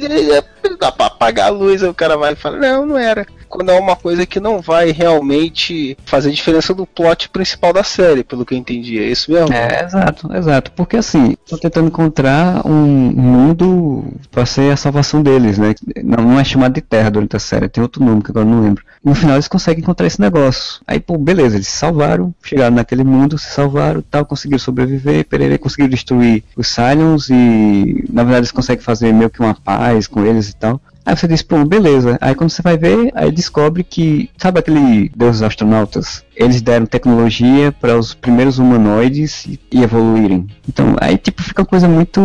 dá 0.81 0.91
pra 0.91 1.07
apagar 1.07 1.49
a 1.49 1.51
luz, 1.51 1.83
aí 1.83 1.89
o 1.89 1.95
cara 1.95 2.17
vai 2.17 2.33
e 2.33 2.37
fala, 2.37 2.59
não, 2.59 2.85
não 2.87 2.99
era. 2.99 3.27
Quando 3.55 3.71
é 3.71 3.79
uma 3.79 3.95
coisa 3.95 4.27
que 4.27 4.41
não 4.41 4.61
vai 4.61 4.91
realmente 4.91 5.97
fazer 6.05 6.33
diferença 6.33 6.75
do 6.75 6.85
plot 6.85 7.29
principal 7.29 7.73
da 7.73 7.85
série, 7.85 8.25
pelo 8.25 8.45
que 8.45 8.53
eu 8.53 8.59
entendi. 8.59 8.99
É 8.99 9.07
isso 9.07 9.31
mesmo? 9.31 9.55
É, 9.55 9.85
exato, 9.85 10.29
exato. 10.35 10.73
Porque 10.73 10.97
assim, 10.97 11.37
estão 11.45 11.57
tentando 11.57 11.87
encontrar 11.87 12.67
um 12.67 13.13
mundo 13.13 14.07
pra 14.33 14.45
ser 14.45 14.73
a 14.73 14.77
salvação 14.77 15.23
deles, 15.23 15.57
né? 15.57 15.73
Não, 16.03 16.25
não 16.25 16.41
é 16.41 16.43
chamado 16.43 16.75
de 16.75 16.81
Terra 16.81 17.11
durante 17.11 17.37
a 17.37 17.39
série, 17.39 17.69
tem 17.69 17.81
outro 17.81 18.05
nome 18.05 18.25
que 18.25 18.33
agora 18.33 18.45
não 18.45 18.61
lembro. 18.61 18.85
No 19.05 19.15
final 19.15 19.37
eles 19.37 19.47
conseguem 19.47 19.83
encontrar 19.83 20.09
esse 20.09 20.21
negócio. 20.21 20.81
Aí, 20.85 20.99
pô, 20.99 21.17
beleza, 21.17 21.57
eles 21.57 21.69
se 21.69 21.77
salvaram, 21.77 22.35
chegaram 22.43 22.75
naquele 22.75 23.05
mundo, 23.05 23.39
se 23.39 23.51
salvaram, 23.51 24.03
tal, 24.03 24.27
conseguiram 24.27 24.59
sobreviver, 24.59 25.27
Pereira 25.27 25.59
conseguiu 25.59 25.87
destruir 25.87 26.43
os 26.57 26.67
Cylons 26.67 27.31
e, 27.31 28.05
na 28.11 28.25
verdade, 28.25 28.41
eles 28.41 28.51
conseguem 28.51 28.83
fazer 28.83 29.13
meio 29.13 29.31
que 29.31 29.39
uma 29.39 29.55
paz 29.55 30.09
com 30.09 30.27
eles 30.27 30.51
e 30.51 30.57
tal. 30.57 30.81
Aí 31.07 31.17
você 31.17 31.29
diz, 31.29 31.43
pô, 31.43 31.65
beleza. 31.65 32.17
Aí 32.21 32.35
quando 32.35 32.51
você 32.51 32.63
vai 32.63 32.79
ver, 32.79 33.11
aí 33.15 33.31
descobre 33.31 33.85
que, 33.85 34.31
sabe 34.39 34.59
aquele 34.59 35.11
Deus 35.15 35.43
astronautas? 35.43 36.25
Eles 36.35 36.63
deram 36.63 36.87
tecnologia 36.87 37.71
para 37.73 37.99
os 37.99 38.15
primeiros 38.15 38.59
humanoides 38.59 39.45
e, 39.47 39.61
e 39.71 39.83
evoluírem. 39.83 40.47
Então, 40.69 40.97
aí 41.01 41.19
tipo 41.19 41.43
fica 41.43 41.63
uma 41.63 41.67
coisa 41.67 41.87
muito. 41.87 42.21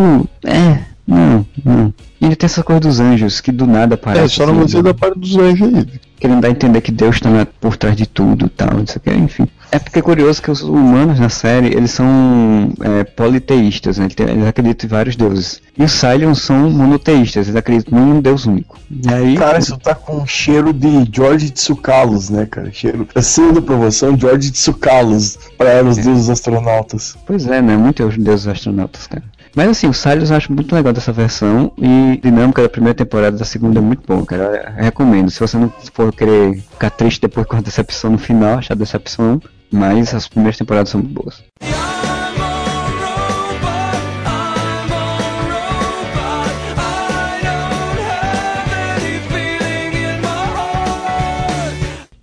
É, 0.46 0.80
não, 1.06 1.46
não. 1.64 1.94
E 2.22 2.26
ainda 2.26 2.36
tem 2.36 2.46
essa 2.46 2.64
coisa 2.64 2.80
dos 2.80 3.00
anjos, 3.00 3.42
que 3.42 3.52
do 3.52 3.66
nada 3.66 3.96
aparece. 3.96 4.26
É, 4.26 4.28
só 4.28 4.46
não 4.46 4.54
assim, 4.54 4.62
gostei 4.62 4.82
da 4.82 4.94
parte 4.94 5.20
dos 5.20 5.36
anjos 5.36 5.74
aí. 5.74 5.88
Querendo 6.20 6.42
dar 6.42 6.50
a 6.50 6.52
entender 6.52 6.82
que 6.82 6.92
Deus 6.92 7.16
está 7.16 7.48
por 7.60 7.78
trás 7.78 7.96
de 7.96 8.06
tudo 8.06 8.46
e 8.46 8.50
tal, 8.50 8.82
isso 8.82 8.98
aqui, 8.98 9.12
enfim. 9.12 9.48
É 9.72 9.78
porque 9.78 10.00
é 10.00 10.02
curioso 10.02 10.42
que 10.42 10.50
os 10.50 10.62
humanos 10.62 11.20
na 11.20 11.30
série, 11.30 11.68
eles 11.68 11.92
são 11.92 12.74
é, 12.82 13.04
politeístas, 13.04 14.00
né? 14.00 14.08
Eles 14.18 14.48
acreditam 14.48 14.88
em 14.88 14.90
vários 14.90 15.16
deuses. 15.16 15.62
E 15.78 15.84
os 15.84 15.92
Cylons 15.92 16.42
são 16.42 16.70
monoteístas, 16.72 17.48
eles 17.48 17.56
acreditam 17.56 18.00
num 18.00 18.20
deus 18.20 18.46
único. 18.46 18.80
E 18.90 19.14
aí, 19.14 19.38
Cara, 19.38 19.60
isso 19.60 19.78
tá 19.78 19.94
com 19.94 20.26
cheiro 20.26 20.74
de 20.74 21.08
George 21.12 21.52
Tsukalos, 21.52 22.30
né, 22.30 22.48
cara? 22.48 22.72
Cheiro. 22.72 23.08
Tá 23.14 23.22
sendo 23.22 23.62
promoção 23.62 24.18
George 24.18 24.52
Tsukalos 24.52 25.38
para 25.58 25.84
os 25.84 25.98
deuses 25.98 26.30
astronautas. 26.30 27.16
pois 27.26 27.46
é, 27.48 27.62
né? 27.62 27.78
Muitos 27.78 28.18
deuses 28.18 28.48
astronautas, 28.48 29.08
cara. 29.08 29.24
Mas 29.56 29.70
assim, 29.70 29.88
o 29.88 29.94
Cylons 29.94 30.30
eu 30.30 30.38
acho 30.38 30.54
muito 30.54 30.74
legal 30.74 30.94
dessa 30.94 31.12
versão 31.12 31.72
e 31.78 32.20
dinâmica 32.22 32.62
da 32.62 32.70
primeira 32.70 32.96
temporada 32.96 33.38
da 33.38 33.46
segunda 33.46 33.80
é 33.80 33.82
muito 33.82 34.04
bom, 34.06 34.24
cara. 34.26 34.74
Eu 34.78 34.84
recomendo. 34.84 35.32
Se 35.32 35.40
você 35.40 35.58
não 35.58 35.72
for 35.94 36.14
querer 36.14 36.62
ficar 36.62 36.90
triste 36.92 37.22
depois 37.22 37.48
com 37.48 37.58
a 37.58 37.62
decepção 37.62 38.12
no 38.12 38.18
final, 38.18 38.60
achar 38.60 38.76
decepção, 38.76 39.42
mas 39.72 40.14
as 40.14 40.28
primeiras 40.28 40.58
temporadas 40.58 40.90
são 40.90 41.02
boas. 41.02 41.44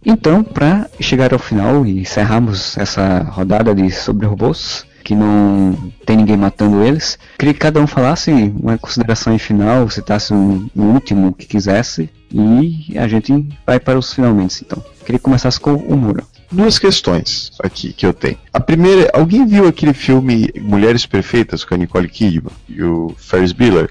Então, 0.09 0.45
para 0.45 0.89
chegar 1.01 1.33
ao 1.33 1.39
final 1.39 1.85
e 1.85 1.99
encerrarmos 1.99 2.79
essa 2.79 3.24
rodada 3.24 3.74
de 3.74 3.91
sobre 3.91 4.24
robôs, 4.24 4.86
que 5.07 5.15
não 5.15 5.93
tem 6.05 6.17
ninguém 6.17 6.37
matando 6.37 6.83
eles, 6.83 7.17
queria 7.39 7.55
que 7.55 7.61
cada 7.61 7.81
um 7.81 7.87
falasse 7.87 8.33
uma 8.33 8.77
consideração 8.77 9.33
em 9.33 9.39
final, 9.39 9.89
citasse 9.89 10.35
um, 10.35 10.69
um 10.75 10.95
último 10.95 11.33
que 11.33 11.47
quisesse, 11.47 12.11
e 12.29 12.99
a 12.99 13.07
gente 13.07 13.49
vai 13.65 13.79
para 13.79 13.97
os 13.97 14.13
finalmente 14.13 14.65
então. 14.65 14.85
Queria 15.05 15.21
que 15.21 15.25
começasse 15.25 15.61
com 15.61 15.75
o 15.75 15.97
Mura. 15.97 16.25
Duas 16.51 16.81
questões 16.81 17.53
aqui 17.63 17.93
que 17.93 18.05
eu 18.05 18.13
tenho. 18.13 18.37
A 18.53 18.59
primeira, 18.59 19.09
alguém 19.15 19.47
viu 19.47 19.69
aquele 19.69 19.95
filme 19.95 20.51
Mulheres 20.61 21.07
Perfeitas 21.07 21.65
com 21.65 21.75
a 21.75 21.79
Nicole 21.79 22.09
Kidman 22.09 22.53
e 22.69 22.83
o 22.83 23.15
Ferris 23.17 23.53
Bueller? 23.53 23.89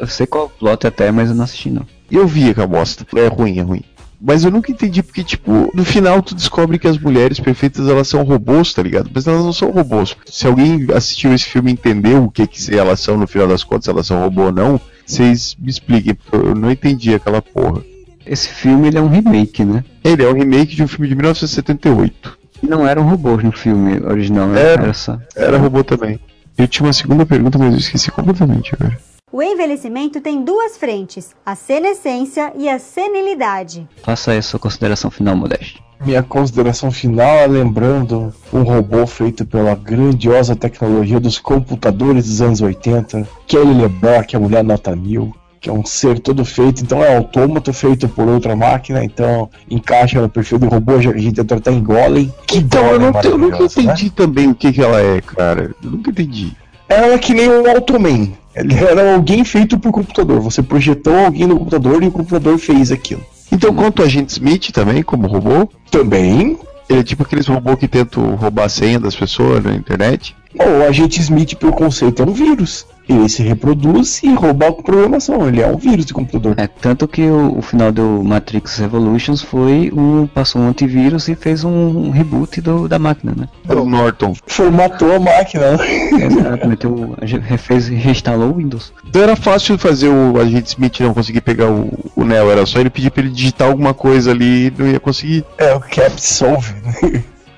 Eu 0.00 0.06
sei 0.06 0.26
qual 0.26 0.46
é 0.46 0.58
plot 0.58 0.86
até, 0.86 1.10
mas 1.10 1.28
eu 1.28 1.34
não 1.34 1.44
assisti 1.44 1.68
não. 1.68 1.86
Eu 2.10 2.26
vi 2.26 2.48
aquela 2.48 2.66
bosta. 2.66 3.06
É 3.14 3.26
ruim, 3.26 3.58
é 3.58 3.62
ruim. 3.62 3.84
Mas 4.26 4.42
eu 4.42 4.50
nunca 4.50 4.72
entendi 4.72 5.04
porque, 5.04 5.22
tipo, 5.22 5.70
no 5.72 5.84
final 5.84 6.20
tu 6.20 6.34
descobre 6.34 6.80
que 6.80 6.88
as 6.88 6.98
mulheres 6.98 7.38
perfeitas 7.38 7.88
elas 7.88 8.08
são 8.08 8.24
robôs, 8.24 8.74
tá 8.74 8.82
ligado? 8.82 9.08
Mas 9.14 9.24
elas 9.24 9.44
não 9.44 9.52
são 9.52 9.70
robôs. 9.70 10.16
Se 10.26 10.48
alguém 10.48 10.88
assistiu 10.92 11.32
esse 11.32 11.44
filme 11.44 11.70
e 11.70 11.74
entendeu 11.74 12.24
o 12.24 12.30
que 12.30 12.44
que 12.44 12.74
elas 12.74 12.98
são 12.98 13.16
no 13.16 13.28
final 13.28 13.46
das 13.46 13.62
contas, 13.62 13.84
se 13.84 13.90
elas 13.90 14.04
são 14.04 14.20
robô 14.20 14.46
ou 14.46 14.52
não, 14.52 14.80
vocês 15.06 15.56
me 15.56 15.70
expliquem, 15.70 16.12
porque 16.12 16.34
eu 16.34 16.56
não 16.56 16.72
entendi 16.72 17.14
aquela 17.14 17.40
porra. 17.40 17.82
Esse 18.26 18.48
filme 18.48 18.88
ele 18.88 18.98
é 18.98 19.00
um 19.00 19.08
remake, 19.08 19.64
né? 19.64 19.84
Ele 20.02 20.24
é 20.24 20.28
um 20.28 20.34
remake 20.34 20.74
de 20.74 20.82
um 20.82 20.88
filme 20.88 21.06
de 21.06 21.14
1978. 21.14 22.36
E 22.64 22.66
não 22.66 22.84
eram 22.84 23.08
robôs 23.08 23.44
no 23.44 23.52
filme 23.52 24.00
original, 24.04 24.48
né? 24.48 24.60
Era. 24.60 24.82
Era 24.82 24.92
só. 24.92 25.20
Era 25.36 25.56
robô 25.56 25.84
também. 25.84 26.18
Eu 26.58 26.66
tinha 26.66 26.84
uma 26.84 26.92
segunda 26.92 27.24
pergunta, 27.24 27.58
mas 27.58 27.72
eu 27.72 27.78
esqueci 27.78 28.10
completamente 28.10 28.74
agora. 28.74 28.98
O 29.32 29.42
envelhecimento 29.42 30.20
tem 30.20 30.44
duas 30.44 30.76
frentes, 30.76 31.34
a 31.44 31.56
senescência 31.56 32.52
e 32.56 32.68
a 32.68 32.78
senilidade. 32.78 33.88
Faça 34.04 34.30
aí 34.30 34.38
a 34.38 34.42
sua 34.42 34.60
consideração 34.60 35.10
final, 35.10 35.34
Modeste. 35.34 35.82
Minha 36.04 36.22
consideração 36.22 36.92
final 36.92 37.26
é 37.26 37.44
lembrando 37.48 38.32
um 38.52 38.62
robô 38.62 39.04
feito 39.04 39.44
pela 39.44 39.74
grandiosa 39.74 40.54
tecnologia 40.54 41.18
dos 41.18 41.40
computadores 41.40 42.26
dos 42.26 42.40
anos 42.40 42.60
80, 42.60 43.28
Kelly 43.48 43.74
LeBron, 43.74 44.22
que 44.22 44.36
é 44.36 44.38
a 44.38 44.40
mulher 44.40 44.62
nota 44.62 44.94
mil, 44.94 45.34
que 45.60 45.68
é 45.68 45.72
um 45.72 45.84
ser 45.84 46.20
todo 46.20 46.44
feito, 46.44 46.84
então 46.84 47.02
é 47.02 47.16
autômato 47.16 47.72
feito 47.72 48.08
por 48.08 48.28
outra 48.28 48.54
máquina, 48.54 49.02
então 49.02 49.50
encaixa 49.68 50.22
no 50.22 50.28
perfil 50.28 50.60
do 50.60 50.68
robô, 50.68 51.00
já 51.00 51.10
que 51.10 51.18
a 51.18 51.22
gente 51.22 51.40
entrou 51.40 51.58
até 51.58 51.72
em 51.72 51.82
Golem. 51.82 52.32
Que 52.46 52.58
Então, 52.58 52.92
eu, 52.92 53.00
não, 53.00 53.20
eu 53.24 53.36
nunca 53.36 53.58
né? 53.58 53.64
entendi 53.64 54.08
também 54.08 54.48
o 54.48 54.54
que, 54.54 54.72
que 54.72 54.80
ela 54.80 55.00
é, 55.00 55.20
cara. 55.20 55.74
Eu 55.82 55.90
nunca 55.90 56.10
entendi. 56.10 56.52
Ela 56.88 57.14
é 57.14 57.18
que 57.18 57.34
nem 57.34 57.50
um 57.50 57.68
Automan. 57.68 58.45
Ele 58.56 58.74
era 58.74 59.14
alguém 59.14 59.44
feito 59.44 59.78
por 59.78 59.92
computador. 59.92 60.40
Você 60.40 60.62
projetou 60.62 61.14
alguém 61.14 61.46
no 61.46 61.58
computador 61.58 62.02
e 62.02 62.08
o 62.08 62.10
computador 62.10 62.58
fez 62.58 62.90
aquilo. 62.90 63.22
Então, 63.52 63.72
quanto 63.74 64.02
a 64.02 64.06
Agente 64.06 64.32
Smith 64.32 64.70
também, 64.72 65.02
como 65.02 65.28
robô, 65.28 65.68
Também. 65.90 66.58
ele 66.88 67.00
é 67.00 67.02
tipo 67.02 67.22
aqueles 67.22 67.46
robôs 67.46 67.78
que 67.78 67.86
tentam 67.86 68.34
roubar 68.34 68.64
a 68.64 68.68
senha 68.68 68.98
das 68.98 69.14
pessoas 69.14 69.62
na 69.62 69.74
internet. 69.74 70.34
O 70.58 70.88
agente 70.88 71.20
Smith, 71.20 71.54
pelo 71.56 71.72
conceito, 71.72 72.22
é 72.22 72.26
um 72.26 72.32
vírus. 72.32 72.86
Ele 73.08 73.28
se 73.28 73.42
reproduz 73.42 74.20
e 74.24 74.34
rouba 74.34 74.66
a 74.68 74.72
programação. 74.72 75.46
Ele 75.46 75.60
é 75.60 75.66
um 75.68 75.76
vírus 75.76 76.04
de 76.04 76.12
computador. 76.12 76.54
É, 76.58 76.66
tanto 76.66 77.06
que 77.06 77.22
o, 77.22 77.58
o 77.58 77.62
final 77.62 77.92
do 77.92 78.22
Matrix 78.24 78.78
Revolutions 78.78 79.42
foi 79.42 79.92
um. 79.94 80.26
passou 80.26 80.60
um 80.60 80.68
antivírus 80.68 81.28
e 81.28 81.36
fez 81.36 81.62
um, 81.62 82.10
reboot 82.10 82.60
do, 82.60 82.88
da 82.88 82.98
máquina, 82.98 83.32
né? 83.36 83.48
O 83.68 83.84
Norton. 83.84 84.34
Formatou 84.46 85.14
a 85.14 85.20
máquina. 85.20 85.78
Exatamente, 86.20 86.86
o, 86.86 87.14
refez, 87.20 87.86
reinstalou 87.86 88.50
o 88.50 88.56
Windows. 88.56 88.92
Então 89.06 89.22
era 89.22 89.36
fácil 89.36 89.78
fazer 89.78 90.08
o 90.08 90.40
agente 90.40 90.70
Smith 90.70 90.98
não 91.00 91.14
conseguir 91.14 91.42
pegar 91.42 91.70
o, 91.70 91.92
o 92.16 92.24
Neo, 92.24 92.50
era 92.50 92.66
só 92.66 92.80
ele 92.80 92.90
pedir 92.90 93.10
pra 93.10 93.22
ele 93.22 93.32
digitar 93.32 93.68
alguma 93.68 93.94
coisa 93.94 94.32
ali 94.32 94.66
e 94.66 94.72
não 94.76 94.86
ia 94.88 94.98
conseguir. 94.98 95.44
É, 95.58 95.74
o 95.74 95.80
Cap 95.80 96.20
Solve. 96.20 96.74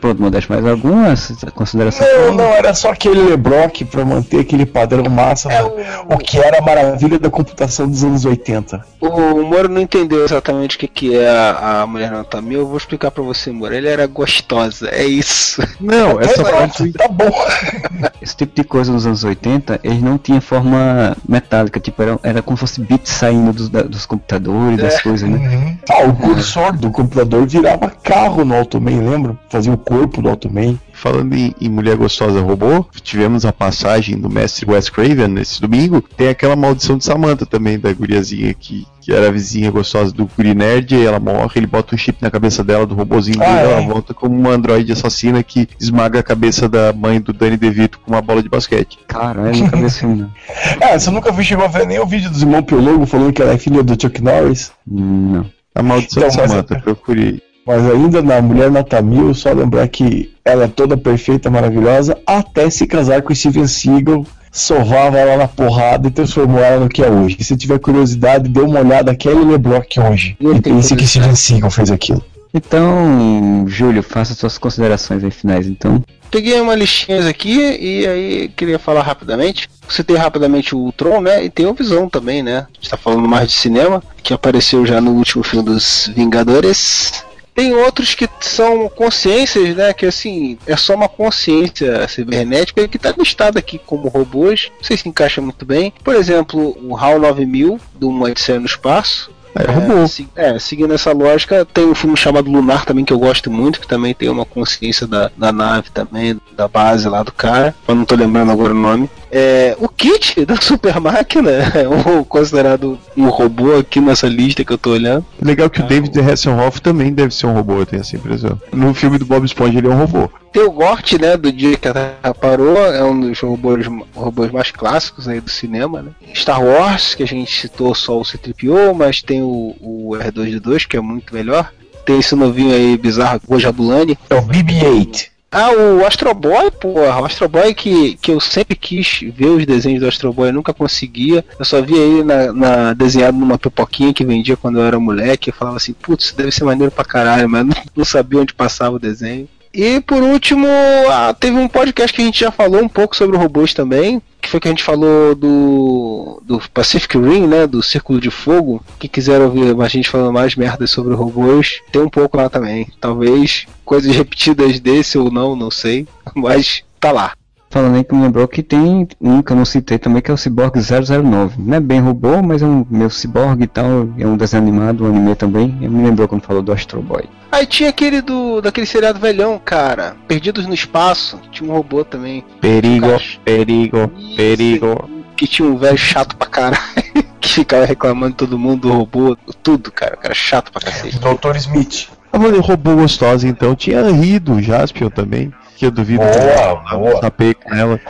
Pronto, 0.01 0.23
Modesto, 0.23 0.53
mais 0.53 0.65
algumas 0.65 1.33
considerações? 1.55 2.09
Não, 2.13 2.35
não, 2.35 2.45
era 2.45 2.73
só 2.73 2.91
aquele 2.91 3.21
LeBrock 3.21 3.85
para 3.85 4.05
manter 4.05 4.41
aquele 4.41 4.65
padrão 4.65 5.05
massa, 5.11 5.53
é 5.53 5.63
o... 5.63 6.15
o... 6.15 6.19
que 6.19 6.39
era 6.39 6.59
a 6.59 6.63
maravilha 6.63 7.19
da 7.19 7.29
computação 7.29 7.89
dos 7.89 8.05
anos 8.05 8.25
80. 8.25 8.85
O 9.01 9.43
Moro 9.43 9.69
não 9.69 9.81
entendeu 9.81 10.25
exatamente 10.25 10.77
o 10.77 10.79
que, 10.79 10.87
que 10.87 11.17
é 11.17 11.29
a, 11.29 11.83
a 11.83 11.87
Mulher 11.87 12.13
Anatomia, 12.13 12.59
eu 12.59 12.67
vou 12.67 12.77
explicar 12.77 13.11
para 13.11 13.23
você, 13.23 13.51
Moro. 13.51 13.75
Ele 13.75 13.89
era 13.89 14.07
gostosa, 14.07 14.89
é 14.89 15.05
isso. 15.05 15.63
Não, 15.81 16.21
essa 16.21 16.43
é, 16.43 16.51
parte... 16.51 16.93
Tá 16.93 17.09
bom. 17.09 17.31
Esse 18.21 18.37
tipo 18.37 18.55
de 18.55 18.65
coisa 18.65 18.93
nos 18.93 19.07
anos 19.07 19.25
80, 19.25 19.81
eles 19.83 20.03
não 20.03 20.19
tinha 20.19 20.41
forma 20.41 21.17
metálica, 21.27 21.81
tipo, 21.81 22.03
era, 22.03 22.19
era 22.23 22.43
como 22.43 22.57
se 22.57 22.61
fosse 22.61 22.81
bits 22.81 23.13
saindo 23.13 23.53
dos, 23.53 23.69
da, 23.69 23.83
dos 23.83 24.07
computadores, 24.07 24.79
é. 24.79 24.83
das 24.83 25.01
coisas, 25.01 25.29
né? 25.29 25.39
Uhum. 25.39 25.79
Ah, 25.89 26.05
o 26.05 26.15
cursor 26.15 26.77
do 26.77 26.91
computador 26.91 27.47
virava 27.47 27.91
carro 27.91 28.45
no 28.45 28.55
Automan, 28.55 29.01
lembra? 29.01 29.37
Fazia 29.49 29.73
o 29.73 29.79
corpo 29.89 30.21
do 30.21 30.29
Automan. 30.29 30.79
Falando 30.93 31.35
em, 31.35 31.55
em, 31.59 31.69
Mulher 31.69 31.97
Gostosa 31.97 32.41
Robô, 32.41 32.85
tivemos 33.03 33.47
a 33.47 33.53
passagem 33.53 34.19
do 34.19 34.29
mestre 34.29 34.71
Wes 34.71 34.91
Craven 34.91 35.29
nesse 35.29 35.61
domingo. 35.61 36.03
Tem 36.03 36.29
aquela 36.29 36.55
maldição 36.55 36.99
de 36.99 37.05
Samantha 37.05 37.47
também, 37.47 37.79
da 37.79 37.91
guriazinha 37.93 38.53
que, 38.53 38.87
que 39.01 39.13
era 39.13 39.29
a 39.29 39.31
vizinha 39.31 39.71
gostosa 39.71 40.13
do 40.13 40.27
Guri 40.27 40.55
Nerd, 40.55 40.95
e 40.95 41.07
ela 41.07 41.19
morre, 41.19 41.53
ele 41.57 41.67
bota 41.67 41.95
um 41.95 41.99
chip 41.99 42.19
na 42.21 42.31
cabeça 42.31 42.63
dela, 42.63 42.85
do 42.85 42.95
robôzinho 42.95 43.43
ah, 43.43 43.47
dele, 43.47 43.59
é? 43.59 43.73
ela 43.73 43.81
volta 43.81 44.13
como 44.13 44.37
uma 44.37 44.51
androide 44.51 44.93
assassina 44.93 45.43
que 45.43 45.67
esmaga 45.81 46.19
a 46.19 46.23
cabeça 46.23 46.69
da 46.69 46.93
mãe 46.93 47.19
do 47.21 47.33
Danny 47.33 47.57
DeVito 47.57 47.99
com 48.01 48.11
uma 48.11 48.21
bola 48.21 48.43
de 48.43 48.49
basquete. 48.49 48.99
Caralho, 49.07 49.57
nunca 49.57 49.77
vi 49.77 49.85
assim, 49.87 50.07
não. 50.07 50.31
É, 50.81 50.99
você 50.99 51.11
nunca 51.11 51.33
viu, 51.33 51.45
chegou 51.45 51.65
a 51.65 51.69
ver 51.69 51.87
nem 51.87 51.99
o 51.99 52.07
vídeo 52.07 52.29
do 52.29 52.37
Simão 52.37 52.63
Piologo 52.63 53.07
falando 53.07 53.33
que 53.33 53.41
ela 53.41 53.53
é 53.53 53.59
filha 53.59 53.83
do 53.83 54.01
Chuck 54.01 54.21
Norris? 54.23 54.73
Não. 54.87 55.47
A 55.75 55.83
maldição 55.83 56.25
então, 56.25 56.45
de 56.45 56.49
Samantha, 56.49 56.75
mas... 56.75 56.83
procurei. 56.83 57.41
Mas 57.69 57.85
ainda 57.85 58.23
na 58.23 58.41
Mulher 58.41 58.71
Nota 58.71 59.03
Mil, 59.03 59.35
só 59.35 59.53
lembrar 59.53 59.87
que 59.89 60.33
ela 60.43 60.65
é 60.65 60.69
toda 60.69 60.97
perfeita, 60.97 61.51
maravilhosa, 61.51 62.17
até 62.27 62.71
se 62.71 62.87
casar 62.87 63.21
com 63.21 63.31
o 63.31 63.37
Steven 63.37 63.67
Seagal, 63.67 64.25
sovava 64.51 65.19
ela 65.19 65.37
na 65.37 65.47
porrada 65.47 66.09
e 66.09 66.11
transformou 66.11 66.61
ela 66.61 66.81
no 66.81 66.89
que 66.89 67.03
é 67.03 67.11
hoje. 67.11 67.37
se 67.45 67.55
tiver 67.59 67.79
curiosidade, 67.79 68.49
dê 68.49 68.61
uma 68.61 68.81
olhada 68.81 69.15
Kelly 69.15 69.45
LeBrock 69.45 70.01
hoje. 70.01 70.35
E 70.41 70.63
pense 70.63 70.97
que 70.97 71.07
Steven 71.07 71.35
Seagal 71.35 71.71
fez 71.71 71.91
aquilo. 71.91 72.25
Então, 72.55 73.67
Júlio, 73.69 74.03
faça 74.03 74.33
suas 74.35 74.57
considerações 74.57 75.23
aí 75.23 75.31
finais, 75.31 75.67
então. 75.67 76.03
Peguei 76.31 76.59
uma 76.63 76.75
listinha 76.75 77.29
aqui 77.29 77.59
e 77.59 78.07
aí 78.07 78.49
queria 78.57 78.79
falar 78.79 79.03
rapidamente. 79.03 79.69
Você 79.87 80.03
tem 80.03 80.17
rapidamente 80.17 80.75
o 80.75 80.91
Tron, 80.93 81.21
né? 81.21 81.45
E 81.45 81.51
tem 81.51 81.67
o 81.67 81.75
Visão 81.75 82.09
também, 82.09 82.43
né? 82.43 82.61
A 82.61 82.75
gente 82.75 82.89
tá 82.89 82.97
falando 82.97 83.29
mais 83.29 83.49
de 83.49 83.59
cinema, 83.59 84.03
que 84.23 84.33
apareceu 84.33 84.87
já 84.87 85.03
no 85.03 85.11
último 85.11 85.45
filme 85.45 85.67
dos 85.67 86.11
Vingadores. 86.17 87.28
Tem 87.59 87.75
outros 87.75 88.15
que 88.15 88.29
são 88.41 88.89
consciências, 88.89 89.75
né? 89.75 89.93
Que 89.93 90.07
assim, 90.07 90.57
é 90.65 90.77
só 90.77 90.95
uma 90.95 91.09
consciência 91.09 92.07
cibernética 92.07 92.87
que 92.87 92.97
está 92.97 93.13
listado 93.19 93.59
aqui 93.59 93.81
como 93.85 94.07
robôs. 94.07 94.71
Não 94.77 94.85
sei 94.85 94.97
se 94.97 95.09
encaixa 95.09 95.41
muito 95.41 95.67
bem. 95.67 95.93
Por 96.05 96.15
exemplo, 96.15 96.79
o 96.81 96.97
HAL 96.97 97.19
9000 97.19 97.81
do 97.97 98.11
Uma 98.11 98.27
Odisseia 98.27 98.61
no 98.61 98.67
Espaço. 98.67 99.33
É, 99.57 99.65
é 99.65 99.73
robô. 99.73 100.05
É, 100.37 100.57
seguindo 100.61 100.95
essa 100.95 101.11
lógica, 101.11 101.65
tem 101.65 101.85
um 101.85 101.97
filme 101.97 102.17
chamado 102.17 102.49
Lunar 102.49 102.85
também 102.85 103.05
que 103.05 103.13
eu 103.13 103.19
gosto 103.19 103.51
muito, 103.51 103.81
que 103.81 103.89
também 103.89 104.15
tem 104.15 104.29
uma 104.29 104.45
consciência 104.45 105.05
da, 105.05 105.29
da 105.37 105.51
nave 105.51 105.91
também, 105.91 106.41
da 106.57 106.69
base 106.69 107.09
lá 107.09 107.25
do 107.25 107.33
cara. 107.33 107.75
Eu 107.89 107.95
não 107.97 108.05
tô 108.05 108.15
lembrando 108.15 108.53
agora 108.53 108.73
o 108.73 108.79
nome. 108.79 109.11
É, 109.31 109.77
o 109.79 109.89
Kit 109.89 110.45
da 110.47 110.57
Super 110.57 111.01
Máquina 111.01 111.51
é 111.51 111.89
um, 111.89 112.25
considerado 112.25 112.99
um 113.17 113.29
robô 113.29 113.77
aqui 113.77 114.01
nessa 114.01 114.27
lista 114.27 114.65
que 114.65 114.73
eu 114.73 114.79
tô 114.79 114.91
olhando. 114.91 115.25
Legal 115.41 115.69
que 115.69 115.81
o 115.81 115.87
David 115.87 116.19
Hasselhoff 116.19 116.81
também 116.81 117.13
deve 117.13 117.35
ser 117.35 117.47
um 117.47 117.55
robô, 117.55 117.79
eu 117.79 117.87
tenho 117.87 118.01
essa 118.01 118.17
impressão. 118.17 118.61
No 118.73 118.95
filme 118.95 119.19
do 119.19 119.27
Bob 119.27 119.45
Esponja 119.45 119.79
ele 119.79 119.87
é 119.87 119.91
um 119.91 119.99
robô. 119.99 120.31
Tem 120.53 120.63
o 120.63 120.71
Gort, 120.71 121.13
né, 121.15 121.37
do 121.37 121.53
dia 121.53 121.77
que 121.77 121.89
a 121.89 121.93
Terra 121.93 122.35
parou, 122.35 122.77
é 122.87 123.05
um 123.05 123.21
dos 123.21 123.39
robôs, 123.41 123.87
robôs 124.15 124.51
mais 124.51 124.71
clássicos 124.71 125.29
aí 125.29 125.41
do 125.41 125.51
cinema, 125.51 126.03
né? 126.03 126.11
Star 126.35 126.63
Wars, 126.63 127.15
que 127.15 127.23
a 127.23 127.27
gente 127.27 127.61
citou 127.61 127.95
só 127.95 128.19
o 128.19 128.25
C-3PO, 128.25 128.95
mas 128.95 129.21
tem 129.21 129.43
o, 129.43 129.77
o 129.81 130.11
R2D2, 130.19 130.87
que 130.87 130.97
é 130.97 131.01
muito 131.01 131.35
melhor. 131.35 131.71
Tem 132.07 132.19
esse 132.19 132.35
novinho 132.35 132.75
aí 132.75 132.97
bizarro, 132.97 133.41
o 133.47 133.59
Jabulani. 133.59 134.19
É 134.31 134.35
o 134.35 134.43
BB-8. 134.43 135.27
Ah, 135.51 135.71
o 135.73 136.07
Astro 136.07 136.35
Boy, 136.35 136.71
porra. 136.71 137.23
O 137.23 137.25
Astro 137.25 137.49
Boy 137.49 137.73
que, 137.75 138.17
que 138.19 138.31
eu 138.31 138.39
sempre 138.39 138.77
quis 138.77 139.21
ver 139.35 139.47
os 139.47 139.65
desenhos 139.65 140.01
do 140.01 140.07
Astro 140.07 140.33
Boy, 140.33 140.53
nunca 140.53 140.75
conseguia. 140.75 141.45
Eu 141.59 141.65
só 141.65 141.81
via 141.81 141.97
ele 141.97 142.23
na, 142.23 142.53
na, 142.53 142.93
desenhado 142.93 143.39
numa 143.39 143.59
pipoquinha 143.59 144.13
que 144.13 144.27
vendia 144.27 144.59
quando 144.59 144.79
eu 144.79 144.85
era 144.85 145.01
moleque. 145.01 145.49
Eu 145.49 145.55
falava 145.55 145.79
assim, 145.79 145.95
putz, 145.95 146.33
deve 146.33 146.53
ser 146.53 146.65
maneiro 146.65 146.93
pra 146.93 147.05
caralho, 147.05 147.49
mas 147.49 147.65
não, 147.65 147.75
não 147.97 148.05
sabia 148.05 148.41
onde 148.41 148.53
passava 148.53 148.97
o 148.97 149.01
desenho. 149.01 149.49
E 149.79 150.01
por 150.01 150.21
último, 150.25 150.67
ah, 151.09 151.33
teve 151.33 151.57
um 151.57 151.69
podcast 151.69 152.13
que 152.13 152.21
a 152.21 152.25
gente 152.25 152.41
já 152.41 152.51
falou 152.51 152.83
um 152.83 152.89
pouco 152.89 153.15
sobre 153.15 153.37
robôs 153.37 153.73
também, 153.73 154.21
que 154.43 154.49
foi 154.49 154.59
que 154.59 154.67
a 154.67 154.73
gente 154.73 154.83
falou 154.83 155.37
do, 155.37 156.43
do 156.45 156.61
Pacific 156.75 157.17
Rim, 157.17 157.47
né, 157.47 157.65
do 157.65 157.81
Círculo 157.81 158.21
de 158.21 158.29
Fogo. 158.29 158.83
Quem 158.99 159.09
quiser 159.09 159.41
ouvir 159.41 159.81
a 159.81 159.87
gente 159.87 160.09
falando 160.09 160.33
mais 160.33 160.57
merdas 160.57 160.91
sobre 160.91 161.15
robôs, 161.15 161.81
tem 161.93 162.03
um 162.03 162.09
pouco 162.09 162.37
lá 162.37 162.49
também. 162.49 162.89
Talvez 163.01 163.69
coisas 163.85 164.17
repetidas 164.17 164.81
desse 164.81 165.17
ou 165.17 165.31
não, 165.31 165.55
não 165.55 165.71
sei, 165.71 166.09
mas 166.35 166.83
tá 166.99 167.13
lá. 167.13 167.35
Falando 167.71 167.97
aí 167.97 168.05
que 168.05 168.15
me 168.15 168.23
lembrou 168.23 168.49
que 168.49 168.63
tem 168.63 169.07
um 169.21 169.43
que 169.43 169.53
eu 169.53 169.57
não 169.57 169.65
citei 169.65 169.99
também, 169.99 170.23
que 170.23 170.31
é 170.31 170.35
o 170.35 170.39
Cyborg 170.39 170.75
009. 170.79 171.57
Não 171.59 171.77
é 171.77 171.81
bem 171.81 172.01
robô, 172.01 172.43
mas 172.43 172.63
é 172.63 172.67
um 172.67 172.87
meu 172.91 173.11
cyborg 173.11 173.63
e 173.63 173.67
tal, 173.67 174.09
é 174.19 174.27
um 174.27 174.37
desenho 174.37 174.63
animado, 174.63 175.05
um 175.05 175.09
anime 175.09 175.35
também. 175.35 175.77
Eu 175.83 175.91
me 175.91 176.03
lembrou 176.03 176.27
quando 176.27 176.43
falou 176.43 176.63
do 176.63 176.73
Astro 176.73 177.03
Boy. 177.03 177.25
Aí 177.53 177.67
tinha 177.67 177.91
aquele 177.91 178.21
do 178.21 178.61
daquele 178.61 178.87
seriado 178.87 179.19
velhão, 179.19 179.61
cara. 179.63 180.17
Perdidos 180.27 180.67
no 180.67 180.75
espaço. 180.75 181.41
Tinha 181.51 181.71
um 181.71 181.75
robô 181.75 182.05
também. 182.05 182.45
Perigo, 182.61 183.07
perigo, 183.45 184.11
Isso, 184.19 184.37
perigo. 184.37 185.11
Que 185.37 185.47
tinha 185.47 185.69
um 185.69 185.77
velho 185.77 185.97
chato 185.97 186.37
pra 186.37 186.49
caralho. 186.49 186.79
que 187.41 187.49
ficava 187.49 187.85
reclamando 187.85 188.35
todo 188.35 188.59
mundo 188.59 188.89
do 188.89 188.93
robô. 188.93 189.37
Tudo, 189.63 189.91
cara. 189.91 190.15
O 190.15 190.19
cara 190.19 190.35
chato 190.35 190.71
pra 190.71 190.83
cacete. 190.83 191.19
Dr. 191.19 191.57
Smith. 191.57 192.09
Eu 192.33 192.41
falei 192.41 192.61
robô 192.61 192.97
gostosa 192.97 193.49
então. 193.49 193.75
Tinha 193.75 194.11
Rido, 194.11 194.61
Jaspion 194.61 195.09
também. 195.09 195.53
Que 195.79 195.87
eu 195.87 195.93
duvido 195.93 196.25
boa, 196.25 196.83
que 196.83 196.95
eu 196.95 197.21
tapei 197.21 197.55
com 197.55 197.73
ela. 197.73 198.01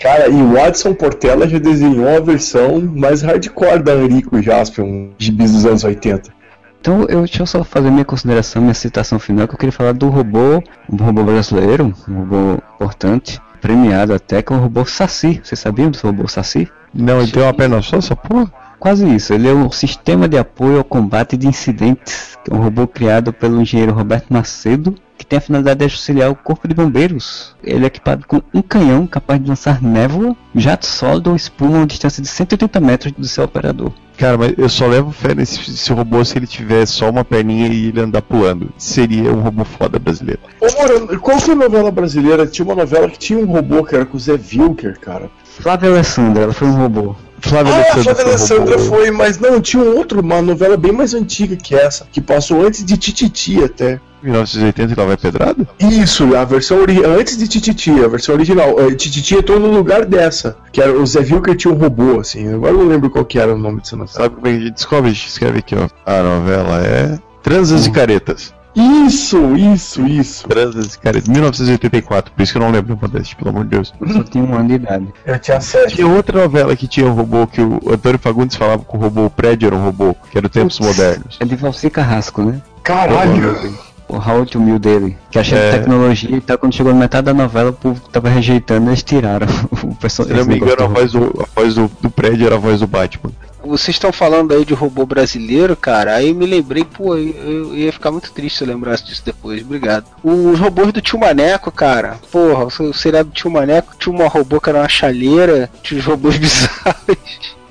Cara, 0.00 0.28
e 0.28 0.42
o 0.42 0.54
Watson 0.54 0.94
Portela 0.94 1.46
já 1.46 1.58
desenhou 1.58 2.08
a 2.16 2.20
versão 2.20 2.80
mais 2.80 3.20
hardcore 3.20 3.82
da 3.82 3.94
Enrico 3.94 4.40
Jaspion, 4.40 5.10
de 5.18 5.30
bis 5.30 5.52
dos 5.52 5.66
anos 5.66 5.84
80. 5.84 6.32
Então, 6.80 7.02
eu, 7.10 7.18
deixa 7.18 7.42
eu 7.42 7.46
só 7.46 7.62
fazer 7.62 7.90
minha 7.90 8.06
consideração, 8.06 8.62
minha 8.62 8.72
citação 8.72 9.18
final, 9.18 9.46
que 9.46 9.52
eu 9.52 9.58
queria 9.58 9.72
falar 9.72 9.92
do 9.92 10.08
robô, 10.08 10.62
um 10.90 10.96
robô 10.96 11.22
brasileiro, 11.22 11.94
um 12.08 12.14
robô 12.20 12.62
importante, 12.76 13.38
premiado 13.60 14.14
até, 14.14 14.40
que 14.40 14.50
é 14.50 14.56
o 14.56 14.58
robô 14.58 14.86
Saci. 14.86 15.42
Vocês 15.44 15.58
sabiam 15.58 15.90
do 15.90 15.98
robô 15.98 16.26
Saci? 16.26 16.66
Não, 16.94 17.20
ele 17.20 17.30
tem 17.30 17.42
uma 17.42 17.52
perna 17.52 17.82
só, 17.82 17.98
essa 17.98 18.16
porra? 18.16 18.50
Quase 18.78 19.06
isso. 19.14 19.34
Ele 19.34 19.46
é 19.46 19.52
um 19.52 19.70
sistema 19.70 20.26
de 20.26 20.38
apoio 20.38 20.78
ao 20.78 20.84
combate 20.84 21.36
de 21.36 21.46
incidentes, 21.46 22.38
que 22.42 22.50
é 22.50 22.56
um 22.56 22.62
robô 22.62 22.86
criado 22.86 23.30
pelo 23.30 23.60
engenheiro 23.60 23.92
Roberto 23.92 24.30
Macedo, 24.30 24.94
que 25.20 25.26
tem 25.26 25.38
a 25.38 25.42
finalidade 25.42 25.78
de 25.78 25.84
auxiliar 25.84 26.30
o 26.30 26.34
corpo 26.34 26.66
de 26.66 26.74
bombeiros. 26.74 27.54
Ele 27.62 27.84
é 27.84 27.88
equipado 27.88 28.26
com 28.26 28.40
um 28.54 28.62
canhão 28.62 29.06
capaz 29.06 29.38
de 29.38 29.46
lançar 29.46 29.82
névoa, 29.82 30.34
jato 30.54 30.86
sólido 30.86 31.28
ou 31.28 31.36
espuma 31.36 31.76
a 31.76 31.80
uma 31.80 31.86
distância 31.86 32.22
de 32.22 32.28
180 32.28 32.80
metros 32.80 33.12
do 33.12 33.28
seu 33.28 33.44
operador. 33.44 33.92
Cara, 34.16 34.38
mas 34.38 34.54
eu 34.56 34.68
só 34.70 34.86
levo 34.86 35.12
fé 35.12 35.34
nesse, 35.34 35.58
nesse, 35.58 35.92
robô 35.92 36.24
se 36.24 36.38
ele 36.38 36.46
tiver 36.46 36.86
só 36.86 37.10
uma 37.10 37.22
perninha 37.22 37.68
e 37.68 37.88
ele 37.88 38.00
andar 38.00 38.22
pulando. 38.22 38.72
Seria 38.78 39.30
um 39.30 39.40
robô 39.40 39.62
foda 39.62 39.98
brasileiro. 39.98 40.40
Ô, 40.58 40.66
Moro, 40.80 41.20
qual 41.20 41.38
foi 41.38 41.52
a 41.52 41.58
novela 41.58 41.90
brasileira? 41.90 42.46
Tinha 42.46 42.64
uma 42.64 42.74
novela 42.74 43.10
que 43.10 43.18
tinha 43.18 43.38
um 43.38 43.46
robô 43.46 43.84
que 43.84 43.94
era 43.94 44.06
com 44.06 44.16
o 44.16 44.20
Zé 44.20 44.32
Wilker, 44.32 44.98
cara. 45.00 45.30
Flávia 45.44 45.90
Alessandra, 45.90 46.44
ela 46.44 46.52
foi 46.54 46.68
um 46.68 46.76
robô. 46.76 47.14
Flávia 47.40 47.72
ah, 47.72 47.76
Alessandra, 47.76 48.02
Flávia 48.02 48.24
Alessandra 48.24 48.78
foi, 48.78 48.88
foi, 48.88 49.10
mas 49.10 49.38
não, 49.38 49.60
tinha 49.60 49.82
um 49.82 49.96
outro, 49.96 50.20
uma 50.20 50.42
novela 50.42 50.76
bem 50.76 50.92
mais 50.92 51.14
antiga 51.14 51.56
que 51.56 51.74
essa, 51.74 52.06
que 52.10 52.20
passou 52.20 52.64
antes 52.64 52.84
de 52.84 52.96
Tititi 52.96 53.62
até. 53.62 54.00
1980 54.22 54.92
e 54.92 54.96
lá 54.96 55.06
vai 55.06 55.16
pedrada? 55.16 55.68
Isso, 55.78 56.36
a 56.36 56.44
versão 56.44 56.78
antes 57.18 57.38
de 57.38 57.48
Tititi, 57.48 57.90
a 58.04 58.08
versão 58.08 58.34
original. 58.34 58.74
Uh, 58.76 58.94
Tititi 58.94 59.34
entrou 59.34 59.58
no 59.58 59.68
lugar 59.68 60.04
dessa, 60.04 60.56
que 60.72 60.80
era 60.80 60.92
o 60.92 61.06
Zé 61.06 61.22
Vilker 61.22 61.56
tinha 61.56 61.72
um 61.72 61.76
robô, 61.76 62.20
assim. 62.20 62.52
Agora 62.52 62.72
eu 62.72 62.78
não 62.78 62.86
lembro 62.86 63.08
qual 63.08 63.24
que 63.24 63.38
era 63.38 63.54
o 63.54 63.58
nome 63.58 63.80
dessa 63.80 63.96
novela. 63.96 64.16
Sabe 64.16 64.34
como 64.34 64.46
é 64.46 64.50
que 64.50 64.56
a 64.56 64.60
gente 64.60 64.74
descobre? 64.74 65.10
A 65.10 65.14
gente 65.14 65.26
escreve 65.26 65.58
aqui, 65.60 65.74
ó. 65.74 65.88
A 66.04 66.22
novela 66.22 66.82
é 66.84 67.18
Transas 67.42 67.86
hum. 67.86 67.90
e 67.90 67.92
Caretas. 67.92 68.59
Isso, 68.74 69.56
isso, 69.56 70.06
isso. 70.06 70.46
Esse 70.78 70.98
cara 70.98 71.18
é 71.18 71.20
de 71.20 71.30
1984, 71.30 72.32
por 72.32 72.42
isso 72.42 72.52
que 72.52 72.58
eu 72.58 72.62
não 72.62 72.70
lembro 72.70 72.94
o 72.94 72.98
Modeste, 73.00 73.34
pelo 73.36 73.50
amor 73.50 73.64
de 73.64 73.70
Deus. 73.70 73.92
Eu 74.00 74.08
só 74.08 74.22
tinha 74.22 74.44
um 74.44 74.54
ano 74.54 74.68
de 74.68 74.74
idade. 74.74 75.08
Eu 75.26 75.38
tinha 75.38 75.60
sete. 75.60 75.96
Tinha 75.96 76.06
outra 76.06 76.40
novela 76.40 76.76
que 76.76 76.86
tinha 76.86 77.06
um 77.06 77.12
robô 77.14 77.46
que 77.46 77.60
o 77.60 77.80
Antônio 77.92 78.18
Fagundes 78.18 78.56
falava 78.56 78.84
que 78.84 78.96
o 78.96 78.98
robô, 78.98 79.24
o 79.26 79.30
prédio 79.30 79.66
era 79.66 79.76
um 79.76 79.84
robô, 79.84 80.14
que 80.30 80.38
era 80.38 80.46
o 80.46 80.50
Tempos 80.50 80.78
Putz. 80.78 80.88
Modernos. 80.88 81.36
É 81.40 81.44
de 81.44 81.56
Valci 81.56 81.90
Carrasco, 81.90 82.42
né? 82.42 82.60
Caralho! 82.82 83.74
O 84.08 84.16
How 84.16 84.44
to 84.44 84.60
Mil 84.60 84.78
dele. 84.78 85.16
Que 85.30 85.38
achei 85.38 85.56
É. 85.56 85.70
de 85.70 85.78
tecnologia 85.78 86.36
e 86.36 86.40
tal, 86.40 86.58
quando 86.58 86.74
chegou 86.74 86.92
na 86.92 86.98
metade 86.98 87.26
da 87.26 87.34
novela, 87.34 87.70
o 87.70 87.72
povo 87.72 88.00
tava 88.10 88.28
rejeitando, 88.28 88.88
eles 88.90 89.02
tiraram 89.04 89.46
o 89.84 89.94
personagem. 89.94 90.36
Se 90.42 90.48
não 90.48 90.52
me 90.52 90.60
engano, 90.60 90.82
a 90.82 90.86
voz, 90.88 91.12
do, 91.12 91.32
a 91.40 91.60
voz 91.60 91.74
do, 91.76 91.90
do 92.00 92.10
prédio 92.10 92.46
era 92.46 92.56
a 92.56 92.58
voz 92.58 92.80
do 92.80 92.86
Batman. 92.88 93.30
Vocês 93.62 93.96
estão 93.96 94.12
falando 94.12 94.52
aí 94.52 94.64
de 94.64 94.74
robô 94.74 95.04
brasileiro, 95.04 95.76
cara, 95.76 96.14
aí 96.14 96.32
me 96.32 96.46
lembrei, 96.46 96.84
pô, 96.84 97.16
eu, 97.16 97.34
eu 97.34 97.76
ia 97.76 97.92
ficar 97.92 98.10
muito 98.10 98.32
triste 98.32 98.58
se 98.58 98.64
eu 98.64 98.68
lembrasse 98.68 99.04
disso 99.04 99.22
depois, 99.24 99.62
obrigado. 99.62 100.06
Os 100.24 100.58
robôs 100.58 100.92
do 100.92 101.00
tio 101.00 101.18
Maneco, 101.18 101.70
cara, 101.70 102.18
porra, 102.30 102.64
o 102.64 102.92
seriado 102.94 103.28
do 103.28 103.34
tio 103.34 103.50
Maneco 103.50 103.94
tinha 103.98 104.14
uma 104.14 104.28
robô 104.28 104.60
que 104.60 104.70
era 104.70 104.78
uma 104.78 104.88
chaleira, 104.88 105.70
tinha 105.82 106.00
os 106.00 106.06
robôs 106.06 106.36
bizarros 106.38 107.16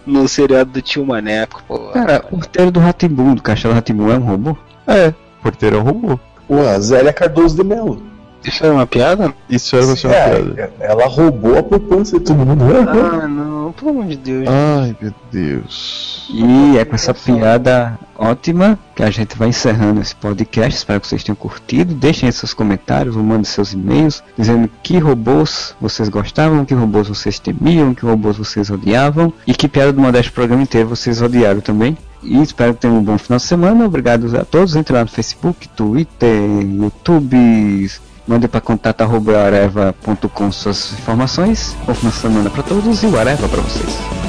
no 0.06 0.28
seriado 0.28 0.72
do 0.72 0.82
tio 0.82 1.06
Maneco, 1.06 1.64
pô. 1.68 1.78
Cara, 1.90 2.24
o 2.30 2.38
porteiro 2.38 2.72
do 2.72 2.80
Ratimbum, 2.80 3.36
do 3.36 3.41
Castelo 3.41 3.74
Ratimbum, 3.74 4.11
é 4.11 4.18
um 4.18 4.24
robô? 4.24 4.57
É, 4.86 5.14
porteiro 5.41 5.78
é 5.78 5.80
um 5.80 5.84
robô. 5.84 6.20
Ué, 6.49 6.80
Zélia 6.80 7.14
Cardoso 7.14 7.56
de 7.56 7.64
Melo. 7.64 8.02
Isso 8.44 8.64
era 8.64 8.74
uma 8.74 8.88
piada? 8.88 9.34
Isso 9.49 9.76
era 9.76 9.86
pra 9.86 9.95
ser 9.95 10.07
uma 10.07 10.14
piada. 10.14 10.72
É, 10.80 10.91
ela 10.91 11.07
roubou 11.07 11.57
a 11.57 11.64
poupança 11.64 12.18
de 12.18 12.26
todo 12.26 12.38
mundo. 12.38 12.64
Ah, 12.64 13.28
não, 13.28 13.72
pelo 13.74 13.91
amor 13.91 14.06
de 14.06 14.18
Deus. 14.18 14.48
Ai, 14.48 14.95
meu 14.99 15.14
Deus. 15.32 16.30
E 16.32 16.78
é 16.78 16.86
com 16.86 16.95
essa 16.95 17.14
piada 17.14 17.98
ótima 18.18 18.78
que 18.95 19.03
a 19.03 19.10
gente 19.10 19.38
vai 19.38 19.49
encerrando 19.49 20.02
esse 20.02 20.16
podcast. 20.16 20.78
Espero 20.78 21.02
que 21.02 21.07
vocês 21.07 21.24
tenham 21.24 21.36
curtido. 21.36 21.94
Deixem 21.94 22.28
aí 22.28 22.34
seus 22.34 22.53
comentários 22.53 23.16
ou 23.16 23.24
mandem 23.24 23.44
seus 23.44 23.74
e-mails 23.74 24.24
dizendo 24.38 24.70
que 24.84 24.98
robôs 24.98 25.76
vocês 25.82 26.07
gostavam, 26.10 26.66
que 26.66 26.74
robôs 26.74 27.07
vocês 27.07 27.40
temiam, 27.40 27.94
que 27.94 28.06
robôs 28.06 28.38
vocês 28.38 28.70
odiavam 28.70 29.34
e 29.45 29.53
que 29.53 29.68
piada 29.68 29.91
do 29.91 30.02
Modesto 30.02 30.32
programa 30.32 30.64
inteiro 30.64 30.88
vocês 30.88 31.22
odiaram 31.22 31.61
também. 31.61 31.98
E 32.22 32.41
espero 32.41 32.74
que 32.74 32.82
tenham 32.82 32.98
um 32.98 33.03
bom 33.03 33.18
final 33.18 33.38
de 33.38 33.44
semana. 33.44 33.86
Obrigado 33.86 34.38
a 34.38 34.44
todos. 34.44 34.76
Entre 34.76 34.94
lá 34.94 35.02
no 35.02 35.07
Facebook, 35.07 35.70
Twitter, 35.70 36.36
YouTube. 36.61 37.90
Mande 38.30 38.47
para 38.47 38.61
contato.areva.com 38.61 40.51
suas 40.51 40.93
informações. 40.93 41.76
De 41.88 42.11
semana 42.11 42.47
para 42.47 42.61
todos 42.61 43.01
e 43.01 43.07
o 43.07 43.18
Areva 43.18 43.49
para 43.49 43.60
vocês. 43.60 44.28